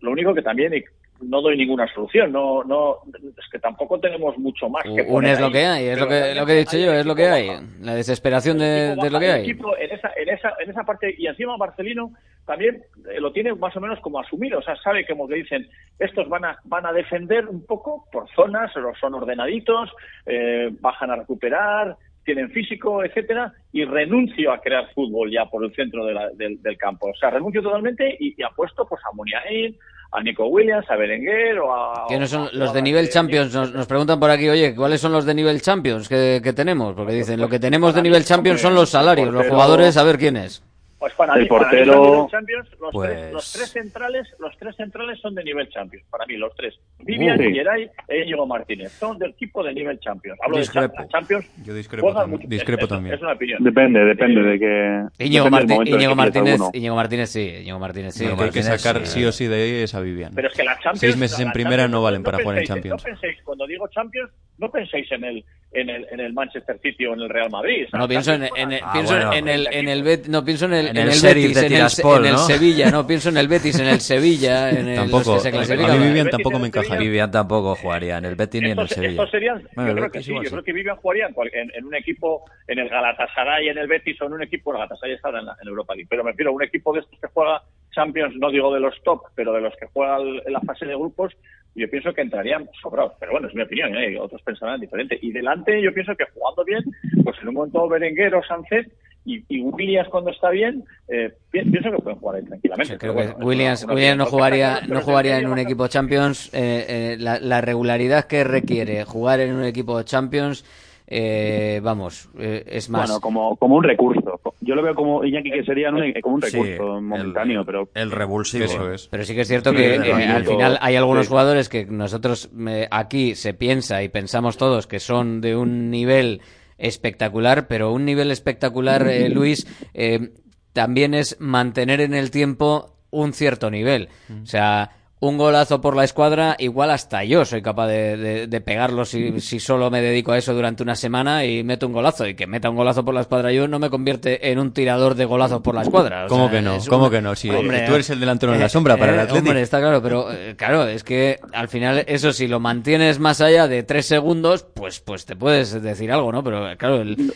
lo 0.01 0.11
único 0.11 0.33
que 0.33 0.41
también 0.41 0.73
no 1.21 1.41
doy 1.41 1.57
ninguna 1.57 1.87
solución 1.93 2.31
no 2.31 2.63
no 2.63 2.97
es 3.37 3.49
que 3.51 3.59
tampoco 3.59 3.99
tenemos 3.99 4.37
mucho 4.37 4.69
más 4.69 4.83
que 4.83 5.01
un 5.01 5.25
es 5.25 5.39
lo 5.39 5.51
que 5.51 5.65
hay 5.65 5.87
es 5.87 5.99
lo 5.99 6.07
que 6.07 6.35
lo 6.35 6.45
que 6.45 6.53
he 6.53 6.59
dicho 6.59 6.77
yo 6.77 6.93
es 6.93 7.05
lo 7.05 7.15
que 7.15 7.27
hay. 7.27 7.49
la 7.81 7.95
desesperación 7.95 8.57
de, 8.57 8.95
de 8.95 9.09
lo 9.09 9.19
que 9.19 9.31
hay. 9.31 9.49
en 9.49 9.91
esa 9.91 10.11
en 10.15 10.29
esa 10.29 10.53
en 10.59 10.69
esa 10.69 10.83
parte 10.83 11.13
y 11.17 11.27
encima 11.27 11.57
Marcelino 11.57 12.11
también 12.45 12.83
eh, 13.09 13.19
lo 13.19 13.31
tiene 13.31 13.53
más 13.53 13.75
o 13.75 13.81
menos 13.81 13.99
como 13.99 14.19
asumido 14.19 14.59
o 14.59 14.61
sea 14.61 14.75
sabe 14.77 15.05
que 15.05 15.13
como 15.13 15.27
le 15.27 15.37
dicen 15.37 15.67
estos 15.99 16.27
van 16.29 16.45
a 16.45 16.57
van 16.65 16.85
a 16.85 16.93
defender 16.93 17.47
un 17.47 17.65
poco 17.65 18.05
por 18.11 18.29
zonas 18.35 18.71
son 18.99 19.13
ordenaditos 19.13 19.89
eh, 20.25 20.69
bajan 20.79 21.11
a 21.11 21.15
recuperar 21.15 21.97
tienen 22.23 22.51
físico, 22.51 23.03
etcétera, 23.03 23.53
y 23.71 23.85
renuncio 23.85 24.51
a 24.51 24.61
crear 24.61 24.91
fútbol 24.93 25.31
ya 25.31 25.45
por 25.45 25.63
el 25.63 25.73
centro 25.73 26.05
de 26.05 26.13
la, 26.13 26.29
del, 26.29 26.61
del, 26.61 26.77
campo. 26.77 27.09
O 27.09 27.15
sea, 27.15 27.31
renuncio 27.31 27.61
totalmente 27.61 28.15
y, 28.19 28.39
y 28.39 28.43
apuesto 28.43 28.85
pues 28.87 29.01
a 29.05 29.15
Muniain, 29.15 29.75
a 30.11 30.21
Nico 30.21 30.45
Williams, 30.47 30.89
a 30.89 30.95
Berenguer 30.95 31.59
o 31.59 31.73
a... 31.73 32.05
¿Quiénes 32.07 32.29
son 32.29 32.49
los 32.53 32.73
de 32.73 32.81
nivel 32.81 33.09
Champions? 33.09 33.53
Nos, 33.53 33.73
nos, 33.73 33.87
preguntan 33.87 34.19
por 34.19 34.29
aquí, 34.29 34.49
oye, 34.49 34.75
¿cuáles 34.75 34.99
son 34.99 35.13
los 35.13 35.25
de 35.25 35.33
nivel 35.33 35.61
Champions 35.61 36.09
que, 36.09 36.41
que 36.43 36.53
tenemos? 36.53 36.93
Porque 36.95 37.13
dicen, 37.13 37.39
lo 37.39 37.47
que 37.47 37.59
tenemos 37.59 37.95
de 37.95 38.01
nivel 38.01 38.25
Champions 38.25 38.61
son 38.61 38.75
los 38.75 38.89
salarios, 38.89 39.33
los 39.33 39.47
jugadores, 39.47 39.95
a 39.97 40.03
ver 40.03 40.17
quiénes. 40.17 40.63
Pues 41.01 41.15
para 41.15 41.33
el 41.33 41.41
mí, 41.41 41.47
portero... 41.47 42.27
para 42.29 42.41
mí, 42.41 42.53
los, 42.53 42.91
pues... 42.93 43.09
tres, 43.09 43.33
los, 43.33 43.53
tres, 43.53 43.69
centrales, 43.71 44.27
los 44.37 44.55
tres 44.55 44.75
centrales 44.75 45.19
son 45.19 45.33
de 45.33 45.43
nivel 45.43 45.67
Champions, 45.67 46.05
para 46.11 46.27
mí 46.27 46.37
los 46.37 46.55
tres. 46.55 46.79
Vivian, 46.99 47.39
uh, 47.39 47.43
sí. 47.43 47.53
Geray 47.53 47.89
e 48.07 48.19
Íñigo 48.19 48.45
Martínez, 48.45 48.91
son 48.91 49.17
del 49.17 49.33
tipo 49.33 49.63
de 49.63 49.73
nivel 49.73 49.99
Champions. 49.99 50.37
Hablo 50.43 50.59
discrepo. 50.59 51.01
de 51.01 51.07
Champions. 51.07 51.63
Yo 51.65 51.73
discrepo, 51.73 52.13
tam 52.13 52.29
mucho, 52.29 52.43
es, 52.43 52.49
discrepo 52.49 52.87
también. 52.87 53.15
Es 53.15 53.21
una 53.23 53.33
opinión. 53.33 53.63
Depende, 53.63 54.05
depende 54.05 54.43
de 54.43 54.59
que 54.59 55.25
Íñigo, 55.25 55.47
Íñigo 55.47 56.11
que 56.11 56.15
Martínez, 56.15 56.61
Íñigo 56.71 56.95
Martínez 56.95 57.29
sí, 57.31 57.51
Íñigo 57.61 57.79
Martínez 57.79 58.13
sí. 58.13 58.27
Lo 58.27 58.37
que 58.37 58.43
hay 58.43 58.51
que 58.51 58.61
sacar 58.61 59.03
sí 59.07 59.25
o 59.25 59.31
sí 59.31 59.47
de 59.47 59.55
ahí 59.55 59.71
es 59.81 59.95
a 59.95 60.01
Vivian. 60.01 60.35
Pero 60.35 60.49
es 60.49 60.53
que 60.53 60.63
la 60.63 60.75
Champions, 60.75 60.99
Seis 60.99 61.17
meses 61.17 61.39
en 61.39 61.51
primera 61.51 61.77
Champions, 61.77 61.91
no 61.93 62.03
valen 62.03 62.21
no 62.21 62.25
para 62.25 62.43
jugar 62.43 62.57
en 62.57 62.59
penséis, 62.59 62.75
Champions. 62.75 63.03
No 63.03 63.11
penséis, 63.11 63.43
cuando 63.43 63.65
digo 63.65 63.87
Champions, 63.87 64.29
no 64.59 64.69
penséis 64.69 65.11
en 65.11 65.23
el 65.23 65.45
en 65.73 65.89
el, 65.89 66.05
en 66.11 66.19
el 66.19 66.33
Manchester 66.33 66.77
City 66.81 67.05
o 67.05 67.13
en 67.13 67.21
el 67.21 67.29
Real 67.29 67.49
Madrid. 67.49 67.87
No 67.93 68.07
pienso 68.07 68.33
en, 68.33 68.43
en, 68.43 68.73
ah, 68.83 68.89
pienso 68.93 69.13
bueno, 69.15 69.33
en 69.33 69.47
el 69.47 69.67
en 69.71 69.87
el 69.87 70.03
Bet, 70.03 70.27
no 70.27 70.43
pienso 70.43 70.65
en 70.65 70.73
el 70.73 70.87
En 70.87 70.97
en 70.97 71.03
el 71.07 71.13
el 71.13 71.21
Betis, 71.21 71.53
de 71.53 71.59
en 71.59 71.65
el, 71.65 71.69
Tiraspol, 71.71 72.19
en 72.19 72.25
el 72.25 72.31
¿no? 72.33 72.37
Sevilla, 72.39 72.91
no 72.91 73.07
pienso 73.07 73.29
en 73.29 73.37
el 73.37 73.47
Betis, 73.47 73.79
en 73.79 73.87
el 73.87 73.99
Sevilla, 74.01 74.69
en 74.69 74.87
el 74.89 74.95
Tampoco. 74.97 75.33
los 75.35 75.43
que 75.43 75.65
se 75.65 75.73
A 75.73 75.77
mí. 75.95 76.07
Vivian 76.07 76.29
tampoco 76.29 76.59
me 76.59 76.67
encaja. 76.67 76.97
Vivian 76.97 77.31
tampoco 77.31 77.75
jugaría 77.75 78.17
en 78.17 78.25
el 78.25 78.35
Betis 78.35 78.61
ni 78.61 78.71
en 78.71 78.79
el 78.79 78.87
Sevilla. 78.89 79.27
serían, 79.27 79.63
Bueno, 79.75 79.91
yo 79.91 79.91
el 79.91 79.97
creo 79.99 80.11
que 80.11 80.23
sí, 80.23 80.33
yo 80.33 80.49
creo 80.51 80.63
que 80.63 80.73
Vivian 80.73 80.95
jugaría 80.97 81.27
en, 81.27 81.33
cual- 81.33 81.51
en, 81.53 81.71
en 81.73 81.85
un 81.85 81.95
equipo, 81.95 82.43
en 82.67 82.79
el 82.79 82.89
Galatasaray, 82.89 83.69
en 83.69 83.77
el 83.77 83.87
Betis 83.87 84.21
o 84.21 84.25
en 84.25 84.33
un 84.33 84.43
equipo, 84.43 84.71
el 84.71 84.77
Galatasaray 84.77 85.15
está 85.15 85.29
en, 85.29 85.45
la, 85.45 85.55
en 85.61 85.67
Europa 85.69 85.93
League, 85.95 86.07
pero 86.09 86.23
me 86.23 86.31
refiero 86.31 86.51
a 86.51 86.53
un 86.53 86.63
equipo 86.63 86.93
de 86.93 86.99
estos 86.99 87.19
que 87.19 87.27
juega 87.33 87.61
Champions, 87.93 88.35
no 88.37 88.49
digo 88.51 88.73
de 88.73 88.79
los 88.79 88.95
top, 89.03 89.21
pero 89.35 89.53
de 89.53 89.61
los 89.61 89.73
que 89.77 89.85
juega 89.93 90.17
el- 90.17 90.41
en 90.45 90.53
la 90.53 90.61
fase 90.61 90.85
de 90.85 90.95
grupos, 90.95 91.33
yo 91.75 91.89
pienso 91.89 92.13
que 92.13 92.21
entrarían 92.21 92.69
sobrados, 92.81 93.13
pero 93.19 93.31
bueno, 93.33 93.47
es 93.47 93.55
mi 93.55 93.61
opinión, 93.61 93.95
¿eh? 93.95 94.19
otros 94.19 94.41
pensarán 94.41 94.79
diferente. 94.81 95.17
Y 95.21 95.31
delante 95.31 95.81
yo 95.81 95.93
pienso 95.93 96.15
que 96.15 96.25
jugando 96.33 96.63
bien, 96.65 96.83
pues 97.23 97.37
en 97.41 97.47
un 97.49 97.53
momento 97.55 97.87
Berenguer 97.87 98.35
o 98.35 98.43
Sánchez 98.43 98.87
y, 99.23 99.43
y 99.47 99.61
Williams 99.61 100.09
cuando 100.09 100.31
está 100.31 100.49
bien, 100.49 100.83
eh, 101.07 101.31
pi- 101.51 101.63
pienso 101.69 101.91
que 101.91 101.97
pueden 101.99 102.19
jugar 102.19 102.37
ahí 102.37 102.43
tranquilamente. 102.45 102.93
Sí, 102.93 102.99
creo 102.99 103.13
que 103.15 103.19
Williams, 103.43 103.83
una- 103.83 103.93
una 103.93 103.93
Williams 103.95 104.17
no 104.17 104.25
jugaría, 104.25 104.81
no 104.87 105.01
jugaría 105.01 105.37
en 105.37 105.47
un 105.47 105.59
equipo 105.59 105.87
Champions. 105.87 106.49
eh, 106.53 106.85
eh, 106.89 107.17
la, 107.19 107.39
la 107.39 107.61
regularidad 107.61 108.25
que 108.25 108.43
requiere 108.43 109.03
jugar 109.05 109.39
en 109.39 109.53
un 109.53 109.63
equipo 109.63 110.01
Champions, 110.03 110.65
eh, 111.13 111.81
vamos, 111.83 112.29
eh, 112.39 112.63
es 112.67 112.89
más. 112.89 113.09
Bueno, 113.09 113.19
como, 113.19 113.57
como 113.57 113.75
un 113.75 113.83
recurso. 113.83 114.39
Yo 114.61 114.75
lo 114.75 114.81
veo 114.81 114.95
como 114.95 115.25
Iñaki 115.25 115.51
que 115.51 115.63
sería 115.65 115.89
un- 115.89 116.01
como 116.21 116.35
un 116.35 116.41
Sí, 116.41 116.57
recurso 116.57 117.01
momentáneo, 117.01 117.65
pero 117.65 117.89
El 117.93 118.11
revulsivo. 118.11 118.63
Eso 118.63 118.91
es. 118.93 119.07
Pero 119.09 119.25
sí 119.25 119.35
que 119.35 119.41
es 119.41 119.47
cierto 119.49 119.71
Sí, 119.71 119.75
que 119.75 119.95
el 119.95 120.03
eh, 120.05 120.13
al 120.13 120.45
final 120.45 120.77
hay 120.79 120.95
algunos 120.95 121.25
sí. 121.25 121.29
jugadores 121.29 121.67
que 121.67 121.85
nosotros 121.85 122.49
eh, 122.67 122.87
aquí 122.91 123.35
se 123.35 123.53
piensa 123.53 124.01
y 124.03 124.07
pensamos 124.09 124.55
todos 124.55 124.87
que 124.87 125.01
son 125.01 125.41
de 125.41 125.57
un 125.57 125.89
nivel 125.91 126.39
espectacular, 126.77 127.67
pero 127.67 127.91
un 127.91 128.05
nivel 128.05 128.31
espectacular, 128.31 129.05
eh, 129.07 129.29
Luis, 129.33 129.67
eh, 129.93 130.29
también 130.73 131.13
es 131.13 131.35
mantener 131.41 131.99
en 131.99 132.13
el 132.13 132.31
tiempo 132.31 132.95
un 133.09 133.33
cierto 133.33 133.69
nivel. 133.69 134.07
O 134.41 134.45
sea, 134.45 134.91
un 135.23 135.37
golazo 135.37 135.81
por 135.81 135.95
la 135.95 136.03
escuadra, 136.03 136.55
igual 136.57 136.89
hasta 136.89 137.23
yo 137.23 137.45
soy 137.45 137.61
capaz 137.61 137.87
de, 137.87 138.17
de- 138.17 138.47
de 138.47 138.61
pegarlo 138.61 139.05
si, 139.05 139.39
si 139.39 139.59
solo 139.59 139.91
me 139.91 140.01
dedico 140.01 140.31
a 140.31 140.37
eso 140.39 140.53
durante 140.55 140.81
una 140.81 140.95
semana 140.95 141.45
y 141.45 141.63
meto 141.63 141.85
un 141.85 141.93
golazo. 141.93 142.27
Y 142.27 142.33
que 142.33 142.47
meta 142.47 142.71
un 142.71 142.75
golazo 142.75 143.05
por 143.05 143.13
la 143.13 143.21
escuadra 143.21 143.51
yo 143.51 143.67
no 143.67 143.77
me 143.77 143.91
convierte 143.91 144.51
en 144.51 144.57
un 144.57 144.73
tirador 144.73 145.13
de 145.13 145.25
golazos 145.25 145.61
por 145.61 145.75
la 145.75 145.83
escuadra. 145.83 146.25
O 146.25 146.27
¿Cómo 146.27 146.49
sea, 146.49 146.57
que 146.57 146.61
no? 146.63 146.77
¿Cómo 146.89 147.05
un- 147.05 147.11
que 147.11 147.21
no? 147.21 147.35
Si 147.35 147.49
Hombre, 147.51 147.81
tú 147.85 147.93
eres 147.93 148.09
el 148.09 148.19
delantero 148.19 148.53
en 148.55 148.59
la 148.59 148.65
eh, 148.65 148.69
sombra 148.69 148.97
para 148.97 149.11
el 149.13 149.19
eh, 149.19 149.21
Atlético. 149.21 149.47
Hombre, 149.49 149.61
está 149.61 149.79
claro, 149.79 150.01
pero 150.01 150.31
eh, 150.33 150.55
claro, 150.57 150.87
es 150.87 151.03
que 151.03 151.39
al 151.53 151.67
final 151.69 152.03
eso 152.07 152.33
si 152.33 152.47
lo 152.47 152.59
mantienes 152.59 153.19
más 153.19 153.41
allá 153.41 153.67
de 153.67 153.83
tres 153.83 154.07
segundos, 154.07 154.63
pues, 154.73 154.99
pues 155.01 155.25
te 155.27 155.35
puedes 155.35 155.79
decir 155.83 156.11
algo, 156.11 156.31
¿no? 156.31 156.43
Pero 156.43 156.75
claro, 156.77 157.01
el- 157.01 157.31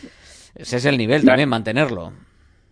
ese 0.56 0.78
es 0.78 0.84
el 0.86 0.98
nivel 0.98 1.24
también, 1.24 1.48
mantenerlo. 1.48 2.12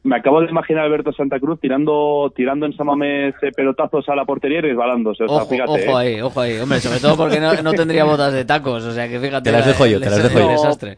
Me 0.04 0.16
acabo 0.16 0.40
de 0.42 0.50
imaginar 0.50 0.82
a 0.82 0.86
Alberto 0.86 1.12
Santa 1.12 1.40
Cruz 1.40 1.58
tirando 1.60 2.32
tirando 2.36 2.66
en 2.66 2.74
Samamés 2.76 3.34
eh, 3.42 3.50
pelotazos 3.56 4.08
a 4.08 4.14
la 4.14 4.24
portería 4.24 4.58
y 4.58 4.62
resbalándose. 4.62 5.24
O 5.24 5.28
sea, 5.28 5.36
Ojo, 5.38 5.46
fíjate, 5.46 5.70
ojo 5.88 6.00
¿eh? 6.00 6.14
ahí, 6.14 6.20
ojo 6.20 6.40
ahí, 6.40 6.58
hombre, 6.58 6.78
sobre 6.80 7.00
todo 7.00 7.16
porque 7.16 7.40
no, 7.40 7.52
no 7.62 7.72
tendría 7.72 8.04
botas 8.04 8.32
de 8.32 8.44
tacos, 8.44 8.84
o 8.84 8.92
sea 8.92 9.08
que 9.08 9.18
fíjate. 9.18 9.44
Te 9.50 9.52
las 9.52 9.66
la- 9.66 9.72
dejo 9.72 9.86
yo, 9.86 9.98
te 10.00 10.06
las 10.10 10.22
dejo 10.22 10.38
yo. 10.38 10.48
desastre. 10.50 10.96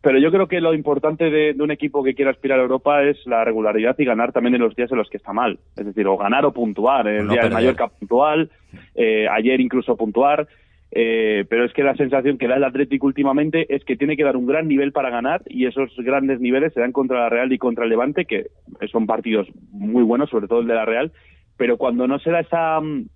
Pero 0.00 0.20
yo 0.20 0.30
creo 0.30 0.46
que 0.46 0.60
lo 0.60 0.72
importante 0.74 1.28
de, 1.28 1.54
de 1.54 1.62
un 1.62 1.72
equipo 1.72 2.04
que 2.04 2.14
quiera 2.14 2.30
aspirar 2.30 2.60
a 2.60 2.62
Europa 2.62 3.02
es 3.02 3.16
la 3.26 3.44
regularidad 3.44 3.96
y 3.98 4.04
ganar 4.04 4.30
también 4.32 4.54
en 4.54 4.60
los 4.60 4.76
días 4.76 4.90
en 4.92 4.98
los 4.98 5.10
que 5.10 5.16
está 5.16 5.32
mal. 5.32 5.58
Es 5.76 5.86
decir, 5.86 6.06
o 6.06 6.16
ganar 6.16 6.44
o 6.46 6.52
puntuar. 6.52 7.08
El 7.08 7.26
No 7.26 7.32
día 7.32 7.42
de. 7.42 7.50
Mallorca 7.50 7.88
puntual, 7.88 8.48
eh, 8.94 9.26
ayer 9.28 9.60
incluso 9.60 9.96
puntuar. 9.96 10.46
Eh, 10.90 11.44
pero 11.48 11.64
es 11.64 11.72
que 11.74 11.82
la 11.82 11.96
sensación 11.96 12.38
que 12.38 12.48
da 12.48 12.56
el 12.56 12.64
Atlético 12.64 13.06
últimamente 13.06 13.74
es 13.74 13.84
que 13.84 13.96
tiene 13.96 14.16
que 14.16 14.24
dar 14.24 14.36
un 14.36 14.46
gran 14.46 14.68
nivel 14.68 14.92
para 14.92 15.10
ganar 15.10 15.42
y 15.46 15.66
esos 15.66 15.94
grandes 15.98 16.40
niveles 16.40 16.72
se 16.72 16.80
dan 16.80 16.92
contra 16.92 17.20
la 17.20 17.28
Real 17.28 17.52
y 17.52 17.58
contra 17.58 17.84
el 17.84 17.90
Levante, 17.90 18.24
que 18.24 18.46
son 18.90 19.06
partidos 19.06 19.48
muy 19.70 20.02
buenos, 20.02 20.30
sobre 20.30 20.48
todo 20.48 20.60
el 20.60 20.66
de 20.66 20.74
la 20.74 20.86
Real. 20.86 21.12
Pero 21.56 21.76
cuando 21.76 22.06
no 22.06 22.18
se 22.20 22.30
da 22.30 22.40
esa, 22.40 22.80
mm, 22.80 23.06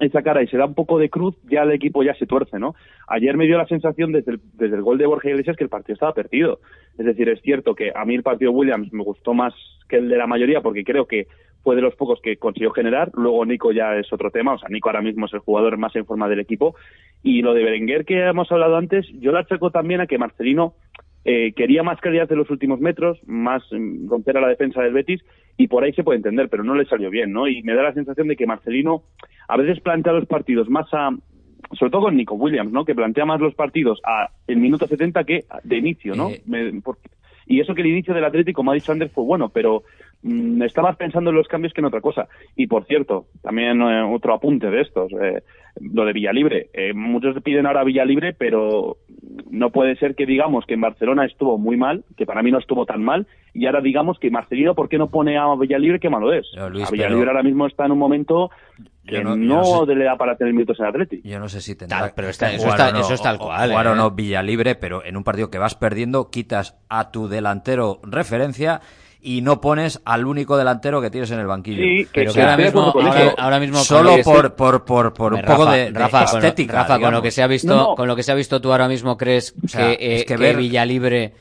esa 0.00 0.22
cara 0.22 0.42
y 0.42 0.48
se 0.48 0.58
da 0.58 0.66
un 0.66 0.74
poco 0.74 0.98
de 0.98 1.08
cruz, 1.08 1.34
ya 1.44 1.62
el 1.62 1.72
equipo 1.72 2.02
ya 2.02 2.14
se 2.14 2.26
tuerce, 2.26 2.58
¿no? 2.58 2.74
Ayer 3.08 3.36
me 3.36 3.46
dio 3.46 3.56
la 3.56 3.66
sensación 3.66 4.12
desde 4.12 4.32
el, 4.32 4.40
desde 4.54 4.76
el 4.76 4.82
gol 4.82 4.98
de 4.98 5.06
Borja 5.06 5.30
Iglesias 5.30 5.56
que 5.56 5.64
el 5.64 5.70
partido 5.70 5.94
estaba 5.94 6.12
perdido. 6.12 6.60
Es 6.98 7.06
decir, 7.06 7.28
es 7.30 7.40
cierto 7.40 7.74
que 7.74 7.92
a 7.94 8.04
mí 8.04 8.14
el 8.14 8.22
partido 8.22 8.52
Williams 8.52 8.92
me 8.92 9.04
gustó 9.04 9.32
más 9.32 9.54
que 9.88 9.96
el 9.96 10.08
de 10.10 10.18
la 10.18 10.26
mayoría 10.26 10.60
porque 10.60 10.84
creo 10.84 11.06
que 11.06 11.28
fue 11.62 11.76
de 11.76 11.82
los 11.82 11.94
pocos 11.94 12.20
que 12.22 12.36
consiguió 12.36 12.70
generar. 12.72 13.10
Luego 13.14 13.44
Nico 13.44 13.72
ya 13.72 13.96
es 13.96 14.12
otro 14.12 14.30
tema, 14.30 14.54
o 14.54 14.58
sea, 14.58 14.68
Nico 14.68 14.88
ahora 14.88 15.02
mismo 15.02 15.26
es 15.26 15.34
el 15.34 15.40
jugador 15.40 15.76
más 15.78 15.94
en 15.96 16.06
forma 16.06 16.28
del 16.28 16.40
equipo. 16.40 16.74
Y 17.22 17.42
lo 17.42 17.54
de 17.54 17.62
Berenguer 17.62 18.04
que 18.04 18.20
hemos 18.20 18.50
hablado 18.50 18.76
antes, 18.76 19.06
yo 19.20 19.32
lo 19.32 19.38
achaco 19.38 19.70
también 19.70 20.00
a 20.00 20.06
que 20.06 20.18
Marcelino 20.18 20.74
eh, 21.24 21.52
quería 21.52 21.82
más 21.84 22.00
calidad 22.00 22.28
de 22.28 22.34
los 22.36 22.50
últimos 22.50 22.80
metros, 22.80 23.20
más 23.26 23.62
mm, 23.70 24.08
romper 24.08 24.38
a 24.38 24.40
la 24.40 24.48
defensa 24.48 24.82
del 24.82 24.92
Betis, 24.92 25.22
y 25.56 25.68
por 25.68 25.84
ahí 25.84 25.92
se 25.92 26.02
puede 26.02 26.16
entender, 26.16 26.48
pero 26.48 26.64
no 26.64 26.74
le 26.74 26.84
salió 26.86 27.10
bien, 27.10 27.32
¿no? 27.32 27.46
Y 27.46 27.62
me 27.62 27.74
da 27.74 27.82
la 27.82 27.94
sensación 27.94 28.26
de 28.26 28.36
que 28.36 28.46
Marcelino 28.46 29.02
a 29.46 29.56
veces 29.56 29.80
plantea 29.80 30.14
los 30.14 30.26
partidos 30.26 30.68
más 30.68 30.86
a, 30.92 31.10
sobre 31.72 31.90
todo 31.90 32.02
con 32.02 32.16
Nico 32.16 32.34
Williams, 32.34 32.72
¿no? 32.72 32.84
Que 32.84 32.94
plantea 32.94 33.24
más 33.24 33.40
los 33.40 33.54
partidos 33.54 34.00
a 34.04 34.30
el 34.48 34.56
minuto 34.56 34.88
70 34.88 35.22
que 35.24 35.44
de 35.62 35.76
inicio, 35.76 36.14
¿no? 36.16 36.30
Eh. 36.30 36.42
Me- 36.46 36.72
y 37.46 37.60
eso 37.60 37.74
que 37.74 37.82
el 37.82 37.88
inicio 37.88 38.14
del 38.14 38.24
Atlético, 38.24 38.58
como 38.58 38.70
ha 38.70 38.74
dicho 38.74 38.94
fue 39.12 39.24
bueno, 39.24 39.48
pero 39.48 39.82
mm, 40.22 40.62
estaba 40.62 40.92
pensando 40.94 41.30
en 41.30 41.36
los 41.36 41.48
cambios 41.48 41.72
que 41.72 41.80
en 41.80 41.86
otra 41.86 42.00
cosa. 42.00 42.28
Y 42.56 42.66
por 42.66 42.84
cierto, 42.86 43.26
también 43.42 43.80
eh, 43.82 44.02
otro 44.02 44.34
apunte 44.34 44.70
de 44.70 44.80
estos, 44.82 45.10
eh, 45.22 45.42
lo 45.80 46.04
de 46.04 46.12
Villalibre. 46.12 46.68
Eh, 46.74 46.92
muchos 46.94 47.40
piden 47.42 47.66
ahora 47.66 47.84
Villalibre, 47.84 48.32
pero 48.34 48.98
no 49.50 49.70
puede 49.70 49.96
ser 49.96 50.14
que 50.14 50.26
digamos 50.26 50.64
que 50.66 50.74
en 50.74 50.80
Barcelona 50.82 51.24
estuvo 51.26 51.58
muy 51.58 51.76
mal, 51.76 52.04
que 52.16 52.26
para 52.26 52.42
mí 52.42 52.50
no 52.50 52.58
estuvo 52.58 52.84
tan 52.86 53.02
mal, 53.02 53.26
y 53.54 53.66
ahora 53.66 53.80
digamos 53.80 54.18
que 54.18 54.30
Marcelino, 54.30 54.74
¿por 54.74 54.88
qué 54.88 54.98
no 54.98 55.08
pone 55.10 55.36
a 55.38 55.46
Villalibre? 55.56 55.98
Qué 56.00 56.08
malo 56.10 56.32
es. 56.32 56.46
No, 56.56 56.68
Luis, 56.70 56.88
a 56.88 56.90
Villalibre 56.90 57.20
pero- 57.22 57.30
ahora 57.32 57.42
mismo 57.42 57.66
está 57.66 57.86
en 57.86 57.92
un 57.92 57.98
momento 57.98 58.50
que 59.06 59.16
Yo 59.16 59.24
no, 59.24 59.36
no- 59.36 59.64
yo 59.64 59.80
no 59.80 59.86
sé- 59.86 59.94
le 59.96 60.04
da 60.04 60.16
para 60.16 60.36
tener 60.36 60.52
minutos 60.54 60.78
en 60.78 60.86
Atlético. 60.86 61.26
Yo 61.28 61.38
no 61.40 61.48
sé 61.48 61.60
si 61.60 61.74
tendrá 61.74 61.98
Tal, 62.00 62.12
pero 62.14 62.26
que 62.26 62.30
está- 62.32 62.52
eso 62.52 62.68
está- 62.68 62.90
eso 62.90 63.14
es 63.14 63.22
tal 63.22 63.38
cual, 63.38 63.70
jugar 63.70 63.86
o 63.88 63.92
¿eh? 63.92 63.96
no 63.96 64.10
Villalibre, 64.12 64.74
pero 64.76 65.04
en 65.04 65.16
un 65.16 65.24
partido 65.24 65.50
que 65.50 65.58
vas 65.58 65.74
perdiendo 65.74 66.30
quitas 66.30 66.78
a 66.88 67.10
tu 67.10 67.26
delantero 67.28 67.98
referencia 68.04 68.80
y 69.24 69.40
no 69.40 69.60
pones 69.60 70.00
al 70.04 70.26
único 70.26 70.56
delantero 70.56 71.00
que 71.00 71.08
tienes 71.10 71.30
en 71.30 71.38
el 71.38 71.46
banquillo. 71.46 71.82
Sí, 71.82 72.08
Pero 72.12 72.32
que 72.32 72.40
ahora 72.42 72.56
mismo, 72.56 72.82
ahora- 72.82 73.34
ahora, 73.38 73.60
mismo 73.60 73.78
solo 73.78 74.16
por, 74.24 74.54
por, 74.54 74.84
por, 74.84 75.14
por 75.14 75.34
un 75.34 75.42
Rafa, 75.42 75.56
poco 75.56 75.70
de, 75.70 75.92
de 75.92 75.98
Rafa, 75.98 76.24
con 76.24 76.32
lo- 76.40 76.46
estética. 76.48 76.72
Rafa, 76.72 76.98
con 76.98 77.12
lo 77.12 77.22
que 77.22 77.30
se 77.30 77.42
ha 77.42 77.46
visto, 77.46 77.68
No, 77.74 77.82
no. 77.90 77.94
con 77.94 78.08
lo 78.08 78.16
que 78.16 78.22
se 78.24 78.32
ha 78.32 78.34
visto 78.34 78.60
tú 78.60 78.72
ahora 78.72 78.88
mismo 78.88 79.16
crees 79.16 79.54
sea, 79.68 79.80
que, 79.86 79.92
eh, 79.92 80.14
es 80.16 80.20
que 80.22 80.34
que 80.34 80.36
ver- 80.36 80.56
Villalibre 80.56 81.32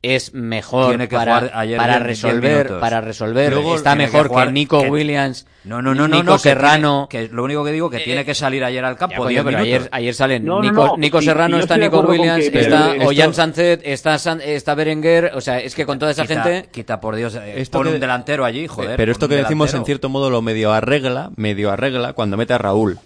es 0.00 0.32
mejor 0.32 0.90
Tiene 0.90 1.08
que 1.08 1.16
para, 1.16 1.50
ayer 1.58 1.80
resolver, 2.02 2.78
para 2.78 3.00
resolver, 3.00 3.52
Luego 3.52 3.74
está 3.74 3.96
mejor 3.96 4.22
que, 4.24 4.28
jugar- 4.28 4.52
Nico 4.52 4.80
que- 4.82 4.88
Williams, 4.90 5.46
No, 5.64 5.82
no, 5.82 5.92
no, 5.94 6.06
no, 6.06 6.16
Nico 6.18 6.22
no, 6.24 6.32
que 6.34 6.38
Serrano. 6.38 7.08
tiene- 7.10 7.28
que 7.28 7.34
lo 7.34 7.42
único 7.42 7.64
que 7.64 7.72
digo 7.72 7.90
que 7.90 7.98
tiene 7.98 8.24
que 8.24 8.34
salir 8.34 8.62
ayer 8.62 8.84
al 8.84 8.96
campo. 8.96 9.14
Ya, 9.14 9.18
coño, 9.18 9.28
10 9.30 9.44
pero 9.44 9.58
minutos. 9.58 9.76
ayer, 9.80 9.88
ayer 9.92 10.14
salen 10.14 10.44
No, 10.44 10.62
Nico, 10.62 10.86
no, 10.86 10.96
Nico 10.96 11.20
y- 11.20 11.24
Serrano, 11.24 11.56
y 11.56 11.60
está 11.60 11.76
Nico 11.76 12.00
Williams, 12.00 12.48
que- 12.48 12.60
está 12.60 12.94
esto- 12.94 13.08
Ollán 13.08 13.34
Sánchez, 13.34 13.80
está, 13.82 14.18
San- 14.18 14.40
está 14.40 14.74
Berenguer, 14.76 15.32
o 15.34 15.40
sea, 15.40 15.58
es 15.58 15.74
que 15.74 15.84
con 15.84 15.98
toda 15.98 16.12
esa 16.12 16.22
Quita- 16.26 16.42
gente... 16.44 16.68
Quita 16.70 17.00
por 17.00 17.16
Dios, 17.16 17.34
eh, 17.34 17.60
Esto 17.60 17.78
pon 17.78 17.88
que- 17.88 17.94
un 17.94 18.00
delantero 18.00 18.44
allí, 18.44 18.68
joder. 18.68 18.96
Pero 18.96 19.10
esto 19.10 19.28
que 19.28 19.34
decimos 19.34 19.66
delantero. 19.68 19.82
en 19.82 19.86
cierto 19.86 20.08
modo 20.08 20.30
lo 20.30 20.42
medio 20.42 20.72
arregla, 20.72 21.30
medio 21.34 21.72
arregla 21.72 22.12
cuando 22.12 22.36
mete 22.36 22.52
a 22.54 22.58
Raúl. 22.58 22.98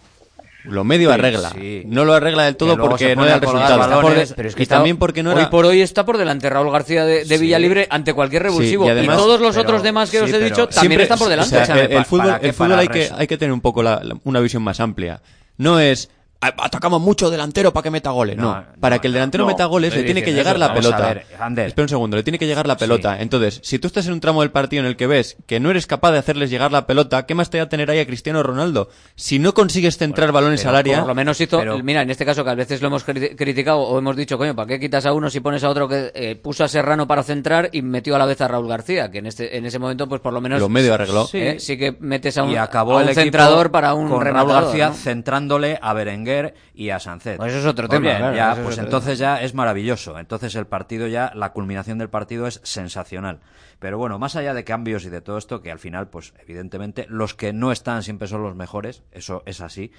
Lo 0.65 0.85
medio 0.85 1.09
Sí, 1.09 1.15
arregla. 1.15 1.51
sí. 1.51 1.83
No 1.87 2.05
lo 2.05 2.15
arregla 2.15 2.45
del 2.45 2.57
todo 2.57 2.77
porque 2.77 3.17
no 3.17 3.25
da 3.25 3.35
el 3.35 3.41
resultado. 3.41 3.79
balones, 3.79 4.33
pero 4.37 4.49
es 4.49 4.55
que 4.55 4.63
y 4.63 4.65
está- 4.65 4.77
también 4.77 4.97
porque 4.97 5.23
no 5.23 5.31
hoy 5.33 5.41
era... 5.41 5.51
por 5.51 5.65
hoy 5.67 5.81
está 5.81 6.05
por 6.05 6.19
delante 6.19 6.49
Raúl 6.49 6.71
García 6.71 7.05
de, 7.05 7.25
de 7.25 7.37
Sí. 7.37 7.43
Villalibre 7.43 7.89
ante 7.91 8.15
cualquier 8.15 8.45
revulsivo. 8.45 8.87
Sí, 8.87 8.93
y, 9.03 9.07
todos 9.09 9.41
los 9.41 9.57
pero- 9.57 9.63
otros 9.69 9.83
demás 9.83 10.11
que 10.11 10.19
sí, 10.19 10.25
os 10.25 10.33
he 10.33 10.39
dicho 10.45 10.69
también 10.69 11.01
están 11.01 11.19
por 11.19 11.29
delante. 11.29 11.57
o 11.59 11.65
sea, 11.67 11.75
el, 11.75 11.81
el 11.83 11.89
¿para 11.91 12.05
fútbol, 12.05 12.39
el 12.41 12.53
fútbol 12.53 12.73
hay, 12.79 12.89
que, 12.89 13.11
hay 13.17 13.27
que 13.27 13.37
tener 13.37 13.53
un 13.53 13.61
poco 13.61 13.83
la- 13.83 14.01
la- 14.05 14.17
una 14.25 14.39
visión 14.41 14.63
más 14.63 14.79
amplia. 14.81 15.21
No 15.59 15.81
es 15.81 16.09
"Ah, 16.13 16.22
atacamos 16.43 17.01
mucho 17.01 17.31
delantero 17.31 17.73
para 17.73 17.83
que 17.85 17.91
meta 17.91 18.11
goles. 18.11 18.37
No, 18.37 18.55
No, 18.55 18.65
para 18.81 18.97
no, 18.97 19.01
que 19.01 19.07
el 19.07 19.13
delantero 19.13 19.45
no. 19.45 19.49
meta 19.51 19.65
goles 19.67 19.95
le 19.95 20.03
tiene 20.03 20.23
que 20.23 20.33
llegar 20.33 20.57
eso. 20.57 20.67
la 20.67 20.75
pelota. 20.75 21.15
ver. 21.51 21.67
Espera 21.69 21.85
un 21.85 21.89
segundo, 21.89 22.17
le 22.17 22.23
tiene 22.23 22.39
que 22.39 22.47
llegar 22.47 22.67
la 22.67 22.77
pelota. 22.77 23.21
Entonces, 23.21 23.61
si 23.63 23.79
tú 23.79 23.87
estás 23.87 24.07
en 24.07 24.13
un 24.13 24.21
tramo 24.21 24.41
del 24.43 24.51
partido 24.51 24.81
en 24.83 24.87
el 24.89 24.97
que 24.97 25.07
ves 25.07 25.37
que 25.47 25.61
no 25.61 25.71
eres 25.71 25.87
capaz 25.87 26.13
de 26.13 26.19
hacerles 26.19 26.51
llegar 26.51 26.73
la 26.73 26.87
pelota, 26.87 27.27
¿qué 27.27 27.35
más 27.35 27.51
te 27.51 27.59
va 27.59 27.65
a 27.65 27.69
tener 27.69 27.91
ahí 27.91 28.01
a 28.01 28.07
Cristiano 28.07 28.43
Ronaldo? 28.43 28.89
Si 29.15 29.39
no 29.39 29.55
consigues 29.55 29.97
centrar 29.99 30.33
balones 30.33 30.61
Pero 30.61 30.71
al 30.71 30.77
área, 30.77 30.99
Por 30.99 31.09
lo 31.09 31.15
menos 31.15 31.41
hizo, 31.41 31.59
Pero- 31.59 31.79
mira, 31.83 32.03
en 32.03 32.11
este 32.11 32.25
caso 32.25 32.43
que 32.45 32.51
a 32.51 32.55
veces 32.55 32.81
lo 32.83 32.89
hemos 32.89 33.07
cri- 33.07 33.37
criticado 33.37 33.79
o 33.81 33.99
hemos 33.99 34.17
dicho, 34.17 34.37
coño, 34.39 34.55
¿para 34.57 34.67
qué 34.67 34.81
quitas 34.81 35.07
a 35.07 35.13
uno 35.13 35.31
si 35.31 35.41
pones 35.41 35.63
a 35.65 35.69
otro 35.69 35.89
que 35.89 36.11
eh, 36.15 36.37
puso 36.37 36.65
a 36.65 36.69
Serrano 36.69 37.07
para 37.07 37.23
centrar 37.23 37.69
y 37.73 37.83
metió 37.83 38.17
a 38.17 38.19
la 38.19 38.27
vez 38.27 38.41
a 38.41 38.49
Raúl 38.49 38.69
García? 38.69 39.11
Que 39.11 39.19
en 39.19 39.27
este 39.27 39.57
en 39.57 39.65
ese 39.67 39.79
momento, 39.79 40.09
pues 40.09 40.21
por 40.21 40.33
lo 40.33 40.41
menos. 40.41 40.61
Lo 40.61 40.69
medio 40.69 40.95
arregló. 40.95 41.27
Sí, 41.27 41.39
eh, 41.39 41.61
sí 41.61 41.77
que 41.79 41.97
metes 42.01 42.37
a 42.39 42.43
un, 42.45 42.51
y 42.51 42.57
acabó 42.57 42.99
a 42.99 43.03
un 43.03 43.09
el 43.09 43.15
centrador 43.15 43.71
para 43.71 43.95
un 43.95 44.09
con 44.09 44.25
Raúl 44.25 44.51
García 44.51 44.89
¿no? 44.89 44.95
centrándole 44.95 45.79
a 45.81 45.93
Berenguer 45.93 46.32
y 46.75 46.91
a 46.91 46.99
Sánchez. 46.99 47.37
Pues 47.37 47.53
eso 47.53 47.61
es 47.61 47.67
otro 47.67 47.89
Pues 47.89 47.99
tema, 47.99 48.11
bien, 48.11 48.19
claro, 48.19 48.37
ya, 48.37 48.53
eso 48.53 48.61
es 48.61 48.67
pues 48.67 48.79
entonces 48.79 49.19
ya 49.19 49.41
es 49.43 49.55
maravilloso. 49.55 50.19
Entonces 50.19 50.55
el 50.55 50.67
partido 50.67 51.07
ya, 51.07 51.33
la 51.35 51.53
culminación 51.53 51.99
del 51.99 52.11
partido 52.11 52.47
es 52.47 52.61
sensacional. 52.63 53.41
Pero 53.79 53.99
bueno, 53.99 54.19
más 54.19 54.37
allá 54.37 54.55
de 54.55 54.65
cambios 54.65 55.05
y 55.05 55.11
de 55.11 55.21
todo 55.21 55.39
esto, 55.39 55.61
que 55.61 55.73
al 55.73 55.79
final, 55.79 56.09
pues 56.09 56.35
evidentemente, 56.39 57.07
los 57.09 57.35
que 57.35 57.53
no 57.53 57.73
están 57.73 58.03
siempre 58.03 58.29
son 58.29 58.43
los 58.43 58.55
mejores, 58.55 59.03
eso 59.11 59.43
es 59.47 59.61
así. 59.61 59.93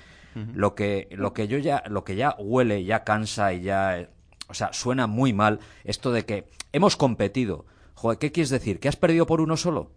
Lo 0.53 0.73
que, 0.73 1.09
lo 1.11 1.33
que 1.33 1.47
yo 1.47 1.59
ya, 1.59 1.83
lo 1.87 2.03
que 2.03 2.15
ya 2.15 2.35
huele, 2.39 2.83
ya 2.85 3.03
cansa 3.03 3.53
y 3.53 3.61
ya, 3.61 4.09
o 4.47 4.55
sea, 4.55 4.73
suena 4.73 5.05
muy 5.05 5.31
mal 5.31 5.59
esto 5.83 6.11
de 6.11 6.25
que 6.25 6.47
hemos 6.71 6.97
competido. 6.97 7.65
Joder, 7.93 8.17
¿qué 8.17 8.31
quieres 8.31 8.49
decir? 8.49 8.79
¿Que 8.79 8.87
has 8.87 8.95
perdido 8.95 9.27
por 9.27 9.41
uno 9.41 9.57
solo? 9.57 9.91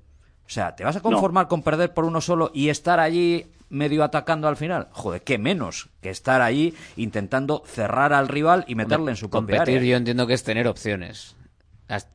O 0.46 0.50
sea, 0.50 0.76
¿te 0.76 0.84
vas 0.84 0.96
a 0.96 1.00
conformar 1.00 1.48
con 1.48 1.62
perder 1.62 1.92
por 1.92 2.04
uno 2.04 2.20
solo 2.20 2.50
y 2.54 2.68
estar 2.68 3.00
allí 3.00 3.46
medio 3.68 4.04
atacando 4.04 4.46
al 4.46 4.56
final? 4.56 4.88
Joder, 4.92 5.22
qué 5.22 5.38
menos 5.38 5.88
que 6.00 6.10
estar 6.10 6.40
allí 6.40 6.74
intentando 6.96 7.62
cerrar 7.66 8.12
al 8.12 8.28
rival 8.28 8.64
y 8.68 8.76
meterle 8.76 9.10
en 9.10 9.16
su 9.16 9.28
propia 9.28 9.58
Competir, 9.58 9.78
área. 9.78 9.90
yo 9.90 9.96
entiendo 9.96 10.26
que 10.26 10.34
es 10.34 10.44
tener 10.44 10.68
opciones. 10.68 11.34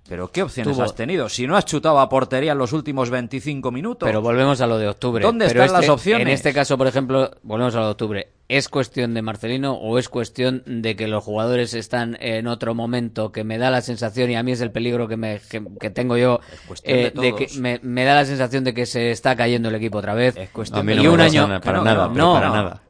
Pero 0.09 0.29
¿qué 0.31 0.43
opciones 0.43 0.75
tuvo- 0.75 0.83
has 0.83 0.95
tenido? 0.95 1.29
Si 1.29 1.47
no 1.47 1.55
has 1.55 1.65
chutado 1.65 1.99
a 1.99 2.09
portería 2.09 2.51
en 2.51 2.57
los 2.57 2.73
últimos 2.73 3.09
25 3.09 3.71
minutos. 3.71 4.05
Pero 4.05 4.21
volvemos 4.21 4.59
a 4.59 4.67
lo 4.67 4.77
de 4.77 4.89
octubre. 4.89 5.23
¿Dónde 5.23 5.47
Pero 5.47 5.63
están 5.63 5.77
este- 5.77 5.87
las 5.87 5.95
opciones? 5.95 6.27
En 6.27 6.33
este 6.33 6.53
caso, 6.53 6.77
por 6.77 6.87
ejemplo, 6.87 7.31
volvemos 7.43 7.73
a 7.75 7.79
lo 7.79 7.85
de 7.85 7.91
octubre. 7.91 8.27
¿Es 8.49 8.67
cuestión 8.67 9.13
de 9.13 9.21
Marcelino 9.21 9.75
o 9.75 9.97
es 9.97 10.09
cuestión 10.09 10.63
de 10.65 10.97
que 10.97 11.07
los 11.07 11.23
jugadores 11.23 11.73
están 11.73 12.17
en 12.19 12.47
otro 12.47 12.75
momento 12.75 13.31
que 13.31 13.45
me 13.45 13.57
da 13.57 13.71
la 13.71 13.79
sensación, 13.79 14.29
y 14.29 14.35
a 14.35 14.43
mí 14.43 14.51
es 14.51 14.59
el 14.59 14.71
peligro 14.71 15.07
que, 15.07 15.15
me, 15.15 15.39
que, 15.49 15.63
que 15.79 15.89
tengo 15.89 16.17
yo, 16.17 16.41
cuestión 16.67 16.97
de 16.97 17.05
eh, 17.07 17.11
de, 17.15 17.35
que 17.35 17.47
me, 17.57 17.79
me 17.81 18.03
da 18.03 18.15
la 18.15 18.25
sensación 18.25 18.65
de 18.65 18.73
que 18.73 18.85
se 18.85 19.11
está 19.11 19.37
cayendo 19.37 19.69
el 19.69 19.75
equipo 19.75 19.99
otra 19.99 20.15
vez? 20.15 20.35
cuestión 20.51 20.81
A 20.81 20.83
mí 20.83 20.89
de 20.91 20.95
no 20.97 21.03
y 21.03 21.07
un 21.07 21.21
año 21.21 21.47
para 21.61 21.77
no, 21.77 21.83
nada, 21.85 22.07
no, 22.09 22.13
no, 22.13 22.33
para 22.33 22.47
no. 22.49 22.55
nada. 22.55 22.81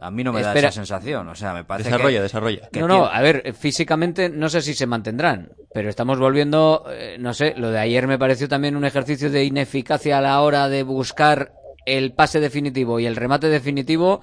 A 0.00 0.10
mí 0.10 0.24
no 0.24 0.32
me 0.32 0.40
Espera. 0.40 0.62
da 0.62 0.68
esa 0.68 0.72
sensación. 0.72 1.28
O 1.28 1.34
sea, 1.34 1.54
me 1.54 1.64
parece 1.64 1.90
Desarrolla, 1.90 2.18
que, 2.18 2.22
desarrolla. 2.22 2.68
que 2.72 2.80
no, 2.80 2.88
no, 2.88 3.06
a 3.06 3.20
ver, 3.20 3.54
físicamente 3.54 4.28
no 4.28 4.48
sé 4.48 4.60
si 4.62 4.74
se 4.74 4.86
mantendrán, 4.86 5.52
pero 5.72 5.88
estamos 5.88 6.18
volviendo, 6.18 6.84
eh, 6.90 7.16
no 7.20 7.32
sé, 7.34 7.54
lo 7.56 7.70
de 7.70 7.78
ayer 7.78 8.06
me 8.06 8.18
pareció 8.18 8.48
también 8.48 8.74
un 8.76 8.84
ejercicio 8.84 9.30
de 9.30 9.44
ineficacia 9.44 10.18
a 10.18 10.20
la 10.20 10.40
hora 10.40 10.68
de 10.68 10.82
buscar 10.82 11.52
el 11.86 12.12
pase 12.12 12.40
definitivo 12.40 12.98
y 13.00 13.06
el 13.06 13.16
remate 13.16 13.48
definitivo, 13.48 14.20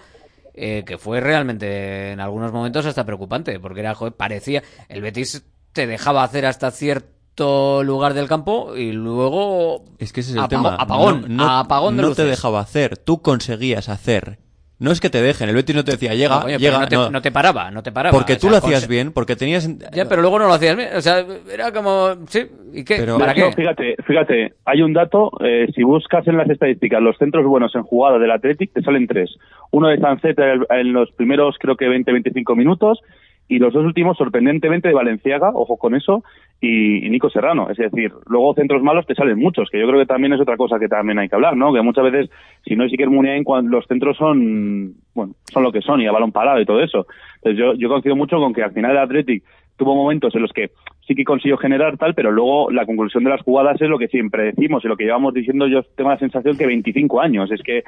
eh, 0.53 0.83
que 0.85 0.97
fue 0.97 1.19
realmente 1.19 2.11
en 2.11 2.19
algunos 2.19 2.51
momentos 2.51 2.85
hasta 2.85 3.05
preocupante, 3.05 3.59
porque 3.59 3.79
era, 3.79 3.95
joder, 3.95 4.13
parecía, 4.13 4.61
el 4.89 5.01
Betis 5.01 5.43
te 5.73 5.87
dejaba 5.87 6.23
hacer 6.23 6.45
hasta 6.45 6.69
cierto 6.71 7.83
lugar 7.83 8.13
del 8.13 8.27
campo 8.27 8.75
y 8.77 8.91
luego 8.91 9.83
Es 9.99 10.13
que 10.13 10.21
ese 10.21 10.31
es 10.31 10.35
el 10.37 10.43
Apago- 10.43 10.49
tema. 10.49 10.75
apagón, 10.75 11.25
no, 11.29 11.45
no- 11.45 11.57
apagón 11.59 11.97
de 11.97 12.03
no 12.03 12.13
te 12.15 12.23
dejaba 12.25 12.59
hacer, 12.61 12.97
tú 12.97 13.21
conseguías 13.21 13.89
hacer. 13.89 14.39
No 14.77 14.91
es 14.91 14.99
que 14.99 15.09
te 15.09 15.21
dejen, 15.21 15.47
el 15.47 15.55
Betis 15.55 15.73
no 15.75 15.85
te 15.85 15.91
decía, 15.91 16.13
llega, 16.15 16.35
No, 16.35 16.41
coño, 16.41 16.57
llega. 16.57 16.79
no, 16.79 16.87
te, 16.87 16.95
no. 16.97 17.09
no 17.09 17.21
te 17.21 17.31
paraba, 17.31 17.71
no 17.71 17.81
te 17.81 17.93
paraba. 17.93 18.11
Porque 18.17 18.33
O 18.33 18.37
tú 18.37 18.49
lo 18.49 18.57
hacías 18.57 18.87
bien, 18.89 19.13
porque 19.13 19.37
tenías... 19.37 19.69
Ya, 19.93 20.09
pero 20.09 20.21
luego 20.21 20.37
no 20.37 20.47
lo 20.47 20.53
hacías 20.53 20.75
bien. 20.75 20.89
O 20.95 21.01
sea, 21.01 21.25
era 21.53 21.71
como. 21.71 22.09
Sí, 22.27 22.41
¿y 22.73 22.83
qué? 22.83 22.97
Pero- 22.97 23.17
¿Para 23.17 23.33
qué? 23.33 23.53
Fíjate, 23.53 23.95
fíjate, 24.05 24.53
hay 24.65 24.81
un 24.81 24.91
dato, 24.91 25.31
eh, 25.45 25.67
si 25.73 25.83
buscas 25.83 26.27
en 26.27 26.35
las 26.35 26.49
estadísticas 26.49 27.01
los 27.01 27.17
centros 27.17 27.45
buenos 27.45 27.73
en 27.75 27.83
jugada 27.83 28.19
del 28.19 28.31
Athletic, 28.31 28.73
te 28.73 28.81
salen 28.81 29.07
tres. 29.07 29.37
Uno 29.71 29.87
de 29.87 29.97
Sancet 29.97 30.37
en 30.39 30.65
en 30.69 30.91
los 30.93 31.09
primeros, 31.13 31.55
creo 31.57 31.77
que 31.77 31.87
20-25 31.87 32.55
minutos, 32.57 32.99
y 33.47 33.59
los 33.59 33.73
dos 33.73 33.85
últimos, 33.85 34.17
sorprendentemente, 34.17 34.87
de 34.89 34.93
Valenciaga, 34.93 35.51
ojo 35.53 35.77
con 35.77 35.95
eso, 35.95 36.23
y, 36.61 37.05
y 37.05 37.09
Nico 37.09 37.29
Serrano. 37.29 37.69
Es 37.69 37.77
decir, 37.77 38.11
luego 38.27 38.53
centros 38.53 38.81
malos 38.81 39.05
te 39.05 39.15
salen 39.15 39.37
muchos, 39.37 39.69
que 39.69 39.79
yo 39.79 39.87
creo 39.87 39.99
que 39.99 40.05
también 40.05 40.33
es 40.33 40.41
otra 40.41 40.57
cosa 40.57 40.79
que 40.79 40.87
también 40.87 41.19
hay 41.19 41.29
que 41.29 41.35
hablar, 41.35 41.55
¿no? 41.55 41.73
Que 41.73 41.81
muchas 41.81 42.03
veces, 42.05 42.29
si 42.65 42.75
no 42.75 42.85
es 42.85 42.91
Iker 42.91 43.09
Muniain, 43.09 43.43
los 43.69 43.85
centros 43.87 44.17
son, 44.17 44.95
bueno, 45.13 45.33
son 45.51 45.63
lo 45.63 45.71
que 45.71 45.81
son, 45.81 46.01
y 46.01 46.07
a 46.07 46.11
balón 46.11 46.31
parado 46.31 46.59
y 46.59 46.65
todo 46.65 46.81
eso. 46.81 47.07
Entonces 47.37 47.59
yo, 47.59 47.73
yo 47.73 47.89
coincido 47.89 48.15
mucho 48.15 48.37
con 48.37 48.53
que 48.53 48.63
al 48.63 48.73
final 48.73 48.91
el 48.91 48.97
Athletic 48.97 49.43
tuvo 49.77 49.95
momentos 49.95 50.33
en 50.35 50.41
los 50.41 50.53
que 50.53 50.71
sí 51.05 51.15
que 51.15 51.23
consiguió 51.23 51.57
generar 51.57 51.97
tal, 51.97 52.13
pero 52.15 52.31
luego 52.31 52.71
la 52.71 52.85
conclusión 52.85 53.23
de 53.23 53.29
las 53.29 53.41
jugadas 53.41 53.79
es 53.81 53.89
lo 53.89 53.99
que 53.99 54.07
siempre 54.07 54.45
decimos 54.45 54.83
y 54.83 54.87
lo 54.87 54.95
que 54.95 55.03
llevamos 55.03 55.33
diciendo 55.33 55.67
yo 55.67 55.83
tengo 55.95 56.09
la 56.09 56.17
sensación 56.17 56.57
que 56.57 56.65
25 56.65 57.21
años, 57.21 57.51
es 57.51 57.61
que 57.61 57.83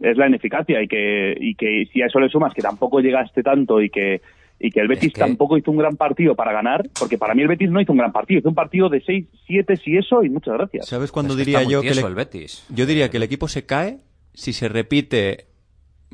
es 0.00 0.16
la 0.16 0.26
ineficacia 0.26 0.82
y 0.82 0.88
que, 0.88 1.36
y 1.38 1.54
que 1.54 1.86
si 1.92 2.02
a 2.02 2.06
eso 2.06 2.20
le 2.20 2.28
sumas 2.28 2.54
que 2.54 2.62
tampoco 2.62 3.00
llegaste 3.00 3.42
tanto 3.42 3.80
y 3.80 3.90
que 3.90 4.20
y 4.62 4.70
que 4.70 4.80
el 4.80 4.88
Betis 4.88 5.12
que- 5.14 5.20
tampoco 5.20 5.56
hizo 5.56 5.70
un 5.70 5.78
gran 5.78 5.96
partido 5.96 6.34
para 6.34 6.52
ganar, 6.52 6.88
porque 6.98 7.16
para 7.16 7.34
mí 7.34 7.40
el 7.42 7.48
Betis 7.48 7.70
no 7.70 7.80
hizo 7.80 7.92
un 7.92 7.98
gran 7.98 8.12
partido, 8.12 8.40
hizo 8.40 8.48
un 8.50 8.54
partido 8.54 8.88
de 8.90 9.00
6, 9.00 9.26
7, 9.46 9.76
si 9.78 9.96
eso, 9.96 10.22
y 10.22 10.28
muchas 10.28 10.54
gracias. 10.54 10.86
¿Sabes 10.86 11.10
cuándo 11.10 11.32
Es 11.32 11.38
que 11.38 11.44
diría 11.46 11.62
yo 11.62 11.80
que 11.80 11.88
el, 11.88 11.98
el 11.98 12.14
Betis. 12.14 12.64
yo 12.68 12.84
diría 12.86 13.10
que 13.10 13.16
el 13.16 13.22
equipo 13.22 13.48
se 13.48 13.64
cae 13.64 13.98
si 14.34 14.52
se 14.52 14.68
repite 14.68 15.46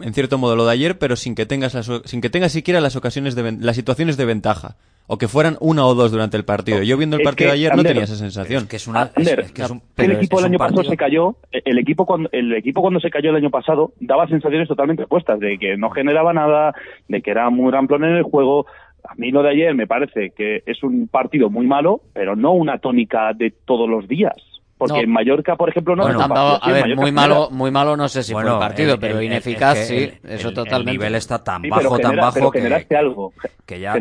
en 0.01 0.12
cierto 0.14 0.39
modo 0.39 0.56
lo 0.56 0.64
de 0.66 0.73
ayer, 0.73 0.98
pero 0.98 1.16
sin 1.16 1.35
que 1.35 1.44
tengas 1.47 1.74
las 1.74 1.90
sin 2.05 2.20
que 2.20 2.31
tengas 2.31 2.52
siquiera 2.52 2.81
las 2.81 2.97
ocasiones 2.97 3.35
de 3.35 3.43
ven- 3.43 3.59
las 3.64 3.77
situaciones 3.77 4.16
de 4.16 4.27
ventaja 4.27 4.77
o 5.09 5.19
que 5.19 5.28
fueran 5.28 5.57
una 5.61 5.87
o 5.87 5.95
dos 5.95 6.11
durante 6.11 6.37
el 6.37 6.45
partido. 6.45 6.83
Yo 6.83 6.97
viendo 6.97 7.16
el 7.16 7.23
Es 7.23 7.27
partido 7.27 7.47
que, 7.49 7.53
de 7.53 7.59
ayer 7.66 7.77
no 7.77 7.83
tenía 7.85 8.05
esa 8.05 8.16
sensación. 8.16 8.62
Es 8.65 8.69
que 8.69 8.77
es 8.77 8.87
una. 8.89 9.03
es- 9.05 9.12
Ander, 9.16 9.41
es 9.41 9.53
que 9.53 9.62
es 9.62 9.70
un- 9.70 9.83
el 9.97 10.12
equipo 10.12 10.37
es 10.39 10.45
el 10.45 10.51
año 10.51 10.59
pasado 10.59 10.85
se 10.85 10.97
cayó, 10.97 11.37
el 11.53 11.78
equipo 11.78 12.07
cuando 12.07 12.28
el 12.33 12.53
equipo 12.55 12.81
cuando 12.83 13.01
se 13.01 13.11
cayó 13.11 13.31
el 13.31 13.37
año 13.37 13.51
pasado 13.51 13.93
daba 14.01 14.27
sensaciones 14.28 14.69
totalmente 14.69 15.05
opuestas 15.05 15.39
de 15.41 15.59
que 15.59 15.77
no 15.77 15.91
generaba 15.91 16.33
nada, 16.33 16.74
de 17.09 17.23
que 17.23 17.31
era 17.31 17.49
muy 17.51 17.70
ramplón 17.70 18.05
en 18.05 18.16
el 18.16 18.23
juego. 18.23 18.66
A 19.09 19.15
mí 19.15 19.31
lo 19.31 19.43
de 19.45 19.51
ayer 19.51 19.74
me 19.74 19.87
parece 19.87 20.31
que 20.37 20.62
es 20.66 20.83
un 20.83 21.07
partido 21.07 21.49
muy 21.49 21.66
malo, 21.66 22.01
pero 22.12 22.35
no 22.35 22.53
una 22.55 22.78
tónica 22.78 23.33
de 23.35 23.53
todos 23.65 23.89
los 23.89 24.09
días. 24.09 24.35
Porque 24.78 24.93
No. 24.98 25.01
en 25.01 25.11
Mallorca, 25.11 25.57
por 25.57 25.70
ejemplo, 25.70 25.97
no 25.97 26.03
Bueno, 26.03 26.19
tampoco- 26.19 26.59
a 26.62 26.70
ver, 26.70 26.82
Mallorca 26.82 27.01
muy 27.01 27.11
genera. 27.11 27.28
malo, 27.28 27.48
muy 27.51 27.70
malo 27.70 27.97
no 27.97 28.09
sé 28.11 28.23
si 28.23 28.32
fue 28.35 28.43
el 28.43 28.59
partido, 28.59 28.94
el- 28.94 29.01
pero 29.01 29.19
el- 29.20 29.24
ineficaz 29.24 29.78
es 29.78 29.89
que 29.89 29.97
sí, 29.97 30.19
el- 30.23 30.31
eso 30.32 30.48
el- 30.48 30.55
totalmente. 30.55 30.90
El 30.90 30.98
nivel 30.98 31.15
está 31.15 31.43
tan 31.43 31.62
Sí, 31.62 31.70
bajo, 31.70 31.98
tan 31.98 32.16
bajo 32.16 32.51
que, 32.51 32.97
algo. 32.98 33.32
que 33.65 33.81
ya 33.81 33.94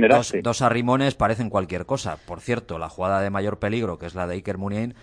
dos, 0.43 0.61
arrimones 0.61 1.15
parecen 1.15 1.49
cualquier 1.49 1.85
cosa. 1.85 2.17
Por 2.27 2.41
cierto, 2.41 2.77
la 2.77 2.89
jugada 2.89 3.21
de 3.21 3.29
mayor 3.29 3.57
peligro, 3.57 3.97
que 3.97 4.05
es 4.07 4.15
la 4.15 4.27
de 4.27 4.35
Iker 4.35 4.57
Muniain, 4.57 4.95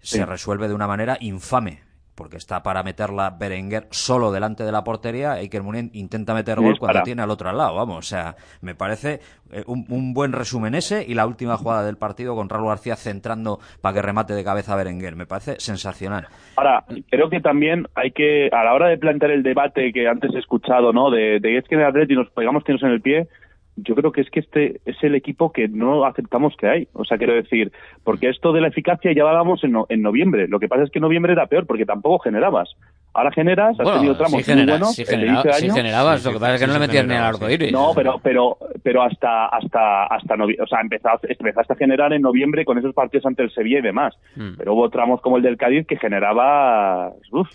se 0.00 0.18
Sí. 0.18 0.24
resuelve 0.24 0.68
de 0.68 0.74
una 0.74 0.86
manera 0.86 1.16
infame. 1.20 1.80
Porque 2.16 2.38
está 2.38 2.62
para 2.62 2.82
meterla 2.82 3.30
Berenguer 3.30 3.86
solo 3.90 4.32
delante 4.32 4.64
de 4.64 4.72
la 4.72 4.82
portería. 4.82 5.32
Iker 5.32 5.62
Muniain 5.62 5.90
intenta 5.92 6.34
meter 6.34 6.58
gol 6.58 6.78
cuando 6.78 7.02
tiene 7.02 7.22
al 7.22 7.30
otro 7.30 7.50
al 7.50 7.58
lado. 7.58 7.74
Vamos, 7.74 7.98
o 7.98 8.02
sea, 8.02 8.34
me 8.62 8.74
parece 8.74 9.20
eh, 9.52 9.62
un, 9.66 9.84
un 9.90 10.14
buen 10.14 10.32
resumen 10.32 10.74
ese. 10.74 11.04
Y 11.06 11.14
la 11.14 11.26
última 11.26 11.56
jugada 11.56 11.84
del 11.84 11.96
partido 11.96 12.34
con 12.34 12.48
Raúl 12.48 12.68
García 12.68 12.96
centrando 12.96 13.60
para 13.80 13.94
que 13.94 14.02
remate 14.02 14.34
de 14.34 14.42
cabeza 14.42 14.72
a 14.72 14.76
Berenguer. 14.76 15.14
Me 15.14 15.26
parece 15.26 15.60
sensacional. 15.60 16.26
Ahora, 16.56 16.84
creo 17.10 17.28
que 17.28 17.40
también 17.40 17.86
hay 17.94 18.12
que, 18.12 18.48
a 18.50 18.64
la 18.64 18.74
hora 18.74 18.88
de 18.88 18.98
plantear 18.98 19.32
el 19.32 19.42
debate 19.42 19.92
que 19.92 20.08
antes 20.08 20.34
he 20.34 20.38
escuchado, 20.38 20.92
¿no? 20.92 21.10
De, 21.10 21.38
de 21.40 21.58
es 21.58 21.64
que 21.68 21.74
en 21.74 21.82
el 21.82 21.86
Atleti 21.86 22.14
nos 22.14 22.30
pegamos 22.30 22.64
tiros 22.64 22.82
en 22.82 22.90
el 22.90 23.00
pie, 23.00 23.28
yo 23.76 23.94
creo 23.94 24.10
que 24.12 24.22
es 24.22 24.30
que 24.30 24.40
este 24.40 24.80
es 24.86 24.96
el 25.02 25.14
equipo 25.14 25.52
que 25.52 25.68
no 25.68 26.04
aceptamos 26.06 26.54
que 26.56 26.66
hay. 26.68 26.88
O 26.94 27.04
sea, 27.04 27.18
quiero 27.18 27.34
decir, 27.34 27.72
porque 28.04 28.28
esto 28.30 28.52
de 28.52 28.60
la 28.62 28.68
eficacia 28.68 29.12
ya 29.12 29.22
hablábamos 29.22 29.62
en, 29.64 29.72
no- 29.72 29.86
en 29.90 30.00
noviembre. 30.02 30.48
Lo 30.48 30.58
que 30.58 30.68
pasa 30.68 30.84
es 30.84 30.90
que 30.90 30.98
en 30.98 31.02
noviembre 31.02 31.32
era 31.32 31.46
peor 31.46 31.66
porque 31.66 31.84
tampoco 31.84 32.18
generabas. 32.20 32.70
Ahora 33.12 33.30
generas, 33.32 33.70
has 33.70 33.76
Bueno, 33.84 33.94
tenido 33.94 34.16
tramos 34.16 34.42
sí 34.44 34.52
muy 34.54 34.64
buenos. 34.66 34.94
sí 34.94 35.04
genera- 35.06 35.42
sí 35.54 35.70
generabas, 35.70 36.24
lo 36.24 36.32
que 36.32 36.38
pasa 36.38 36.54
es 36.54 36.60
que 36.60 36.66
no 36.66 36.72
le 36.74 36.78
metías 36.80 37.06
ni 37.06 37.14
al 37.14 37.24
arco 37.24 37.48
iris. 37.48 37.72
No, 37.72 37.92
pero, 37.94 38.18
pero, 38.22 38.58
pero 38.82 39.02
hasta, 39.02 39.46
hasta, 39.46 40.04
hasta 40.04 40.36
novi- 40.36 40.60
o 40.60 40.66
sea, 40.66 40.80
empezaste, 40.80 41.32
empezaste 41.38 41.72
a 41.72 41.76
generar 41.76 42.12
en 42.12 42.22
noviembre 42.22 42.64
con 42.64 42.76
esos 42.78 42.94
partidos 42.94 43.24
ante 43.26 43.42
el 43.42 43.50
Sevilla 43.50 43.78
y 43.78 43.82
demás. 43.82 44.14
Mm. 44.36 44.56
Pero 44.58 44.74
hubo 44.74 44.90
tramos 44.90 45.20
como 45.22 45.38
el 45.38 45.42
del 45.42 45.56
Cádiz 45.56 45.86
que 45.86 45.96
generaba, 45.96 47.12
uf, 47.32 47.48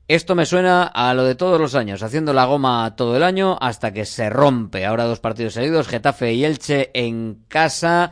Esto 0.06 0.34
me 0.34 0.44
suena 0.44 0.82
a 0.82 1.14
lo 1.14 1.24
de 1.24 1.34
todos 1.34 1.58
los 1.58 1.74
años, 1.74 2.02
haciendo 2.02 2.34
la 2.34 2.44
goma 2.44 2.94
todo 2.94 3.16
el 3.16 3.22
año 3.22 3.56
hasta 3.58 3.92
que 3.94 4.04
se 4.04 4.28
rompe. 4.28 4.84
Ahora 4.84 5.04
dos 5.04 5.20
partidos 5.20 5.54
seguidos, 5.54 5.88
Getafe 5.88 6.34
y 6.34 6.44
Elche 6.44 6.90
en 6.92 7.46
casa. 7.48 8.10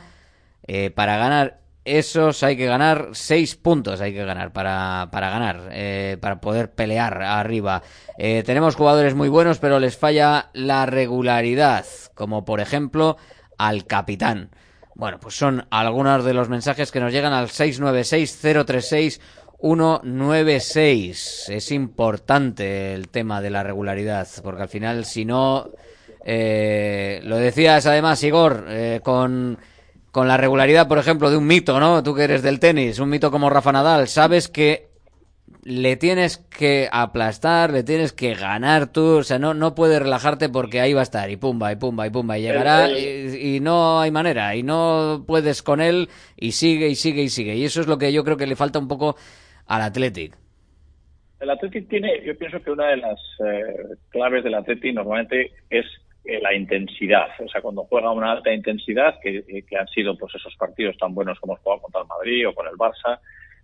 Eh, 0.66 0.90
para 0.90 1.18
ganar 1.18 1.60
esos 1.84 2.42
hay 2.44 2.56
que 2.56 2.64
ganar 2.64 3.10
seis 3.12 3.56
puntos, 3.56 4.00
hay 4.00 4.14
que 4.14 4.24
ganar 4.24 4.54
para, 4.54 5.10
para 5.12 5.28
ganar, 5.28 5.68
eh, 5.72 6.16
para 6.18 6.40
poder 6.40 6.72
pelear 6.72 7.22
arriba. 7.22 7.82
Eh, 8.16 8.42
tenemos 8.46 8.74
jugadores 8.74 9.14
muy 9.14 9.28
buenos, 9.28 9.58
pero 9.58 9.78
les 9.78 9.98
falla 9.98 10.48
la 10.54 10.86
regularidad, 10.86 11.84
como 12.14 12.46
por 12.46 12.60
ejemplo 12.60 13.18
al 13.58 13.84
capitán. 13.84 14.48
Bueno, 14.94 15.18
pues 15.20 15.34
son 15.34 15.66
algunos 15.70 16.24
de 16.24 16.34
los 16.34 16.48
mensajes 16.48 16.90
que 16.90 17.00
nos 17.00 17.12
llegan 17.12 17.32
al 17.32 17.50
696 17.50 18.64
036 18.66 19.20
196. 19.62 21.48
Es 21.48 21.70
importante 21.70 22.94
el 22.94 23.08
tema 23.08 23.40
de 23.40 23.50
la 23.50 23.62
regularidad, 23.62 24.28
porque 24.42 24.62
al 24.62 24.68
final, 24.68 25.04
si 25.04 25.24
no, 25.24 25.70
eh, 26.24 27.20
lo 27.24 27.36
decías 27.36 27.86
además, 27.86 28.22
Igor, 28.24 28.66
eh, 28.68 29.00
con, 29.02 29.58
con 30.10 30.26
la 30.26 30.36
regularidad, 30.36 30.88
por 30.88 30.98
ejemplo, 30.98 31.30
de 31.30 31.36
un 31.36 31.46
mito, 31.46 31.78
¿no? 31.78 32.02
Tú 32.02 32.14
que 32.14 32.24
eres 32.24 32.42
del 32.42 32.58
tenis, 32.58 32.98
un 32.98 33.08
mito 33.08 33.30
como 33.30 33.50
Rafa 33.50 33.70
Nadal, 33.72 34.08
sabes 34.08 34.48
que 34.48 34.90
le 35.64 35.96
tienes 35.96 36.38
que 36.38 36.88
aplastar, 36.90 37.70
le 37.70 37.84
tienes 37.84 38.12
que 38.12 38.34
ganar 38.34 38.88
tú, 38.88 39.18
o 39.18 39.22
sea, 39.22 39.38
no, 39.38 39.54
no 39.54 39.76
puedes 39.76 40.02
relajarte 40.02 40.48
porque 40.48 40.80
ahí 40.80 40.92
va 40.92 41.00
a 41.00 41.04
estar, 41.04 41.30
y 41.30 41.36
pumba, 41.36 41.70
y 41.70 41.76
pumba, 41.76 42.04
y 42.04 42.10
pumba, 42.10 42.36
y 42.36 42.42
llegará, 42.42 42.90
y, 42.90 43.56
y 43.56 43.60
no 43.60 44.00
hay 44.00 44.10
manera, 44.10 44.56
y 44.56 44.64
no 44.64 45.22
puedes 45.24 45.62
con 45.62 45.80
él, 45.80 46.08
y 46.36 46.52
sigue, 46.52 46.88
y 46.88 46.96
sigue, 46.96 47.22
y 47.22 47.28
sigue. 47.28 47.54
Y 47.54 47.64
eso 47.64 47.80
es 47.80 47.86
lo 47.86 47.96
que 47.96 48.12
yo 48.12 48.24
creo 48.24 48.36
que 48.36 48.46
le 48.48 48.56
falta 48.56 48.80
un 48.80 48.88
poco 48.88 49.14
al 49.72 49.80
Athletic. 49.80 50.36
El 51.40 51.48
Athletic 51.48 51.88
tiene, 51.88 52.22
yo 52.24 52.36
pienso 52.36 52.62
que 52.62 52.70
una 52.70 52.88
de 52.88 52.98
las 52.98 53.18
eh, 53.40 53.96
claves 54.10 54.44
del 54.44 54.54
Athletic 54.54 54.94
normalmente 54.94 55.50
es 55.70 55.86
eh, 56.24 56.40
la 56.42 56.54
intensidad. 56.54 57.28
O 57.40 57.48
sea, 57.48 57.62
cuando 57.62 57.84
juega 57.84 58.12
una 58.12 58.32
alta 58.32 58.52
intensidad, 58.52 59.18
que, 59.22 59.64
que 59.66 59.76
han 59.76 59.88
sido 59.88 60.16
pues 60.18 60.34
esos 60.34 60.54
partidos 60.56 60.98
tan 60.98 61.14
buenos 61.14 61.40
como 61.40 61.54
hemos 61.54 61.62
jugado 61.62 61.82
contra 61.82 62.02
el 62.02 62.06
Madrid 62.06 62.48
o 62.48 62.54
con 62.54 62.66
el 62.66 62.74
Barça, 62.74 63.18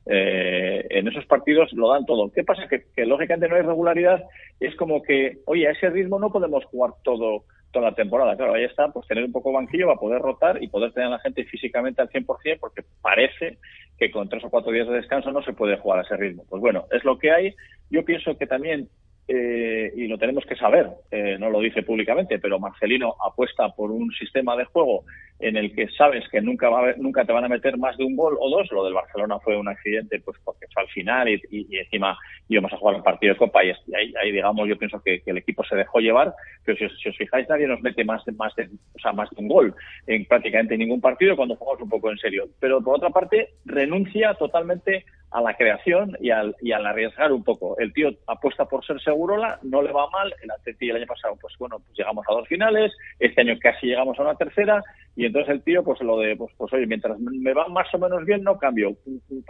eh, 0.07 0.87
en 0.89 1.09
esos 1.09 1.27
partidos 1.27 1.71
lo 1.75 1.93
dan 1.93 2.07
todo. 2.07 2.33
¿Qué 2.33 2.43
pasa? 2.43 2.67
Que 2.69 3.05
lógicamente 3.05 3.47
no 3.47 3.57
hay 3.57 3.63
regularidad. 3.63 4.25
Es 4.59 4.75
como 4.77 5.03
que, 5.03 5.41
oye, 5.45 5.69
a 5.69 5.73
ese 5.73 5.91
ritmo 5.91 6.19
no 6.19 6.33
podemos 6.33 6.65
jugar 6.65 6.93
todo 7.05 7.45
la 7.81 7.95
temporada. 7.95 8.37
Claro, 8.37 8.55
ahí 8.55 8.65
está, 8.65 8.89
pues 8.89 9.07
tener 9.07 9.25
un 9.25 9.33
poco 9.33 9.51
de 9.51 9.57
banquillo 9.57 9.87
para 9.87 10.01
poder 10.01 10.21
rotar 10.21 10.63
y 10.63 10.69
poder 10.69 10.93
tener 10.93 11.09
a 11.09 11.13
la 11.13 11.19
gente 11.21 11.45
físicamente 11.45 12.03
al 12.03 12.11
100%, 12.11 12.59
porque 12.61 12.83
parece 13.01 13.59
que 13.99 14.11
con 14.11 14.29
tres 14.29 14.45
o 14.45 14.51
cuatro 14.51 14.73
días 14.73 14.89
de 14.89 14.95
descanso 14.95 15.33
no 15.33 15.43
se 15.43 15.53
puede 15.53 15.77
jugar 15.79 16.01
a 16.01 16.03
ese 16.03 16.17
ritmo. 16.17 16.45
Pues 16.49 16.61
bueno, 16.61 16.87
es 16.91 17.05
lo 17.05 17.19
que 17.19 17.31
hay. 17.31 17.55
Yo 17.91 18.05
pienso 18.05 18.37
que 18.37 18.47
también, 18.47 18.89
eh, 19.29 19.93
y 19.95 20.07
lo 20.07 20.17
tenemos 20.19 20.45
que 20.47 20.57
saber, 20.57 20.89
eh, 21.11 21.37
no 21.39 21.51
lo 21.51 21.61
dice 21.61 21.83
públicamente, 21.83 22.39
pero 22.39 22.59
Marcelino 22.59 23.15
apuesta 23.25 23.69
por 23.71 23.91
un 23.91 24.11
sistema 24.13 24.57
de 24.57 24.65
juego 24.65 25.05
en 25.39 25.57
el 25.57 25.73
que 25.75 25.87
sabes 25.91 26.27
que 26.31 26.41
nunca 26.41 26.69
va 26.69 26.79
a 26.79 26.83
haber- 26.83 26.99
nunca 26.99 27.25
te 27.25 27.33
van 27.33 27.45
a 27.45 27.49
meter 27.49 27.77
más 27.79 27.97
de 27.97 28.05
un 28.05 28.17
gol 28.17 28.37
o 28.41 28.51
dos. 28.51 28.73
Lo 28.73 28.85
del 28.85 28.95
Barcelona 28.95 29.39
fue 29.39 29.57
un 29.57 29.69
accidente, 29.69 30.19
pues 30.21 30.37
porque 30.45 30.67
fue 30.73 30.83
al 30.83 30.89
final 30.89 31.29
y, 31.29 31.35
y- 31.51 31.67
y 31.71 31.77
encima 31.79 32.19
íbamos 32.49 32.73
a 32.73 32.77
jugar 32.79 32.97
un 32.97 33.03
partido 33.05 33.35
de 33.35 33.39
Copa 33.39 33.63
y, 33.63 33.69
ahí, 33.95 34.13
ahí, 34.21 34.33
digamos, 34.33 34.67
yo 34.69 34.77
pienso 34.79 35.01
que, 35.03 35.21
que 35.21 35.31
el 35.31 35.39
equipo 35.39 35.63
se 35.65 35.77
dejó 35.77 36.01
llevar. 36.01 36.35
Pero 36.65 36.77
si 36.79 36.97
si 36.97 37.09
os 37.11 37.17
fijáis, 37.17 37.49
nadie 37.49 37.67
nos 37.69 37.81
mete 37.83 38.05
más 38.05 38.25
de, 38.25 38.33
más 38.33 38.55
de, 38.57 38.65
o 38.95 38.99
sea, 38.99 39.13
más 39.13 39.31
de 39.31 39.37
un 39.43 39.49
gol 39.49 39.75
en 40.07 40.25
prácticamente 40.25 40.77
ningún 40.77 41.01
partido 41.01 41.37
cuando 41.37 41.55
jugamos 41.55 41.83
un 41.83 41.89
poco 41.91 42.11
en 42.11 42.19
serio. 42.19 42.49
Pero 42.59 42.83
por 42.83 42.97
otra 42.97 43.11
parte, 43.11 43.51
renuncia 43.65 44.35
totalmente 44.35 45.05
a 45.31 45.43
la 45.43 45.55
creación 45.55 46.17
y 46.21 46.31
al, 46.31 46.57
y 46.63 46.73
al 46.73 46.87
arriesgar 46.87 47.33
un 47.33 47.45
poco. 47.45 47.79
El 47.79 47.93
tío 47.93 48.11
apuesta 48.27 48.65
por 48.65 48.85
ser 48.85 48.99
segurola, 49.19 49.59
no 49.63 49.83
le 49.83 49.93
va 49.93 50.09
mal. 50.11 50.33
El 50.43 50.51
Atleti 50.51 50.91
el 50.91 50.97
año 50.97 51.07
pasado, 51.07 51.37
pues 51.41 51.55
bueno, 51.59 51.79
pues 51.81 51.99
llegamos 51.99 52.25
a 52.29 52.35
dos 52.35 52.47
finales. 52.47 52.93
Este 53.19 53.41
año 53.41 53.59
casi 53.61 53.89
llegamos 53.89 54.19
a 54.19 54.23
una 54.23 54.37
tercera. 54.37 54.83
Y 55.19 55.25
entonces 55.25 55.53
el 55.53 55.65
tío, 55.65 55.83
pues 55.83 56.01
lo 56.01 56.17
de, 56.21 56.37
pues, 56.37 56.53
pues 56.57 56.73
oye, 56.73 56.87
mientras 56.87 57.19
me 57.19 57.53
va 57.53 57.67
más 57.67 57.93
o 57.93 57.99
menos 57.99 58.25
bien, 58.25 58.45
no 58.45 58.57
cambio. 58.57 58.97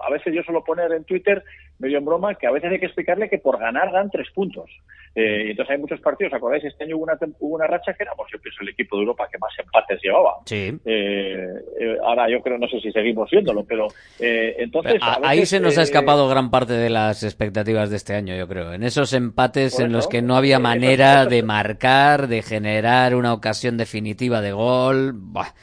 A 0.03 0.11
veces 0.11 0.33
yo 0.33 0.43
suelo 0.43 0.65
poner 0.65 0.91
en 0.93 1.05
Twitter, 1.05 1.45
medio 1.79 1.99
en 1.99 2.07
broma, 2.07 2.37
que 2.37 2.47
a 2.47 2.51
veces 2.51 2.73
hay 2.73 2.81
que 2.81 2.87
explicarle 2.87 3.29
que 3.29 3.37
por 3.37 3.59
ganar 3.59 3.93
dan 3.93 4.09
tres 4.11 4.31
puntos. 4.35 4.71
Eh, 5.15 5.45
y 5.47 5.51
entonces 5.51 5.75
hay 5.75 5.79
muchos 5.79 6.01
partidos, 6.01 6.33
¿acordáis? 6.33 6.65
Este 6.65 6.85
año 6.85 6.97
hubo 6.97 7.05
una, 7.05 7.19
hubo 7.39 7.57
una 7.57 7.67
racha 7.67 7.93
que 7.93 8.03
éramos, 8.05 8.27
yo 8.33 8.41
pienso, 8.41 8.63
el 8.63 8.71
equipo 8.71 8.97
de 8.97 9.03
Europa 9.03 9.29
que 9.31 9.37
más 9.37 9.53
empates 9.59 10.01
llevaba. 10.03 10.37
Sí. 10.47 10.73
Eh, 10.87 11.47
eh, 11.81 11.97
ahora 12.03 12.31
yo 12.31 12.41
creo, 12.41 12.57
no 12.57 12.67
sé 12.67 12.81
si 12.81 12.91
seguimos 12.91 13.29
siéndolo, 13.29 13.63
pero 13.65 13.89
eh, 14.19 14.57
entonces... 14.59 14.99
a 15.03 15.19
Ahí 15.23 15.45
se 15.45 15.61
nos 15.61 15.77
ha 15.77 15.83
eh, 15.83 15.85
escapado 15.85 16.31
gran 16.31 16.51
parte 16.51 16.73
de 16.73 16.89
las 16.89 17.23
expectativas 17.25 17.91
de 17.91 17.97
este 17.97 18.15
año, 18.15 18.35
yo 18.35 18.49
creo. 18.49 18.73
En 18.73 18.85
esos 18.85 19.13
empates 19.13 19.81
en 19.81 19.93
los 19.93 20.09
que 20.09 20.23
no 20.23 20.35
había 20.35 20.59
manera 20.59 21.27
de 21.27 21.43
marcar, 21.43 22.27
de 22.27 22.41
generar 22.41 23.15
una 23.15 23.35
ocasión 23.35 23.77
definitiva 23.77 24.41
de 24.41 24.53
gol. 24.53 25.13
buah. 25.13 25.58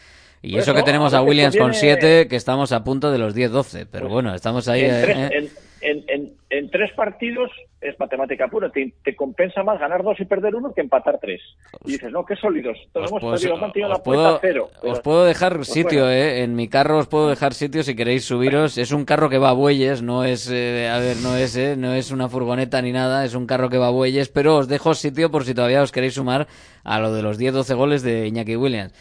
Y 0.46 0.58
eso 0.58 0.74
que 0.74 0.84
tenemos 0.84 1.14
a 1.14 1.22
Williams 1.22 1.56
con 1.58 1.72
conviene- 1.72 1.98
7, 2.00 2.28
que 2.28 2.36
estamos 2.36 2.72
a 2.72 2.84
punto 2.84 3.12
de 3.12 3.18
los 3.18 3.34
10-12. 3.36 3.86
Pero 3.92 4.10
bueno, 4.10 4.34
estamos 4.36 4.68
ahí. 4.68 4.84
en, 4.86 4.92
eh, 4.96 5.02
tres, 5.02 5.18
eh. 5.18 5.30
en- 5.34 5.50
en- 5.82 6.04
en- 6.08 6.34
en 6.50 6.70
tres 6.72 6.92
partidos 6.96 7.52
es 7.82 8.00
matemática 8.00 8.48
pura. 8.48 8.70
Te, 8.72 8.94
te 9.04 9.16
compensa 9.16 9.62
más 9.62 9.80
ganar 9.80 10.02
dos 10.04 10.20
y 10.20 10.26
perder 10.26 10.56
uno 10.56 10.74
que 10.74 10.82
empatar 10.82 11.20
tres. 11.22 11.42
Y 11.86 11.92
dices, 11.94 12.12
no, 12.12 12.26
qué 12.26 12.36
sólidos. 12.36 12.78
Entonces 12.86 13.12
hemos 13.12 13.22
Pues, 13.22 13.34
perdido, 13.42 13.50
hemos 13.52 13.62
mantenido 13.62 13.92
os 13.92 13.98
la 13.98 14.04
puerta 14.04 14.24
puedo, 14.24 14.36
a 14.36 14.40
cero. 14.42 14.70
os 14.82 15.00
puedo 15.02 15.26
dejar 15.26 15.56
pues 15.58 15.68
sitio, 15.68 16.00
bueno. 16.06 16.12
eh. 16.12 16.44
En 16.44 16.56
mi 16.56 16.68
carro 16.70 16.98
os 16.98 17.08
puedo 17.08 17.30
dejar 17.30 17.54
sitio 17.54 17.84
si 17.84 17.96
queréis 17.96 18.26
subiros. 18.26 18.78
Es 18.80 18.92
un 18.92 19.06
carro 19.06 19.30
que 19.30 19.38
va 19.38 19.50
a 19.50 19.54
bueyes, 19.54 20.02
no 20.02 20.24
es, 20.24 20.50
eh, 20.52 20.90
a 20.92 20.98
ver, 21.00 21.18
no 21.18 21.36
es, 21.36 21.56
eh, 21.56 21.76
no 21.78 21.94
es 21.94 22.10
una 22.12 22.30
furgoneta 22.30 22.82
ni 22.82 22.92
nada, 22.92 23.24
es 23.26 23.36
un 23.36 23.46
carro 23.46 23.70
que 23.70 23.78
va 23.78 23.88
a 23.88 23.92
bueyes, 23.92 24.30
pero 24.30 24.56
os 24.58 24.68
dejo 24.68 24.94
sitio 24.96 25.30
por 25.30 25.44
si 25.46 25.54
todavía 25.54 25.84
os 25.84 25.92
queréis 25.92 26.16
sumar 26.16 26.48
a 26.84 27.00
lo 27.00 27.14
de 27.14 27.22
los 27.22 27.38
10-12 27.38 27.76
goles 27.76 28.02
de 28.02 28.26
Iñaki 28.28 28.56
Williams. 28.56 28.94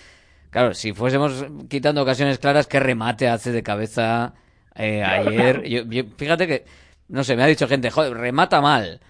Claro, 0.54 0.72
si 0.72 0.92
fuésemos 0.92 1.44
quitando 1.68 2.00
ocasiones 2.00 2.38
claras, 2.38 2.68
qué 2.68 2.78
remate 2.78 3.26
hace 3.26 3.50
de 3.50 3.64
cabeza 3.64 4.34
eh, 4.76 5.02
ayer. 5.02 5.64
Yo- 5.64 5.82
yo- 5.82 6.04
fíjate 6.16 6.46
que, 6.46 6.64
no 7.08 7.24
sé, 7.24 7.34
me 7.34 7.42
ha 7.42 7.46
dicho 7.46 7.66
gente, 7.66 7.90
joder, 7.90 8.14
remata 8.14 8.60
mal. 8.60 9.00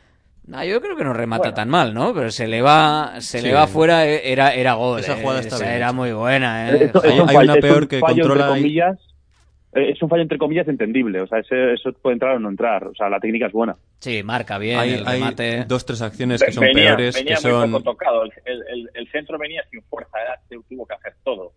No, 0.47 0.65
yo 0.65 0.81
creo 0.81 0.97
que 0.97 1.05
no 1.05 1.13
remata 1.13 1.41
Bueno. 1.43 1.55
tan 1.55 1.69
mal, 1.69 1.93
¿no? 1.93 2.15
Pero 2.15 2.31
se 2.31 2.47
le 2.49 2.63
va, 2.63 3.17
se 3.19 3.41
Sí. 3.41 3.47
le 3.47 3.53
va 3.53 3.67
fuera, 3.67 4.07
eh, 4.07 4.33
era, 4.33 4.55
era 4.55 4.73
gol. 4.73 5.01
Esa 5.01 5.19
eh, 5.19 5.21
jugada 5.21 5.41
está 5.41 5.57
o 5.57 5.59
sea, 5.59 5.67
bien 5.69 5.77
era 5.77 5.93
muy 5.93 6.13
buena, 6.15 6.71
¿eh? 6.71 6.91
Hay 7.05 7.21
una 7.21 7.55
peor 7.57 7.83
un 7.83 7.89
que 7.89 8.01
controla 8.01 8.49
comillas, 8.49 8.99
eh, 8.99 9.14
es 9.75 10.03
un 10.03 10.09
fallo 10.09 10.23
entre 10.23 10.39
comillas 10.39 10.69
entendible, 10.69 11.21
o 11.21 11.27
sea, 11.27 11.39
ese- 11.41 11.73
eso 11.75 11.93
puede 11.93 12.15
entrar 12.15 12.37
o 12.37 12.39
no 12.39 12.49
entrar, 12.49 12.87
o 12.87 12.95
sea, 12.95 13.09
la 13.09 13.19
técnica 13.21 13.47
es 13.47 13.53
buena. 13.53 13.75
Sí, 13.99 14.23
marca 14.23 14.59
bien 14.59 14.79
Hay, 14.79 14.95
el 14.95 15.07
hay 15.07 15.19
remate. 15.21 15.65
dos, 15.67 15.85
tres 15.85 16.03
acciones 16.03 16.43
que 16.43 16.53
son 16.53 16.65
venía, 16.65 16.89
peores, 16.97 17.15
venía 17.15 17.37
que 17.37 17.43
muy 17.49 17.53
son... 17.53 17.73
poco 17.73 17.85
tocado. 17.85 18.25
El, 18.25 18.33
el- 18.69 18.91
el 18.95 19.09
centro 19.11 19.39
venía 19.39 19.63
sin 19.71 19.83
fuerza, 19.83 20.19
era- 20.21 20.41
tuvo 20.69 20.87
que 20.87 20.95
hacer 20.95 21.15
todo. 21.25 21.53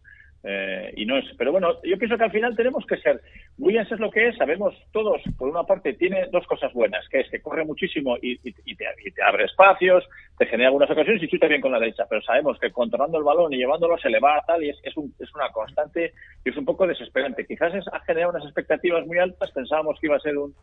Eh, 0.49 0.93
y 0.95 1.05
no 1.05 1.17
es, 1.17 1.25
pero 1.37 1.51
bueno, 1.51 1.73
yo 1.83 1.97
pienso 1.97 2.17
que 2.17 2.23
al 2.23 2.31
final 2.31 2.55
tenemos 2.55 2.85
que 2.85 2.95
ser. 2.97 3.19
Williams 3.57 3.91
es 3.91 3.99
lo 3.99 4.09
que 4.09 4.29
es, 4.29 4.37
sabemos 4.37 4.73
todos, 4.93 5.21
por 5.37 5.49
una 5.49 5.63
parte, 5.63 5.91
tiene 5.95 6.27
dos 6.31 6.47
cosas 6.47 6.71
buenas, 6.71 7.05
que 7.09 7.19
es 7.19 7.29
que 7.29 7.41
corre 7.41 7.65
muchísimo 7.65 8.15
y, 8.21 8.33
y- 8.47 8.55
y 8.63 8.75
te, 8.77 8.85
y 9.05 9.11
te 9.11 9.21
abre 9.23 9.43
espacios, 9.43 10.07
te 10.37 10.45
genera 10.45 10.69
algunas 10.69 10.89
ocasiones 10.89 11.21
y 11.21 11.27
chuta 11.27 11.47
bien 11.47 11.59
con 11.59 11.73
la 11.73 11.79
derecha, 11.81 12.05
pero 12.09 12.21
sabemos 12.21 12.57
que 12.59 12.71
controlando 12.71 13.17
el 13.17 13.25
balón 13.25 13.51
y 13.51 13.57
llevándolo 13.57 13.97
se 13.97 14.09
le 14.09 14.19
va 14.21 14.37
a 14.37 14.45
tal 14.45 14.63
y 14.63 14.69
es, 14.69 14.79
es, 14.83 14.95
un- 14.95 15.13
es 15.19 15.33
una 15.35 15.49
constante 15.49 16.13
y 16.45 16.49
es 16.49 16.55
un 16.55 16.63
poco 16.63 16.87
desesperante. 16.87 17.45
Quizás 17.45 17.73
es- 17.75 17.87
ha 17.91 17.99
generado 18.01 18.31
unas 18.31 18.45
expectativas 18.45 19.05
muy 19.05 19.17
altas, 19.17 19.51
pensábamos 19.51 19.99
que 19.99 20.07
iba 20.07 20.15
a 20.15 20.19
ser 20.21 20.37
un, 20.37 20.55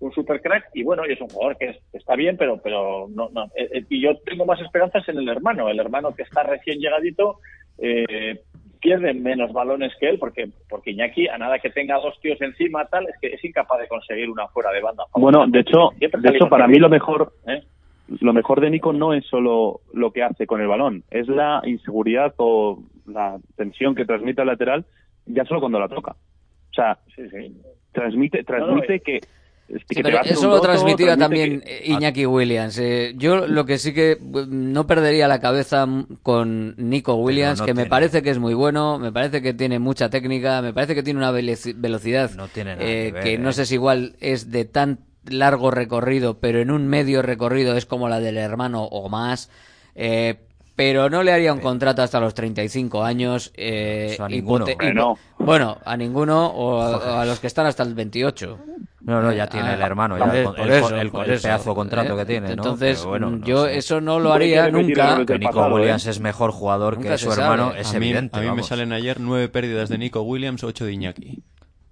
un 0.00 0.12
super 0.12 0.40
crack 0.40 0.70
y 0.74 0.82
bueno, 0.82 1.06
y 1.06 1.12
es 1.12 1.20
un 1.20 1.28
jugador 1.28 1.56
que 1.58 1.66
es- 1.70 1.80
está 1.92 2.16
bien, 2.16 2.36
pero 2.36 2.60
pero 2.60 3.06
no, 3.14 3.28
no. 3.32 3.44
Eh, 3.54 3.68
eh, 3.72 3.84
y 3.88 4.00
yo 4.02 4.16
tengo 4.24 4.44
más 4.46 4.60
esperanzas 4.60 5.08
en 5.08 5.18
el 5.18 5.28
hermano, 5.28 5.68
el 5.68 5.78
hermano 5.78 6.12
que 6.16 6.22
está 6.24 6.42
recién 6.42 6.80
llegadito, 6.80 7.38
eh, 7.80 8.42
pierden 8.80 9.22
menos 9.22 9.52
balones 9.52 9.92
que 9.98 10.08
él, 10.08 10.18
porque, 10.18 10.48
porque 10.68 10.90
Iñaki, 10.92 11.28
a 11.28 11.38
nada 11.38 11.58
que 11.58 11.70
tenga 11.70 11.96
dos 11.96 12.18
tíos 12.20 12.40
encima, 12.40 12.86
tal, 12.86 13.08
es 13.08 13.14
que 13.20 13.28
es 13.28 13.44
incapaz 13.44 13.80
de 13.80 13.88
conseguir 13.88 14.30
una 14.30 14.48
fuera 14.48 14.70
de 14.70 14.80
banda. 14.80 15.04
Bueno, 15.14 15.46
de 15.46 15.60
hecho, 15.60 15.90
de 15.98 16.06
hecho 16.06 16.48
para 16.48 16.66
mí 16.66 16.78
lo 16.78 16.88
mejor, 16.88 17.32
¿Eh? 17.46 17.62
lo 18.20 18.32
mejor 18.32 18.60
de 18.60 18.70
Nico 18.70 18.92
no 18.92 19.12
es 19.12 19.24
solo 19.26 19.80
lo 19.92 20.10
que 20.12 20.22
hace 20.22 20.46
con 20.46 20.60
el 20.60 20.68
balón, 20.68 21.04
es 21.10 21.28
la 21.28 21.62
inseguridad 21.64 22.34
o 22.38 22.82
la 23.06 23.38
tensión 23.56 23.94
que 23.94 24.04
transmite 24.04 24.40
al 24.40 24.48
lateral 24.48 24.84
ya 25.26 25.44
solo 25.44 25.60
cuando 25.60 25.78
la 25.78 25.88
toca. 25.88 26.12
O 26.12 26.74
sea, 26.74 26.98
transmite, 27.92 28.44
transmite 28.44 28.94
eh, 28.94 29.00
que, 29.00 29.16
es 29.16 29.22
que 29.22 29.28
Sí, 29.68 30.02
pero 30.02 30.20
eso 30.24 30.48
lo 30.48 30.60
transmitía 30.62 31.16
también 31.16 31.60
que- 31.60 31.78
eh, 31.78 31.82
Iñaki 31.92 32.24
Williams. 32.24 32.78
Eh, 32.78 33.12
yo 33.16 33.46
lo 33.46 33.66
que 33.66 33.76
sí 33.78 33.92
que 33.92 34.16
no 34.48 34.86
perdería 34.86 35.28
la 35.28 35.40
cabeza 35.40 35.86
con 36.22 36.74
Nico 36.78 37.14
Williams, 37.16 37.60
no 37.60 37.66
que 37.66 37.74
me 37.74 37.84
parece 37.86 38.22
que 38.22 38.30
es 38.30 38.38
muy 38.38 38.54
bueno, 38.54 38.98
me 38.98 39.12
parece 39.12 39.42
que 39.42 39.52
tiene 39.52 39.78
mucha 39.78 40.08
técnica, 40.08 40.62
me 40.62 40.72
parece 40.72 40.94
que 40.94 41.02
tiene 41.02 41.18
una 41.18 41.30
velo- 41.32 41.52
velocidad 41.76 42.30
tiene 42.54 42.76
nada 42.76 42.84
eh, 42.88 43.06
que 43.06 43.12
ver, 43.12 43.22
que 43.24 43.38
no 43.38 43.50
eh. 43.50 43.52
sé 43.52 43.66
si 43.66 43.74
igual 43.74 44.16
es 44.20 44.50
de 44.50 44.64
tan 44.64 45.00
largo 45.26 45.70
recorrido, 45.70 46.38
pero 46.38 46.60
en 46.60 46.70
un 46.70 46.88
medio 46.88 47.20
recorrido 47.20 47.76
es 47.76 47.84
como 47.84 48.08
la 48.08 48.20
del 48.20 48.38
hermano 48.38 48.84
o 48.84 49.10
más. 49.10 49.50
Eh, 49.94 50.36
pero 50.76 51.10
no 51.10 51.24
le 51.24 51.32
haría 51.32 51.52
un 51.52 51.58
contrato 51.58 52.02
hasta 52.02 52.20
los 52.20 52.34
35 52.34 53.02
años. 53.02 53.52
Eh, 53.56 54.10
Eso 54.12 54.24
a 54.24 54.28
ninguno. 54.28 54.64
Bueno, 55.40 55.76
a 55.84 55.96
ninguno 55.96 56.46
o 56.46 56.80
a, 56.80 56.96
o 56.96 57.18
a 57.18 57.24
los 57.26 57.40
que 57.40 57.48
están 57.48 57.66
hasta 57.66 57.82
el 57.82 57.94
28. 57.94 58.58
No, 59.08 59.22
no, 59.22 59.32
ya 59.32 59.46
tiene 59.46 59.68
Ah, 59.70 59.74
el 59.74 59.80
hermano, 59.80 60.18
ya 60.18 60.24
el, 60.26 60.70
eso, 60.70 60.94
el- 60.94 61.10
pedazo 61.10 61.48
eso, 61.62 61.74
contrato 61.74 62.12
¿eh? 62.14 62.16
que 62.18 62.26
tiene, 62.26 62.48
¿no? 62.48 62.52
Entonces, 62.52 63.04
bueno, 63.06 63.30
mm, 63.30 63.40
no 63.40 63.46
yo 63.46 63.64
sé. 63.64 63.78
eso 63.78 64.00
no 64.02 64.20
lo 64.20 64.34
haría 64.34 64.70
nunca. 64.70 65.24
Que 65.24 65.38
Nico 65.38 65.66
Williams 65.68 66.06
es 66.06 66.20
mejor 66.20 66.50
jugador 66.52 66.96
Nunca 66.96 67.08
que 67.12 67.18
su 67.18 67.30
sabe. 67.32 67.42
hermano, 67.42 67.72
es 67.74 67.88
a 67.88 67.98
mí, 67.98 68.06
evidente. 68.08 68.38
a 68.38 68.42
mí 68.42 68.50
me 68.54 68.62
salen 68.62 68.92
ayer 68.92 69.18
nueve 69.18 69.48
pérdidas 69.48 69.88
de 69.88 69.96
Nico 69.96 70.20
Williams, 70.20 70.62
ocho 70.62 70.84
de 70.84 70.92
Iñaki. 70.92 71.42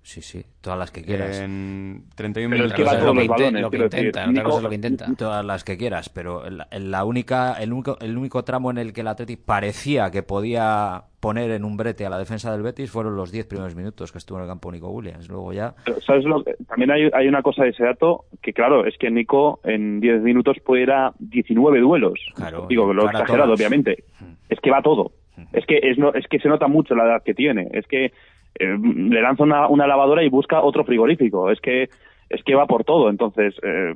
Sí, 0.03 0.23
sí, 0.23 0.45
todas 0.61 0.79
las 0.79 0.93
que 0.93 1.03
quieras. 1.03 1.37
En 1.39 2.05
31 2.15 2.55
Pero 2.55 2.67
es 2.67 2.73
minutos. 2.73 2.77
que 2.77 2.85
va 2.85 3.03
lo 3.03 3.13
los 3.15 3.23
que 3.23 3.29
balones, 3.29 3.63
lo 3.63 3.71
que 3.71 3.77
intenta, 3.79 4.21
otra 4.21 4.27
Nico- 4.33 4.45
cosa 4.45 4.57
es 4.59 4.63
lo 4.63 4.69
que 4.69 4.75
intenta. 4.77 5.07
Todas 5.17 5.45
las 5.45 5.65
que 5.65 5.77
quieras, 5.77 6.09
pero 6.11 6.49
la, 6.49 6.69
la 6.71 7.05
única, 7.05 7.55
el 7.55 7.73
único, 7.73 7.99
el 8.01 8.17
único 8.17 8.45
tramo 8.45 8.71
en 8.71 8.79
el 8.79 8.93
que 8.93 9.01
el 9.01 9.09
Atleti 9.09 9.35
parecía 9.37 10.11
que 10.13 10.23
podía 10.23 11.05
poner 11.27 11.51
en 11.51 11.65
un 11.65 11.77
brete 11.77 12.07
a 12.07 12.09
la 12.09 12.19
defensa 12.21 12.53
del 12.53 12.63
Betis 12.63 12.89
fueron 12.89 13.17
los 13.17 13.33
10 13.33 13.47
primeros 13.47 13.75
minutos 13.75 14.13
que 14.13 14.19
estuvo 14.19 14.39
en 14.39 14.45
el 14.45 14.49
campo 14.49 14.71
Nico 14.71 14.91
Williams. 14.91 15.29
Luego 15.29 15.53
ya 15.53 15.75
Pero, 15.85 16.01
¿sabes 16.01 16.25
lo 16.25 16.45
que- 16.45 16.55
También 16.69 16.93
hay, 16.93 17.11
hay 17.13 17.27
una 17.27 17.43
cosa 17.43 17.65
de 17.65 17.71
ese 17.71 17.83
dato 17.83 18.27
que, 18.41 18.53
claro, 18.53 18.87
es 18.87 18.97
que 18.97 19.11
Nico 19.11 19.59
en 19.65 19.99
10 19.99 20.23
minutos 20.23 20.59
puede 20.65 20.85
ir 20.85 20.93
a 20.93 21.13
19 21.19 21.81
duelos. 21.81 22.21
Digo, 22.69 22.95
lo 22.95 23.07
exagerado, 23.11 23.55
obviamente. 23.55 24.05
Es 24.49 24.61
que 24.61 24.71
va 24.71 24.83
todo. 24.83 25.11
Es 25.53 25.67
que 25.67 25.81
es, 25.83 25.99
no, 25.99 26.15
es 26.15 26.29
que 26.29 26.39
se 26.39 26.49
nota 26.49 26.69
mucho 26.69 26.95
la 26.95 27.07
edad 27.07 27.23
que 27.25 27.35
tiene. 27.35 27.71
Es 27.73 27.89
que 27.89 28.05
eh, 28.05 28.79
le 28.81 29.21
lanza 29.21 29.43
una, 29.43 29.67
una 29.67 29.89
lavadora 29.89 30.23
y 30.23 30.29
busca 30.29 30.63
otro 30.63 30.85
frigorífico. 30.85 31.51
Es 31.51 31.61
que 31.61 31.89
es 32.31 32.43
que 32.45 32.55
va 32.55 32.67
por 32.67 32.85
todo. 32.85 33.11
Entonces, 33.11 33.53
eh, 33.65 33.95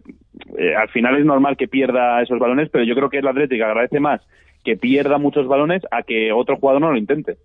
eh, 0.59 0.75
al 0.75 0.89
final 0.89 1.17
es 1.17 1.25
normal 1.25 1.57
que 1.57 1.69
pierda 1.69 2.23
esos 2.23 2.41
balones, 2.41 2.71
pero 2.71 2.83
yo 2.83 2.97
creo 2.97 3.09
que 3.09 3.19
el 3.19 3.29
Atlético 3.29 3.65
agradece 3.67 4.01
más 4.01 4.21
que 4.65 4.77
pierda 4.77 5.19
muchos 5.19 5.47
balones 5.47 5.83
a 5.91 6.03
que 6.03 6.33
otro 6.33 6.57
jugador 6.57 6.81
no 6.83 6.93
lo 6.93 6.99
intente. 6.99 7.37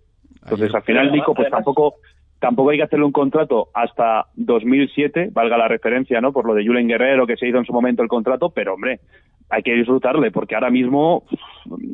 Entonces, 0.42 0.74
al 0.74 0.82
final, 0.82 1.10
Nico, 1.12 1.34
pues 1.34 1.48
tampoco 1.50 1.94
tampoco 2.38 2.70
hay 2.70 2.76
que 2.76 2.82
hacerle 2.84 3.06
un 3.06 3.12
contrato 3.12 3.68
hasta 3.74 4.26
2007, 4.34 5.30
valga 5.32 5.56
la 5.56 5.68
referencia, 5.68 6.20
¿no? 6.20 6.32
Por 6.32 6.44
lo 6.46 6.54
de 6.54 6.66
Julen 6.66 6.86
Guerrero, 6.86 7.26
que 7.26 7.36
se 7.36 7.48
hizo 7.48 7.58
en 7.58 7.64
su 7.64 7.72
momento 7.72 8.02
el 8.02 8.08
contrato, 8.08 8.50
pero 8.50 8.74
hombre, 8.74 9.00
hay 9.48 9.62
que 9.62 9.72
disfrutarle, 9.74 10.30
porque 10.30 10.54
ahora 10.54 10.70
mismo 10.70 11.24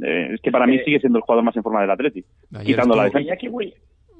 eh, 0.04 0.30
es 0.34 0.40
que 0.40 0.50
para 0.50 0.66
mí 0.66 0.78
sigue 0.84 0.98
siendo 1.00 1.18
el 1.18 1.22
jugador 1.22 1.44
más 1.44 1.56
en 1.56 1.62
forma 1.62 1.80
del 1.80 1.90
Atleti, 1.92 2.24
Ayer 2.54 2.66
quitando 2.66 2.96
la 2.96 3.04
defensa. 3.04 3.36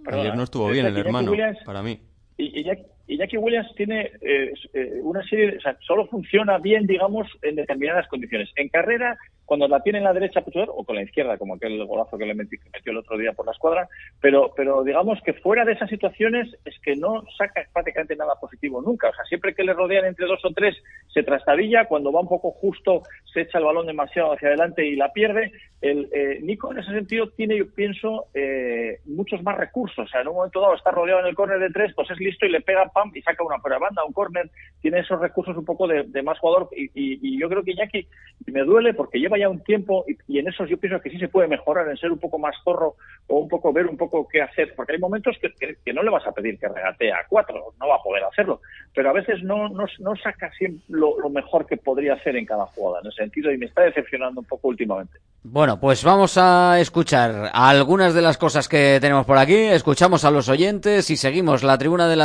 Ayer 0.07 0.37
no 0.37 0.45
estuvo 0.45 0.69
es 0.69 0.75
bien 0.75 0.87
el 0.87 0.97
hermano, 0.97 1.33
Williams- 1.33 1.59
para 1.65 1.83
mí. 1.83 1.99
Y 2.39 2.63
Iñaki, 3.07 3.15
Iñaki 3.15 3.37
Williams 3.37 3.75
tiene 3.77 4.11
eh, 4.21 4.53
eh, 4.75 5.01
una 5.03 5.23
serie, 5.25 5.57
o 5.57 5.61
sea, 5.61 5.77
solo 5.81 6.07
funciona 6.07 6.59
bien, 6.59 6.87
digamos, 6.87 7.29
en 7.43 7.57
determinadas 7.57 8.09
condiciones. 8.09 8.51
En 8.57 8.69
carrera, 8.69 9.17
cuando 9.45 9.69
la 9.69 9.83
tiene 9.83 9.99
en 9.99 10.05
la 10.05 10.13
derecha, 10.13 10.41
pues, 10.41 10.57
o 10.69 10.85
con 10.85 10.97
la 10.97 11.03
izquierda, 11.03 11.37
como 11.37 11.55
aquel 11.55 11.85
golazo 11.85 12.17
que 12.17 12.27
le 12.27 12.35
metió, 12.35 12.59
el 12.85 12.97
otro 12.97 13.19
día 13.19 13.33
por 13.33 13.47
la 13.47 13.53
escuadra, 13.53 13.89
pero, 14.21 14.53
pero 14.57 14.83
digamos 14.83 15.21
que 15.25 15.35
fuera 15.35 15.65
de 15.65 15.73
esas 15.73 15.91
situaciones 15.91 16.49
es 16.65 16.75
que 16.83 16.97
no 16.97 17.23
saca 17.37 17.63
prácticamente 17.73 18.17
nada 18.17 18.35
positivo 18.41 18.81
nunca. 18.81 19.11
O 19.11 19.15
sea, 19.15 19.25
siempre 19.25 19.55
que 19.55 19.65
le 19.65 19.75
rodean 19.75 20.07
entre 20.07 20.27
dos 20.27 20.45
o 20.45 20.51
tres, 20.53 20.77
se 21.13 21.23
trastabilla, 21.23 21.87
cuando 21.87 22.13
va 22.13 22.21
un 22.21 22.29
poco 22.29 22.51
justo, 22.53 23.03
se 23.33 23.43
echa 23.43 23.59
el 23.59 23.65
balón 23.65 23.87
demasiado 23.87 24.33
hacia 24.33 24.49
adelante 24.49 24.87
y 24.87 24.97
la 24.97 25.13
pierde. 25.13 25.53
El, 25.81 26.09
eh, 26.13 26.39
Nico, 26.43 26.73
en 26.73 26.79
ese 26.79 26.93
sentido, 26.93 27.29
tiene, 27.31 27.59
yo 27.59 27.75
pienso, 27.75 28.27
eh, 28.35 29.01
muchos 29.05 29.43
más 29.43 29.59
recursos. 29.59 30.07
O 30.07 30.09
sea, 30.09 30.21
en 30.21 30.29
un 30.29 30.37
momento 30.37 30.61
dado 30.61 30.75
está 30.75 30.93
rodeado 30.93 31.21
en 31.21 31.27
el 31.27 31.35
córner 31.35 31.59
de 31.59 31.71
tres, 31.71 31.93
pues 31.95 32.11
es 32.11 32.19
listo 32.19 32.47
y 32.47 32.51
le 32.51 32.61
pega 32.61 32.91
pam 32.93 33.11
y 33.15 33.23
saca 33.23 33.45
una 33.45 33.59
fuera 33.59 33.77
de 33.77 33.83
banda, 33.83 34.05
un 34.05 34.13
córner. 34.13 34.51
Tiene 34.81 35.01
esos 35.01 35.21
recursos 35.21 35.57
un 35.57 35.65
poco 35.65 35.87
de, 35.87 36.23
más 36.23 36.39
jugador. 36.39 36.69
Y, 36.75 37.39
yo 37.39 37.49
creo 37.49 37.63
que 37.63 37.73
Iñaki 37.73 38.07
me 38.47 38.63
duele 38.63 38.95
porque 38.95 39.19
lleva 39.19 39.39
ya 39.39 39.49
un 39.49 39.63
tiempo 39.63 40.05
y, 40.29 40.39
en 40.39 40.49
esos 40.49 40.69
yo 40.69 40.77
pienso 40.77 41.01
que 41.01 41.11
sí 41.11 41.19
se 41.19 41.29
puede 41.29 41.49
mejorar 41.49 41.89
en 41.89 41.97
ser 41.97 42.13
un 42.13 42.19
poco 42.19 42.39
más 42.39 42.55
zorro 42.63 42.97
o 43.27 43.39
un 43.39 43.49
poco 43.49 43.73
ver 43.73 43.87
un 43.87 43.97
poco 43.97 44.27
qué 44.29 44.43
hacer. 44.43 44.75
Porque 44.77 44.93
hay 44.93 44.99
momentos 44.99 45.37
que, 45.41 45.53
que- 45.85 45.93
no 45.93 46.03
le 46.03 46.11
vas 46.11 46.27
a 46.27 46.33
pedir 46.33 46.59
que 46.59 46.69
regatee 46.69 47.13
a 47.13 47.27
cuatro, 47.29 47.75
no 47.79 47.89
va 47.89 47.97
a 47.97 48.03
poder 48.03 48.25
hacerlo. 48.25 48.61
Pero 48.95 49.11
a 49.11 49.13
veces 49.13 49.43
no, 49.43 49.69
no, 49.69 49.85
no 49.99 50.17
saca 50.17 50.51
siempre 50.53 50.83
lo, 50.89 51.19
lo 51.21 51.29
mejor 51.29 51.67
que 51.67 51.77
podría 51.77 52.15
hacer 52.15 52.37
en 52.37 52.47
cada 52.47 52.67
jugada, 52.67 53.01
en 53.01 53.09
ese 53.09 53.23
sentido, 53.23 53.53
y 53.53 53.59
me 53.59 53.67
está 53.67 53.83
decepcionando 53.83 54.41
un 54.41 54.47
poco 54.47 54.69
últimamente. 54.69 55.19
Bueno, 55.45 55.81
pues 55.81 56.05
vamos 56.05 56.39
a 56.39 56.79
escuchar 56.79 57.51
algunas 57.53 58.15
de 58.15 58.23
las 58.23 58.39
cosas 58.39 58.69
que 58.69 58.99
tenemos 59.01 59.27
por 59.27 59.39
aquí, 59.39 59.57
escuchamos 59.57 60.25
a 60.25 60.31
los 60.31 60.49
oyentes 60.49 61.11
y 61.11 61.17
seguimos 61.17 61.65
la 61.65 61.79
tribuna 61.79 62.09
del 62.09 62.21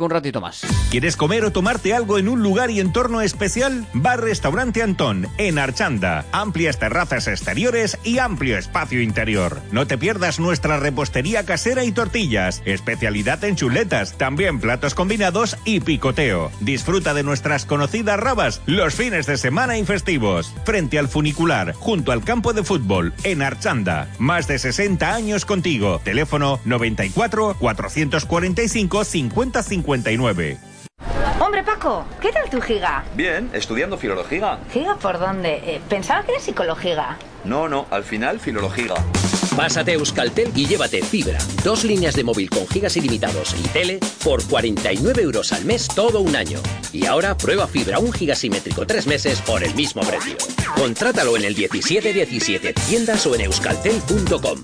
Un 0.00 0.10
ratito 0.10 0.40
más. 0.40 0.62
¿Quieres 0.90 1.16
comer 1.16 1.44
o 1.44 1.52
tomarte 1.52 1.94
algo 1.94 2.18
en 2.18 2.28
un 2.28 2.42
lugar 2.42 2.70
y 2.70 2.80
entorno 2.80 3.20
especial? 3.20 3.86
Bar 3.92 4.20
Restaurante 4.20 4.82
Antón, 4.82 5.26
en 5.38 5.58
Archanda. 5.58 6.24
Amplias 6.32 6.78
terrazas 6.78 7.26
exteriores 7.26 7.98
y 8.04 8.18
amplio 8.18 8.56
espacio 8.58 9.02
interior. 9.02 9.60
No 9.72 9.86
te 9.86 9.98
pierdas 9.98 10.38
nuestra 10.38 10.78
repostería 10.78 11.44
casera 11.44 11.84
y 11.84 11.92
tortillas. 11.92 12.62
Especialidad 12.64 13.42
en 13.44 13.56
chuletas, 13.56 14.16
también 14.16 14.60
platos 14.60 14.94
combinados 14.94 15.56
y 15.64 15.80
picoteo. 15.80 16.50
Disfruta 16.60 17.14
de 17.14 17.24
nuestras 17.24 17.66
conocidas 17.66 18.20
rabas 18.20 18.62
los 18.66 18.94
fines 18.94 19.26
de 19.26 19.36
semana 19.36 19.78
y 19.78 19.84
festivos. 19.84 20.54
Frente 20.64 20.98
al 20.98 21.08
funicular, 21.08 21.72
junto 21.74 22.12
al 22.12 22.24
campo 22.24 22.52
de 22.52 22.62
fútbol, 22.62 23.12
en 23.24 23.42
Archanda. 23.42 24.08
Más 24.18 24.46
de 24.46 24.58
60 24.58 25.14
años 25.14 25.44
contigo. 25.44 26.00
Teléfono 26.04 26.60
94 26.64 27.56
445 27.58 29.04
5059. 29.88 30.58
Hombre, 31.40 31.62
Paco, 31.62 32.04
¿qué 32.20 32.30
tal 32.30 32.50
tu 32.50 32.60
giga? 32.60 33.04
Bien, 33.14 33.48
estudiando 33.54 33.96
filología. 33.96 34.58
¿Giga 34.70 34.96
por 34.96 35.18
dónde? 35.18 35.62
Eh, 35.64 35.80
pensaba 35.88 36.24
que 36.24 36.32
era 36.32 36.40
psicología. 36.40 37.16
No, 37.44 37.68
no, 37.68 37.86
al 37.90 38.04
final 38.04 38.38
filología. 38.38 38.94
Pásate 39.56 39.92
a 39.92 39.94
Euskaltel 39.94 40.52
y 40.54 40.66
llévate 40.66 41.02
fibra, 41.02 41.38
dos 41.64 41.84
líneas 41.84 42.14
de 42.14 42.22
móvil 42.22 42.50
con 42.50 42.66
gigas 42.68 42.96
ilimitados 42.96 43.54
y 43.58 43.66
tele 43.68 43.98
por 44.22 44.46
49 44.46 45.22
euros 45.22 45.52
al 45.52 45.64
mes 45.64 45.88
todo 45.88 46.20
un 46.20 46.36
año. 46.36 46.60
Y 46.92 47.06
ahora 47.06 47.36
prueba 47.36 47.66
fibra 47.66 47.98
un 47.98 48.12
gigasimétrico 48.12 48.86
tres 48.86 49.06
meses 49.06 49.40
por 49.40 49.64
el 49.64 49.74
mismo 49.74 50.02
precio. 50.02 50.36
Contrátalo 50.76 51.36
en 51.36 51.44
el 51.44 51.56
1717 51.56 52.74
tiendas 52.74 53.26
o 53.26 53.34
en 53.34 53.40
euskaltel.com. 53.42 54.60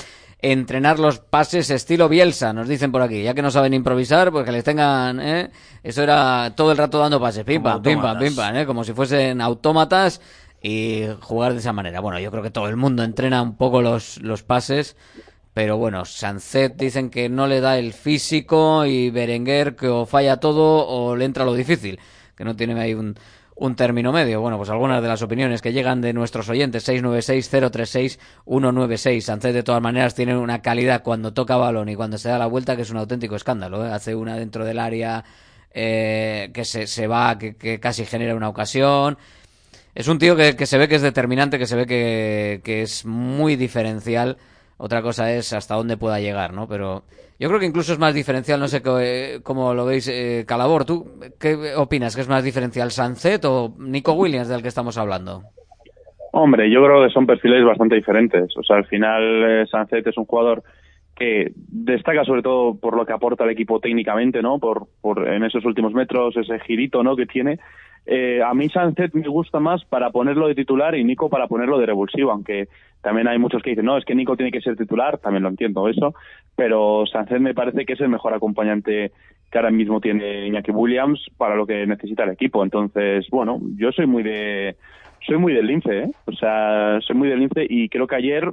entrenar 0.42 0.98
los 0.98 1.18
pases 1.18 1.70
estilo 1.70 2.08
Bielsa, 2.08 2.52
nos 2.52 2.68
dicen 2.68 2.92
por 2.92 3.02
aquí, 3.02 3.22
ya 3.22 3.34
que 3.34 3.42
no 3.42 3.50
saben 3.50 3.74
improvisar, 3.74 4.30
pues 4.30 4.44
que 4.44 4.52
les 4.52 4.64
tengan, 4.64 5.20
¿eh? 5.20 5.50
Eso 5.82 6.02
era 6.02 6.54
todo 6.56 6.72
el 6.72 6.78
rato 6.78 6.98
dando 6.98 7.20
pases, 7.20 7.44
pim 7.44 7.62
pam, 7.62 7.82
pim 7.82 8.00
pam, 8.00 8.18
pim 8.18 8.34
pam, 8.34 8.56
¿eh? 8.56 8.66
Como 8.66 8.84
si 8.84 8.92
fuesen 8.92 9.40
autómatas 9.40 10.20
y 10.62 11.04
jugar 11.20 11.52
de 11.52 11.58
esa 11.58 11.72
manera. 11.72 12.00
Bueno, 12.00 12.18
yo 12.18 12.30
creo 12.30 12.42
que 12.42 12.50
todo 12.50 12.68
el 12.68 12.76
mundo 12.76 13.02
entrena 13.02 13.42
un 13.42 13.56
poco 13.56 13.82
los, 13.82 14.18
los 14.22 14.42
pases, 14.42 14.96
pero 15.54 15.76
bueno, 15.76 16.04
Sancet 16.04 16.76
dicen 16.76 17.10
que 17.10 17.28
no 17.28 17.46
le 17.46 17.60
da 17.60 17.78
el 17.78 17.92
físico 17.92 18.86
y 18.86 19.10
Berenguer 19.10 19.76
que 19.76 19.88
o 19.88 20.06
falla 20.06 20.38
todo 20.38 20.86
o 20.86 21.16
le 21.16 21.24
entra 21.24 21.44
lo 21.44 21.54
difícil, 21.54 21.98
que 22.36 22.44
no 22.44 22.56
tiene 22.56 22.80
ahí 22.80 22.94
un, 22.94 23.16
un 23.60 23.76
término 23.76 24.10
medio. 24.10 24.40
Bueno, 24.40 24.56
pues 24.56 24.70
algunas 24.70 25.02
de 25.02 25.08
las 25.08 25.20
opiniones 25.20 25.60
que 25.60 25.74
llegan 25.74 26.00
de 26.00 26.14
nuestros 26.14 26.48
oyentes, 26.48 26.88
696-036-196. 26.88 29.20
Sancet, 29.20 29.52
de 29.52 29.62
todas 29.62 29.82
maneras, 29.82 30.14
tiene 30.14 30.34
una 30.34 30.62
calidad 30.62 31.02
cuando 31.02 31.34
toca 31.34 31.56
balón 31.56 31.90
y 31.90 31.94
cuando 31.94 32.16
se 32.16 32.30
da 32.30 32.38
la 32.38 32.46
vuelta 32.46 32.74
que 32.74 32.80
es 32.82 32.90
un 32.90 32.96
auténtico 32.96 33.36
escándalo. 33.36 33.86
¿eh? 33.86 33.92
Hace 33.92 34.14
una 34.14 34.36
dentro 34.36 34.64
del 34.64 34.78
área 34.78 35.24
eh, 35.74 36.50
que 36.54 36.64
se, 36.64 36.86
se 36.86 37.06
va, 37.06 37.36
que, 37.38 37.56
que, 37.56 37.78
casi 37.78 38.06
genera 38.06 38.34
una 38.34 38.48
ocasión. 38.48 39.18
Es 39.94 40.08
un 40.08 40.18
tío 40.18 40.36
que, 40.36 40.56
que 40.56 40.64
se 40.64 40.78
ve 40.78 40.88
que 40.88 40.94
es 40.94 41.02
determinante, 41.02 41.58
que 41.58 41.66
se 41.66 41.76
ve 41.76 41.86
que, 41.86 42.62
que 42.64 42.80
es 42.80 43.04
muy 43.04 43.56
diferencial. 43.56 44.38
Otra 44.78 45.02
cosa 45.02 45.34
es 45.34 45.52
hasta 45.52 45.74
dónde 45.74 45.98
pueda 45.98 46.18
llegar, 46.18 46.54
¿no? 46.54 46.66
Pero 46.66 47.04
yo 47.40 47.48
creo 47.48 47.58
que 47.58 47.64
incluso 47.64 47.94
es 47.94 47.98
más 47.98 48.14
diferencial, 48.14 48.60
no 48.60 48.68
sé 48.68 48.82
cómo 49.42 49.72
lo 49.72 49.86
veis, 49.86 50.06
eh, 50.08 50.44
Calabor, 50.46 50.84
¿tú 50.84 51.06
qué 51.40 51.74
opinas? 51.74 52.14
¿Que 52.14 52.20
es 52.20 52.28
más 52.28 52.44
diferencial 52.44 52.90
Sancet 52.90 53.42
o 53.46 53.74
Nico 53.78 54.12
Williams 54.12 54.48
del 54.48 54.60
que 54.60 54.68
estamos 54.68 54.98
hablando? 54.98 55.44
Hombre, 56.32 56.70
yo 56.70 56.84
creo 56.84 57.02
que 57.02 57.10
son 57.10 57.26
perfiles 57.26 57.64
bastante 57.64 57.94
diferentes. 57.94 58.54
O 58.58 58.62
sea, 58.62 58.76
al 58.76 58.84
final 58.84 59.22
eh, 59.62 59.66
Sancet 59.70 60.06
es 60.06 60.18
un 60.18 60.26
jugador 60.26 60.62
que 61.16 61.52
destaca 61.56 62.24
sobre 62.24 62.42
todo 62.42 62.78
por 62.78 62.94
lo 62.94 63.06
que 63.06 63.14
aporta 63.14 63.44
al 63.44 63.50
equipo 63.50 63.80
técnicamente, 63.80 64.42
¿no? 64.42 64.58
Por, 64.58 64.88
por 65.00 65.26
en 65.26 65.42
esos 65.42 65.64
últimos 65.64 65.94
metros, 65.94 66.36
ese 66.36 66.60
girito, 66.60 67.02
¿no? 67.02 67.16
Que 67.16 67.24
tiene. 67.24 67.58
Eh, 68.06 68.42
a 68.42 68.52
mí 68.54 68.68
Sancet 68.68 69.14
me 69.14 69.28
gusta 69.28 69.60
más 69.60 69.84
para 69.84 70.10
ponerlo 70.10 70.46
de 70.46 70.54
titular 70.54 70.94
y 70.94 71.04
Nico 71.04 71.30
para 71.30 71.46
ponerlo 71.46 71.78
de 71.78 71.86
revulsivo, 71.86 72.32
aunque 72.32 72.68
también 73.02 73.28
hay 73.28 73.38
muchos 73.38 73.62
que 73.62 73.70
dicen, 73.70 73.86
no, 73.86 73.96
es 73.96 74.04
que 74.04 74.14
Nico 74.14 74.36
tiene 74.36 74.52
que 74.52 74.60
ser 74.60 74.76
titular, 74.76 75.18
también 75.18 75.42
lo 75.42 75.48
entiendo 75.48 75.88
eso, 75.88 76.14
pero 76.56 77.04
Sancet 77.06 77.40
me 77.40 77.54
parece 77.54 77.84
que 77.84 77.94
es 77.94 78.00
el 78.00 78.08
mejor 78.08 78.34
acompañante 78.34 79.12
que 79.50 79.58
ahora 79.58 79.70
mismo 79.70 80.00
tiene 80.00 80.46
Iñaki 80.46 80.70
Williams 80.70 81.20
para 81.36 81.56
lo 81.56 81.66
que 81.66 81.86
necesita 81.86 82.24
el 82.24 82.30
equipo. 82.30 82.62
Entonces, 82.62 83.26
bueno, 83.30 83.60
yo 83.76 83.90
soy 83.92 84.06
muy 84.06 84.22
de 84.22 84.76
soy 85.26 85.38
muy 85.38 85.52
del 85.52 85.66
lince, 85.66 85.98
¿eh? 85.98 86.10
O 86.26 86.32
sea, 86.32 86.98
soy 87.00 87.16
muy 87.16 87.28
del 87.28 87.40
lince 87.40 87.66
y 87.68 87.88
creo 87.88 88.06
que 88.06 88.16
ayer 88.16 88.52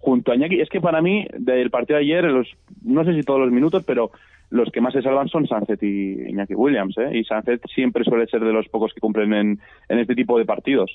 junto 0.00 0.32
a 0.32 0.34
Iñaki, 0.34 0.60
es 0.60 0.68
que 0.68 0.80
para 0.80 1.00
mí 1.00 1.26
del 1.38 1.70
partido 1.70 1.98
de 1.98 2.04
ayer, 2.04 2.24
los, 2.24 2.48
no 2.82 3.04
sé 3.04 3.14
si 3.14 3.22
todos 3.22 3.40
los 3.40 3.52
minutos, 3.52 3.84
pero 3.84 4.10
los 4.50 4.70
que 4.70 4.80
más 4.80 4.92
se 4.92 5.02
salvan 5.02 5.28
son 5.28 5.46
Sánchez 5.46 5.80
y 5.82 6.28
Iñaki 6.28 6.54
Williams, 6.54 6.98
¿eh? 6.98 7.18
Y 7.18 7.24
Sánchez 7.24 7.60
siempre 7.72 8.04
suele 8.04 8.26
ser 8.26 8.40
de 8.40 8.52
los 8.52 8.68
pocos 8.68 8.92
que 8.92 9.00
cumplen 9.00 9.32
en, 9.32 9.60
en 9.88 9.98
este 9.98 10.14
tipo 10.14 10.38
de 10.38 10.44
partidos. 10.44 10.90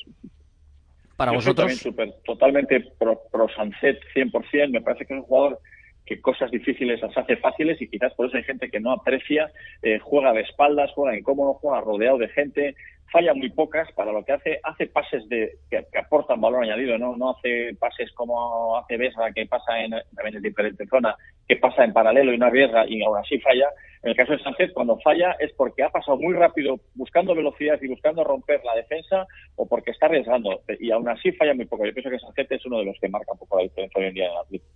Para 1.16 1.32
Yo 1.32 1.38
vosotros. 1.38 1.74
Soy 1.74 1.94
también 1.94 2.14
super, 2.14 2.24
totalmente 2.26 2.80
pro, 2.98 3.22
pro 3.32 3.48
Sancet 3.56 4.00
100%. 4.14 4.70
Me 4.70 4.82
parece 4.82 5.06
que 5.06 5.14
es 5.14 5.20
un 5.20 5.26
jugador 5.26 5.60
que 6.06 6.22
cosas 6.22 6.52
difíciles 6.52 7.02
las 7.02 7.18
hace 7.18 7.36
fáciles 7.38 7.82
y 7.82 7.88
quizás 7.88 8.14
por 8.14 8.28
eso 8.28 8.38
hay 8.38 8.44
gente 8.44 8.70
que 8.70 8.80
no 8.80 8.92
aprecia, 8.92 9.50
eh, 9.82 10.00
juega 10.00 10.34
de 10.34 10.42
espaldas, 10.42 10.92
juega 10.94 11.18
incómodo, 11.18 11.56
juega 11.56 11.82
rodeado 11.82 12.20
de 12.20 12.28
gente, 12.30 12.76
falla 13.12 13.34
muy 13.34 13.50
pocas 13.50 13.92
para 13.94 14.12
lo 14.12 14.24
que 14.24 14.34
hace, 14.34 14.60
hace 14.64 14.88
pases 14.88 15.28
de 15.30 15.58
que, 15.70 15.86
que 15.92 16.00
aportan 16.00 16.42
valor 16.42 16.64
añadido, 16.64 16.98
no 16.98 17.16
no 17.16 17.32
hace 17.32 17.76
pases 17.80 18.12
como 18.14 18.78
hace 18.78 18.98
Besa 18.98 19.32
que 19.34 19.46
pasa 19.48 19.80
en 19.80 19.92
también 20.16 20.38
en 20.38 20.42
diferente 20.44 20.86
zona, 20.88 21.16
que 21.48 21.56
pasa 21.58 21.84
en 21.84 21.94
paralelo 21.94 22.34
y 22.34 22.38
no 22.38 22.46
arriesga 22.46 22.86
y 22.88 23.02
aún 23.04 23.18
así 23.18 23.40
falla. 23.40 23.70
En 24.06 24.12
el 24.12 24.16
caso 24.18 24.34
de 24.34 24.40
Sánchez, 24.44 24.72
cuando 24.74 25.00
falla 25.00 25.32
es 25.40 25.52
porque 25.58 25.82
ha 25.84 25.90
pasado 25.90 26.16
muy 26.18 26.36
rápido 26.36 26.80
buscando 26.94 27.34
velocidad 27.34 27.80
y 27.82 27.88
buscando 27.88 28.24
romper 28.24 28.62
la 28.64 28.76
defensa 28.76 29.26
o 29.56 29.68
porque 29.68 29.90
está 29.92 30.06
arriesgando 30.06 30.62
y 30.80 30.92
aún 30.92 31.10
así 31.10 31.32
falla 31.32 31.56
muy 31.56 31.66
poco. 31.66 31.86
Yo 31.88 31.94
pienso 31.94 32.12
que 32.12 32.20
Sánchez 32.20 32.48
es 32.52 32.66
uno 32.68 32.78
de 32.78 32.86
los 32.86 32.96
que 33.02 33.10
marca 33.10 33.32
un 33.34 33.40
poco 33.40 33.58
la 33.58 33.64
diferencia 33.64 34.00
hoy 34.00 34.06
en 34.08 34.14
día 34.14 34.26
en 34.28 34.32
el 34.32 34.38
Atlético. 34.38 34.72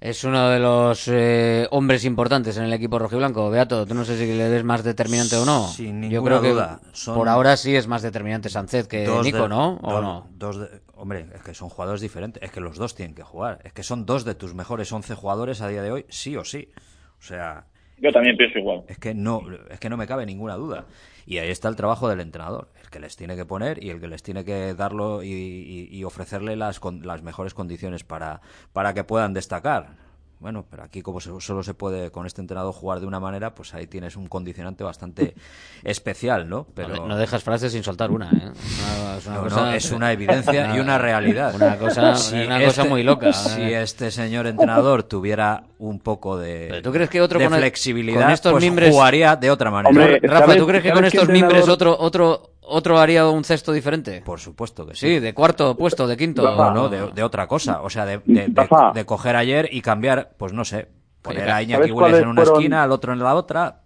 Es 0.00 0.24
uno 0.24 0.48
de 0.50 0.58
los 0.58 1.08
eh, 1.08 1.66
hombres 1.70 2.04
importantes 2.06 2.56
en 2.56 2.64
el 2.64 2.72
equipo 2.72 2.98
rojiblanco. 2.98 3.50
Beato, 3.50 3.86
tú 3.86 3.94
no 3.94 4.04
sé 4.04 4.16
si 4.16 4.26
le 4.34 4.48
ves 4.48 4.64
más 4.64 4.82
determinante 4.84 5.36
o 5.36 5.44
no. 5.44 5.68
Sin 5.68 6.02
Yo 6.04 6.08
ninguna 6.20 6.38
creo 6.38 6.42
que 6.42 6.50
duda. 6.50 6.80
Son 6.92 7.14
por 7.16 7.28
ahora 7.28 7.56
sí 7.56 7.76
es 7.76 7.86
más 7.86 8.00
determinante 8.02 8.48
Sánchez 8.48 8.88
que 8.88 9.06
Nico, 9.22 9.42
de- 9.42 9.48
¿no? 9.48 9.78
¿O 9.82 9.92
dos- 9.92 10.02
no? 10.02 10.26
dos 10.32 10.58
de- 10.60 10.80
hombre, 10.94 11.26
es 11.34 11.42
que 11.42 11.52
son 11.54 11.68
jugadores 11.70 12.00
diferentes. 12.00 12.42
Es 12.42 12.50
que 12.50 12.60
los 12.60 12.76
dos 12.78 12.94
tienen 12.94 13.14
que 13.14 13.22
jugar. 13.24 13.58
Es 13.64 13.72
que 13.74 13.82
son 13.82 14.06
dos 14.06 14.24
de 14.24 14.34
tus 14.34 14.54
mejores 14.54 14.90
11 14.92 15.14
jugadores 15.14 15.60
a 15.60 15.68
día 15.68 15.82
de 15.82 15.90
hoy, 15.90 16.06
sí 16.08 16.34
o 16.36 16.44
sí. 16.44 16.70
O 17.18 17.22
sea, 17.22 17.66
Yo 17.98 18.12
también 18.12 18.36
pienso 18.36 18.58
igual. 18.58 18.82
es 18.88 18.98
que 18.98 19.14
no, 19.14 19.42
es 19.70 19.80
que 19.80 19.88
no 19.88 19.96
me 19.96 20.06
cabe 20.06 20.26
ninguna 20.26 20.54
duda. 20.56 20.84
Y 21.24 21.38
ahí 21.38 21.50
está 21.50 21.68
el 21.68 21.76
trabajo 21.76 22.08
del 22.08 22.20
entrenador, 22.20 22.68
el 22.82 22.90
que 22.90 23.00
les 23.00 23.16
tiene 23.16 23.36
que 23.36 23.44
poner 23.44 23.82
y 23.82 23.90
el 23.90 24.00
que 24.00 24.06
les 24.08 24.22
tiene 24.22 24.44
que 24.44 24.74
darlo 24.74 25.22
y, 25.22 25.88
y- 25.90 26.04
ofrecerle 26.04 26.54
las, 26.56 26.80
las 27.02 27.22
mejores 27.22 27.52
condiciones 27.54 28.04
para, 28.04 28.40
para 28.72 28.94
que 28.94 29.02
puedan 29.02 29.32
destacar. 29.32 30.05
Bueno, 30.38 30.66
pero 30.70 30.82
aquí 30.82 31.00
como 31.00 31.18
se- 31.18 31.30
solo 31.40 31.62
se 31.62 31.72
puede 31.72 32.10
con 32.10 32.26
este 32.26 32.42
entrenador 32.42 32.74
jugar 32.74 33.00
de 33.00 33.06
una 33.06 33.18
manera, 33.18 33.54
pues 33.54 33.72
ahí 33.74 33.86
tienes 33.86 34.16
un 34.16 34.26
condicionante 34.28 34.84
bastante 34.84 35.34
especial, 35.82 36.48
¿no? 36.48 36.66
Pero 36.74 36.88
No, 36.88 37.02
de- 37.02 37.08
no 37.08 37.16
dejas 37.16 37.42
frases 37.42 37.72
sin 37.72 37.82
soltar 37.82 38.10
una, 38.10 38.26
¿eh? 38.30 38.52
Una- 38.52 39.16
es, 39.16 39.26
una 39.26 39.36
no, 39.36 39.42
cosa, 39.44 39.60
no, 39.62 39.72
es 39.72 39.90
una 39.92 40.12
evidencia 40.12 40.76
y 40.76 40.78
una 40.80 40.98
realidad. 40.98 41.54
Una 41.54 41.78
cosa, 41.78 42.16
Si 42.16 42.34
una 42.36 42.58
cosa 42.58 42.82
este- 42.82 42.88
muy 42.88 43.02
loca. 43.02 43.32
Si 43.32 43.62
¿eh? 43.62 43.82
este 43.82 44.10
señor 44.10 44.46
entrenador 44.46 45.04
tuviera 45.04 45.64
un 45.78 46.00
poco 46.00 46.36
de, 46.38 46.66
Pero 46.70 46.82
¿tú 46.82 46.92
crees 46.92 47.08
que 47.10 47.20
otro 47.20 47.38
de 47.38 47.48
con 47.48 47.56
flexibilidad, 47.58 48.22
con 48.22 48.30
estos 48.30 48.52
pues 48.52 48.64
mimbres- 48.64 48.90
jugaría 48.92 49.36
de 49.36 49.50
otra 49.50 49.70
manera. 49.70 49.88
Hombre, 49.88 50.20
Rafa, 50.22 50.46
¿sabes- 50.46 50.58
¿tú 50.58 50.66
crees 50.66 50.82
que 50.82 50.92
con 50.92 51.04
estos 51.04 51.28
mimbres 51.28 51.62
entrenador- 51.66 51.70
otro, 51.70 51.96
otro, 51.98 52.50
otro 52.66 52.98
haría 52.98 53.28
un 53.28 53.44
cesto 53.44 53.72
diferente? 53.72 54.22
Por 54.24 54.40
supuesto 54.40 54.86
que 54.86 54.94
sí. 54.94 55.06
Sí, 55.08 55.20
de 55.20 55.32
cuarto 55.34 55.76
puesto, 55.76 56.06
de 56.06 56.16
quinto. 56.16 56.42
No, 56.42 56.70
no, 56.72 56.88
de, 56.88 57.10
de 57.12 57.22
otra 57.22 57.46
cosa. 57.46 57.82
O 57.82 57.90
sea, 57.90 58.04
de, 58.04 58.18
de- 58.24 58.48
de- 58.48 58.52
Rafa. 58.54 58.92
de 58.92 59.04
coger 59.04 59.36
ayer 59.36 59.68
y 59.72 59.80
cambiar, 59.80 60.30
pues 60.36 60.52
no 60.52 60.64
sé, 60.64 60.88
poner 61.22 61.40
¿sabes 61.48 61.54
a 61.54 61.62
Iñaki 61.62 61.92
Williams 61.92 62.18
en 62.22 62.28
una 62.28 62.42
fueron- 62.42 62.54
esquina, 62.60 62.82
al 62.82 62.92
otro 62.92 63.12
en 63.12 63.18
la 63.20 63.34
otra, 63.34 63.80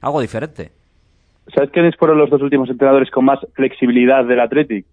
algo 0.00 0.20
diferente. 0.20 0.72
¿Sabes 1.54 1.70
quiénes 1.70 1.96
fueron 1.96 2.18
los 2.18 2.28
dos 2.30 2.42
últimos 2.42 2.68
entrenadores 2.68 3.10
con 3.10 3.24
más 3.24 3.38
flexibilidad 3.54 4.24
del 4.24 4.40
Athletic? 4.40 4.86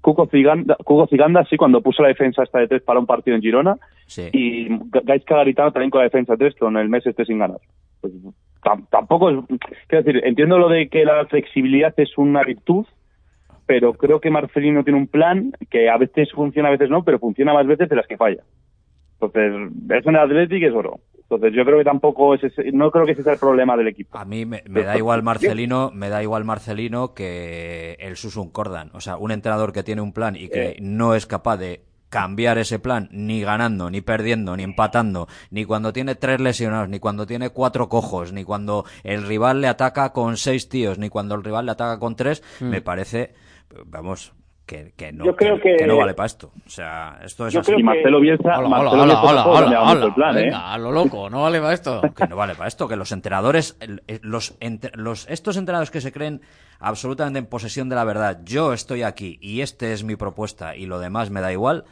Cuco 0.00 0.26
Ciganda, 0.26 0.76
Cuco 0.84 1.06
Ciganda 1.06 1.46
sí, 1.48 1.56
cuando 1.56 1.80
puso 1.80 2.02
la 2.02 2.08
defensa 2.08 2.42
esta 2.42 2.58
de 2.58 2.68
tres 2.68 2.82
para 2.82 2.98
un 3.00 3.06
partido 3.06 3.36
en 3.36 3.42
Girona, 3.42 3.78
Sí. 4.06 4.28
y 4.34 4.68
Gaisca 5.02 5.36
Garitano 5.36 5.72
también 5.72 5.90
con 5.90 6.00
la 6.00 6.04
defensa 6.04 6.36
tres, 6.36 6.54
con 6.58 6.76
el 6.76 6.88
mes 6.90 7.06
este 7.06 7.24
sin 7.24 7.38
ganar. 7.38 7.58
Pues, 8.02 8.12
tampoco 8.90 9.30
es... 9.30 9.36
Quiero 9.88 10.04
decir, 10.04 10.22
entiendo 10.24 10.58
lo 10.58 10.68
de 10.68 10.88
que 10.88 11.04
la 11.04 11.24
flexibilidad 11.26 11.94
es 11.98 12.16
una 12.18 12.42
virtud, 12.42 12.86
pero 13.66 13.94
creo 13.94 14.20
que 14.20 14.30
Marcelino 14.30 14.82
tiene 14.84 14.98
un 14.98 15.06
plan 15.06 15.52
que 15.70 15.88
a 15.88 15.96
veces 15.96 16.30
funciona, 16.32 16.68
a 16.68 16.72
veces 16.72 16.90
no, 16.90 17.04
pero 17.04 17.18
funciona 17.18 17.54
más 17.54 17.66
veces 17.66 17.88
de 17.88 17.96
las 17.96 18.06
que 18.06 18.16
falla. 18.16 18.42
Entonces, 19.20 19.72
es 19.90 20.06
en 20.06 20.14
el 20.14 20.20
Athletic 20.20 20.62
es 20.64 20.74
oro. 20.74 21.00
Entonces, 21.22 21.54
yo 21.54 21.64
creo 21.64 21.78
que 21.78 21.84
tampoco 21.84 22.34
es 22.34 22.44
ese- 22.44 22.70
no 22.72 22.90
creo 22.90 23.06
que 23.06 23.12
ese 23.12 23.22
sea 23.22 23.32
el 23.34 23.38
problema 23.38 23.76
del 23.76 23.88
equipo. 23.88 24.18
A 24.18 24.24
mí 24.26 24.44
me, 24.44 24.62
me 24.68 24.82
da 24.82 24.98
igual 24.98 25.22
Marcelino, 25.22 25.90
me 25.94 26.10
da 26.10 26.22
igual 26.22 26.44
Marcelino 26.44 27.14
que 27.14 27.96
el 28.00 28.16
Susun 28.16 28.50
Cordan. 28.50 28.90
O 28.92 29.00
sea, 29.00 29.16
un 29.16 29.30
entrenador 29.30 29.72
que 29.72 29.82
tiene 29.82 30.02
un 30.02 30.12
plan 30.12 30.36
y 30.36 30.48
que 30.48 30.76
no 30.80 31.14
es 31.14 31.26
capaz 31.26 31.56
de 31.56 31.80
cambiar 32.14 32.58
ese 32.58 32.78
plan 32.78 33.08
ni 33.10 33.40
ganando, 33.40 33.90
ni 33.90 34.00
perdiendo, 34.00 34.56
ni 34.56 34.62
empatando, 34.62 35.26
ni 35.50 35.64
cuando 35.64 35.92
tiene 35.92 36.14
tres 36.14 36.38
lesionados, 36.40 36.88
ni 36.88 37.00
cuando 37.00 37.26
tiene 37.26 37.50
cuatro 37.50 37.88
cojos, 37.88 38.32
ni 38.32 38.44
cuando 38.44 38.84
el 39.02 39.26
rival 39.26 39.60
le 39.60 39.66
ataca 39.66 40.12
con 40.12 40.36
seis 40.36 40.68
tíos, 40.68 40.96
ni 40.96 41.08
cuando 41.08 41.34
el 41.34 41.42
rival 41.42 41.66
le 41.66 41.72
ataca 41.72 41.98
con 41.98 42.14
tres, 42.14 42.40
Mm. 42.60 42.64
me 42.66 42.80
parece, 42.82 43.34
vamos, 43.86 44.32
que, 44.64 44.94
que 44.96 45.12
no, 45.12 45.24
Yo 45.24 45.34
creo 45.34 45.60
que, 45.60 45.74
que- 45.76 45.86
no 45.88 45.96
vale 45.96 46.14
para 46.14 46.26
esto. 46.26 46.52
O 46.64 46.70
sea, 46.70 47.18
esto 47.24 47.48
es 47.48 47.52
Yo 47.52 47.60
así. 47.60 47.66
creo 47.72 47.80
Y 47.80 47.82
Marcelo 47.82 48.20
Bielsa, 48.20 48.58
Hola, 48.60 48.68
Marcelo 48.68 48.90
hola, 48.92 49.02
hola, 49.02 49.14
Bielsa 49.14 49.26
hola, 49.50 49.82
hola, 49.82 50.04
el 50.06 50.14
plan, 50.14 50.38
¿eh? 50.38 50.42
venga, 50.44 50.72
a 50.72 50.78
lo 50.78 50.92
loco, 50.92 51.28
no 51.28 51.42
vale 51.42 51.60
para 51.60 51.74
esto. 51.74 52.00
que 52.16 52.26
no 52.28 52.36
vale 52.36 52.54
para 52.54 52.68
esto, 52.68 52.86
que 52.86 52.94
los 52.96 53.10
entrenadores, 53.10 53.76
los, 54.22 54.54
entre- 54.60 54.92
los 54.94 55.26
estos 55.28 55.56
entrenadores 55.56 55.90
que 55.90 56.00
se 56.00 56.12
creen 56.12 56.40
absolutamente 56.78 57.40
en 57.40 57.46
posesión 57.46 57.88
de 57.88 57.96
la 57.96 58.04
verdad, 58.04 58.40
yo 58.44 58.72
estoy 58.72 59.02
aquí 59.02 59.36
y 59.42 59.62
este 59.62 59.92
es 59.92 60.04
mi 60.04 60.14
propuesta 60.14 60.76
y 60.76 60.86
lo 60.86 60.98
demás 61.00 61.28
me 61.30 61.40
da 61.40 61.52
igual, 61.52 61.84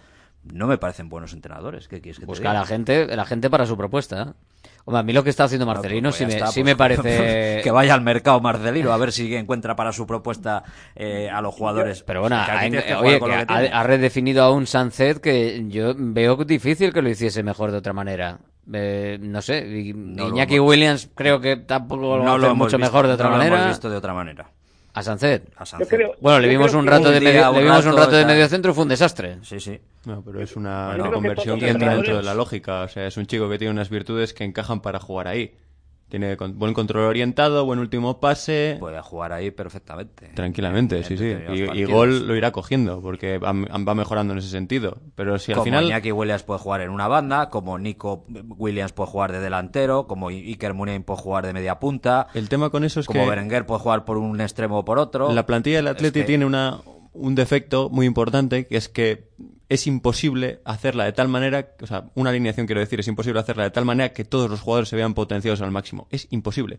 no 0.44 0.66
me 0.66 0.78
parecen 0.78 1.09
buenos 1.09 1.32
entrenadores. 1.32 1.89
¿Qué 1.89 2.01
quieres 2.01 2.19
que 2.19 2.27
te 2.27 2.32
a 2.32 2.35
diga? 2.35 2.52
la 2.52 2.64
gente, 2.66 3.06
la 3.16 3.24
gente 3.24 3.48
para 3.51 3.66
su 3.66 3.77
propuesta. 3.77 4.23
¿eh? 4.23 4.69
Hombre, 4.85 5.01
a 5.01 5.02
mí 5.05 5.12
lo 5.12 5.23
que 5.23 5.31
está 5.31 5.44
haciendo 5.44 5.64
Marcelino 5.66 6.09
Pues 6.09 6.16
sí, 6.16 6.27
me, 6.27 6.32
está, 6.35 6.48
sí 6.48 6.60
pues, 6.62 6.73
me 6.73 6.77
parece... 6.77 7.60
que 7.62 7.70
vaya 7.70 7.94
al 7.94 8.01
mercado 8.01 8.40
Marcelino 8.40 8.93
a 8.93 8.97
ver 8.97 9.12
si 9.12 9.32
encuentra 9.35 9.77
para 9.77 9.93
su 9.93 10.06
propuesta 10.06 10.64
eh, 10.97 11.31
a 11.31 11.40
los 11.40 11.55
jugadores. 11.55 12.02
Pero 12.02 12.20
bueno, 12.23 12.40
Que 12.44 12.70
que 12.82 12.94
oye, 12.94 13.20
que 13.20 13.27
lo 13.27 13.35
ha, 13.77 13.82
redefinido 13.85 14.43
a 14.43 14.51
un 14.51 14.66
Sunset 14.66 15.20
que 15.20 15.64
yo 15.69 15.94
veo 15.97 16.36
difícil 16.44 16.93
que 16.93 17.02
lo 17.02 17.09
hiciese 17.10 17.43
mejor 17.43 17.70
de 17.70 17.78
otra 17.78 17.93
manera. 17.93 18.39
Eh, 18.73 19.19
no 19.20 19.43
sé, 19.43 19.59
y- 19.66 19.93
No 19.93 20.28
Iñaki 20.28 20.59
Williams 20.60 21.09
creo 21.14 21.40
que 21.40 21.56
tampoco 21.56 22.16
lo 22.19 22.24
No 22.24 22.32
hace 22.35 22.47
lo 22.47 22.55
mucho 22.55 22.77
visto, 22.77 22.78
mejor 22.78 23.06
de 23.09 23.12
otra 23.14 23.27
no 23.27 23.32
lo 23.32 23.39
manera. 23.39 23.56
hemos 23.56 23.69
visto 23.69 23.90
de 23.90 23.97
otra 23.97 24.14
manera. 24.14 24.51
A 24.94 25.64
creo- 25.86 26.14
Bueno, 26.20 26.39
le 26.40 26.48
vimos 26.48 26.74
un 26.74 26.85
que 26.85 26.90
rato 26.90 27.09
un 27.09 27.14
de 27.14 27.20
día, 27.20 27.28
medio, 27.31 27.51
un 27.51 27.56
le 27.56 27.62
vimos 27.62 27.85
un 27.86 27.93
rato 27.93 28.05
rato 28.05 28.16
de 28.16 28.27
medio 28.27 28.48
centro 28.48 28.73
y 28.73 28.74
fue 28.74 28.82
un 28.82 28.89
desastre. 28.90 29.39
Sí, 29.43 29.59
sí. 29.59 29.81
No, 30.05 30.23
pero 30.23 30.40
es 30.43 30.55
una, 30.56 30.90
que 30.97 31.10
conversión 31.10 31.59
que 31.59 31.66
los 31.66 31.74
entra 31.74 31.94
dentro 31.94 32.16
de 32.19 32.23
la 32.23 32.35
lógica. 32.35 32.82
O 32.82 32.89
sea, 32.89 33.06
es 33.06 33.16
un 33.16 33.27
chico 33.27 33.48
que 33.48 33.59
tiene 33.59 33.70
unas 33.73 33.89
virtudes 33.89 34.35
que 34.35 34.44
encajan 34.44 34.82
para 34.82 35.01
jugar 35.01 35.28
ahí. 35.28 35.55
Tiene 36.12 36.36
buen 36.36 36.74
control 36.74 37.05
orientado, 37.05 37.64
buen 37.64 37.78
último 37.78 38.20
pase. 38.20 38.76
Puede 38.78 39.01
jugar 39.01 39.32
ahí 39.32 39.51
perfectamente. 39.51 40.28
Tranquilamente, 40.34 41.02
sí, 41.05 41.16
sí. 41.16 41.32
Y, 41.72 41.84
gol 41.84 42.28
lo 42.28 42.36
irá 42.36 42.51
cogiendo, 42.52 43.01
porque 43.01 43.39
va, 43.39 43.52
va 43.55 43.94
mejorando 43.94 44.34
en 44.34 44.40
ese 44.40 44.51
sentido. 44.51 44.98
Pero 45.14 45.39
si 45.39 45.52
al 45.52 45.56
como 45.56 45.64
final. 45.64 45.84
Iñaki 45.86 46.12
Williams 46.12 46.43
puede 46.43 46.60
jugar 46.60 46.82
en 46.82 46.90
una 46.90 47.09
banda, 47.09 47.48
como 47.48 47.78
Nico 47.78 48.26
Williams 48.28 48.93
puede 48.93 49.09
jugar 49.10 49.32
de 49.32 49.40
delantero, 49.40 50.06
como 50.06 50.28
Iker 50.28 50.74
Muniain 50.74 51.02
puede 51.02 51.18
jugar 51.18 51.47
de 51.47 51.55
media 51.55 51.78
punta. 51.78 52.26
El 52.34 52.51
tema 52.51 52.68
con 52.68 52.84
eso 52.84 53.01
es 53.01 53.06
como 53.06 53.24
que- 53.24 53.30
Berenguer 53.30 53.64
puede 53.64 53.80
jugar 53.80 54.05
por 54.05 54.18
un 54.18 54.39
extremo 54.43 54.80
o 54.80 54.84
por 54.84 54.98
otro. 54.98 55.32
La 55.32 55.47
plantilla 55.47 55.76
del 55.76 55.86
Es 55.86 55.93
Atleti 55.93 56.20
que- 56.20 56.26
tiene 56.26 56.44
una, 56.44 56.78
un 57.14 57.34
defecto 57.34 57.89
muy 57.89 58.05
importante, 58.05 58.66
que 58.66 58.76
es 58.76 58.90
que 58.90 59.30
es 59.73 59.86
imposible 59.86 60.61
hacerla 60.66 61.05
de 61.05 61.12
tal 61.12 61.28
manera, 61.28 61.70
o 61.81 61.86
sea, 61.86 62.11
una 62.15 62.28
alineación 62.28 62.66
quiero 62.66 62.81
decir, 62.81 63.01
es 63.01 63.09
imposible 63.09 63.40
hacerla 63.40 63.65
de 63.65 63.70
tal 63.70 63.86
manera 63.86 64.12
que 64.12 64.23
todos 64.23 64.51
los 64.51 64.61
jugadores 64.61 64.90
se 64.90 64.97
vean 64.97 65.15
potenciados 65.15 65.62
al 65.62 65.70
máximo. 65.70 66.09
Es 66.11 66.27
imposible. 66.31 66.78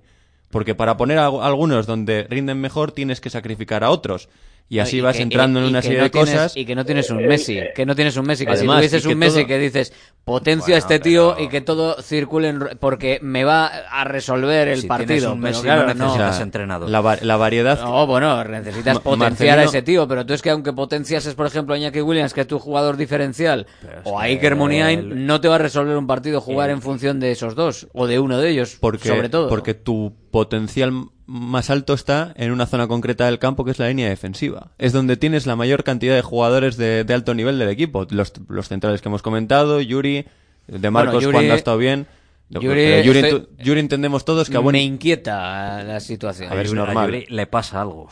Porque 0.52 0.76
para 0.76 0.96
poner 0.96 1.18
a 1.18 1.26
algunos 1.26 1.88
donde 1.88 2.28
rinden 2.30 2.62
mejor 2.62 2.92
tienes 2.92 3.20
que 3.20 3.32
sacrificar 3.32 3.84
a 3.84 3.90
otros. 3.90 4.30
Y 4.74 4.80
así 4.80 5.02
vas 5.02 5.16
que- 5.18 5.24
entrando 5.24 5.60
en 5.60 5.66
una 5.66 5.82
serie 5.82 6.00
no 6.00 6.04
de 6.06 6.10
tienes- 6.10 6.32
cosas. 6.34 6.58
Y 6.58 6.66
que 6.66 6.74
no 6.76 6.84
tienes 6.86 7.10
un 7.10 7.26
Messi, 7.26 7.60
que 7.76 7.86
no 7.86 7.96
tienes 7.96 8.18
un 8.18 8.26
Messi, 8.26 8.46
que 8.46 8.52
Además, 8.54 8.76
si 8.76 8.80
tuvieses 8.80 9.04
y 9.04 9.08
que 9.08 9.14
un 9.14 9.20
Messi 9.20 9.38
todo- 9.40 9.48
que 9.48 9.58
dices 9.60 9.94
potencia 10.26 10.76
a 10.76 10.78
este 10.80 11.00
tío 11.00 11.36
y 11.38 11.48
que 11.50 11.62
todo 11.62 12.02
circule 12.02 12.48
en 12.50 12.60
porque 12.80 13.20
me 13.22 13.44
va 13.44 13.68
a 13.68 14.04
resolver 14.06 14.68
el 14.70 14.82
Si 14.82 14.88
partido. 14.88 15.34
un 15.34 15.42
pero 15.42 15.52
Messi, 15.52 15.62
claro, 15.64 15.82
no 15.82 15.94
necesitas 15.94 16.38
no. 16.38 16.44
entrenador. 16.44 16.90
La, 16.90 17.02
va- 17.02 17.18
la 17.22 17.38
variedad. 17.38 17.80
No, 17.82 18.08
bueno, 18.08 18.44
necesitas 18.46 18.96
Ma- 18.96 19.02
potenciar 19.02 19.60
a 19.60 19.64
ese 19.66 19.82
tío, 19.82 20.08
pero 20.08 20.26
tú 20.26 20.34
es 20.34 20.42
que 20.42 20.50
aunque 20.50 20.74
potenciases, 20.74 21.36
por 21.36 21.46
ejemplo, 21.46 21.76
a 21.76 21.78
Iñaki 21.78 22.02
Williams, 22.02 22.34
que 22.34 22.42
es 22.42 22.48
tu 22.48 22.58
jugador 22.58 22.98
diferencial, 22.98 23.68
o 24.06 24.20
a 24.20 24.24
Iker 24.24 24.56
Muniain, 24.56 25.26
no 25.28 25.40
te 25.42 25.48
va 25.50 25.56
a 25.56 25.60
resolver 25.60 25.96
un 25.98 26.08
partido 26.08 26.42
jugar 26.42 26.70
él- 26.70 26.78
en 26.78 26.82
función 26.82 27.20
de 27.20 27.32
esos 27.32 27.54
dos, 27.56 27.88
o 27.94 28.08
de 28.08 28.20
uno 28.20 28.40
de 28.40 28.50
ellos, 28.50 28.78
porque, 28.80 29.10
sobre 29.10 29.30
todo. 29.30 29.50
porque 29.50 29.74
tu 29.76 30.16
potencial 30.32 30.92
más 31.26 31.70
alto 31.70 31.94
está 31.94 32.34
en 32.36 32.52
una 32.52 32.66
zona 32.66 32.88
concreta 32.88 33.26
del 33.26 33.40
campo 33.40 33.64
que 33.66 33.72
es 33.72 33.80
la 33.80 33.88
línea 33.88 34.10
defensiva. 34.10 34.72
Es 34.78 34.92
donde 34.94 35.18
tienes 35.18 35.46
la 35.46 35.56
mayor 35.56 35.84
cantidad 35.84 36.16
de 36.16 36.22
jugadores 36.22 36.78
de, 36.78 37.04
de 37.04 37.14
alto 37.14 37.34
nivel 37.34 37.58
del 37.60 37.70
equipo. 37.70 38.06
Los, 38.10 38.34
los 38.50 38.68
centrales 38.68 39.02
que 39.02 39.10
hemos 39.10 39.22
comentado, 39.22 39.80
Yuri, 39.82 40.26
de 40.68 40.92
Marcos 40.92 41.24
Yuri- 41.24 41.32
cuando 41.32 41.54
ha 41.54 41.58
estado 41.58 41.78
bien. 41.78 42.08
Yuri, 42.50 42.68
Pero 42.68 43.04
Yuri, 43.04 43.20
estoy- 43.20 43.40
tu- 43.42 43.64
Yuri 43.64 43.80
entendemos 43.80 44.26
todos 44.26 44.48
que 44.50 44.58
a 44.58 44.60
buen... 44.60 44.74
me 44.74 44.84
inquieta 44.84 45.82
la 45.84 46.00
situación. 46.00 46.52
A 46.52 46.56
ver, 46.56 46.66
es 46.68 46.72
a 46.74 46.76
normal. 46.76 47.06
Yuri 47.08 47.26
le 47.30 47.48
pasa 47.48 47.82
algo. 47.82 48.10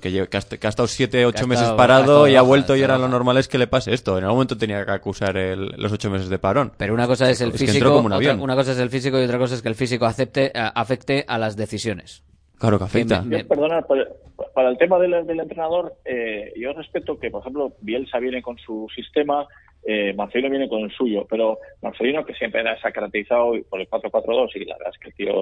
Que, 0.00 0.26
que 0.28 0.36
ha, 0.36 0.38
est- 0.38 0.54
que 0.54 0.66
ha 0.66 0.70
estado 0.70 0.86
7, 0.86 1.26
8 1.26 1.44
ha 1.44 1.46
meses 1.46 1.62
estado- 1.62 1.76
parado 1.76 2.28
y 2.28 2.36
ha 2.36 2.42
vuelto 2.42 2.74
y 2.76 2.82
ahora 2.82 2.96
lo 2.96 3.08
normal 3.08 3.36
es 3.38 3.48
que 3.48 3.58
le 3.58 3.66
pase 3.66 3.92
esto. 3.92 4.16
En 4.16 4.24
algún 4.24 4.36
momento 4.36 4.56
tenía 4.56 4.84
que 4.86 4.92
acusar 4.92 5.36
el- 5.36 5.74
los 5.76 5.92
8 5.92 6.08
meses 6.10 6.28
de 6.30 6.38
parón. 6.38 6.72
Pero 6.78 6.94
una 6.94 7.06
cosa 7.08 7.28
es 7.28 7.40
el 7.42 7.50
que 7.50 7.56
entró 7.64 7.66
físico, 7.72 7.88
como 7.92 8.06
un 8.06 8.12
otra- 8.12 8.16
avión. 8.30 8.40
una 8.40 8.54
cosa 8.54 8.72
es 8.72 8.78
el 8.78 8.88
físico 8.88 9.20
y 9.20 9.24
otra 9.24 9.38
cosa 9.38 9.56
es 9.56 9.62
que 9.62 9.68
el 9.68 9.74
físico 9.74 10.06
acepte, 10.06 10.52
a- 10.54 10.68
afecte 10.68 11.24
a 11.28 11.36
las 11.38 11.56
decisiones. 11.56 12.22
Claro 12.62 12.78
que 12.78 12.84
afecta. 12.84 13.22
me- 13.22 13.40
Yo, 13.42 13.48
perdona, 13.48 13.82
para, 13.82 14.06
para 14.54 14.68
el 14.68 14.78
tema 14.78 14.96
del, 15.00 15.26
del 15.26 15.40
entrenador, 15.40 15.94
eh, 16.04 16.52
yo 16.56 16.72
respeto 16.72 17.18
que, 17.18 17.28
por 17.28 17.40
ejemplo, 17.40 17.72
Bielsa 17.80 18.20
viene 18.20 18.40
con 18.40 18.56
su 18.56 18.86
sistema, 18.94 19.48
eh, 19.84 20.14
Marcelino 20.14 20.48
viene 20.48 20.68
con 20.68 20.82
el 20.82 20.92
suyo, 20.92 21.26
pero 21.28 21.58
Marcelino, 21.82 22.24
que 22.24 22.34
siempre 22.34 22.60
era- 22.60 22.80
se 22.80 22.86
ha 22.86 22.92
caracterizado 22.92 23.54
por 23.68 23.80
el 23.80 23.88
4-4-2, 23.88 24.54
y 24.54 24.64
la 24.64 24.76
verdad 24.76 24.92
es 24.94 24.98
que 25.00 25.08
el 25.08 25.14
tío 25.16 25.32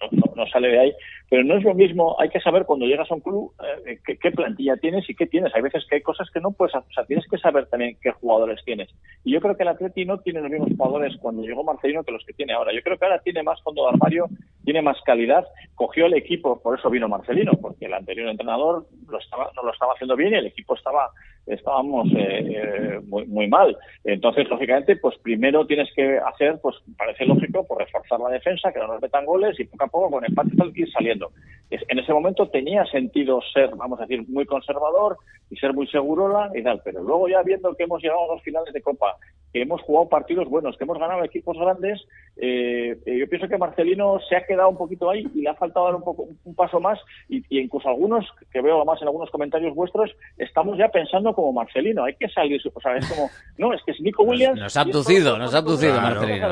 no, 0.00 0.08
no- 0.12 0.32
no 0.36 0.46
sale 0.46 0.68
de 0.68 0.78
ahí, 0.78 0.92
pero 1.34 1.42
no 1.42 1.56
es 1.56 1.64
lo 1.64 1.74
mismo, 1.74 2.14
hay 2.20 2.28
que 2.28 2.38
saber 2.38 2.64
cuando 2.64 2.86
llegas 2.86 3.10
a 3.10 3.14
un 3.14 3.20
club 3.20 3.52
eh, 3.86 3.98
qué, 4.04 4.30
plantilla 4.30 4.76
tienes 4.76 5.10
y 5.10 5.16
qué 5.16 5.26
tienes. 5.26 5.52
Hay 5.52 5.62
veces 5.62 5.84
que 5.90 5.96
hay 5.96 6.00
cosas 6.00 6.30
que 6.30 6.38
no 6.38 6.52
puedes, 6.52 6.72
hacer, 6.76 6.88
o 6.88 6.94
sea, 6.94 7.04
tienes 7.06 7.26
que 7.28 7.38
saber 7.38 7.66
también 7.66 7.96
qué 8.00 8.12
jugadores 8.12 8.64
tienes. 8.64 8.88
Y 9.24 9.32
yo 9.32 9.40
creo 9.40 9.56
que 9.56 9.64
el 9.64 9.70
Atleti 9.70 10.04
no 10.04 10.20
tiene 10.20 10.40
los 10.40 10.48
mismos 10.48 10.68
jugadores 10.76 11.16
cuando 11.16 11.42
llegó 11.42 11.64
Marcelino 11.64 12.04
que 12.04 12.12
los 12.12 12.24
que 12.24 12.34
tiene 12.34 12.52
ahora. 12.52 12.72
Yo 12.72 12.82
creo 12.82 12.96
que 12.96 13.04
ahora 13.04 13.18
tiene 13.18 13.42
más 13.42 13.60
fondo 13.62 13.82
de 13.82 13.88
armario, 13.88 14.28
tiene 14.62 14.80
más 14.80 14.96
calidad, 15.04 15.44
cogió 15.74 16.06
el 16.06 16.14
equipo, 16.14 16.62
por 16.62 16.78
eso 16.78 16.88
vino 16.88 17.08
Marcelino, 17.08 17.54
porque 17.60 17.86
el 17.86 17.94
anterior 17.94 18.28
entrenador 18.28 18.86
lo 19.08 19.18
estaba, 19.18 19.50
no 19.56 19.64
lo 19.64 19.72
estaba 19.72 19.94
haciendo 19.94 20.14
bien 20.14 20.34
y 20.34 20.36
el 20.36 20.46
equipo 20.46 20.76
estaba 20.76 21.10
estábamos 21.46 22.08
eh, 22.12 22.38
eh, 22.40 23.00
muy, 23.06 23.26
muy 23.26 23.48
mal. 23.48 23.76
Entonces, 24.04 24.48
lógicamente, 24.48 24.96
pues 24.96 25.16
primero 25.18 25.66
tienes 25.66 25.88
que 25.94 26.18
hacer, 26.18 26.58
pues 26.62 26.76
parece 26.96 27.26
lógico, 27.26 27.66
pues 27.66 27.86
reforzar 27.86 28.20
la 28.20 28.30
defensa, 28.30 28.72
que 28.72 28.78
no 28.78 28.88
nos 28.88 29.02
metan 29.02 29.26
goles 29.26 29.58
y 29.58 29.64
poco 29.64 29.84
a 29.84 29.88
poco 29.88 30.10
con 30.10 30.24
empate 30.24 30.50
ir 30.74 30.90
saliendo. 30.90 31.23
En 31.70 31.98
ese 31.98 32.12
momento 32.12 32.48
tenía 32.50 32.84
sentido 32.86 33.40
ser, 33.52 33.70
vamos 33.74 33.98
a 33.98 34.02
decir, 34.06 34.22
muy 34.28 34.44
conservador 34.46 35.16
y 35.50 35.56
ser 35.56 35.72
muy 35.72 35.88
segurola 35.88 36.50
y 36.54 36.62
tal, 36.62 36.80
pero 36.84 37.02
luego 37.02 37.28
ya 37.28 37.42
viendo 37.42 37.74
que 37.74 37.84
hemos 37.84 38.00
llegado 38.02 38.30
a 38.30 38.34
los 38.34 38.42
finales 38.42 38.72
de 38.72 38.80
Copa, 38.82 39.16
que 39.52 39.62
hemos 39.62 39.80
jugado 39.82 40.08
partidos 40.08 40.48
buenos, 40.48 40.76
que 40.76 40.84
hemos 40.84 40.98
ganado 40.98 41.24
equipos 41.24 41.56
grandes, 41.58 42.00
eh, 42.36 42.96
eh, 43.06 43.18
yo 43.18 43.28
pienso 43.28 43.48
que 43.48 43.58
Marcelino 43.58 44.20
se 44.28 44.36
ha 44.36 44.44
quedado 44.46 44.68
un 44.68 44.76
poquito 44.76 45.10
ahí 45.10 45.26
y 45.34 45.40
le 45.40 45.48
ha 45.48 45.54
faltado 45.54 45.86
dar 45.86 45.94
un 45.96 46.02
poco 46.04 46.28
un 46.44 46.54
paso 46.54 46.78
más 46.80 46.98
y, 47.28 47.38
y 47.48 47.60
incluso 47.60 47.88
algunos 47.88 48.24
que 48.52 48.60
veo 48.60 48.84
más 48.84 49.00
en 49.00 49.08
algunos 49.08 49.30
comentarios 49.30 49.74
vuestros 49.74 50.10
estamos 50.38 50.76
ya 50.78 50.88
pensando 50.88 51.34
como 51.34 51.52
Marcelino 51.52 52.04
hay 52.04 52.14
que 52.14 52.28
salir 52.28 52.60
o 52.72 52.80
sea 52.80 52.96
es 52.96 53.08
como 53.08 53.30
no 53.58 53.72
es 53.72 53.80
que 53.84 53.92
es 53.92 54.00
Nico 54.00 54.22
Williams 54.24 54.60
Nos 54.60 54.76
ha 54.76 54.80
abducido, 54.82 55.38
nos 55.38 55.54
ha 55.54 55.58
abducido 55.58 55.92
Claro, 55.94 56.06
Marcelino. 56.08 56.46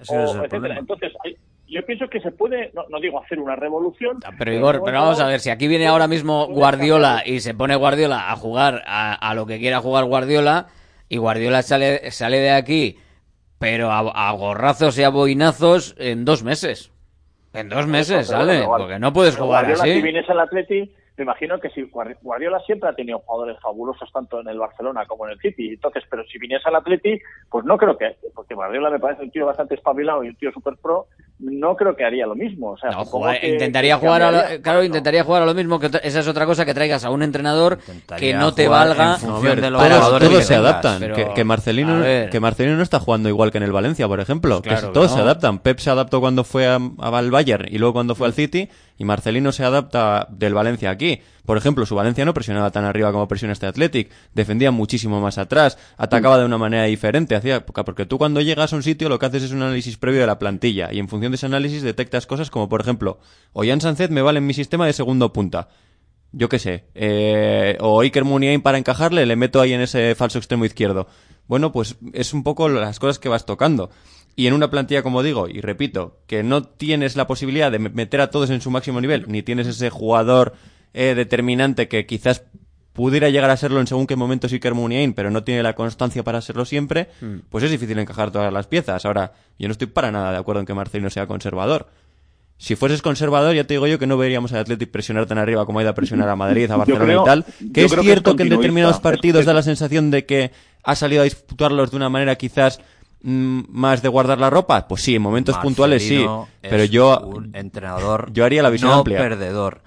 O 0.00 0.04
entonces 0.78 1.12
hay- 1.24 1.36
yo 1.68 1.84
pienso 1.84 2.08
que 2.08 2.20
se 2.20 2.30
puede 2.32 2.70
no, 2.74 2.84
no 2.88 2.98
digo 3.00 3.22
hacer 3.22 3.38
una 3.38 3.54
revolución 3.56 4.18
Pero 4.38 4.52
Igor, 4.52 4.82
pero 4.84 5.00
vamos 5.00 5.20
a 5.20 5.26
ver, 5.26 5.40
si 5.40 5.50
aquí 5.50 5.68
viene 5.68 5.86
ahora 5.86 6.08
mismo 6.08 6.46
Guardiola 6.46 7.22
y 7.24 7.40
se 7.40 7.54
pone 7.54 7.76
Guardiola 7.76 8.30
a 8.30 8.36
jugar 8.36 8.82
a, 8.86 9.14
a 9.14 9.34
lo 9.34 9.46
que 9.46 9.58
quiera 9.58 9.80
jugar 9.80 10.04
Guardiola 10.06 10.66
y 11.08 11.16
Guardiola 11.18 11.62
sale, 11.62 12.10
sale 12.10 12.38
de 12.38 12.50
aquí, 12.50 12.98
pero 13.58 13.90
a, 13.90 13.98
a 14.28 14.32
gorrazos 14.32 14.98
y 14.98 15.02
a 15.04 15.08
boinazos 15.10 15.94
en 15.98 16.24
dos 16.24 16.42
meses. 16.42 16.92
En 17.54 17.68
dos 17.70 17.86
meses 17.86 18.26
sale, 18.26 18.66
bueno, 18.66 18.84
porque 18.84 18.98
no 18.98 19.12
puedes 19.12 19.36
jugar 19.36 19.64
Guardiola, 19.64 19.84
si 19.84 19.90
así. 19.90 20.02
viniese 20.02 20.32
al 20.32 20.40
Atleti 20.40 20.92
me 21.16 21.24
imagino 21.24 21.58
que 21.58 21.68
si 21.70 21.82
Guardi- 21.82 22.16
Guardiola 22.22 22.60
siempre 22.60 22.88
ha 22.88 22.92
tenido 22.92 23.18
jugadores 23.18 23.58
fabulosos 23.60 24.08
tanto 24.12 24.38
en 24.40 24.46
el 24.46 24.56
Barcelona 24.58 25.04
como 25.06 25.26
en 25.26 25.32
el 25.32 25.40
City 25.40 25.70
entonces 25.70 26.04
pero 26.08 26.22
si 26.26 26.38
viniese 26.38 26.68
al 26.68 26.76
Atleti 26.76 27.18
pues 27.50 27.64
no 27.64 27.76
creo 27.76 27.98
que 27.98 28.14
porque 28.36 28.54
Guardiola 28.54 28.88
me 28.90 29.00
parece 29.00 29.24
un 29.24 29.30
tío 29.32 29.44
bastante 29.46 29.74
espabilado 29.74 30.22
y 30.22 30.28
un 30.28 30.36
tío 30.36 30.52
super 30.52 30.74
pro 30.80 31.08
no 31.40 31.76
creo 31.76 31.94
que 31.94 32.04
haría 32.04 32.26
lo 32.26 32.34
mismo 32.34 32.70
o 32.72 32.78
sea 32.78 32.90
No, 32.90 33.04
supongo 33.04 33.26
jugar- 33.26 33.40
que- 33.40 33.48
intentaría 33.52 33.94
que 33.94 34.00
jugar 34.06 34.22
a 34.22 34.30
lo- 34.32 34.62
claro, 34.62 34.82
intentaría 34.82 35.22
jugar 35.22 35.42
a 35.42 35.46
lo 35.46 35.54
mismo, 35.54 35.78
que 35.78 35.86
esa 36.02 36.20
es 36.20 36.26
otra 36.28 36.46
cosa 36.46 36.64
que 36.64 36.74
traigas 36.74 37.04
a 37.04 37.10
un 37.10 37.22
entrenador 37.22 37.78
que 38.18 38.34
no 38.34 38.52
te 38.54 38.66
valga 38.66 39.14
en 39.14 39.20
función 39.20 39.60
de 39.60 39.70
los 39.70 39.80
para- 39.80 39.94
todos, 39.94 40.04
jugadores 40.06 40.28
todos 40.28 40.40
que 40.40 40.44
se 40.46 40.54
tengas, 40.54 40.70
adaptan. 40.72 40.98
pero- 41.00 41.14
que, 41.14 41.34
que 41.34 41.44
Marcelino, 41.44 42.02
que 42.30 42.40
Marcelino 42.40 42.76
no 42.76 42.82
está 42.82 42.98
jugando 42.98 43.28
igual 43.28 43.52
que 43.52 43.58
en 43.58 43.64
el 43.64 43.72
Valencia, 43.72 44.08
por 44.08 44.18
ejemplo. 44.20 44.62
Que 44.62 44.70
Claro 44.70 44.88
que 44.88 44.92
todos 44.94 45.10
no. 45.10 45.16
se 45.16 45.22
adaptan. 45.22 45.58
Pep 45.60 45.78
se 45.78 45.90
adaptó 45.90 46.20
cuando 46.20 46.42
fue 46.44 46.66
a, 46.66 46.76
a- 46.98 47.18
al 47.18 47.30
Bayern 47.30 47.66
y 47.72 47.78
luego 47.78 47.92
cuando 47.92 48.14
fue 48.14 48.26
al 48.26 48.32
City. 48.32 48.68
Y 48.98 49.04
Marcelino 49.04 49.52
se 49.52 49.64
adapta 49.64 50.26
del 50.28 50.54
Valencia 50.54 50.90
aquí. 50.90 51.20
Por 51.46 51.56
ejemplo, 51.56 51.86
su 51.86 51.94
Valencia 51.94 52.24
no 52.24 52.34
presionaba 52.34 52.72
tan 52.72 52.84
arriba 52.84 53.12
como 53.12 53.28
presiona 53.28 53.52
este 53.52 53.66
Athletic. 53.66 54.10
Defendía 54.34 54.72
muchísimo 54.72 55.20
más 55.20 55.38
atrás. 55.38 55.78
Atacaba 55.96 56.38
de 56.38 56.44
una 56.44 56.58
manera 56.58 56.84
diferente. 56.84 57.36
Hacía, 57.36 57.64
porque 57.64 58.06
tú 58.06 58.18
cuando 58.18 58.40
llegas 58.40 58.72
a 58.72 58.76
un 58.76 58.82
sitio 58.82 59.08
lo 59.08 59.18
que 59.18 59.26
haces 59.26 59.44
es 59.44 59.52
un 59.52 59.62
análisis 59.62 59.96
previo 59.96 60.20
de 60.20 60.26
la 60.26 60.40
plantilla. 60.40 60.92
Y 60.92 60.98
en 60.98 61.08
función 61.08 61.32
de 61.32 61.36
ese 61.36 61.46
análisis 61.46 61.82
detectas 61.82 62.26
cosas 62.26 62.50
como, 62.50 62.68
por 62.68 62.80
ejemplo, 62.80 63.20
Ollán 63.52 63.80
Sánchez 63.80 64.10
me 64.10 64.20
vale 64.20 64.38
en 64.38 64.46
mi 64.46 64.52
sistema 64.52 64.84
de 64.84 64.92
segundo 64.92 65.32
punta 65.32 65.68
yo 66.32 66.48
qué 66.48 66.58
sé, 66.58 66.84
eh, 66.94 67.78
o 67.80 68.00
Iker 68.00 68.24
Muniain 68.24 68.60
para 68.60 68.78
encajarle, 68.78 69.24
le 69.24 69.36
meto 69.36 69.60
ahí 69.60 69.72
en 69.72 69.80
ese 69.80 70.14
falso 70.14 70.38
extremo 70.38 70.64
izquierdo. 70.64 71.08
Bueno, 71.46 71.72
pues 71.72 71.96
es 72.12 72.34
un 72.34 72.42
poco 72.42 72.68
las 72.68 72.98
cosas 72.98 73.18
que 73.18 73.30
vas 73.30 73.46
tocando. 73.46 73.90
Y 74.38 74.46
en 74.46 74.54
una 74.54 74.70
plantilla, 74.70 75.02
como 75.02 75.24
digo, 75.24 75.48
y 75.48 75.60
repito, 75.60 76.20
que 76.28 76.44
no 76.44 76.62
tienes 76.62 77.16
la 77.16 77.26
posibilidad 77.26 77.72
de 77.72 77.80
me- 77.80 77.88
meter 77.88 78.20
a 78.20 78.30
todos 78.30 78.50
en 78.50 78.60
su 78.60 78.70
máximo 78.70 79.00
nivel, 79.00 79.24
ni 79.26 79.42
tienes 79.42 79.66
ese 79.66 79.90
jugador 79.90 80.52
eh, 80.94 81.14
determinante 81.16 81.88
que 81.88 82.06
quizás 82.06 82.44
pudiera 82.92 83.30
llegar 83.30 83.50
a 83.50 83.56
serlo 83.56 83.80
en 83.80 83.86
según 83.88 84.06
qué 84.06 84.14
momentos 84.14 84.52
Iker 84.52 84.74
Muniain, 84.74 85.12
pero 85.12 85.30
no 85.32 85.42
tiene 85.42 85.62
la 85.64 85.74
constancia 85.74 86.22
para 86.22 86.40
serlo 86.40 86.64
siempre, 86.64 87.08
Mm. 87.20 87.40
pues 87.50 87.64
es 87.64 87.70
difícil 87.72 87.98
encajar 87.98 88.30
todas 88.30 88.52
las 88.52 88.68
piezas. 88.68 89.04
Ahora, 89.04 89.32
yo 89.58 89.66
no 89.66 89.72
estoy 89.72 89.88
para 89.88 90.12
nada 90.12 90.30
de 90.30 90.38
acuerdo 90.38 90.60
en 90.60 90.66
que 90.66 90.74
Marcelino 90.74 91.10
sea 91.10 91.26
conservador. 91.26 91.88
Si 92.58 92.74
fueses 92.76 93.02
conservador, 93.02 93.54
ya 93.56 93.64
te 93.64 93.74
digo 93.74 93.86
yo 93.88 93.98
que 93.98 94.06
no 94.06 94.16
veríamos 94.16 94.52
al 94.52 94.60
Athletic 94.60 94.90
presionar 94.90 95.26
tan 95.26 95.38
arriba 95.38 95.64
como 95.66 95.78
ha 95.78 95.82
ido 95.82 95.90
a 95.90 95.94
presionar 95.94 96.28
a 96.28 96.36
Madrid, 96.36 96.70
a 96.70 96.76
Barcelona 96.84 97.04
creo- 97.04 97.22
y 97.22 97.24
tal. 97.24 97.44
Que 97.72 97.84
es 97.84 97.92
que 97.92 98.00
cierto 98.02 98.30
es 98.30 98.36
que, 98.36 98.42
en 98.44 98.48
determinados 98.50 98.98
partidos 99.00 99.40
es- 99.40 99.46
da 99.46 99.52
la 99.54 99.62
sensación 99.62 100.10
de 100.12 100.26
que 100.26 100.50
ha 100.82 100.94
salido 100.96 101.22
a 101.22 101.24
disputarlos 101.24 101.90
de 101.90 101.96
una 101.96 102.08
manera 102.08 102.34
quizás 102.36 102.80
más 103.22 104.02
de 104.02 104.08
guardar 104.08 104.38
la 104.38 104.50
ropa? 104.50 104.86
Pues 104.88 105.02
sí, 105.02 105.16
en 105.16 105.22
momentos 105.22 105.56
puntuales 105.58 106.06
sí. 106.06 106.24
Pero 106.62 106.82
es 106.82 106.90
yo, 106.90 107.18
un 107.20 107.54
entrenador 107.54 108.30
yo 108.32 108.44
haría 108.44 108.62
la 108.62 108.70
visión 108.70 108.90
no 108.90 108.98
amplia. 108.98 109.18
perdedor. 109.18 109.82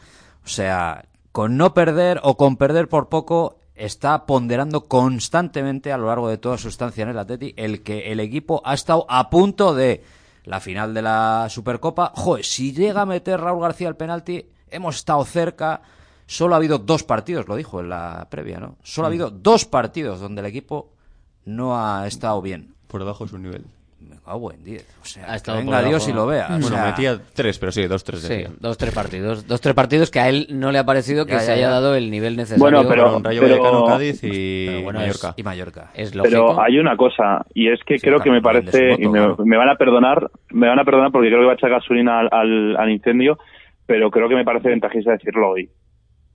O 0.45 0.47
sea, 0.49 1.05
con 1.31 1.55
no 1.57 1.73
perder 1.73 2.19
o 2.23 2.35
con 2.37 2.57
perder 2.57 2.87
por 2.89 3.09
poco 3.09 3.57
está 3.75 4.25
ponderando 4.25 4.85
constantemente 4.85 5.91
a 5.91 5.97
lo 5.97 6.07
largo 6.07 6.27
de 6.29 6.37
toda 6.37 6.57
su 6.57 6.67
estancia 6.67 7.03
en 7.03 7.09
el 7.09 7.17
Atleti 7.19 7.53
el 7.57 7.81
que 7.83 8.11
el 8.11 8.19
equipo 8.19 8.61
ha 8.65 8.73
estado 8.73 9.05
a 9.09 9.29
punto 9.29 9.73
de 9.73 10.03
la 10.43 10.59
final 10.59 10.93
de 10.93 11.01
la 11.01 11.47
Supercopa. 11.49 12.11
Joder, 12.15 12.43
si 12.45 12.73
llega 12.73 13.01
a 13.01 13.05
meter 13.05 13.39
Raúl 13.39 13.61
García 13.61 13.87
el 13.87 13.95
penalti, 13.95 14.45
hemos 14.69 14.95
estado 14.97 15.23
cerca. 15.25 15.81
Solo 16.25 16.53
ha 16.53 16.57
habido 16.57 16.77
dos 16.79 17.03
partidos, 17.03 17.47
lo 17.47 17.55
dijo 17.55 17.79
en 17.79 17.89
la 17.89 18.27
previa, 18.29 18.59
¿no? 18.59 18.75
Solo 18.83 19.05
ha 19.07 19.09
Mm. 19.09 19.11
habido 19.13 19.29
dos 19.31 19.65
partidos 19.65 20.19
donde 20.19 20.41
el 20.41 20.47
equipo 20.47 20.93
no 21.45 21.77
ha 21.77 22.07
estado 22.07 22.41
bien. 22.41 22.73
Por 22.91 22.99
debajo 23.01 23.23
de 23.23 23.29
su 23.29 23.37
nivel. 23.37 23.63
Me 24.01 24.15
cago 24.25 24.51
en 24.51 24.63
10. 24.63 24.97
O 25.03 25.05
sea, 25.05 25.25
Ha 25.25 25.27
que 25.29 25.35
estado 25.35 25.59
venga 25.59 25.79
por 25.79 25.89
Dios 25.89 26.09
y 26.09 26.11
lo 26.13 26.25
vea. 26.25 26.47
O 26.47 26.49
Bueno, 26.53 26.67
sea, 26.69 26.85
metía 26.87 27.19
tres, 27.35 27.59
pero 27.59 27.71
sí, 27.71 27.85
dos, 27.85 28.03
tres. 28.03 28.21
Sí, 28.21 28.29
decía. 28.33 28.49
dos, 28.59 28.75
tres 28.75 28.95
partidos. 28.95 29.45
Dos, 29.47 29.61
tres 29.61 29.75
partidos 29.75 30.09
que 30.09 30.19
a 30.19 30.27
él 30.27 30.47
no 30.49 30.71
le 30.71 30.79
ha 30.79 30.85
parecido 30.87 31.27
que 31.27 31.33
Ya, 31.33 31.39
se 31.41 31.45
ya, 31.47 31.53
haya 31.53 31.61
ya. 31.61 31.69
dado 31.69 31.93
el 31.95 32.09
nivel 32.09 32.35
necesario. 32.35 32.63
Bueno, 32.63 32.83
pero- 32.89 33.13
Con 33.13 33.23
Rayo 33.23 33.41
pero- 33.41 33.57
Vallecano, 33.61 33.85
Cádiz 33.85 34.23
y 34.23 34.81
bueno, 34.81 34.99
Mallorca. 35.01 35.27
es- 35.29 35.33
y 35.37 35.43
Mallorca. 35.43 35.91
Es 35.93 36.15
lógico. 36.15 36.31
Pero 36.33 36.61
hay 36.63 36.79
una 36.79 36.97
cosa, 36.97 37.45
y 37.53 37.69
es 37.71 37.79
que 37.85 37.99
creo 37.99 38.19
que 38.21 38.31
me 38.31 38.41
parece, 38.41 38.95
y 38.97 39.07
me, 39.07 39.19
claro. 39.19 39.37
me 39.45 39.55
van 39.57 39.69
a 39.69 39.75
perdonar, 39.75 40.31
me 40.49 40.67
van 40.67 40.79
a 40.79 40.83
perdonar 40.83 41.11
porque 41.11 41.27
creo 41.27 41.41
que 41.41 41.45
va 41.45 41.51
a 41.51 41.55
echar 41.55 41.69
gasolina 41.69 42.21
al, 42.21 42.29
al, 42.31 42.77
al 42.77 42.89
incendio, 42.89 43.37
pero 43.85 44.09
creo 44.09 44.27
que 44.27 44.35
me 44.35 44.43
parece 44.43 44.69
ventajista 44.69 45.11
decirlo 45.11 45.51
hoy. 45.51 45.69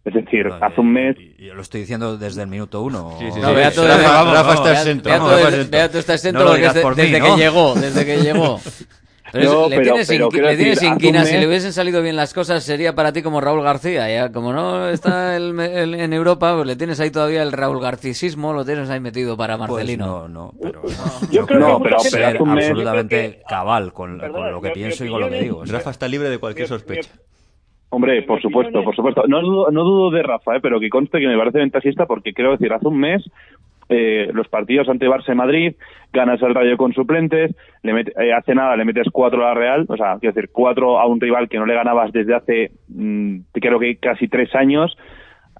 Es 0.06 0.14
decir, 0.14 0.46
hace 0.60 0.80
un 0.80 0.92
mes 0.92 1.16
Yo 1.36 1.52
lo 1.54 1.60
estoy 1.62 1.80
diciendo 1.80 2.16
desde 2.16 2.40
el 2.42 2.48
minuto 2.48 2.80
uno. 2.82 3.16
Sí, 3.18 3.26
sí, 3.32 3.40
No, 3.40 3.48
sí. 3.50 3.54
Beato, 3.56 3.82
Rafa- 3.82 3.96
desde- 3.96 4.08
Rafa 4.08 4.32
vamos, 4.42 4.54
está 4.54 4.72
exento, 4.72 5.08
Beato 5.70 5.98
está 5.98 6.14
exento 6.14 6.44
No 6.44 6.52
desde, 6.54 6.80
por 6.80 6.96
mí, 6.96 7.02
desde 7.02 7.18
¿no? 7.20 7.34
que 7.34 7.40
llegó, 7.42 7.74
desde 7.74 8.06
que 8.06 8.16
llegó. 8.18 8.60
No, 9.34 9.68
le 9.68 9.76
pero- 9.76 9.90
tienes, 9.94 10.06
pero 10.08 10.30
le 10.30 10.56
tienes 10.56 10.76
decir, 10.76 10.88
inquina, 10.88 11.24
si 11.24 11.36
le 11.36 11.46
hubiesen 11.48 11.72
salido 11.72 12.00
bien 12.00 12.14
las 12.14 12.32
cosas 12.32 12.62
sería 12.62 12.94
para 12.94 13.12
ti 13.12 13.22
como 13.22 13.40
Raúl 13.40 13.60
García, 13.60 14.08
ya 14.08 14.30
como 14.32 14.52
no 14.52 14.88
está 14.88 15.36
el- 15.36 15.58
el- 15.58 15.94
en 15.96 16.12
Europa, 16.12 16.54
pues 16.54 16.66
le 16.66 16.76
tienes 16.76 17.00
ahí 17.00 17.10
todavía 17.10 17.42
el 17.42 17.50
Raúl 17.52 17.80
Garcisismo, 17.82 18.52
lo 18.52 18.64
tienes 18.64 18.88
ahí 18.88 19.00
metido 19.00 19.36
para 19.36 19.58
Pues 19.58 19.68
Marcelino. 19.70 20.06
no, 20.06 20.28
no, 20.28 20.52
pero 20.62 20.82
Yo 21.32 21.44
creo 21.44 21.78
que 21.78 21.82
pero, 21.82 21.98
ser 21.98 22.24
absolutamente 22.38 23.42
cabal 23.48 23.92
con, 23.92 24.16
Perdona, 24.18 24.38
con 24.44 24.52
lo 24.52 24.60
que 24.62 24.70
pienso 24.70 25.04
y 25.04 25.10
con 25.10 25.20
lo 25.20 25.28
que 25.28 25.40
digo. 25.42 25.64
Rafa 25.66 25.90
está 25.90 26.06
libre 26.06 26.30
de 26.30 26.38
cualquier 26.38 26.68
sospecha. 26.68 27.10
Hombre, 27.96 28.22
por 28.22 28.40
supuesto, 28.42 28.84
por 28.84 28.94
supuesto. 28.96 29.24
No 29.26 29.40
dudo, 29.40 29.70
no 29.70 29.82
dudo 29.84 30.10
de 30.10 30.22
Rafa, 30.22 30.56
¿eh? 30.56 30.60
pero 30.60 30.78
que 30.80 30.88
conste 30.88 31.18
que 31.18 31.26
me 31.26 31.36
parece 31.38 31.58
ventajista 31.58 32.06
porque 32.06 32.32
quiero 32.32 32.52
decir, 32.52 32.72
hace 32.72 32.86
un 32.88 32.98
mes 32.98 33.24
eh, 33.88 34.28
los 34.32 34.48
partidos 34.48 34.88
ante 34.88 35.08
Barça 35.08 35.32
y 35.32 35.36
Madrid, 35.36 35.74
ganas 36.12 36.42
al 36.42 36.54
Rayo 36.54 36.76
con 36.76 36.92
suplentes, 36.92 37.54
le 37.82 37.92
met- 37.94 38.12
eh, 38.20 38.32
hace 38.32 38.54
nada 38.54 38.76
le 38.76 38.84
metes 38.84 39.06
cuatro 39.12 39.44
a 39.44 39.50
la 39.50 39.54
Real, 39.54 39.86
o 39.88 39.96
sea, 39.96 40.18
quiero 40.18 40.34
decir, 40.34 40.50
cuatro 40.52 40.98
a 40.98 41.06
un 41.06 41.20
rival 41.20 41.48
que 41.48 41.58
no 41.58 41.66
le 41.66 41.74
ganabas 41.74 42.10
desde 42.12 42.34
hace, 42.34 42.70
mm, 42.88 43.36
creo 43.52 43.78
que 43.78 43.96
casi 43.96 44.26
tres 44.28 44.54
años. 44.54 44.96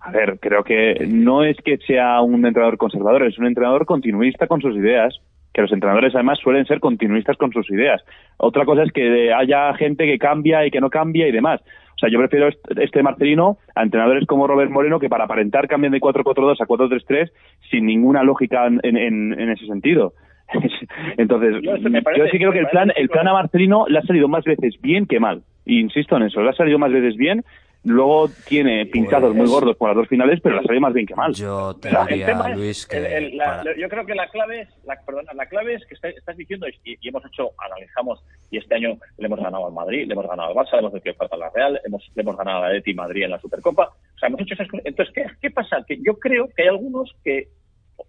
A 0.01 0.11
ver, 0.11 0.39
creo 0.41 0.63
que 0.63 1.07
no 1.09 1.43
es 1.43 1.57
que 1.65 1.79
sea 1.79 2.21
un 2.21 2.45
entrenador 2.47 2.77
conservador, 2.79 3.23
es 3.25 3.39
un 3.39 3.47
entrenador 3.47 3.87
continuista 3.87 4.47
con 4.47 4.61
sus 4.61 4.77
ideas 4.77 5.19
que 5.55 5.63
los 5.63 5.73
entrenadores 5.73 6.15
además 6.15 6.39
suelen 6.39 6.67
ser 6.67 6.81
continuistas 6.81 7.37
con 7.39 7.51
sus 7.51 7.69
ideas. 7.71 8.05
Otra 8.37 8.65
cosa 8.67 8.83
es 8.83 8.93
que 8.93 9.33
haya 9.33 9.73
gente 9.75 10.05
que 10.05 10.19
cambia 10.19 10.67
y 10.67 10.71
que 10.71 10.81
no 10.83 10.91
cambia 10.91 11.27
y 11.27 11.33
demás. 11.33 11.63
O 11.97 11.99
sea, 11.99 12.11
yo 12.11 12.19
prefiero 12.19 12.49
est- 12.49 12.79
este 12.79 13.03
Marcelino 13.03 13.57
a 13.75 13.83
entrenadores 13.83 14.27
como 14.27 14.47
Robert 14.47 14.71
Moreno 14.71 15.01
que 15.01 15.09
para 15.09 15.25
aparentar 15.25 15.67
cambian 15.67 15.93
de 15.93 16.01
4-4-2 16.01 16.61
a 16.61 16.67
4-3-3 16.67 17.31
sin 17.71 17.87
ninguna 17.87 18.23
lógica 18.23 18.67
en, 18.67 18.81
en- 18.97 19.33
en 19.39 19.51
ese 19.51 19.67
sentido. 19.67 20.13
Entonces, 21.17 21.57
Yo 21.63 21.73
parece- 22.03 22.19
yo 22.19 22.27
sí 22.31 22.39
creo 22.39 22.53
que 22.53 22.61
el 22.61 22.69
plan, 22.69 22.93
el 22.97 23.09
plan 23.09 23.27
a 23.29 23.33
Marcelino 23.33 23.87
le 23.89 23.99
ha 23.99 24.03
salido 24.03 24.29
más 24.29 24.45
veces 24.45 24.81
bien 24.81 25.07
que 25.07 25.19
mal. 25.21 25.43
Y 25.65 25.81
insisto 25.81 26.17
en 26.17 26.25
eso, 26.25 26.43
le 26.43 26.51
ha 26.51 26.53
salido 26.53 26.79
más 26.79 26.93
veces 26.93 27.17
bien. 27.17 27.43
Luego 27.87 28.29
tiene 28.49 28.85
pinchazos 28.87 29.35
muy 29.35 29.47
gordos 29.47 29.77
por 29.77 29.89
las 29.91 29.97
dos 29.97 30.09
finales, 30.09 30.41
pero 30.43 30.57
le 30.57 30.61
ha 30.61 30.65
salido 30.65 30.81
más 30.81 30.93
bien 30.93 31.07
que 31.07 31.15
mal. 31.15 31.33
Yo 31.33 31.75
te 31.81 31.89
diría, 31.89 32.31
es- 32.51 32.57
Luis, 32.57 32.87
que 32.87 32.97
el- 32.97 33.07
el- 33.07 33.37
la- 33.37 33.45
para- 33.45 33.65
la- 33.65 33.77
yo 33.77 33.89
creo 33.89 34.05
que 34.07 34.15
la 34.15 34.29
clave 34.29 34.63
es, 34.63 34.69
la, 34.85 34.97
perdona, 35.07 35.33
la 35.35 35.47
clave 35.47 35.75
es 35.75 35.87
que 35.87 35.95
está- 35.95 36.09
estás 36.09 36.37
diciendo, 36.37 36.67
y, 36.69 36.99
y 37.01 37.09
hemos 37.09 37.25
hecho, 37.27 37.51
analizamos, 37.59 38.25
y 38.51 38.59
este 38.59 38.75
año 38.75 38.99
le 39.19 39.27
hemos 39.27 39.39
ganado 39.41 39.67
al 39.67 39.73
Madrid, 39.73 40.07
le 40.07 40.15
hemos 40.15 40.27
ganado 40.29 40.49
al 40.49 40.55
Barça, 40.57 40.73
le 40.73 40.79
hemos 40.81 40.95
hecho 40.97 41.15
falta 41.15 41.37
a 41.37 41.39
la 41.39 41.51
Real, 41.51 41.81
hemos, 41.85 42.03
le 42.15 42.23
hemos 42.23 42.37
ganado 42.37 42.65
a 42.65 42.69
la 42.71 42.77
Eti 42.77 42.93
Madrid 42.93 43.23
en 43.23 43.31
la 43.31 43.41
Supercopa. 43.41 43.85
O 44.15 44.19
sea, 44.19 44.29
hemos 44.29 44.41
hecho 44.41 44.55
esas 44.55 44.69
cosas. 44.69 44.85
Entonces, 44.87 45.15
¿qué, 45.15 45.25
qué 45.41 45.51
pasa? 45.51 45.85
Que 45.87 45.97
yo 46.05 46.19
creo 46.19 46.49
que 46.55 46.63
hay 46.63 46.69
algunos 46.69 47.15
que 47.23 47.49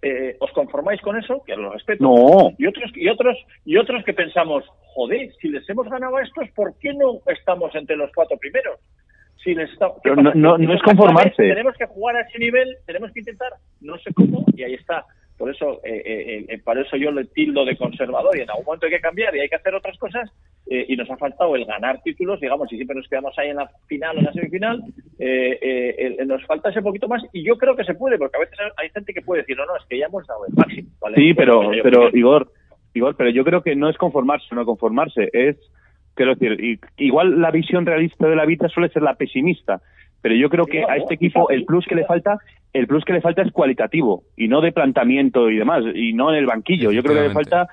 eh, 0.01 0.35
os 0.39 0.51
conformáis 0.51 0.99
con 1.01 1.17
eso, 1.17 1.41
que 1.45 1.55
lo 1.55 1.71
respeto, 1.71 2.03
No. 2.03 2.51
y 2.57 2.65
otros 2.67 2.91
y 2.93 3.07
otros 3.07 3.37
y 3.63 3.77
otros 3.77 4.03
que 4.03 4.13
pensamos, 4.13 4.65
joder, 4.93 5.31
si 5.41 5.47
les 5.47 5.67
hemos 5.69 5.87
ganado 5.89 6.17
a 6.17 6.23
estos, 6.23 6.49
¿por 6.49 6.77
qué 6.79 6.93
no 6.93 7.21
estamos 7.27 7.73
entre 7.73 7.95
los 7.95 8.11
cuatro 8.13 8.37
primeros? 8.37 8.79
No- 10.15 10.57
no- 10.57 10.73
es 10.73 10.81
conformarse. 10.81 11.43
Tenemos 11.43 11.75
que 11.77 11.85
jugar 11.85 12.15
a 12.17 12.21
ese 12.21 12.39
nivel, 12.39 12.75
tenemos 12.85 13.11
que 13.11 13.19
intentar, 13.19 13.53
no 13.81 13.97
sé 13.99 14.13
cómo, 14.13 14.45
y 14.55 14.63
ahí 14.63 14.73
está. 14.73 15.05
Por 15.37 15.51
eso, 15.51 15.79
eh, 15.83 16.01
eh, 16.03 16.45
eh, 16.49 16.59
para 16.63 16.81
eso 16.81 16.97
yo 16.97 17.11
le 17.11 17.25
tildo 17.25 17.63
de 17.63 17.77
conservador 17.77 18.35
y 18.35 18.41
en 18.41 18.49
algún 18.49 18.65
momento 18.65 18.87
hay 18.87 18.93
que 18.93 18.99
cambiar 18.99 19.35
y 19.35 19.41
hay 19.41 19.47
que 19.49 19.55
hacer 19.55 19.75
otras 19.75 19.95
cosas 19.99 20.27
eh, 20.65 20.85
y 20.89 20.95
nos 20.95 21.07
ha 21.11 21.17
faltado 21.17 21.55
el 21.55 21.63
ganar 21.65 22.01
títulos, 22.01 22.39
digamos, 22.39 22.73
y 22.73 22.75
siempre 22.75 22.95
nos 22.97 23.07
quedamos 23.07 23.37
ahí 23.37 23.49
en 23.49 23.57
la 23.57 23.69
final 23.85 24.15
o 24.15 24.19
en 24.19 24.25
la 24.25 24.33
semifinal, 24.33 24.81
eh, 25.19 25.57
eh, 26.19 26.25
nos 26.25 26.43
falta 26.47 26.69
ese 26.71 26.81
poquito 26.81 27.07
más 27.07 27.21
y 27.33 27.43
yo 27.43 27.55
creo 27.55 27.75
que 27.75 27.83
se 27.83 27.93
puede, 27.93 28.17
porque 28.17 28.35
a 28.37 28.39
veces 28.39 28.57
hay 28.77 28.89
gente 28.89 29.13
que 29.13 29.21
puede 29.21 29.41
decir, 29.43 29.55
no, 29.57 29.65
no, 29.67 29.75
es 29.77 29.83
que 29.87 29.99
ya 29.99 30.07
hemos 30.07 30.25
dado 30.25 30.45
el 30.47 30.53
máximo. 30.55 30.89
¿vale? 30.99 31.17
Sí, 31.17 31.33
pero, 31.35 31.69
pero 31.83 32.09
Igor, 32.17 32.51
Igor, 32.95 33.15
pero 33.15 33.29
yo 33.29 33.43
creo 33.43 33.61
que 33.61 33.75
no 33.75 33.89
es 33.89 33.97
conformarse 33.97 34.55
no 34.55 34.65
conformarse, 34.65 35.29
es, 35.33 35.55
quiero 36.17 36.35
decir, 36.35 36.79
igual 36.97 37.39
la 37.39 37.51
visión 37.51 37.85
realista 37.85 38.27
de 38.27 38.35
la 38.35 38.45
vida 38.45 38.67
suele 38.67 38.89
ser 38.89 39.03
la 39.03 39.13
pesimista, 39.13 39.79
pero 40.21 40.35
yo 40.35 40.49
creo 40.49 40.65
que 40.65 40.83
a 40.83 40.97
este 40.97 41.13
equipo 41.13 41.49
el 41.49 41.63
plus 41.63 41.85
que 41.85 41.95
le 41.95 42.05
falta, 42.05 42.39
el 42.73 42.87
plus 42.87 43.05
que 43.05 43.13
le 43.13 43.21
falta 43.21 43.43
es 43.43 43.51
cualitativo 43.51 44.23
y 44.35 44.49
no 44.49 44.59
de 44.59 44.73
planteamiento 44.73 45.49
y 45.49 45.57
demás, 45.57 45.83
y 45.95 46.13
no 46.13 46.31
en 46.31 46.37
el 46.37 46.45
banquillo. 46.45 46.91
Yo 46.91 47.03
creo 47.03 47.15
que 47.15 47.27
le 47.29 47.33
falta 47.33 47.67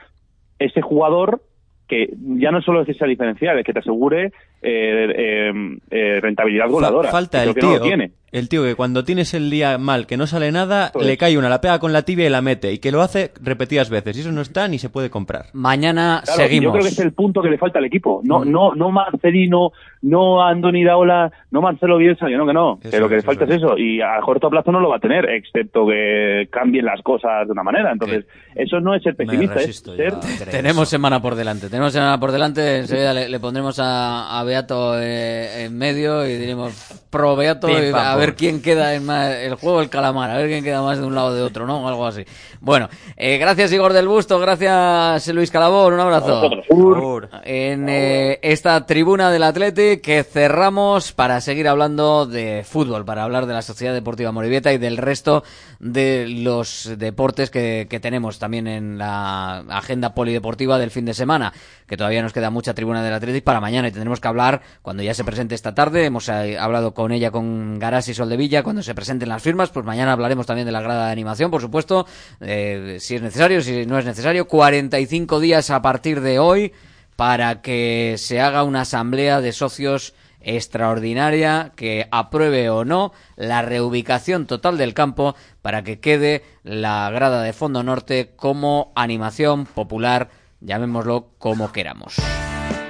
ese 0.58 0.82
jugador 0.82 1.40
que 1.88 2.10
ya 2.38 2.50
no 2.50 2.62
solo 2.62 2.82
es 2.82 2.88
esa 2.88 3.06
diferencial, 3.06 3.58
es 3.58 3.64
que 3.64 3.72
te 3.72 3.80
asegure 3.80 4.26
eh, 4.26 4.32
eh, 4.62 5.52
eh, 5.90 6.20
rentabilidad 6.20 6.68
goleadora. 6.68 7.10
Falta 7.10 7.42
el 7.42 7.54
que 7.54 7.60
no 7.60 7.72
lo 7.72 7.74
tío, 7.74 7.82
tiene. 7.82 8.12
El 8.35 8.48
tío 8.48 8.62
que 8.65 8.74
cuando 8.74 9.05
tienes 9.05 9.32
el 9.35 9.48
día 9.48 9.78
mal, 9.78 10.06
que 10.06 10.16
no 10.16 10.27
sale 10.27 10.51
nada, 10.52 10.90
Pues- 10.93 11.06
le 11.06 11.16
cae 11.16 11.39
una, 11.39 11.48
la 11.48 11.61
pega 11.61 11.78
con 11.78 11.93
la 11.93 12.02
tibia 12.02 12.27
y 12.27 12.31
la 12.31 12.43
mete, 12.43 12.73
y 12.73 12.78
que 12.78 12.90
lo 12.93 13.01
hace 13.01 13.32
repetidas 13.40 13.90
veces, 13.90 14.16
y 14.16 14.20
eso 14.20 14.32
no 14.32 14.40
está 14.40 14.66
ni 14.69 14.78
se 14.78 14.89
puede 14.90 15.09
comprar. 15.09 15.47
Mañana 15.52 16.20
Claro, 16.24 16.43
seguimos. 16.43 16.65
Yo 16.65 16.73
creo 16.73 16.82
que 16.82 16.89
es 16.89 16.98
el 16.98 17.12
punto 17.12 17.40
que 17.43 17.48
le 17.51 17.59
falta 17.59 17.78
al 17.78 17.85
equipo. 17.85 18.20
No, 18.24 18.40
Mm. 18.40 18.51
no, 18.51 18.74
no 18.74 18.90
Marcelino, 18.90 19.70
no 20.02 20.44
Andoni 20.44 20.85
Daola, 20.85 21.31
no 21.51 21.62
Marcelo 21.62 21.97
Bielsa, 21.97 22.27
que 22.27 22.36
no, 22.36 22.47
que 22.47 22.52
no. 22.52 22.78
que 22.82 22.89
Eso 22.89 23.01
lo 23.01 23.09
que 23.09 23.16
le 23.16 23.23
falta 23.23 23.44
eso 23.44 23.55
es 23.55 23.62
eso. 23.62 23.78
Y 23.78 24.01
a 24.01 24.19
corto 24.20 24.51
plazo 24.51 24.73
no 24.73 24.81
lo 24.81 24.89
va 24.90 24.97
a 24.97 25.01
tener, 25.01 25.31
excepto 25.31 25.86
que 25.86 26.48
cambien 26.51 26.85
las 26.85 27.01
cosas 27.02 27.47
de 27.47 27.52
una 27.52 27.62
manera. 27.62 27.93
Entonces, 27.93 28.24
eso 28.55 28.81
no 28.81 28.94
es 28.94 29.02
ser 29.02 29.15
pesimista, 29.16 29.61
es 29.61 29.77
ser 29.78 30.15
Tenemos 30.51 30.89
semana 30.89 31.23
por 31.23 31.35
delante, 31.36 31.69
tenemos 31.69 31.93
semana 31.93 32.19
por 32.19 32.32
delante, 32.32 32.78
enseguida 32.78 33.15
le, 33.15 33.28
le 33.28 33.40
pondremos 33.40 33.78
a, 33.78 34.39
a 34.39 34.44
Beato 34.44 35.01
eh, 35.01 35.65
en 35.65 35.78
medio 35.78 36.27
y 36.27 36.35
diremos 36.36 36.73
pro 37.11 37.36
Beato 37.36 37.69
Pim, 37.69 37.77
y 37.77 37.93
a. 37.94 38.16
ver 38.24 38.36
quién 38.36 38.62
queda 38.62 38.94
en 38.94 39.05
más, 39.05 39.30
el 39.30 39.55
juego 39.56 39.80
del 39.80 39.90
calamar, 39.90 40.30
a 40.30 40.36
ver 40.36 40.48
quién 40.48 40.64
queda 40.64 40.82
más 40.82 40.98
de 40.98 41.05
un 41.05 41.14
lado 41.14 41.28
o 41.28 41.34
de 41.34 41.42
otro, 41.42 41.66
¿no? 41.66 41.84
O 41.84 41.88
algo 41.88 42.06
así. 42.06 42.24
Bueno, 42.60 42.88
eh, 43.16 43.36
gracias 43.38 43.72
Igor 43.72 43.92
del 43.92 44.09
Busto, 44.09 44.38
gracias 44.38 45.28
Luis 45.28 45.51
Calabor, 45.51 45.92
un 45.92 46.01
abrazo. 46.01 46.51
Ur. 46.70 47.28
En 47.44 47.88
eh, 47.88 48.38
esta 48.42 48.86
tribuna 48.86 49.30
del 49.30 49.42
Atleti 49.42 49.98
que 49.98 50.24
cerramos 50.24 51.12
para 51.12 51.40
seguir 51.40 51.68
hablando 51.68 52.26
de 52.26 52.64
fútbol, 52.66 53.05
para 53.05 53.24
hablar 53.24 53.46
de 53.46 53.55
la 53.55 53.62
Sociedad 53.62 53.92
Deportiva 53.92 54.32
Morivieta 54.32 54.72
y 54.72 54.78
del 54.78 54.96
resto 54.96 55.44
de 55.78 56.26
los 56.28 56.90
deportes 56.96 57.51
que, 57.51 57.86
que 57.90 58.01
tenemos 58.01 58.38
también 58.38 58.66
en 58.66 58.96
la 58.96 59.59
agenda 59.68 60.14
polideportiva 60.14 60.78
del 60.78 60.90
fin 60.90 61.05
de 61.05 61.14
semana, 61.14 61.52
que 61.86 61.96
todavía 61.96 62.22
nos 62.22 62.32
queda 62.32 62.51
mucha 62.51 62.74
tribuna 62.74 63.02
del 63.02 63.12
Atleti 63.12 63.42
para 63.42 63.60
mañana 63.60 63.88
y 63.88 63.92
tendremos 63.92 64.20
que 64.20 64.28
hablar 64.28 64.62
cuando 64.80 65.02
ya 65.02 65.12
se 65.12 65.24
presente 65.24 65.55
esta 65.55 65.74
tarde. 65.74 66.06
Hemos 66.06 66.28
eh, 66.28 66.59
hablado 66.59 66.94
con 66.94 67.12
ella, 67.12 67.30
con 67.30 67.78
Garas 67.78 68.09
Soldevilla, 68.15 68.62
cuando 68.62 68.82
se 68.82 68.95
presenten 68.95 69.28
las 69.28 69.43
firmas, 69.43 69.70
pues 69.70 69.85
mañana 69.85 70.12
hablaremos 70.12 70.47
también 70.47 70.66
de 70.66 70.73
la 70.73 70.81
grada 70.81 71.07
de 71.07 71.12
animación, 71.12 71.51
por 71.51 71.61
supuesto, 71.61 72.07
eh, 72.41 72.99
si 73.01 73.16
es 73.16 73.23
necesario, 73.23 73.61
si 73.61 73.86
no 73.86 73.99
es 73.99 74.05
necesario. 74.05 74.47
45 74.47 75.41
días 75.41 75.70
a 75.70 75.82
partir 75.82 76.20
de 76.20 76.39
hoy 76.39 76.73
para 77.16 77.62
que 77.62 78.16
se 78.19 78.41
haga 78.41 78.65
una 78.65 78.82
asamblea 78.82 79.41
de 79.41 79.53
socios 79.53 80.15
extraordinaria 80.41 81.73
que 81.74 82.07
apruebe 82.11 82.69
o 82.70 82.85
no 82.85 83.12
la 83.36 83.62
reubicación 83.62 84.47
total 84.47 84.77
del 84.78 84.95
campo 84.95 85.35
para 85.62 85.82
que 85.82 86.01
quede 86.01 86.45
la 86.62 87.11
grada 87.11 87.43
de 87.43 87.53
fondo 87.53 87.82
norte 87.82 88.32
como 88.36 88.93
animación 88.95 89.66
popular, 89.66 90.31
llamémoslo 90.61 91.31
como 91.39 91.73
queramos. 91.73 92.16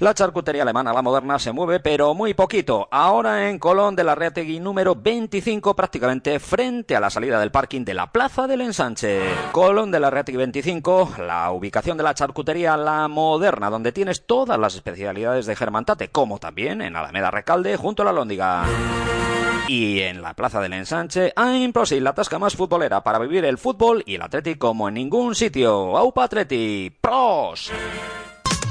La 0.00 0.14
charcutería 0.14 0.62
alemana, 0.62 0.94
la 0.94 1.02
moderna, 1.02 1.38
se 1.38 1.52
mueve, 1.52 1.78
pero 1.78 2.14
muy 2.14 2.32
poquito. 2.32 2.88
Ahora 2.90 3.50
en 3.50 3.58
Colón 3.58 3.94
de 3.94 4.02
la 4.02 4.14
Reategui 4.14 4.58
número 4.58 4.94
25, 4.94 5.76
prácticamente 5.76 6.40
frente 6.40 6.96
a 6.96 7.00
la 7.00 7.10
salida 7.10 7.38
del 7.38 7.50
parking 7.50 7.84
de 7.84 7.92
la 7.92 8.10
Plaza 8.10 8.46
del 8.46 8.62
Ensanche. 8.62 9.20
Colón 9.52 9.90
de 9.90 10.00
la 10.00 10.08
Reategui 10.08 10.38
25, 10.38 11.16
la 11.18 11.50
ubicación 11.50 11.98
de 11.98 12.04
la 12.04 12.14
charcutería, 12.14 12.78
la 12.78 13.08
moderna, 13.08 13.68
donde 13.68 13.92
tienes 13.92 14.24
todas 14.24 14.58
las 14.58 14.74
especialidades 14.74 15.44
de 15.44 15.54
Germantate, 15.54 16.08
como 16.08 16.38
también 16.38 16.80
en 16.80 16.96
Alameda 16.96 17.30
Recalde, 17.30 17.76
junto 17.76 18.00
a 18.00 18.06
la 18.06 18.12
Lóndiga. 18.12 18.64
Y 19.68 20.00
en 20.00 20.22
la 20.22 20.32
Plaza 20.32 20.62
del 20.62 20.72
Ensanche, 20.72 21.34
Improsil, 21.36 22.02
la 22.02 22.14
tasca 22.14 22.38
más 22.38 22.56
futbolera 22.56 23.04
para 23.04 23.18
vivir 23.18 23.44
el 23.44 23.58
fútbol 23.58 24.02
y 24.06 24.14
el 24.14 24.22
Atleti 24.22 24.54
como 24.54 24.88
en 24.88 24.94
ningún 24.94 25.34
sitio. 25.34 25.98
¡Aupa 25.98 26.24
Atleti! 26.24 26.90
¡Pros! 27.02 27.70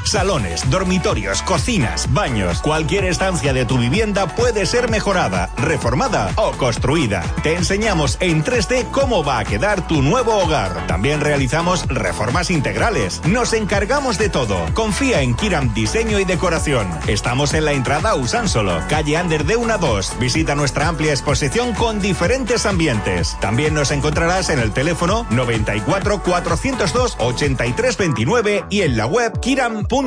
Salones, 0.09 0.67
dormitorios, 0.71 1.43
cocinas, 1.43 2.11
baños, 2.11 2.63
cualquier 2.63 3.05
estancia 3.05 3.53
de 3.53 3.65
tu 3.65 3.77
vivienda 3.77 4.25
puede 4.25 4.65
ser 4.65 4.89
mejorada, 4.89 5.51
reformada 5.55 6.31
o 6.35 6.51
construida. 6.53 7.21
Te 7.43 7.53
enseñamos 7.53 8.17
en 8.19 8.43
3D 8.43 8.89
cómo 8.89 9.23
va 9.23 9.37
a 9.37 9.45
quedar 9.45 9.87
tu 9.87 10.01
nuevo 10.01 10.35
hogar. 10.35 10.87
También 10.87 11.21
realizamos 11.21 11.87
reformas 11.89 12.49
integrales. 12.49 13.21
Nos 13.27 13.53
encargamos 13.53 14.17
de 14.17 14.29
todo. 14.29 14.57
Confía 14.73 15.21
en 15.21 15.35
Kiram 15.35 15.75
Diseño 15.75 16.19
y 16.19 16.25
Decoración. 16.25 16.87
Estamos 17.05 17.53
en 17.53 17.65
la 17.65 17.73
entrada 17.73 18.15
Usánsolo, 18.15 18.81
calle 18.89 19.15
Ander 19.15 19.45
de 19.45 19.57
1 19.57 19.75
a 19.75 19.77
2. 19.77 20.13
Visita 20.19 20.55
nuestra 20.55 20.87
amplia 20.87 21.11
exposición 21.11 21.75
con 21.75 22.01
diferentes 22.01 22.65
ambientes. 22.65 23.37
También 23.41 23.75
nos 23.75 23.91
encontrarás 23.91 24.49
en 24.49 24.57
el 24.57 24.71
teléfono 24.71 25.27
94 25.29 26.23
402 26.23 27.15
8329 27.19 28.65
y 28.71 28.81
en 28.81 28.97
la 28.97 29.05
web 29.05 29.39
kiram.com 29.39 29.98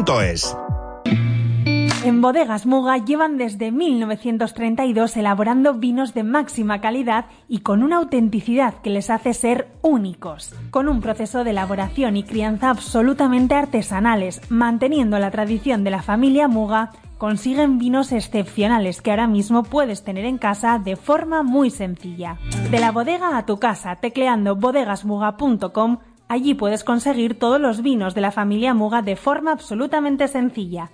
en 2.05 2.23
Bodegas 2.23 2.65
Muga 2.65 2.97
llevan 2.97 3.37
desde 3.37 3.71
1932 3.71 5.19
elaborando 5.19 5.75
vinos 5.75 6.15
de 6.15 6.23
máxima 6.23 6.81
calidad 6.81 7.27
y 7.47 7.59
con 7.59 7.83
una 7.83 7.99
autenticidad 7.99 8.73
que 8.83 8.89
les 8.89 9.11
hace 9.11 9.35
ser 9.35 9.69
únicos, 9.83 10.55
con 10.71 10.89
un 10.89 11.03
proceso 11.03 11.45
de 11.45 11.51
elaboración 11.51 12.17
y 12.17 12.23
crianza 12.23 12.71
absolutamente 12.71 13.55
artesanales, 13.55 14.41
manteniendo 14.49 15.19
la 15.19 15.31
tradición 15.31 15.85
de 15.85 15.91
la 15.91 16.03
familia 16.03 16.49
Muga 16.49 16.93
consiguen 17.19 17.79
vinos 17.79 18.13
excepcionales 18.13 19.03
que 19.03 19.11
ahora 19.11 19.29
mismo 19.29 19.63
puedes 19.63 20.03
tener 20.03 20.25
en 20.25 20.39
casa 20.39 20.81
de 20.83 20.97
forma 20.97 21.43
muy 21.43 21.71
sencilla. 21.71 22.39
De 22.71 22.81
la 22.81 22.91
bodega 22.93 23.37
a 23.37 23.47
tu 23.47 23.59
casa, 23.59 23.97
tecleando 23.97 24.57
bodegasmuga.com 24.57 25.99
Allí 26.33 26.55
puedes 26.55 26.83
conseguir 26.83 27.39
todos 27.39 27.61
los 27.61 27.83
vinos 27.83 28.15
de 28.15 28.23
la 28.23 28.33
familia 28.33 28.73
Muga 28.73 29.03
de 29.03 29.17
forma 29.17 29.53
absolutamente 29.53 30.29
sencilla. 30.29 30.89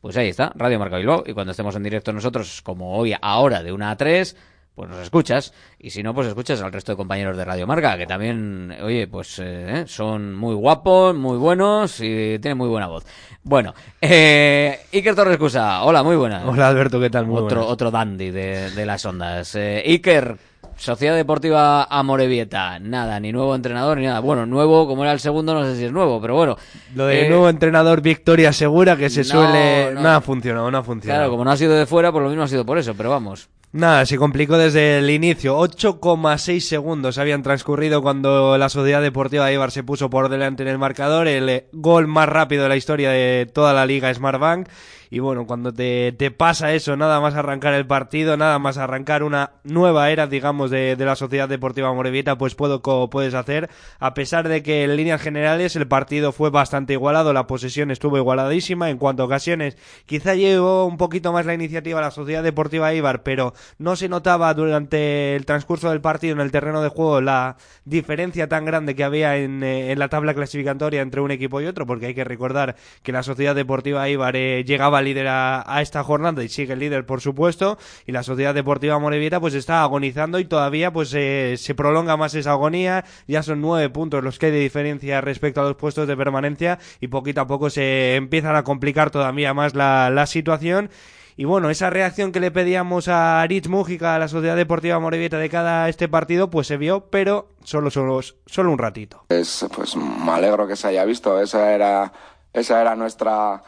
pues 0.00 0.16
ahí 0.16 0.28
está, 0.28 0.52
Radio 0.54 0.78
Marca 0.78 0.96
Bilbao. 0.96 1.24
Y 1.26 1.32
cuando 1.32 1.50
estemos 1.50 1.74
en 1.76 1.82
directo 1.82 2.12
nosotros, 2.12 2.62
como 2.62 2.96
hoy, 2.96 3.14
ahora, 3.20 3.62
de 3.62 3.72
una 3.72 3.90
a 3.90 3.96
3, 3.96 4.36
pues 4.74 4.88
nos 4.88 4.98
escuchas. 5.00 5.52
Y 5.78 5.90
si 5.90 6.02
no, 6.02 6.14
pues 6.14 6.28
escuchas 6.28 6.60
al 6.62 6.72
resto 6.72 6.92
de 6.92 6.96
compañeros 6.96 7.36
de 7.36 7.44
Radio 7.44 7.66
Marca, 7.66 7.96
que 7.96 8.06
también, 8.06 8.74
oye, 8.82 9.06
pues 9.06 9.38
eh, 9.42 9.84
son 9.86 10.34
muy 10.34 10.54
guapos, 10.54 11.14
muy 11.14 11.36
buenos 11.36 12.00
y 12.00 12.38
tienen 12.38 12.58
muy 12.58 12.68
buena 12.68 12.86
voz. 12.86 13.04
Bueno, 13.42 13.74
eh, 14.00 14.80
Iker 14.92 15.14
Torres 15.14 15.36
Cusa, 15.36 15.82
hola, 15.82 16.02
muy 16.02 16.16
buena. 16.16 16.44
Hola 16.46 16.68
Alberto, 16.68 17.00
¿qué 17.00 17.10
tal? 17.10 17.26
Muy 17.26 17.38
otro, 17.38 17.58
buenas. 17.58 17.72
otro 17.72 17.90
dandy 17.90 18.30
de, 18.30 18.70
de 18.70 18.86
las 18.86 19.04
ondas. 19.04 19.54
Eh, 19.56 19.82
Iker, 19.86 20.36
Sociedad 20.82 21.14
Deportiva 21.14 21.84
Amorebieta, 21.84 22.80
nada, 22.80 23.20
ni 23.20 23.30
nuevo 23.30 23.54
entrenador 23.54 23.98
ni 23.98 24.06
nada. 24.06 24.18
Bueno, 24.18 24.46
nuevo, 24.46 24.88
como 24.88 25.04
era 25.04 25.12
el 25.12 25.20
segundo, 25.20 25.54
no 25.54 25.64
sé 25.64 25.76
si 25.76 25.84
es 25.84 25.92
nuevo, 25.92 26.20
pero 26.20 26.34
bueno. 26.34 26.56
Lo 26.96 27.06
de 27.06 27.26
Eh, 27.26 27.28
nuevo 27.28 27.48
entrenador 27.48 28.00
Victoria 28.00 28.52
Segura 28.52 28.96
que 28.96 29.08
se 29.08 29.20
no, 29.20 29.26
suele... 29.26 29.92
no. 29.94 30.00
No. 30.02 30.08
ha 30.08 30.20
funcionado, 30.20 30.68
no 30.72 30.78
ha 30.78 30.82
funcionado. 30.82 31.20
Claro, 31.20 31.30
como 31.30 31.44
no 31.44 31.52
ha 31.52 31.56
sido 31.56 31.74
de 31.74 31.86
fuera, 31.86 32.10
por 32.10 32.22
lo 32.22 32.28
mismo 32.30 32.42
ha 32.42 32.48
sido 32.48 32.66
por 32.66 32.78
eso, 32.78 32.94
pero 32.96 33.10
vamos. 33.10 33.48
Nada, 33.70 34.04
se 34.06 34.18
complicó 34.18 34.58
desde 34.58 34.98
el 34.98 35.08
inicio. 35.08 35.56
8,6 35.58 36.58
segundos 36.60 37.16
habían 37.16 37.44
transcurrido 37.44 38.02
cuando 38.02 38.58
la 38.58 38.68
Sociedad 38.68 39.00
Deportiva 39.02 39.52
Ibar 39.52 39.70
se 39.70 39.84
puso 39.84 40.10
por 40.10 40.28
delante 40.28 40.64
en 40.64 40.68
el 40.68 40.78
marcador. 40.78 41.28
El 41.28 41.48
eh, 41.48 41.66
gol 41.72 42.08
más 42.08 42.28
rápido 42.28 42.64
de 42.64 42.68
la 42.68 42.76
historia 42.76 43.10
de 43.10 43.46
toda 43.46 43.72
la 43.72 43.86
liga 43.86 44.12
Smartbank. 44.12 44.68
Y 45.10 45.18
bueno, 45.18 45.46
cuando 45.46 45.74
te, 45.74 46.12
te 46.12 46.30
pasa 46.30 46.72
eso, 46.72 46.96
nada 46.96 47.20
más 47.20 47.34
arrancar 47.34 47.74
el 47.74 47.86
partido, 47.86 48.38
nada 48.38 48.58
más 48.58 48.78
arrancar 48.78 49.22
una 49.22 49.50
nueva 49.62 50.10
era, 50.10 50.26
digamos, 50.26 50.70
de, 50.72 50.96
la 50.96 51.14
Sociedad 51.14 51.48
Deportiva 51.48 51.94
Morevieta, 51.94 52.36
pues 52.36 52.56
puedo, 52.56 52.82
puedes 52.82 53.34
hacer. 53.34 53.70
A 54.00 54.14
pesar 54.14 54.48
de 54.48 54.64
que 54.64 54.82
en 54.82 54.96
líneas 54.96 55.22
generales 55.22 55.76
el 55.76 55.86
partido 55.86 56.32
fue 56.32 56.50
bastante 56.50 56.94
igualado, 56.94 57.32
la 57.32 57.46
posesión 57.46 57.92
estuvo 57.92 58.16
igualadísima. 58.18 58.90
En 58.90 58.98
cuanto 58.98 59.22
a 59.22 59.26
ocasiones, 59.26 59.76
quizá 60.06 60.34
llevó 60.34 60.86
un 60.86 60.96
poquito 60.96 61.32
más 61.32 61.46
la 61.46 61.54
iniciativa 61.54 62.00
la 62.00 62.10
Sociedad 62.10 62.42
Deportiva 62.42 62.92
Ibar, 62.92 63.22
pero 63.22 63.54
no 63.78 63.94
se 63.94 64.08
notaba 64.08 64.52
durante 64.54 65.36
el 65.36 65.46
transcurso 65.46 65.90
del 65.90 66.00
partido 66.00 66.34
en 66.34 66.40
el 66.40 66.50
terreno 66.50 66.82
de 66.82 66.88
juego 66.88 67.20
la 67.20 67.56
diferencia 67.84 68.48
tan 68.48 68.64
grande 68.64 68.96
que 68.96 69.04
había 69.04 69.36
en, 69.36 69.62
eh, 69.62 69.92
en 69.92 69.98
la 69.98 70.08
tabla 70.08 70.34
clasificatoria 70.34 71.02
entre 71.02 71.20
un 71.20 71.30
equipo 71.30 71.60
y 71.60 71.66
otro, 71.66 71.86
porque 71.86 72.06
hay 72.06 72.14
que 72.14 72.24
recordar 72.24 72.74
que 73.02 73.12
la 73.12 73.22
Sociedad 73.22 73.54
Deportiva 73.54 74.08
Ibar 74.08 74.34
eh, 74.34 74.64
llegaba 74.64 75.02
líder 75.02 75.28
a, 75.28 75.62
a 75.66 75.82
esta 75.82 76.02
jornada 76.02 76.42
y 76.42 76.48
sigue 76.48 76.76
líder, 76.76 77.06
por 77.06 77.20
supuesto, 77.20 77.78
y 78.06 78.12
la 78.12 78.22
Sociedad 78.22 78.54
Deportiva 78.54 78.98
Morevieta 78.98 79.40
pues 79.40 79.54
está 79.54 79.82
agonizando 79.82 80.38
y 80.38 80.44
todavía 80.52 80.92
pues 80.92 81.14
eh, 81.14 81.54
se 81.56 81.74
prolonga 81.74 82.18
más 82.18 82.34
esa 82.34 82.50
agonía, 82.50 83.06
ya 83.26 83.42
son 83.42 83.62
nueve 83.62 83.88
puntos 83.88 84.22
los 84.22 84.38
que 84.38 84.46
hay 84.46 84.52
de 84.52 84.58
diferencia 84.58 85.22
respecto 85.22 85.62
a 85.62 85.64
los 85.64 85.76
puestos 85.76 86.06
de 86.06 86.14
permanencia 86.14 86.78
y 87.00 87.08
poquito 87.08 87.40
a 87.40 87.46
poco 87.46 87.70
se 87.70 88.16
empiezan 88.16 88.54
a 88.54 88.62
complicar 88.62 89.10
todavía 89.10 89.54
más 89.54 89.74
la, 89.74 90.10
la 90.10 90.26
situación 90.26 90.90
y 91.38 91.46
bueno, 91.46 91.70
esa 91.70 91.88
reacción 91.88 92.32
que 92.32 92.40
le 92.40 92.50
pedíamos 92.50 93.08
a 93.08 93.40
Aritz 93.40 93.66
Mújica, 93.66 94.14
a 94.14 94.18
la 94.18 94.28
Sociedad 94.28 94.56
Deportiva 94.56 95.00
Morevieta 95.00 95.38
de 95.38 95.48
cada 95.48 95.88
este 95.88 96.06
partido, 96.06 96.50
pues 96.50 96.66
se 96.66 96.76
vio, 96.76 97.06
pero 97.06 97.48
solo, 97.64 97.90
solo, 97.90 98.20
solo 98.44 98.70
un 98.70 98.76
ratito. 98.76 99.24
Pues, 99.28 99.64
pues 99.74 99.96
me 99.96 100.32
alegro 100.32 100.68
que 100.68 100.76
se 100.76 100.88
haya 100.88 101.06
visto. 101.06 101.40
Esa 101.40 101.72
era, 101.72 102.12
esa 102.52 102.78
era 102.78 102.94
nuestra, 102.94 103.62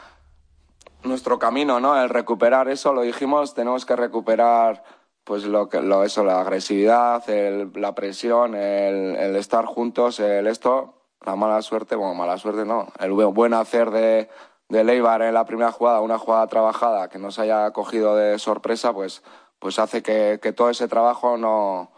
nuestro 1.02 1.39
camino, 1.39 1.81
¿no? 1.81 1.98
El 1.98 2.11
recuperar 2.11 2.69
eso, 2.69 2.93
lo 2.93 3.01
dijimos, 3.01 3.55
tenemos 3.55 3.86
que 3.86 3.97
recuperar 3.97 4.85
pues 5.24 5.44
lo 5.44 5.68
que 5.68 5.80
lo 5.80 6.05
eso, 6.05 6.22
la 6.24 6.40
agresividad, 6.40 7.28
el- 7.30 7.70
la 7.74 7.94
presión, 7.94 8.55
el, 8.55 9.16
el 9.16 9.36
estar 9.36 9.64
juntos, 9.64 10.20
el 10.20 10.46
esto, 10.46 10.94
la 11.24 11.34
mala 11.36 11.62
suerte, 11.62 11.96
bueno, 11.96 12.14
mala 12.14 12.36
suerte 12.38 12.64
no, 12.64 12.88
el 13.01 13.12
bu- 13.12 13.32
buen 13.32 13.55
hacer 13.55 13.90
de, 13.90 14.28
de 14.68 14.84
Leibar 14.84 15.22
en 15.22 15.34
la 15.34 15.44
primera 15.46 15.72
jugada, 15.72 16.01
una 16.01 16.18
jugada 16.18 16.46
trabajada 16.48 17.09
que 17.09 17.18
nos 17.18 17.38
haya 17.38 17.70
cogido 17.72 18.16
de 18.16 18.38
sorpresa, 18.38 18.92
pues, 18.92 19.22
pues 19.59 19.78
hace 19.78 20.02
que, 20.02 20.38
que 20.42 20.52
todo 20.52 20.68
ese 20.68 20.88
trabajo 20.88 21.38
no, 21.38 21.90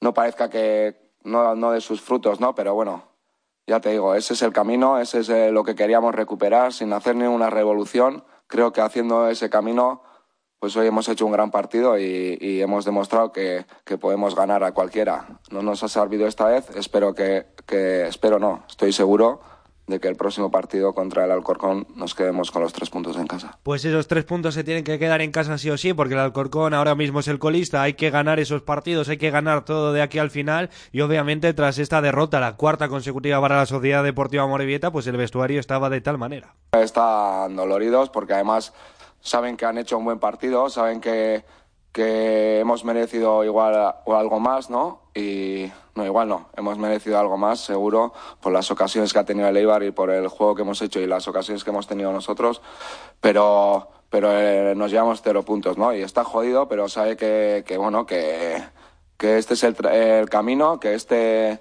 no 0.00 0.14
parezca 0.14 0.48
que 0.48 1.10
no, 1.24 1.56
no 1.56 1.72
de 1.72 1.80
sus 1.80 2.00
frutos, 2.00 2.38
¿no? 2.40 2.54
Pero 2.54 2.74
bueno, 2.74 3.02
ya 3.66 3.80
te 3.80 3.90
digo, 3.90 4.14
ese 4.14 4.34
es 4.34 4.42
el 4.42 4.52
camino, 4.52 5.00
ese 5.00 5.18
es 5.20 5.28
eh, 5.28 5.50
lo 5.50 5.64
que 5.64 5.74
queríamos 5.74 6.14
recuperar 6.14 6.72
sin 6.72 6.92
hacer 6.92 7.16
ninguna 7.16 7.50
revolución. 7.50 8.22
Creo 8.46 8.72
que 8.72 8.80
haciendo 8.80 9.28
ese 9.28 9.50
camino, 9.50 10.02
pues 10.58 10.76
hoy 10.76 10.86
hemos 10.86 11.08
hecho 11.08 11.26
un 11.26 11.32
gran 11.32 11.50
partido 11.50 11.98
y, 11.98 12.38
y 12.40 12.60
hemos 12.60 12.84
demostrado 12.84 13.32
que, 13.32 13.66
que 13.84 13.98
podemos 13.98 14.34
ganar 14.34 14.64
a 14.64 14.72
cualquiera. 14.72 15.40
No 15.50 15.62
nos 15.62 15.82
ha 15.82 15.88
servido 15.88 16.26
esta 16.26 16.46
vez, 16.46 16.68
espero 16.76 17.14
que, 17.14 17.46
que 17.66 18.06
espero 18.06 18.38
no, 18.38 18.64
estoy 18.68 18.92
seguro 18.92 19.40
de 19.86 20.00
que 20.00 20.08
el 20.08 20.16
próximo 20.16 20.50
partido 20.50 20.92
contra 20.94 21.24
el 21.24 21.30
Alcorcón 21.30 21.86
nos 21.94 22.14
quedemos 22.14 22.50
con 22.50 22.62
los 22.62 22.72
tres 22.72 22.90
puntos 22.90 23.16
en 23.16 23.28
casa. 23.28 23.58
Pues 23.62 23.84
esos 23.84 24.08
tres 24.08 24.24
puntos 24.24 24.54
se 24.54 24.64
tienen 24.64 24.82
que 24.82 24.98
quedar 24.98 25.20
en 25.20 25.30
casa 25.30 25.58
sí 25.58 25.70
o 25.70 25.78
sí, 25.78 25.92
porque 25.92 26.14
el 26.14 26.20
Alcorcón 26.20 26.74
ahora 26.74 26.96
mismo 26.96 27.20
es 27.20 27.28
el 27.28 27.38
colista, 27.38 27.82
hay 27.82 27.94
que 27.94 28.10
ganar 28.10 28.40
esos 28.40 28.62
partidos, 28.62 29.08
hay 29.08 29.16
que 29.16 29.30
ganar 29.30 29.64
todo 29.64 29.92
de 29.92 30.02
aquí 30.02 30.18
al 30.18 30.30
final 30.30 30.70
y 30.90 31.02
obviamente 31.02 31.54
tras 31.54 31.78
esta 31.78 32.00
derrota, 32.00 32.40
la 32.40 32.56
cuarta 32.56 32.88
consecutiva 32.88 33.40
para 33.40 33.58
la 33.58 33.66
Sociedad 33.66 34.02
Deportiva 34.02 34.46
Morevieta, 34.48 34.90
pues 34.90 35.06
el 35.06 35.16
vestuario 35.16 35.60
estaba 35.60 35.88
de 35.88 36.00
tal 36.00 36.18
manera. 36.18 36.54
Están 36.72 37.54
doloridos 37.54 38.10
porque 38.10 38.34
además 38.34 38.72
saben 39.26 39.56
que 39.56 39.66
han 39.66 39.76
hecho 39.76 39.98
un 39.98 40.04
buen 40.04 40.20
partido, 40.20 40.70
saben 40.70 41.00
que, 41.00 41.44
que 41.90 42.60
hemos 42.60 42.84
merecido 42.84 43.42
igual 43.42 43.96
o 44.04 44.14
algo 44.14 44.38
más, 44.38 44.70
¿no? 44.70 45.00
Y 45.14 45.70
no, 45.96 46.06
igual 46.06 46.28
no, 46.28 46.48
hemos 46.56 46.78
merecido 46.78 47.18
algo 47.18 47.36
más, 47.36 47.58
seguro, 47.58 48.12
por 48.40 48.52
las 48.52 48.70
ocasiones 48.70 49.12
que 49.12 49.18
ha 49.18 49.24
tenido 49.24 49.48
el 49.48 49.56
Eibar 49.56 49.82
y 49.82 49.90
por 49.90 50.10
el 50.10 50.28
juego 50.28 50.54
que 50.54 50.62
hemos 50.62 50.80
hecho 50.80 51.00
y 51.00 51.06
las 51.06 51.26
ocasiones 51.26 51.64
que 51.64 51.70
hemos 51.70 51.88
tenido 51.88 52.12
nosotros, 52.12 52.62
pero, 53.20 53.88
pero 54.10 54.30
eh, 54.30 54.74
nos 54.76 54.92
llevamos 54.92 55.22
cero 55.22 55.42
puntos, 55.42 55.76
¿no? 55.76 55.92
Y 55.92 56.02
está 56.02 56.22
jodido, 56.22 56.68
pero 56.68 56.88
sabe 56.88 57.16
que, 57.16 57.64
que 57.66 57.78
bueno, 57.78 58.06
que, 58.06 58.62
que 59.16 59.38
este 59.38 59.54
es 59.54 59.64
el, 59.64 59.74
el 59.86 60.30
camino, 60.30 60.78
que 60.78 60.94
este 60.94 61.60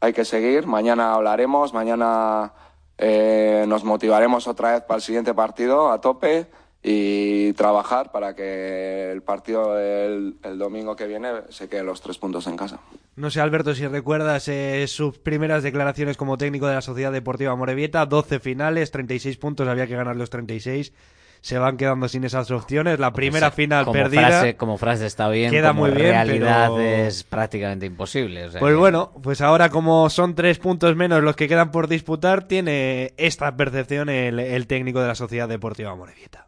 hay 0.00 0.12
que 0.12 0.26
seguir. 0.26 0.66
Mañana 0.66 1.14
hablaremos, 1.14 1.72
mañana 1.72 2.52
eh, 2.98 3.64
nos 3.66 3.84
motivaremos 3.84 4.46
otra 4.46 4.72
vez 4.72 4.82
para 4.82 4.96
el 4.96 5.02
siguiente 5.02 5.32
partido 5.32 5.90
a 5.90 6.00
tope 6.02 6.46
y 6.82 7.52
trabajar 7.54 8.12
para 8.12 8.34
que 8.36 9.10
el 9.10 9.22
partido 9.22 9.74
del 9.74 10.36
el 10.44 10.58
domingo 10.58 10.94
que 10.94 11.06
viene 11.06 11.28
se 11.48 11.68
queden 11.68 11.86
los 11.86 12.00
tres 12.00 12.18
puntos 12.18 12.46
en 12.46 12.56
casa. 12.56 12.78
No 13.16 13.30
sé, 13.30 13.40
Alberto, 13.40 13.74
si 13.74 13.86
recuerdas 13.86 14.46
eh, 14.48 14.84
sus 14.88 15.18
primeras 15.18 15.62
declaraciones 15.62 16.16
como 16.16 16.38
técnico 16.38 16.66
de 16.68 16.74
la 16.74 16.82
Sociedad 16.82 17.10
Deportiva 17.12 17.56
Morevieta, 17.56 18.06
12 18.06 18.38
finales, 18.40 18.90
36 18.90 19.36
puntos, 19.38 19.66
había 19.66 19.86
que 19.86 19.96
ganar 19.96 20.16
los 20.16 20.30
36. 20.30 20.92
Se 21.40 21.58
van 21.58 21.76
quedando 21.76 22.08
sin 22.08 22.24
esas 22.24 22.50
opciones. 22.50 22.98
La 22.98 23.12
primera 23.12 23.50
final 23.52 23.84
como 23.84 23.92
perdida. 23.92 24.26
Frase, 24.28 24.56
como 24.56 24.78
frase 24.78 25.06
está 25.06 25.28
bien, 25.28 25.50
Queda 25.50 25.68
como 25.68 25.82
muy 25.82 25.90
bien, 25.92 26.08
realidad 26.10 26.70
pero- 26.74 26.80
es 26.80 27.24
prácticamente 27.24 27.86
imposible. 27.86 28.46
o 28.46 28.50
sea 28.50 28.60
Pues 28.60 28.72
que- 28.72 28.78
bueno, 28.78 29.12
pues 29.22 29.40
ahora 29.40 29.70
como 29.70 30.10
son 30.10 30.34
tres 30.34 30.58
puntos 30.58 30.96
menos 30.96 31.22
los 31.22 31.36
que 31.36 31.46
quedan 31.48 31.70
por 31.70 31.88
disputar, 31.88 32.48
tiene 32.48 33.12
esta 33.16 33.54
percepción 33.56 34.08
el, 34.08 34.40
el 34.40 34.66
técnico 34.66 35.00
de 35.00 35.08
la 35.08 35.14
Sociedad 35.14 35.48
Deportiva 35.48 35.94
Morevieta. 35.94 36.45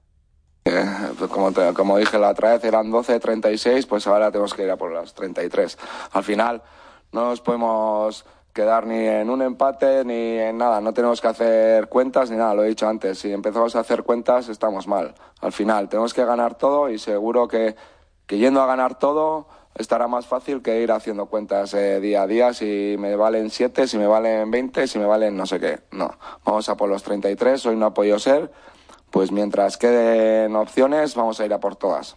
Eh, 0.68 0.84
pues 1.18 1.30
como, 1.30 1.52
te- 1.52 1.72
como 1.72 1.96
dije 1.96 2.18
la 2.18 2.30
otra 2.30 2.52
vez, 2.52 2.64
eran 2.64 2.90
12, 2.90 3.18
36, 3.20 3.86
pues 3.86 4.06
ahora 4.06 4.30
tenemos 4.30 4.52
que 4.54 4.64
ir 4.64 4.70
a 4.70 4.76
por 4.76 4.92
las 4.92 5.14
33. 5.14 5.78
Al 6.12 6.22
final 6.24 6.62
no 7.12 7.26
nos 7.30 7.40
podemos 7.40 8.24
quedar 8.52 8.86
ni 8.86 8.98
en 9.06 9.30
un 9.30 9.40
empate 9.42 10.04
ni 10.04 10.36
en 10.38 10.58
nada, 10.58 10.80
no 10.80 10.92
tenemos 10.92 11.20
que 11.20 11.28
hacer 11.28 11.88
cuentas 11.88 12.30
ni 12.30 12.36
nada, 12.36 12.54
lo 12.54 12.64
he 12.64 12.68
dicho 12.68 12.88
antes, 12.88 13.18
si 13.18 13.32
empezamos 13.32 13.76
a 13.76 13.80
hacer 13.80 14.02
cuentas 14.02 14.48
estamos 14.48 14.86
mal. 14.88 15.14
Al 15.40 15.52
final 15.52 15.88
tenemos 15.88 16.12
que 16.12 16.24
ganar 16.24 16.56
todo 16.56 16.90
y 16.90 16.98
seguro 16.98 17.46
que, 17.46 17.76
que 18.26 18.36
yendo 18.38 18.60
a 18.60 18.66
ganar 18.66 18.98
todo 18.98 19.46
estará 19.76 20.08
más 20.08 20.26
fácil 20.26 20.60
que 20.60 20.80
ir 20.82 20.90
haciendo 20.90 21.26
cuentas 21.26 21.72
eh, 21.74 22.00
día 22.00 22.22
a 22.22 22.26
día, 22.26 22.52
si 22.52 22.96
me 22.98 23.14
valen 23.14 23.48
7, 23.50 23.86
si 23.86 23.96
me 23.96 24.08
valen 24.08 24.50
20, 24.50 24.88
si 24.88 24.98
me 24.98 25.06
valen 25.06 25.36
no 25.36 25.46
sé 25.46 25.60
qué. 25.60 25.78
No, 25.92 26.10
vamos 26.44 26.68
a 26.68 26.76
por 26.76 26.88
los 26.88 27.02
33, 27.04 27.64
hoy 27.66 27.76
no 27.76 27.86
ha 27.86 27.94
podido 27.94 28.18
ser, 28.18 28.50
pues 29.10 29.32
mientras 29.32 29.76
queden 29.76 30.56
opciones 30.56 31.14
vamos 31.14 31.40
a 31.40 31.46
ir 31.46 31.52
a 31.52 31.60
por 31.60 31.76
todas. 31.76 32.16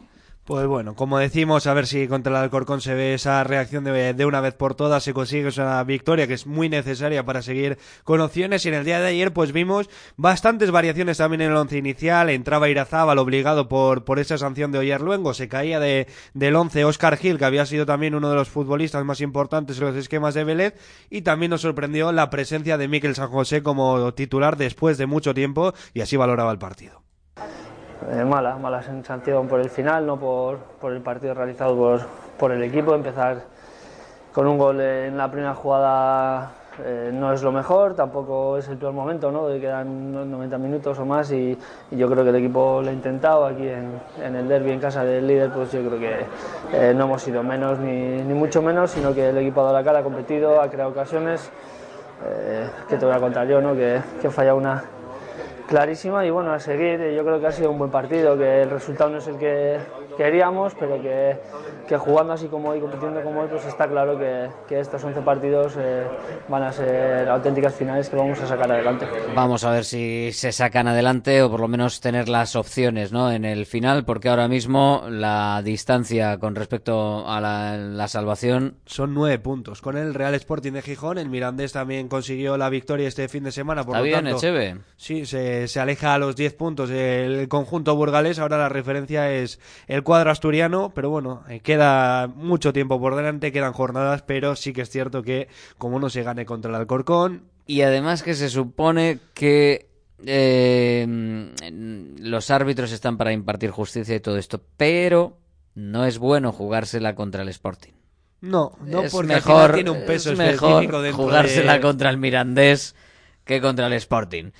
Pues 0.51 0.67
bueno, 0.67 0.95
como 0.95 1.17
decimos, 1.17 1.65
a 1.65 1.73
ver 1.73 1.87
si 1.87 2.09
contra 2.09 2.29
el 2.29 2.43
Alcorcón 2.43 2.81
se 2.81 2.93
ve 2.93 3.13
esa 3.13 3.41
reacción 3.45 3.85
de, 3.85 4.13
de 4.13 4.25
una 4.25 4.41
vez 4.41 4.53
por 4.53 4.75
todas, 4.75 5.01
se 5.01 5.13
consigue 5.13 5.47
esa 5.47 5.81
victoria 5.85 6.27
que 6.27 6.33
es 6.33 6.45
muy 6.45 6.67
necesaria 6.67 7.23
para 7.23 7.41
seguir 7.41 7.77
con 8.03 8.19
opciones. 8.19 8.65
Y 8.65 8.67
en 8.67 8.73
el 8.73 8.83
día 8.83 8.99
de 8.99 9.07
ayer, 9.07 9.31
pues 9.31 9.53
vimos 9.53 9.89
bastantes 10.17 10.69
variaciones 10.69 11.19
también 11.19 11.39
en 11.39 11.51
el 11.51 11.55
once 11.55 11.77
inicial. 11.77 12.29
Entraba 12.29 12.67
Irazábal 12.67 13.17
obligado 13.19 13.69
por, 13.69 14.03
por 14.03 14.19
esa 14.19 14.37
sanción 14.37 14.73
de 14.73 14.79
Oyer 14.79 14.99
Luengo. 14.99 15.33
Se 15.33 15.47
caía 15.47 15.79
de, 15.79 16.07
del 16.33 16.57
once 16.57 16.83
Oscar 16.83 17.15
Gil, 17.15 17.37
que 17.37 17.45
había 17.45 17.65
sido 17.65 17.85
también 17.85 18.13
uno 18.13 18.29
de 18.29 18.35
los 18.35 18.49
futbolistas 18.49 19.05
más 19.05 19.21
importantes 19.21 19.77
en 19.77 19.85
los 19.85 19.95
esquemas 19.95 20.33
de 20.33 20.43
Vélez. 20.43 20.73
Y 21.09 21.21
también 21.21 21.51
nos 21.51 21.61
sorprendió 21.61 22.11
la 22.11 22.29
presencia 22.29 22.77
de 22.77 22.89
Miquel 22.89 23.15
San 23.15 23.29
José 23.29 23.63
como 23.63 24.13
titular 24.15 24.57
después 24.57 24.97
de 24.97 25.05
mucho 25.05 25.33
tiempo 25.33 25.73
y 25.93 26.01
así 26.01 26.17
valoraba 26.17 26.51
el 26.51 26.59
partido. 26.59 27.00
Eh, 28.09 28.25
mala, 28.25 28.55
mala 28.55 28.81
sensación 28.81 29.47
por 29.47 29.59
el 29.59 29.69
final, 29.69 30.05
no 30.05 30.17
por, 30.17 30.57
por 30.57 30.91
el 30.91 31.01
partido 31.01 31.35
realizado 31.35 31.75
por, 31.75 32.01
por 32.37 32.51
el 32.51 32.63
equipo. 32.63 32.95
Empezar 32.95 33.43
con 34.33 34.47
un 34.47 34.57
gol 34.57 34.81
en 34.81 35.17
la 35.17 35.29
primera 35.29 35.53
jugada 35.53 36.51
eh, 36.83 37.11
no 37.13 37.31
es 37.31 37.43
lo 37.43 37.51
mejor, 37.51 37.95
tampoco 37.95 38.57
es 38.57 38.67
el 38.69 38.77
peor 38.77 38.93
momento, 38.93 39.31
¿no? 39.31 39.47
quedan 39.59 40.31
90 40.31 40.57
minutos 40.57 40.97
o 40.97 41.05
más 41.05 41.31
y, 41.31 41.57
y 41.91 41.97
yo 41.97 42.09
creo 42.09 42.23
que 42.23 42.29
el 42.29 42.37
equipo 42.37 42.81
lo 42.81 42.89
ha 42.89 42.93
intentado 42.93 43.45
aquí 43.45 43.67
en, 43.67 43.91
en 44.23 44.35
el 44.35 44.47
derby 44.47 44.71
en 44.71 44.79
casa 44.79 45.03
del 45.03 45.27
líder, 45.27 45.51
pues 45.51 45.71
yo 45.71 45.81
creo 45.81 45.99
que 45.99 46.25
eh, 46.73 46.93
no 46.95 47.03
hemos 47.05 47.21
sido 47.21 47.43
menos 47.43 47.77
ni, 47.77 48.23
ni 48.23 48.33
mucho 48.33 48.61
menos, 48.61 48.91
sino 48.91 49.13
que 49.13 49.29
el 49.29 49.37
equipo 49.37 49.61
ha 49.61 49.65
dado 49.65 49.77
la 49.77 49.83
cara, 49.83 49.99
ha 49.99 50.03
competido, 50.03 50.61
ha 50.61 50.69
creado 50.69 50.91
ocasiones. 50.91 51.51
Eh, 52.25 52.69
¿Qué 52.87 52.97
te 52.97 53.05
voy 53.05 53.15
a 53.15 53.19
contar 53.19 53.47
yo, 53.47 53.59
no? 53.61 53.73
Que, 53.73 53.99
que 54.21 54.27
he 54.27 54.31
fallado 54.31 54.57
una, 54.57 54.83
clarísima 55.71 56.25
y 56.25 56.29
bueno, 56.29 56.51
a 56.51 56.59
seguir. 56.59 56.99
Yo 57.15 57.23
creo 57.23 57.39
que 57.39 57.47
ha 57.47 57.51
sido 57.51 57.71
un 57.71 57.79
buen 57.79 57.89
partido, 57.89 58.37
que 58.37 58.63
el 58.63 58.69
resultado 58.69 59.09
no 59.09 59.17
es 59.19 59.27
el 59.27 59.37
que 59.37 59.79
queríamos, 60.17 60.73
pero 60.79 61.01
que, 61.01 61.37
que 61.87 61.97
jugando 61.97 62.33
así 62.33 62.47
como 62.47 62.69
hoy, 62.69 62.79
compitiendo 62.79 63.21
como 63.21 63.41
hoy, 63.41 63.47
pues 63.49 63.65
está 63.65 63.87
claro 63.87 64.17
que, 64.17 64.49
que 64.67 64.79
estos 64.79 65.03
11 65.03 65.21
partidos 65.21 65.75
eh, 65.77 66.03
van 66.47 66.63
a 66.63 66.71
ser 66.71 67.29
auténticas 67.29 67.75
finales 67.75 68.09
que 68.09 68.15
vamos 68.15 68.39
a 68.41 68.47
sacar 68.47 68.71
adelante. 68.71 69.07
Vamos 69.35 69.63
a 69.63 69.71
ver 69.71 69.85
si 69.85 70.31
se 70.31 70.51
sacan 70.51 70.87
adelante 70.87 71.41
o 71.41 71.49
por 71.49 71.59
lo 71.59 71.67
menos 71.67 72.01
tener 72.01 72.29
las 72.29 72.55
opciones 72.55 73.11
¿no? 73.11 73.31
en 73.31 73.45
el 73.45 73.65
final, 73.65 74.05
porque 74.05 74.29
ahora 74.29 74.47
mismo 74.47 75.03
la 75.09 75.61
distancia 75.63 76.37
con 76.37 76.55
respecto 76.55 77.27
a 77.27 77.41
la, 77.41 77.77
la 77.77 78.07
salvación 78.07 78.75
Son 78.85 79.13
nueve 79.13 79.39
puntos. 79.39 79.81
Con 79.81 79.97
el 79.97 80.13
Real 80.13 80.35
Sporting 80.35 80.73
de 80.73 80.81
Gijón, 80.81 81.17
el 81.17 81.29
Mirandés 81.29 81.73
también 81.73 82.07
consiguió 82.07 82.57
la 82.57 82.69
victoria 82.69 83.07
este 83.07 83.27
fin 83.27 83.43
de 83.43 83.51
semana. 83.51 83.83
Por 83.83 83.95
Está 83.95 83.99
lo 83.99 84.03
bien, 84.03 84.23
tanto, 84.23 84.37
Echeve. 84.37 84.77
Sí, 84.97 85.25
se, 85.25 85.67
se 85.67 85.79
aleja 85.79 86.13
a 86.13 86.17
los 86.17 86.35
10 86.35 86.53
puntos 86.53 86.89
el 86.89 87.47
conjunto 87.47 87.95
burgalés. 87.95 88.39
Ahora 88.39 88.57
la 88.57 88.69
referencia 88.69 89.31
es 89.31 89.59
el 89.87 90.00
cuadro 90.03 90.31
asturiano, 90.31 90.91
pero 90.93 91.09
bueno, 91.09 91.43
eh, 91.49 91.59
queda 91.59 92.27
mucho 92.27 92.73
tiempo 92.73 92.99
por 92.99 93.15
delante, 93.15 93.51
quedan 93.51 93.73
jornadas, 93.73 94.21
pero 94.21 94.55
sí 94.55 94.73
que 94.73 94.81
es 94.81 94.89
cierto 94.89 95.23
que 95.23 95.47
como 95.77 95.99
no 95.99 96.09
se 96.09 96.23
gane 96.23 96.45
contra 96.45 96.69
el 96.69 96.75
Alcorcón, 96.75 97.43
Y 97.67 97.81
además 97.81 98.23
que 98.23 98.33
se 98.33 98.49
supone 98.49 99.19
que 99.33 99.87
eh, 100.25 101.05
mm, 101.07 102.23
los 102.23 102.51
árbitros 102.51 102.91
están 102.91 103.17
para 103.17 103.31
impartir 103.31 103.71
justicia 103.71 104.15
y 104.15 104.19
todo 104.19 104.37
esto, 104.37 104.61
pero 104.77 105.37
no 105.75 106.05
es 106.05 106.17
bueno 106.17 106.51
jugársela 106.51 107.15
contra 107.15 107.43
el 107.43 107.49
Sporting. 107.49 107.93
no, 108.41 108.73
no 108.83 109.03
es 109.03 109.11
porque 109.11 109.35
mejor, 109.35 109.73
tiene 109.73 109.89
un 109.89 110.05
peso 110.05 110.33
es 110.33 110.39
específico 110.39 110.99
mejor 110.99 111.11
jugársela 111.11 111.73
de... 111.73 111.81
contra 111.81 112.09
el 112.09 112.17
Mirandés 112.17 112.95
que 113.45 113.61
contra 113.61 113.87
el 113.87 113.93
Sporting. 113.93 114.51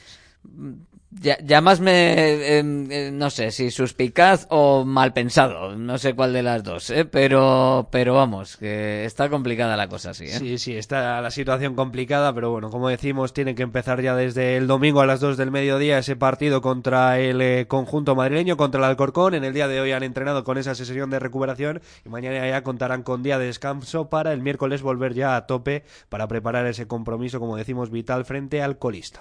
Ya, 1.13 1.37
llamadme, 1.43 2.13
eh, 2.13 2.59
eh, 2.59 3.11
no 3.11 3.29
sé, 3.29 3.51
si 3.51 3.69
suspicaz 3.69 4.47
o 4.49 4.85
mal 4.85 5.11
pensado, 5.11 5.75
no 5.75 5.97
sé 5.97 6.13
cuál 6.13 6.31
de 6.31 6.41
las 6.41 6.63
dos, 6.63 6.89
¿eh? 6.89 7.03
pero, 7.03 7.89
pero 7.91 8.13
vamos, 8.13 8.55
que 8.55 9.03
está 9.03 9.29
complicada 9.29 9.75
la 9.75 9.89
cosa 9.89 10.11
así. 10.11 10.23
¿eh? 10.23 10.39
Sí, 10.39 10.57
sí, 10.57 10.77
está 10.77 11.19
la 11.19 11.29
situación 11.29 11.75
complicada, 11.75 12.33
pero 12.33 12.51
bueno, 12.51 12.69
como 12.69 12.87
decimos, 12.87 13.33
tiene 13.33 13.55
que 13.55 13.63
empezar 13.63 14.01
ya 14.01 14.15
desde 14.15 14.55
el 14.55 14.67
domingo 14.67 15.01
a 15.01 15.05
las 15.05 15.19
2 15.19 15.35
del 15.35 15.51
mediodía 15.51 15.97
ese 15.97 16.15
partido 16.15 16.61
contra 16.61 17.19
el 17.19 17.41
eh, 17.41 17.65
conjunto 17.67 18.15
madrileño, 18.15 18.55
contra 18.55 18.79
el 18.79 18.85
Alcorcón. 18.85 19.33
En 19.33 19.43
el 19.43 19.53
día 19.53 19.67
de 19.67 19.81
hoy 19.81 19.91
han 19.91 20.03
entrenado 20.03 20.45
con 20.45 20.57
esa 20.57 20.75
sesión 20.75 21.09
de 21.09 21.19
recuperación 21.19 21.81
y 22.05 22.09
mañana 22.09 22.47
ya 22.47 22.63
contarán 22.63 23.03
con 23.03 23.21
día 23.21 23.37
de 23.37 23.47
descanso 23.47 24.07
para 24.07 24.31
el 24.31 24.41
miércoles 24.41 24.81
volver 24.81 25.13
ya 25.13 25.35
a 25.35 25.45
tope 25.45 25.83
para 26.07 26.29
preparar 26.29 26.67
ese 26.67 26.87
compromiso, 26.87 27.41
como 27.41 27.57
decimos, 27.57 27.91
vital 27.91 28.23
frente 28.23 28.61
al 28.61 28.77
colista. 28.77 29.19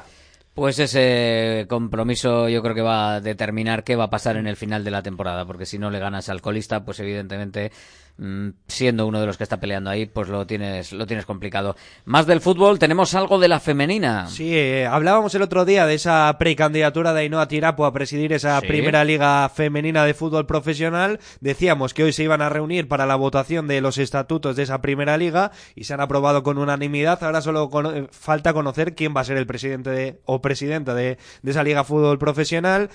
Pues 0.60 0.78
ese 0.78 1.64
compromiso 1.70 2.46
yo 2.50 2.60
creo 2.60 2.74
que 2.74 2.82
va 2.82 3.14
a 3.14 3.20
determinar 3.22 3.82
qué 3.82 3.96
va 3.96 4.04
a 4.04 4.10
pasar 4.10 4.36
en 4.36 4.46
el 4.46 4.56
final 4.56 4.84
de 4.84 4.90
la 4.90 5.02
temporada, 5.02 5.46
porque 5.46 5.64
si 5.64 5.78
no 5.78 5.90
le 5.90 5.98
ganas 5.98 6.28
al 6.28 6.42
colista, 6.42 6.84
pues 6.84 7.00
evidentemente 7.00 7.72
siendo 8.66 9.06
uno 9.06 9.18
de 9.20 9.26
los 9.26 9.36
que 9.38 9.44
está 9.44 9.60
peleando 9.60 9.88
ahí, 9.88 10.04
pues 10.06 10.28
lo 10.28 10.46
tienes 10.46 10.92
lo 10.92 11.06
tienes 11.06 11.24
complicado. 11.24 11.74
Más 12.04 12.26
del 12.26 12.40
fútbol, 12.40 12.78
tenemos 12.78 13.14
algo 13.14 13.38
de 13.38 13.48
la 13.48 13.60
femenina. 13.60 14.26
Sí, 14.26 14.54
eh, 14.54 14.86
hablábamos 14.86 15.34
el 15.34 15.42
otro 15.42 15.64
día 15.64 15.86
de 15.86 15.94
esa 15.94 16.36
precandidatura 16.38 17.14
de 17.14 17.22
Ainhoa 17.22 17.48
Tirapo 17.48 17.86
a 17.86 17.92
presidir 17.92 18.32
esa 18.34 18.60
Sí. 18.60 18.66
primera 18.66 19.04
liga 19.04 19.48
femenina 19.48 20.04
de 20.04 20.12
fútbol 20.14 20.46
profesional. 20.46 21.18
Decíamos 21.40 21.94
que 21.94 22.02
hoy 22.04 22.12
se 22.12 22.22
iban 22.24 22.42
a 22.42 22.50
reunir 22.50 22.88
para 22.88 23.06
la 23.06 23.16
votación 23.16 23.66
de 23.68 23.80
los 23.80 23.96
estatutos 23.96 24.54
de 24.56 24.64
esa 24.64 24.82
primera 24.82 25.16
liga 25.16 25.50
y 25.74 25.84
se 25.84 25.94
han 25.94 26.00
aprobado 26.00 26.42
con 26.42 26.58
unanimidad. 26.58 27.22
Ahora 27.24 27.40
solo 27.40 27.70
cono- 27.70 27.92
eh, 27.94 28.06
falta 28.10 28.52
conocer 28.52 28.94
quién 28.94 29.14
va 29.16 29.22
a 29.22 29.24
ser 29.24 29.38
el 29.38 29.46
presidente 29.46 29.88
de- 29.90 30.20
o 30.26 30.42
presidenta 30.42 30.94
de, 30.94 31.16
de 31.42 31.50
esa 31.50 31.62
liga 31.62 31.84
fútbol 31.84 32.18
profesional. 32.18 32.90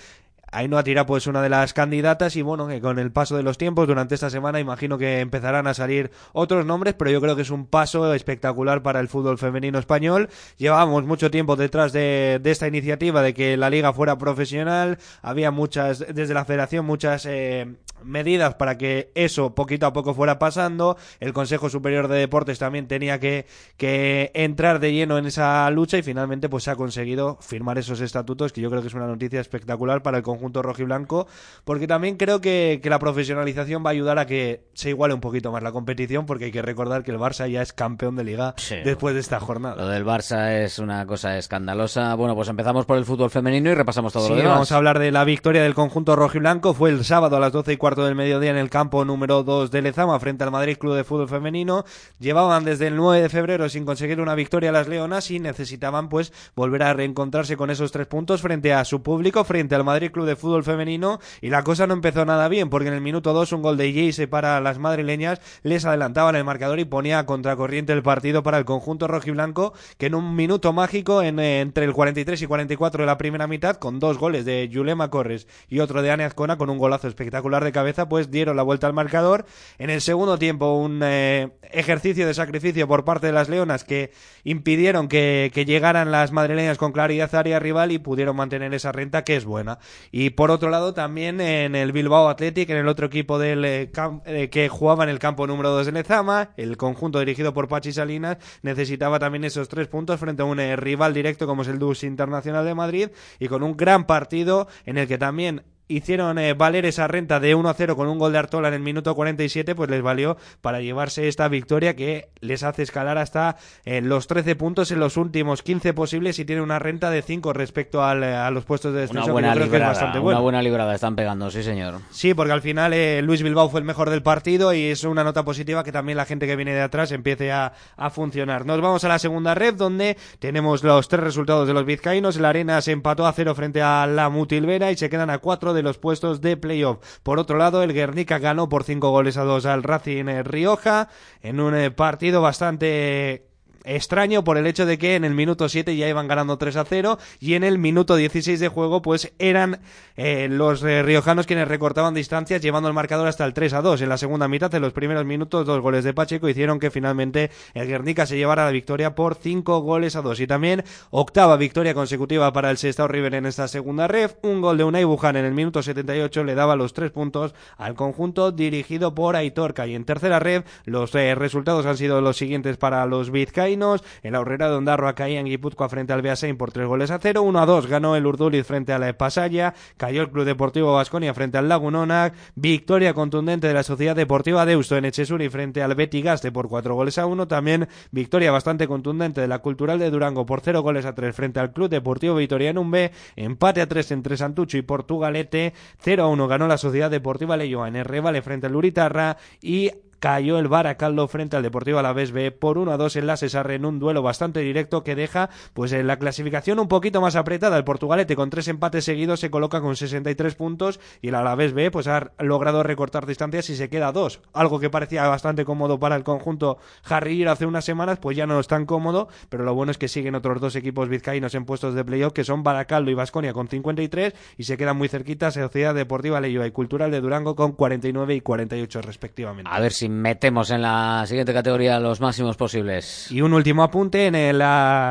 Ainhoa 0.55 0.83
Tirapó 0.83 1.17
es 1.17 1.27
una 1.27 1.41
de 1.41 1.49
las 1.49 1.73
candidatas 1.73 2.37
y 2.37 2.41
bueno, 2.41 2.67
que 2.67 2.79
con 2.79 2.97
el 2.97 3.11
paso 3.11 3.35
de 3.35 3.43
los 3.43 3.57
tiempos 3.57 3.87
durante 3.87 4.15
esta 4.15 4.29
semana 4.29 4.61
imagino 4.61 4.97
que 4.97 5.19
empezarán 5.19 5.67
a 5.67 5.73
salir 5.73 6.11
otros 6.31 6.65
nombres, 6.65 6.93
pero 6.93 7.11
yo 7.11 7.19
creo 7.19 7.35
que 7.35 7.41
es 7.41 7.49
un 7.49 7.65
paso 7.65 8.13
espectacular 8.13 8.81
para 8.81 9.01
el 9.01 9.09
fútbol 9.09 9.37
femenino 9.37 9.79
español. 9.79 10.29
Llevábamos 10.57 11.03
mucho 11.03 11.29
tiempo 11.29 11.57
detrás 11.57 11.91
de, 11.91 12.39
de 12.41 12.51
esta 12.51 12.69
iniciativa 12.69 13.21
de 13.21 13.33
que 13.33 13.57
la 13.57 13.69
liga 13.69 13.91
fuera 13.91 14.17
profesional, 14.17 14.97
había 15.21 15.51
muchas, 15.51 16.05
desde 16.13 16.33
la 16.33 16.45
federación, 16.45 16.85
muchas 16.85 17.25
eh, 17.25 17.75
medidas 18.05 18.55
para 18.55 18.77
que 18.77 19.11
eso 19.15 19.55
poquito 19.55 19.85
a 19.85 19.93
poco 19.93 20.13
fuera 20.13 20.39
pasando. 20.39 20.95
El 21.19 21.33
Consejo 21.33 21.69
Superior 21.69 22.07
de 22.07 22.17
Deportes 22.17 22.59
también 22.59 22.87
tenía 22.87 23.19
que, 23.19 23.45
que 23.75 24.31
entrar 24.33 24.79
de 24.79 24.93
lleno 24.93 25.17
en 25.17 25.25
esa 25.25 25.69
lucha 25.71 25.97
y 25.97 26.03
finalmente 26.03 26.47
pues 26.47 26.63
se 26.63 26.71
ha 26.71 26.75
conseguido 26.75 27.37
firmar 27.41 27.77
esos 27.77 27.99
estatutos 27.99 28.53
que 28.53 28.61
yo 28.61 28.69
creo 28.69 28.81
que 28.81 28.87
es 28.87 28.93
una 28.93 29.07
noticia 29.07 29.41
espectacular 29.41 30.01
para 30.01 30.17
el 30.17 30.23
conjunto 30.23 30.44
rojiblanco 30.53 31.27
porque 31.63 31.87
también 31.87 32.17
creo 32.17 32.41
que, 32.41 32.79
que 32.81 32.89
la 32.89 32.99
profesionalización 32.99 33.83
va 33.85 33.89
a 33.89 33.93
ayudar 33.93 34.19
a 34.19 34.25
que 34.25 34.65
se 34.73 34.89
iguale 34.89 35.13
un 35.13 35.21
poquito 35.21 35.51
más 35.51 35.63
la 35.63 35.71
competición 35.71 36.25
porque 36.25 36.45
hay 36.45 36.51
que 36.51 36.61
recordar 36.61 37.03
que 37.03 37.11
el 37.11 37.17
Barça 37.19 37.49
ya 37.49 37.61
es 37.61 37.73
campeón 37.73 38.15
de 38.15 38.23
liga 38.23 38.53
Sí. 38.57 38.75
después 38.83 39.13
de 39.15 39.21
esta 39.21 39.39
jornada. 39.39 39.75
Lo 39.75 39.87
del 39.87 40.05
Barça 40.05 40.51
es 40.63 40.79
una 40.79 41.05
cosa 41.05 41.37
escandalosa. 41.37 42.13
Bueno, 42.15 42.35
pues 42.35 42.47
empezamos 42.49 42.85
por 42.85 42.97
el 42.97 43.05
fútbol 43.05 43.29
femenino 43.29 43.69
y 43.69 43.75
repasamos 43.75 44.13
todo 44.13 44.23
Sí, 44.23 44.29
lo 44.31 44.35
demás. 44.37 44.53
vamos 44.53 44.71
a 44.71 44.77
hablar 44.77 44.99
de 44.99 45.11
la 45.11 45.23
victoria 45.23 45.63
del 45.63 45.73
conjunto 45.73 46.15
rojiblanco. 46.15 46.73
Fue 46.73 46.89
el 46.89 47.03
sábado 47.05 47.37
a 47.37 47.39
las 47.39 47.51
12 47.51 47.73
y 47.73 47.77
cuarto 47.77 48.05
del 48.05 48.15
mediodía 48.15 48.51
en 48.51 48.57
el 48.57 48.69
campo 48.69 49.05
número 49.05 49.43
2 49.43 49.71
de 49.71 49.81
Lezama 49.81 50.19
frente 50.19 50.43
al 50.43 50.51
Madrid 50.51 50.77
Club 50.77 50.95
de 50.95 51.03
Fútbol 51.03 51.29
Femenino. 51.29 51.85
Llevaban 52.19 52.63
desde 52.65 52.87
el 52.87 52.95
9 52.95 53.21
de 53.21 53.29
febrero 53.29 53.69
sin 53.69 53.85
conseguir 53.85 54.19
una 54.21 54.35
victoria 54.35 54.71
las 54.71 54.87
leonas 54.87 55.31
y 55.31 55.39
necesitaban 55.39 56.09
pues 56.09 56.33
volver 56.55 56.83
a 56.83 56.93
reencontrarse 56.93 57.57
con 57.57 57.69
esos 57.69 57.91
tres 57.91 58.07
puntos 58.07 58.41
frente 58.41 58.73
a 58.73 58.85
su 58.85 59.01
público, 59.01 59.43
frente 59.43 59.75
al 59.75 59.83
Madrid 59.83 60.11
Club 60.11 60.24
de 60.25 60.35
Fútbol 60.35 60.63
Femenino. 60.63 61.19
Y 61.41 61.49
la 61.49 61.63
cosa 61.63 61.87
no 61.87 61.93
empezó 61.93 62.25
nada 62.25 62.47
bien 62.47 62.69
porque 62.69 62.87
en 62.87 62.93
el 62.93 63.01
minuto 63.01 63.33
2 63.33 63.51
un 63.53 63.61
gol 63.61 63.77
de 63.77 63.93
Jayce 63.93 64.27
para 64.27 64.59
las 64.59 64.79
madrileñas 64.79 65.41
les 65.63 65.85
adelantaban 65.85 66.35
el 66.35 66.43
marcador 66.43 66.79
y 66.79 66.85
ponía 66.85 67.19
a 67.19 67.25
contracorriente 67.25 67.93
el 67.93 68.03
partido 68.03 68.43
para 68.43 68.57
el 68.57 68.65
conjunto 68.65 69.07
rojiblanco 69.07 69.73
que 69.97 70.07
en 70.07 70.15
un 70.15 70.35
minuto 70.35 70.73
mágico 70.73 71.21
en, 71.21 71.39
eh, 71.39 71.61
entre 71.61 71.85
el 71.85 71.93
43 71.93 72.41
y 72.41 72.47
44 72.47 73.03
de 73.03 73.07
la 73.07 73.17
primera 73.17 73.47
mitad 73.47 73.77
con 73.77 73.99
dos 73.99 74.17
goles 74.17 74.45
de 74.45 74.67
Yulema 74.69 75.09
Corres 75.09 75.47
y 75.69 75.79
otro 75.79 76.01
de 76.01 76.11
Ane 76.11 76.23
Azcona 76.23 76.57
con 76.57 76.69
un 76.69 76.77
golazo 76.77 77.07
espectacular 77.07 77.63
de 77.63 77.71
cabeza 77.71 78.09
pues 78.09 78.31
dieron 78.31 78.57
la 78.57 78.63
vuelta 78.63 78.87
al 78.87 78.93
marcador 78.93 79.45
en 79.77 79.89
el 79.89 80.01
segundo 80.01 80.37
tiempo 80.37 80.73
un 80.73 81.01
eh, 81.03 81.51
ejercicio 81.71 82.27
de 82.27 82.33
sacrificio 82.33 82.87
por 82.87 83.05
parte 83.05 83.27
de 83.27 83.33
las 83.33 83.49
leonas 83.49 83.83
que 83.83 84.11
impidieron 84.43 85.07
que, 85.07 85.51
que 85.53 85.65
llegaran 85.65 86.11
las 86.11 86.31
madrileñas 86.31 86.77
con 86.77 86.91
claridad 86.91 87.33
a 87.33 87.39
área 87.39 87.59
rival 87.59 87.91
y 87.91 87.99
pudieron 87.99 88.35
mantener 88.35 88.73
esa 88.73 88.91
renta 88.91 89.23
que 89.23 89.35
es 89.35 89.45
buena 89.45 89.79
y 90.17 90.29
por 90.29 90.49
otro 90.49 90.69
lado 90.69 90.93
también 90.93 91.41
en 91.41 91.75
el 91.75 91.91
Bilbao 91.91 92.29
Athletic 92.29 92.69
en 92.69 92.77
el 92.77 92.87
otro 92.87 93.07
equipo 93.07 93.37
del 93.37 93.65
eh, 93.65 93.91
eh, 94.25 94.49
que 94.49 94.69
jugaba 94.69 95.03
en 95.03 95.09
el 95.09 95.19
campo 95.19 95.45
número 95.45 95.71
2 95.71 95.87
de 95.87 95.91
Lezama 95.91 96.51
el 96.55 96.77
conjunto 96.77 97.19
dirigido 97.19 97.53
por 97.53 97.67
Pachi 97.67 97.91
Salinas 97.91 98.37
necesitaba 98.61 99.19
también 99.19 99.43
esos 99.43 99.67
tres 99.67 99.89
puntos 99.89 100.17
frente 100.17 100.41
a 100.41 100.45
un 100.45 100.61
eh, 100.61 100.77
rival 100.77 101.13
directo 101.13 101.45
como 101.47 101.63
es 101.63 101.67
el 101.67 101.79
Dus 101.79 102.05
Internacional 102.05 102.63
de 102.63 102.73
Madrid 102.73 103.09
y 103.39 103.49
con 103.49 103.61
un 103.61 103.75
gran 103.75 104.07
partido 104.07 104.69
en 104.85 104.97
el 104.97 105.09
que 105.09 105.17
también 105.17 105.63
hicieron 105.87 106.39
eh, 106.39 106.53
valer 106.53 106.85
esa 106.85 107.07
renta 107.07 107.39
de 107.39 107.55
1 107.55 107.69
a 107.69 107.73
0 107.73 107.95
con 107.95 108.07
un 108.07 108.17
gol 108.17 108.31
de 108.31 108.39
Artola 108.39 108.69
en 108.69 108.73
el 108.73 108.79
minuto 108.81 109.13
47, 109.15 109.75
pues 109.75 109.89
les 109.89 110.01
valió 110.01 110.37
para 110.61 110.81
llevarse 110.81 111.27
esta 111.27 111.47
victoria 111.47 111.95
que 111.95 112.29
les 112.41 112.63
hace 112.63 112.83
escalar 112.83 113.17
hasta 113.17 113.57
eh, 113.85 114.01
los 114.01 114.27
13 114.27 114.55
puntos 114.55 114.91
en 114.91 114.99
los 114.99 115.17
últimos 115.17 115.63
15 115.63 115.93
posibles 115.93 116.39
y 116.39 116.45
tiene 116.45 116.61
una 116.61 116.79
renta 116.79 117.09
de 117.09 117.21
5 117.21 117.53
respecto 117.53 118.03
al, 118.03 118.23
eh, 118.23 118.35
a 118.35 118.49
los 118.51 118.65
puestos 118.65 118.93
de 118.93 119.01
descenso, 119.01 119.19
Una 119.19 119.25
que 119.25 119.31
buena 119.31 119.47
yo 119.49 119.53
creo 119.53 119.71
que 119.71 119.77
es 119.77 120.01
librada, 120.01 120.21
una 120.21 120.39
buena 120.39 120.61
librada 120.61 120.95
están 120.95 121.15
pegando, 121.15 121.51
sí 121.51 121.63
señor. 121.63 121.99
Sí, 122.09 122.33
porque 122.33 122.53
al 122.53 122.61
final 122.61 122.93
eh, 122.93 123.21
Luis 123.21 123.43
Bilbao 123.43 123.69
fue 123.69 123.79
el 123.79 123.85
mejor 123.85 124.09
del 124.09 124.23
partido 124.23 124.73
y 124.73 124.85
es 124.85 125.03
una 125.03 125.23
nota 125.23 125.43
positiva 125.45 125.83
que 125.83 125.91
también 125.91 126.17
la 126.17 126.25
gente 126.25 126.47
que 126.47 126.55
viene 126.55 126.73
de 126.73 126.81
atrás 126.81 127.11
empiece 127.11 127.51
a, 127.51 127.73
a 127.95 128.09
funcionar. 128.09 128.65
Nos 128.65 128.81
vamos 128.81 129.03
a 129.03 129.07
la 129.07 129.19
segunda 129.19 129.53
red 129.53 129.75
donde 129.75 130.17
tenemos 130.39 130.83
los 130.83 131.07
tres 131.07 131.21
resultados 131.21 131.67
de 131.67 131.73
los 131.73 131.85
vizcaínos. 131.85 132.37
La 132.39 132.49
Arena 132.49 132.81
se 132.81 132.91
empató 132.91 133.27
a 133.27 133.33
cero 133.33 133.53
frente 133.53 133.81
a 133.81 134.07
la 134.07 134.29
Mutilvera 134.29 134.91
y 134.91 134.97
se 134.97 135.09
quedan 135.09 135.29
a 135.29 135.37
cuatro 135.37 135.74
de 135.75 135.83
los 135.83 135.99
puestos 135.99 136.41
de 136.41 136.57
playoff. 136.57 136.97
Por 137.21 137.39
otro 137.39 137.57
lado, 137.57 137.83
el 137.83 137.93
Guernica 137.93 138.39
ganó 138.39 138.69
por 138.69 138.83
cinco 138.83 139.11
goles 139.11 139.37
a 139.37 139.43
dos 139.43 139.65
al 139.65 139.83
Racing 139.83 140.27
eh, 140.27 140.43
Rioja 140.43 141.09
en 141.41 141.59
un 141.59 141.75
eh, 141.75 141.91
partido 141.91 142.41
bastante 142.41 143.54
extraño 143.85 144.43
por 144.43 144.57
el 144.57 144.67
hecho 144.67 144.85
de 144.85 144.97
que 144.97 145.15
en 145.15 145.23
el 145.23 145.33
minuto 145.33 145.69
7 145.69 145.95
ya 145.95 146.09
iban 146.09 146.27
ganando 146.27 146.57
3 146.57 146.75
a 146.77 146.85
0 146.85 147.17
y 147.39 147.53
en 147.53 147.63
el 147.63 147.77
minuto 147.77 148.15
16 148.15 148.59
de 148.59 148.67
juego 148.67 149.01
pues 149.01 149.33
eran 149.39 149.79
eh, 150.15 150.47
los 150.49 150.83
eh, 150.83 151.03
riojanos 151.03 151.45
quienes 151.45 151.67
recortaban 151.67 152.13
distancias 152.13 152.61
llevando 152.61 152.89
el 152.89 152.95
marcador 152.95 153.27
hasta 153.27 153.45
el 153.45 153.53
3 153.53 153.73
a 153.73 153.81
2 153.81 154.01
en 154.01 154.09
la 154.09 154.17
segunda 154.17 154.47
mitad 154.47 154.73
en 154.73 154.81
los 154.81 154.93
primeros 154.93 155.25
minutos 155.25 155.65
dos 155.65 155.81
goles 155.81 156.03
de 156.03 156.13
Pacheco 156.13 156.49
hicieron 156.49 156.79
que 156.79 156.91
finalmente 156.91 157.51
el 157.73 157.87
Guernica 157.87 158.25
se 158.25 158.37
llevara 158.37 158.65
la 158.65 158.71
victoria 158.71 159.15
por 159.15 159.35
5 159.35 159.79
goles 159.81 160.15
a 160.15 160.21
2 160.21 160.39
y 160.39 160.47
también 160.47 160.83
octava 161.09 161.57
victoria 161.57 161.93
consecutiva 161.93 162.51
para 162.53 162.71
el 162.71 162.77
Sestao 162.77 163.07
River 163.07 163.35
en 163.35 163.45
esta 163.45 163.67
segunda 163.67 164.07
ref. 164.07 164.35
Un 164.41 164.61
gol 164.61 164.77
de 164.77 164.83
Unai 164.83 165.03
Buján 165.03 165.35
en 165.35 165.45
el 165.45 165.53
minuto 165.53 165.81
78 165.83 166.43
le 166.43 166.55
daba 166.55 166.75
los 166.75 166.93
3 166.93 167.11
puntos 167.11 167.53
al 167.77 167.95
conjunto 167.95 168.51
dirigido 168.51 169.15
por 169.15 169.35
Aitorca 169.35 169.87
y 169.87 169.95
en 169.95 170.05
tercera 170.05 170.39
ref 170.39 170.65
los 170.85 171.13
eh, 171.15 171.35
resultados 171.35 171.85
han 171.85 171.97
sido 171.97 172.21
los 172.21 172.37
siguientes 172.37 172.77
para 172.77 173.05
los 173.05 173.31
vizcaínos 173.75 174.03
en 174.23 174.33
la 174.33 174.39
horrera 174.39 174.69
de 174.69 174.75
Ondarroa 174.75 175.15
caía 175.15 175.39
en 175.39 175.45
Guipúzcoa 175.45 175.89
frente 175.89 176.13
al 176.13 176.21
Beasain 176.21 176.57
por 176.57 176.71
3 176.71 176.87
goles 176.87 177.11
a 177.11 177.19
0 177.19 177.41
1 177.41 177.59
a 177.59 177.65
2 177.65 177.87
ganó 177.87 178.15
el 178.15 178.25
Urduliz 178.25 178.65
frente 178.65 178.93
a 178.93 178.99
la 178.99 179.11
Pasaya 179.17 179.73
cayó 179.97 180.21
el 180.21 180.29
Club 180.29 180.45
Deportivo 180.45 180.93
Vasconia 180.93 181.33
frente 181.33 181.57
al 181.57 181.69
Lagunonac 181.69 182.33
victoria 182.55 183.13
contundente 183.13 183.67
de 183.67 183.73
la 183.73 183.83
Sociedad 183.83 184.15
Deportiva 184.15 184.65
Deusto 184.65 184.97
en 184.97 185.05
Echesuri 185.05 185.49
frente 185.49 185.81
al 185.83 185.95
Betty 185.95 186.21
Gaste 186.21 186.51
por 186.51 186.69
4 186.69 186.95
goles 186.95 187.17
a 187.17 187.25
1 187.25 187.47
también 187.47 187.87
victoria 188.11 188.51
bastante 188.51 188.87
contundente 188.87 189.41
de 189.41 189.47
la 189.47 189.59
Cultural 189.59 189.99
de 189.99 190.09
Durango 190.09 190.45
por 190.45 190.61
0 190.61 190.81
goles 190.81 191.05
a 191.05 191.13
3 191.13 191.35
frente 191.35 191.59
al 191.59 191.73
Club 191.73 191.89
Deportivo 191.89 192.35
Vitoriano 192.35 192.89
B 192.89 193.11
empate 193.35 193.81
a 193.81 193.87
3 193.87 194.11
entre 194.11 194.37
Santucho 194.37 194.77
y 194.77 194.81
Portugalete 194.81 195.73
0 195.99 196.23
a 196.23 196.27
1 196.27 196.47
ganó 196.47 196.67
la 196.67 196.77
Sociedad 196.77 197.11
Deportiva 197.11 197.57
Leyoa 197.57 197.87
en 197.87 198.05
Revale 198.05 198.41
frente 198.41 198.67
al 198.67 198.75
Uritarra 198.75 199.37
y 199.61 199.91
cayó 200.19 200.57
el 200.59 200.67
Baracaldo 200.67 201.27
frente 201.27 201.55
al 201.55 201.63
Deportivo 201.63 201.99
Alavés 201.99 202.31
B 202.31 202.51
por 202.51 202.77
1 202.77 202.91
a 202.91 202.97
2 202.97 203.15
en 203.17 203.27
la 203.27 203.37
Cesarre 203.37 203.75
en 203.75 203.85
un 203.85 203.99
duelo 203.99 204.21
bastante 204.21 204.61
directo 204.61 205.03
que 205.03 205.15
deja 205.15 205.49
pues 205.73 205.91
en 205.91 206.07
la 206.07 206.17
clasificación 206.17 206.79
un 206.79 206.87
poquito 206.87 207.21
más 207.21 207.35
apretada. 207.35 207.77
El 207.77 207.83
Portugalete 207.83 208.35
con 208.35 208.49
tres 208.49 208.67
empates 208.67 209.05
seguidos 209.05 209.39
se 209.39 209.51
coloca 209.51 209.81
con 209.81 209.95
63 209.95 210.55
puntos 210.55 210.99
y 211.21 211.29
el 211.29 211.35
Alavés 211.35 211.73
B 211.73 211.91
pues 211.91 212.07
ha 212.07 212.31
logrado 212.39 212.83
recortar 212.83 213.25
distancias 213.25 213.69
y 213.69 213.75
se 213.75 213.89
queda 213.89 214.07
a 214.07 214.11
dos. 214.11 214.41
Algo 214.53 214.79
que 214.79 214.89
parecía 214.89 215.27
bastante 215.27 215.65
cómodo 215.65 215.99
para 215.99 216.15
el 216.15 216.23
conjunto 216.23 216.77
Harry 217.07 217.45
hace 217.45 217.65
unas 217.65 217.85
semanas 217.85 218.17
pues 218.19 218.37
ya 218.37 218.47
no 218.47 218.59
es 218.59 218.67
tan 218.67 218.85
cómodo, 218.85 219.27
pero 219.49 219.63
lo 219.63 219.73
bueno 219.73 219.91
es 219.91 219.97
que 219.97 220.07
siguen 220.07 220.35
otros 220.35 220.61
dos 220.61 220.75
equipos 220.75 221.09
vizcaínos 221.09 221.53
en 221.55 221.65
puestos 221.65 221.93
de 221.93 222.03
playoff 222.03 222.33
que 222.33 222.43
son 222.43 222.63
Baracaldo 222.63 223.11
y 223.11 223.13
Vasconia 223.13 223.53
con 223.53 223.67
53 223.67 224.33
y 224.57 224.63
se 224.63 224.77
quedan 224.77 224.97
muy 224.97 225.07
cerquita 225.07 225.51
Sociedad 225.51 225.93
Deportiva 225.93 226.39
Leyoa 226.39 226.67
y 226.67 226.71
Cultural 226.71 227.11
de 227.11 227.21
Durango 227.21 227.55
con 227.55 227.73
49 227.73 228.35
y 228.35 228.41
48 228.41 229.01
respectivamente. 229.01 229.69
A 229.71 229.79
ver 229.79 229.91
si 229.91 230.04
metemos 230.09 230.71
en 230.71 230.81
la 230.81 231.23
siguiente 231.27 231.53
categoría 231.53 231.99
los 231.99 232.21
máximos 232.21 232.57
posibles. 232.57 233.31
Y 233.31 233.41
un 233.41 233.53
último 233.53 233.83
apunte 233.83 234.27
en 234.27 234.35
el 234.35 234.63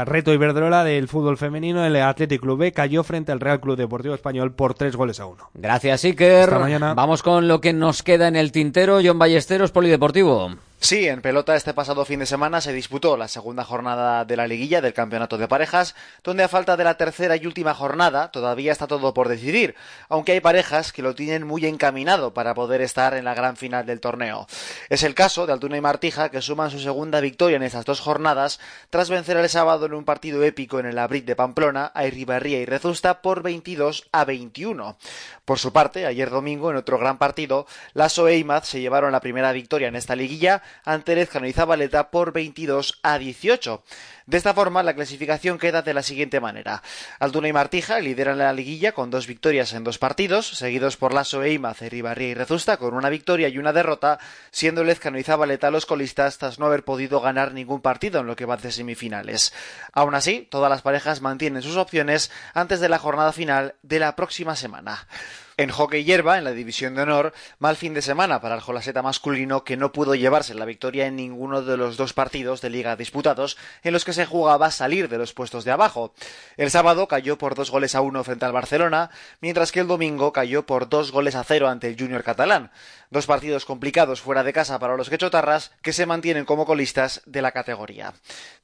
reto 0.07 0.33
Iberdrola 0.33 0.85
del 0.85 1.09
fútbol 1.09 1.37
femenino, 1.37 1.85
el 1.85 1.97
Athletic 1.97 2.41
Club 2.41 2.59
B 2.59 2.73
cayó 2.73 3.03
frente 3.05 3.33
al 3.33 3.41
Real 3.41 3.61
Club 3.61 3.77
Deportivo 3.77 4.15
Español 4.15 4.53
por 4.53 4.75
tres 4.75 4.97
goles 4.97 5.21
a 5.21 5.27
uno. 5.27 5.51
Gracias, 5.55 6.05
Iker. 6.05 6.45
Hasta 6.45 6.59
mañana. 6.59 6.95
Vamos 6.95 7.23
con 7.23 7.49
lo 7.49 7.61
que 7.61 7.73
nos 7.73 8.03
queda 8.03 8.29
en 8.29 8.37
el 8.37 8.53
tintero. 8.53 9.01
John 9.05 9.19
Ballesteros, 9.19 9.73
Polideportivo. 9.73 10.55
Sí, 10.85 11.09
en 11.09 11.23
pelota 11.23 11.56
este 11.56 11.73
pasado 11.73 12.05
fin 12.05 12.20
de 12.20 12.27
semana 12.27 12.61
se 12.61 12.74
disputó 12.74 13.16
la 13.16 13.27
segunda 13.27 13.65
jornada 13.65 14.27
de 14.27 14.36
la 14.36 14.47
liguilla 14.47 14.82
del 14.82 14.93
campeonato 14.93 15.39
de 15.39 15.48
parejas, 15.48 15.94
donde 16.23 16.43
a 16.43 16.48
falta 16.48 16.77
de 16.77 16.85
la 16.85 16.98
tercera 16.98 17.36
y 17.36 17.47
última 17.47 17.73
jornada 17.73 18.31
todavía 18.31 18.70
está 18.70 18.86
todo 18.86 19.15
por 19.15 19.31
decidir, 19.31 19.77
aunque 20.11 20.32
hay 20.32 20.40
parejas 20.40 20.93
que 20.93 21.01
lo 21.01 21.15
tienen 21.15 21.47
muy 21.47 21.65
encaminado 21.65 22.35
para 22.35 22.52
poder 22.52 22.82
estar 22.82 23.15
en 23.15 23.24
la 23.24 23.32
gran 23.32 23.56
final 23.56 23.86
del 23.86 24.01
torneo. 24.01 24.47
Es 24.90 25.05
el 25.05 25.15
caso 25.15 25.47
de 25.47 25.55
Altuna 25.55 25.78
y 25.78 25.81
Martija, 25.81 26.28
que 26.28 26.43
suman 26.43 26.70
su 26.70 26.78
segunda 26.78 27.20
victoria 27.20 27.56
en 27.56 27.62
estas 27.62 27.86
dos 27.86 28.01
jornadas, 28.01 28.61
tras 28.90 29.09
vencer 29.09 29.39
el 29.39 29.48
sábado 29.48 29.86
en 29.86 29.94
un 29.94 30.05
partido 30.05 30.43
épico 30.43 30.81
en 30.81 30.85
el 30.85 30.98
Abrit 30.98 31.24
de 31.24 31.35
Pamplona 31.35 31.93
a 31.94 32.06
Irribarría 32.06 32.61
y 32.61 32.66
Rezusta 32.66 33.23
por 33.23 33.43
22 33.43 34.11
a 34.12 34.27
21. 34.27 34.98
Por 35.47 35.59
su 35.59 35.73
parte, 35.73 36.05
ayer 36.05 36.28
domingo, 36.28 36.70
en 36.70 36.77
otro 36.77 36.98
gran 36.98 37.16
partido, 37.16 37.66
Lasso 37.94 38.28
e 38.28 38.44
se 38.65 38.82
llevaron 38.82 39.12
la 39.12 39.20
primera 39.20 39.52
victoria 39.52 39.89
en 39.89 39.97
esta 39.97 40.15
liguilla, 40.15 40.62
ante 40.84 41.14
Lezcano 41.14 41.46
y 41.46 41.52
Zabaleta 41.52 42.10
por 42.10 42.32
22 42.32 43.01
a 43.02 43.18
18. 43.18 43.82
De 44.26 44.38
esta 44.38 44.55
forma, 44.55 44.82
la 44.82 44.94
clasificación 44.94 45.59
queda 45.59 45.82
de 45.82 45.92
la 45.92 46.02
siguiente 46.02 46.40
manera. 46.40 46.82
Altuna 47.18 47.48
y 47.48 47.52
Martija 47.52 48.01
lideran 48.01 48.38
la 48.38 48.52
liguilla 48.55 48.92
con 48.92 49.10
dos 49.10 49.26
victorias 49.26 49.74
en 49.74 49.84
dos 49.84 49.98
partidos, 49.98 50.48
seguidos 50.48 50.96
por 50.96 51.12
Lasso 51.12 51.42
e 51.42 51.52
Ima, 51.52 51.74
Ceribarría 51.74 52.28
y 52.28 52.34
Rezusta 52.34 52.78
con 52.78 52.94
una 52.94 53.10
victoria 53.10 53.48
y 53.48 53.59
una 53.59 53.74
derrota, 53.74 54.18
siendo 54.51 54.82
Lezcano 54.82 55.18
y 55.18 55.24
Zabaleta 55.24 55.70
los 55.70 55.84
colistas 55.84 56.38
tras 56.38 56.59
no 56.59 56.66
haber 56.66 56.84
podido 56.84 57.20
ganar 57.20 57.52
ningún 57.52 57.82
partido 57.82 58.20
en 58.20 58.26
lo 58.26 58.34
que 58.34 58.46
va 58.46 58.56
de 58.56 58.72
semifinales. 58.72 59.52
Aún 59.92 60.14
así, 60.14 60.48
todas 60.51 60.70
las 60.70 60.82
parejas 60.82 61.20
mantienen 61.20 61.62
sus 61.62 61.76
opciones 61.76 62.30
antes 62.55 62.80
de 62.80 62.88
la 62.88 62.98
jornada 62.98 63.32
final 63.32 63.74
de 63.82 63.98
la 63.98 64.16
próxima 64.16 64.56
semana. 64.56 65.06
En 65.56 65.70
hockey 65.70 66.02
hierba, 66.02 66.36
en 66.36 66.43
la 66.43 66.51
división 66.51 66.97
de 66.97 67.02
honor, 67.02 67.32
mal 67.60 67.76
fin 67.76 67.94
de 67.94 68.02
semana 68.02 68.40
para 68.40 68.56
el 68.56 68.60
Jolaseta 68.60 69.02
masculino 69.02 69.62
que 69.62 69.76
no 69.76 69.93
pudo 69.93 70.16
llevarse 70.16 70.52
la 70.52 70.64
victoria 70.64 71.06
en 71.06 71.14
ninguno 71.14 71.62
de 71.62 71.76
los 71.76 71.97
dos 71.97 72.12
partidos 72.12 72.60
de 72.60 72.70
liga 72.70 72.97
disputados 72.97 73.56
en 73.85 73.93
los 73.93 74.05
que 74.05 74.12
se 74.12 74.26
jugaba 74.26 74.72
salir 74.72 75.09
de 75.09 75.16
los 75.16 75.32
puestos 75.32 75.64
de 75.64 75.70
abajo. 75.70 76.12
El 76.56 76.72
sábado 76.72 77.06
cayó 77.06 77.39
por 77.39 77.55
dos 77.55 77.70
goles 77.70 77.94
a 77.94 78.01
uno 78.01 78.24
frente 78.24 78.44
al 78.44 78.52
Barcelona, 78.52 79.10
mientras 79.40 79.70
que 79.70 79.78
el 79.78 79.86
domingo 79.86 80.32
cayó 80.32 80.66
por 80.66 80.89
dos 80.89 81.12
goles 81.12 81.36
a 81.36 81.44
cero 81.44 81.68
ante 81.68 81.89
el 81.89 81.97
Junior 81.97 82.24
catalán. 82.24 82.72
Dos 83.10 83.26
partidos 83.26 83.64
complicados 83.64 84.20
fuera 84.20 84.43
de 84.43 84.52
casa 84.52 84.81
para 84.81 84.97
los 84.97 85.09
quechotarras 85.09 85.70
que 85.82 85.93
se 85.93 86.05
mantienen 86.05 86.44
como 86.44 86.66
colistas 86.66 87.22
de 87.26 87.43
la 87.43 87.52
categoría. 87.52 88.12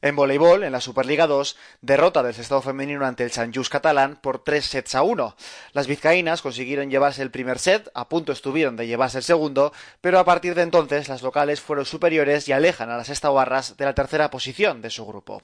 En 0.03 0.17
voleibol, 0.17 0.65
en 0.65 0.73
la 0.73 0.81
Superliga 0.81 1.29
2, 1.29 1.57
derrota 1.83 2.25
del 2.25 2.35
Estado 2.35 2.63
femenino 2.63 3.07
ante 3.07 3.23
el 3.23 3.31
San 3.31 3.53
catalán 3.53 4.19
por 4.21 4.43
tres 4.43 4.65
sets 4.65 4.97
a 4.97 5.03
uno. 5.03 5.37
Las 5.73 5.87
vizcaínas 5.87 6.43
consiguieron 6.43 6.80
llevarse 6.89 7.21
el 7.21 7.33
primer 7.33 7.59
set, 7.59 7.91
a 7.93 8.09
punto 8.09 8.31
estuvieron 8.31 8.77
de 8.77 8.87
llevarse 8.87 9.19
el 9.19 9.25
segundo, 9.25 9.73
pero 10.01 10.21
a 10.21 10.25
partir 10.25 10.55
de 10.55 10.63
entonces 10.63 11.09
las 11.09 11.21
locales 11.21 11.61
fueron 11.61 11.85
superiores 11.85 12.49
y 12.49 12.53
alejan 12.53 12.91
a 12.91 12.97
las 12.97 13.11
estabarras 13.11 13.77
de 13.77 13.85
la 13.85 13.95
tercera 13.95 14.31
posición 14.31 14.81
de 14.81 14.91
su 14.91 15.05
grupo. 15.05 15.43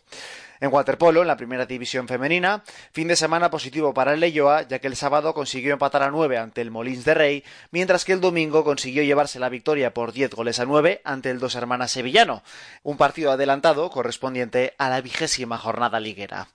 En 0.61 0.73
waterpolo, 0.73 1.23
en 1.23 1.28
la 1.28 1.37
primera 1.37 1.66
división 1.66 2.09
femenina, 2.09 2.62
fin 2.93 3.09
de 3.09 3.16
semana 3.16 3.51
positivo 3.51 3.93
para 3.93 4.15
el 4.15 4.20
Leyoa, 4.20 4.62
ya 4.62 4.78
que 4.78 4.87
el 4.87 4.97
sábado 4.97 5.35
consiguió 5.35 5.73
empatar 5.73 6.03
a 6.03 6.11
9 6.11 6.39
ante 6.39 6.61
el 6.61 6.70
Molins 6.70 7.05
de 7.05 7.15
Rey, 7.15 7.45
mientras 7.70 8.05
que 8.05 8.12
el 8.12 8.20
domingo 8.20 8.65
consiguió 8.65 9.03
llevarse 9.03 9.39
la 9.39 9.49
victoria 9.49 9.93
por 9.93 10.12
10 10.12 10.31
goles 10.31 10.61
a 10.61 10.65
9 10.65 11.03
ante 11.05 11.31
el 11.31 11.39
Dos 11.39 11.55
Hermanas 11.55 11.91
Sevillano, 11.91 12.43
un 12.83 12.97
partido 12.97 13.31
adelantado 13.31 13.91
correspondiente 13.91 14.74
a 14.78 14.89
la 14.89 15.01
vigésima 15.01 15.59
jornada 15.59 16.01
liguera. 16.01 16.49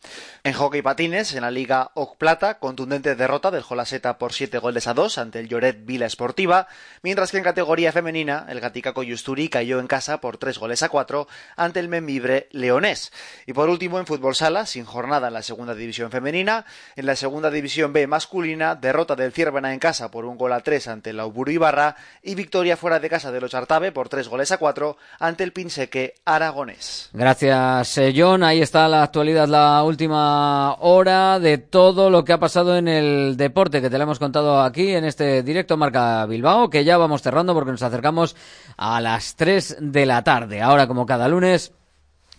En 0.44 0.53
hockey 0.53 0.82
patines, 0.82 1.34
en 1.34 1.41
la 1.41 1.52
Liga 1.52 1.91
Oc 1.94 2.18
Plata, 2.18 2.60
contundente 2.60 3.15
derrota 3.15 3.52
del 3.52 3.64
Jolaseta 3.64 4.18
por 4.18 4.34
7 4.34 4.57
goles 4.57 4.88
a 4.88 4.94
2 4.94 5.18
ante 5.18 5.40
el 5.40 5.48
Lloret 5.48 5.86
Vila 5.86 6.06
Esportiva, 6.06 6.68
mientras 7.03 7.32
que 7.32 7.38
en 7.38 7.44
categoría 7.44 7.91
femenina, 7.91 8.45
el 8.49 8.60
Gaticaco 8.60 9.03
Yusturi 9.03 9.49
cayó 9.49 9.80
en 9.80 9.88
casa 9.88 10.22
por 10.22 10.38
3 10.38 10.57
goles 10.57 10.84
a 10.84 10.90
4 10.90 11.28
ante 11.56 11.80
el 11.80 11.88
Membibre 11.88 12.48
Leonés. 12.52 13.11
Y 13.45 13.53
por 13.53 13.69
último, 13.69 13.90
en 13.99 14.05
fútbol 14.05 14.35
sala, 14.35 14.65
sin 14.65 14.85
jornada 14.85 15.27
en 15.27 15.34
la 15.34 15.41
segunda 15.41 15.73
división 15.73 16.11
femenina. 16.11 16.65
En 16.95 17.05
la 17.05 17.15
segunda 17.15 17.49
división 17.49 17.93
B 17.93 18.07
masculina, 18.07 18.76
derrota 18.76 19.15
del 19.15 19.31
Ciervena 19.31 19.73
en 19.73 19.80
casa 19.80 20.11
por 20.11 20.26
un 20.26 20.38
gol 20.38 20.53
a 20.53 20.61
tres 20.61 20.88
ante 20.88 21.11
el 21.11 21.19
Auburu 21.19 21.51
Ibarra 21.51 21.95
y 22.22 22.35
victoria 22.35 22.77
fuera 22.77 22.99
de 22.99 23.09
casa 23.09 23.31
de 23.31 23.41
los 23.41 23.53
Artabe 23.53 23.91
por 23.91 24.09
tres 24.09 24.27
goles 24.27 24.51
a 24.51 24.57
cuatro 24.57 24.97
ante 25.19 25.43
el 25.43 25.53
Pinseque 25.53 26.15
aragonés. 26.26 27.09
Gracias, 27.13 27.97
eh, 27.97 28.13
John. 28.15 28.43
Ahí 28.43 28.61
está 28.61 28.88
la 28.88 29.03
actualidad, 29.03 29.47
la 29.47 29.84
última 29.84 30.76
hora 30.80 31.39
de 31.39 31.57
todo 31.57 32.09
lo 32.09 32.23
que 32.23 32.34
ha 32.34 32.39
pasado 32.39 32.76
en 32.77 32.88
el 32.88 33.38
deporte 33.38 33.81
que 33.81 33.89
te 33.89 33.97
lo 33.97 34.03
hemos 34.03 34.19
contado 34.19 34.61
aquí 34.61 34.91
en 34.91 35.05
este 35.05 35.43
directo 35.43 35.77
Marca 35.77 36.26
Bilbao, 36.26 36.69
que 36.69 36.84
ya 36.84 36.97
vamos 36.97 37.22
cerrando 37.22 37.53
porque 37.53 37.72
nos 37.72 37.84
acercamos 37.84 38.35
a 38.77 39.01
las 39.01 39.35
3 39.35 39.77
de 39.80 40.05
la 40.05 40.23
tarde. 40.23 40.61
Ahora, 40.61 40.88
como 40.88 41.05
cada 41.05 41.27
lunes, 41.27 41.73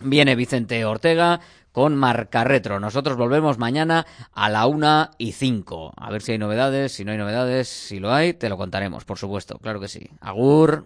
Viene 0.03 0.35
Vicente 0.35 0.83
Ortega 0.85 1.39
con 1.71 1.95
Marca 1.95 2.43
Retro. 2.43 2.79
Nosotros 2.79 3.17
volvemos 3.17 3.57
mañana 3.57 4.05
a 4.31 4.49
la 4.49 4.67
una 4.67 5.11
y 5.17 5.31
cinco. 5.31 5.93
A 5.97 6.11
ver 6.11 6.21
si 6.21 6.33
hay 6.33 6.37
novedades, 6.37 6.93
si 6.93 7.03
no 7.03 7.11
hay 7.11 7.17
novedades, 7.17 7.67
si 7.67 7.99
lo 7.99 8.13
hay, 8.13 8.33
te 8.33 8.47
lo 8.47 8.57
contaremos, 8.57 9.05
por 9.05 9.17
supuesto, 9.17 9.57
claro 9.59 9.79
que 9.79 9.87
sí. 9.87 10.09
Agur. 10.21 10.85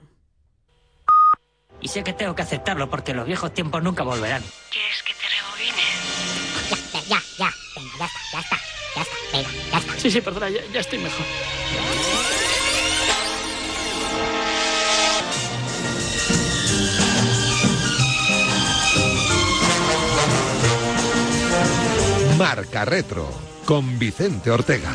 Y 1.82 1.90
sé 1.90 2.04
que 2.04 2.14
tengo 2.14 2.34
que 2.34 2.42
aceptarlo 2.42 2.90
porque 2.90 3.14
los 3.14 3.28
viejos 3.28 3.54
tiempos 3.54 3.84
nunca 3.84 4.04
volverán. 4.04 4.42
¿Quieres 4.72 5.04
que 5.04 5.14
te 5.14 5.28
rebobine? 5.30 5.84
Ya, 6.92 7.20
ya, 7.20 7.22
ya, 7.38 7.52
venga, 7.76 7.98
ya 8.00 8.06
está, 8.06 8.20
ya 8.34 8.40
está, 8.40 8.58
ya 8.96 9.02
está, 9.02 9.16
venga, 9.34 9.50
ya 9.72 9.78
está. 9.78 10.00
Sí, 10.00 10.12
sí, 10.12 10.22
perdona, 10.22 10.50
ya, 10.50 10.62
ya 10.74 10.80
estoy 10.80 11.00
mejor. 11.00 11.26
Marca 22.38 22.86
Retro 22.86 23.28
con 23.66 23.98
Vicente 23.98 24.52
Ortega. 24.52 24.94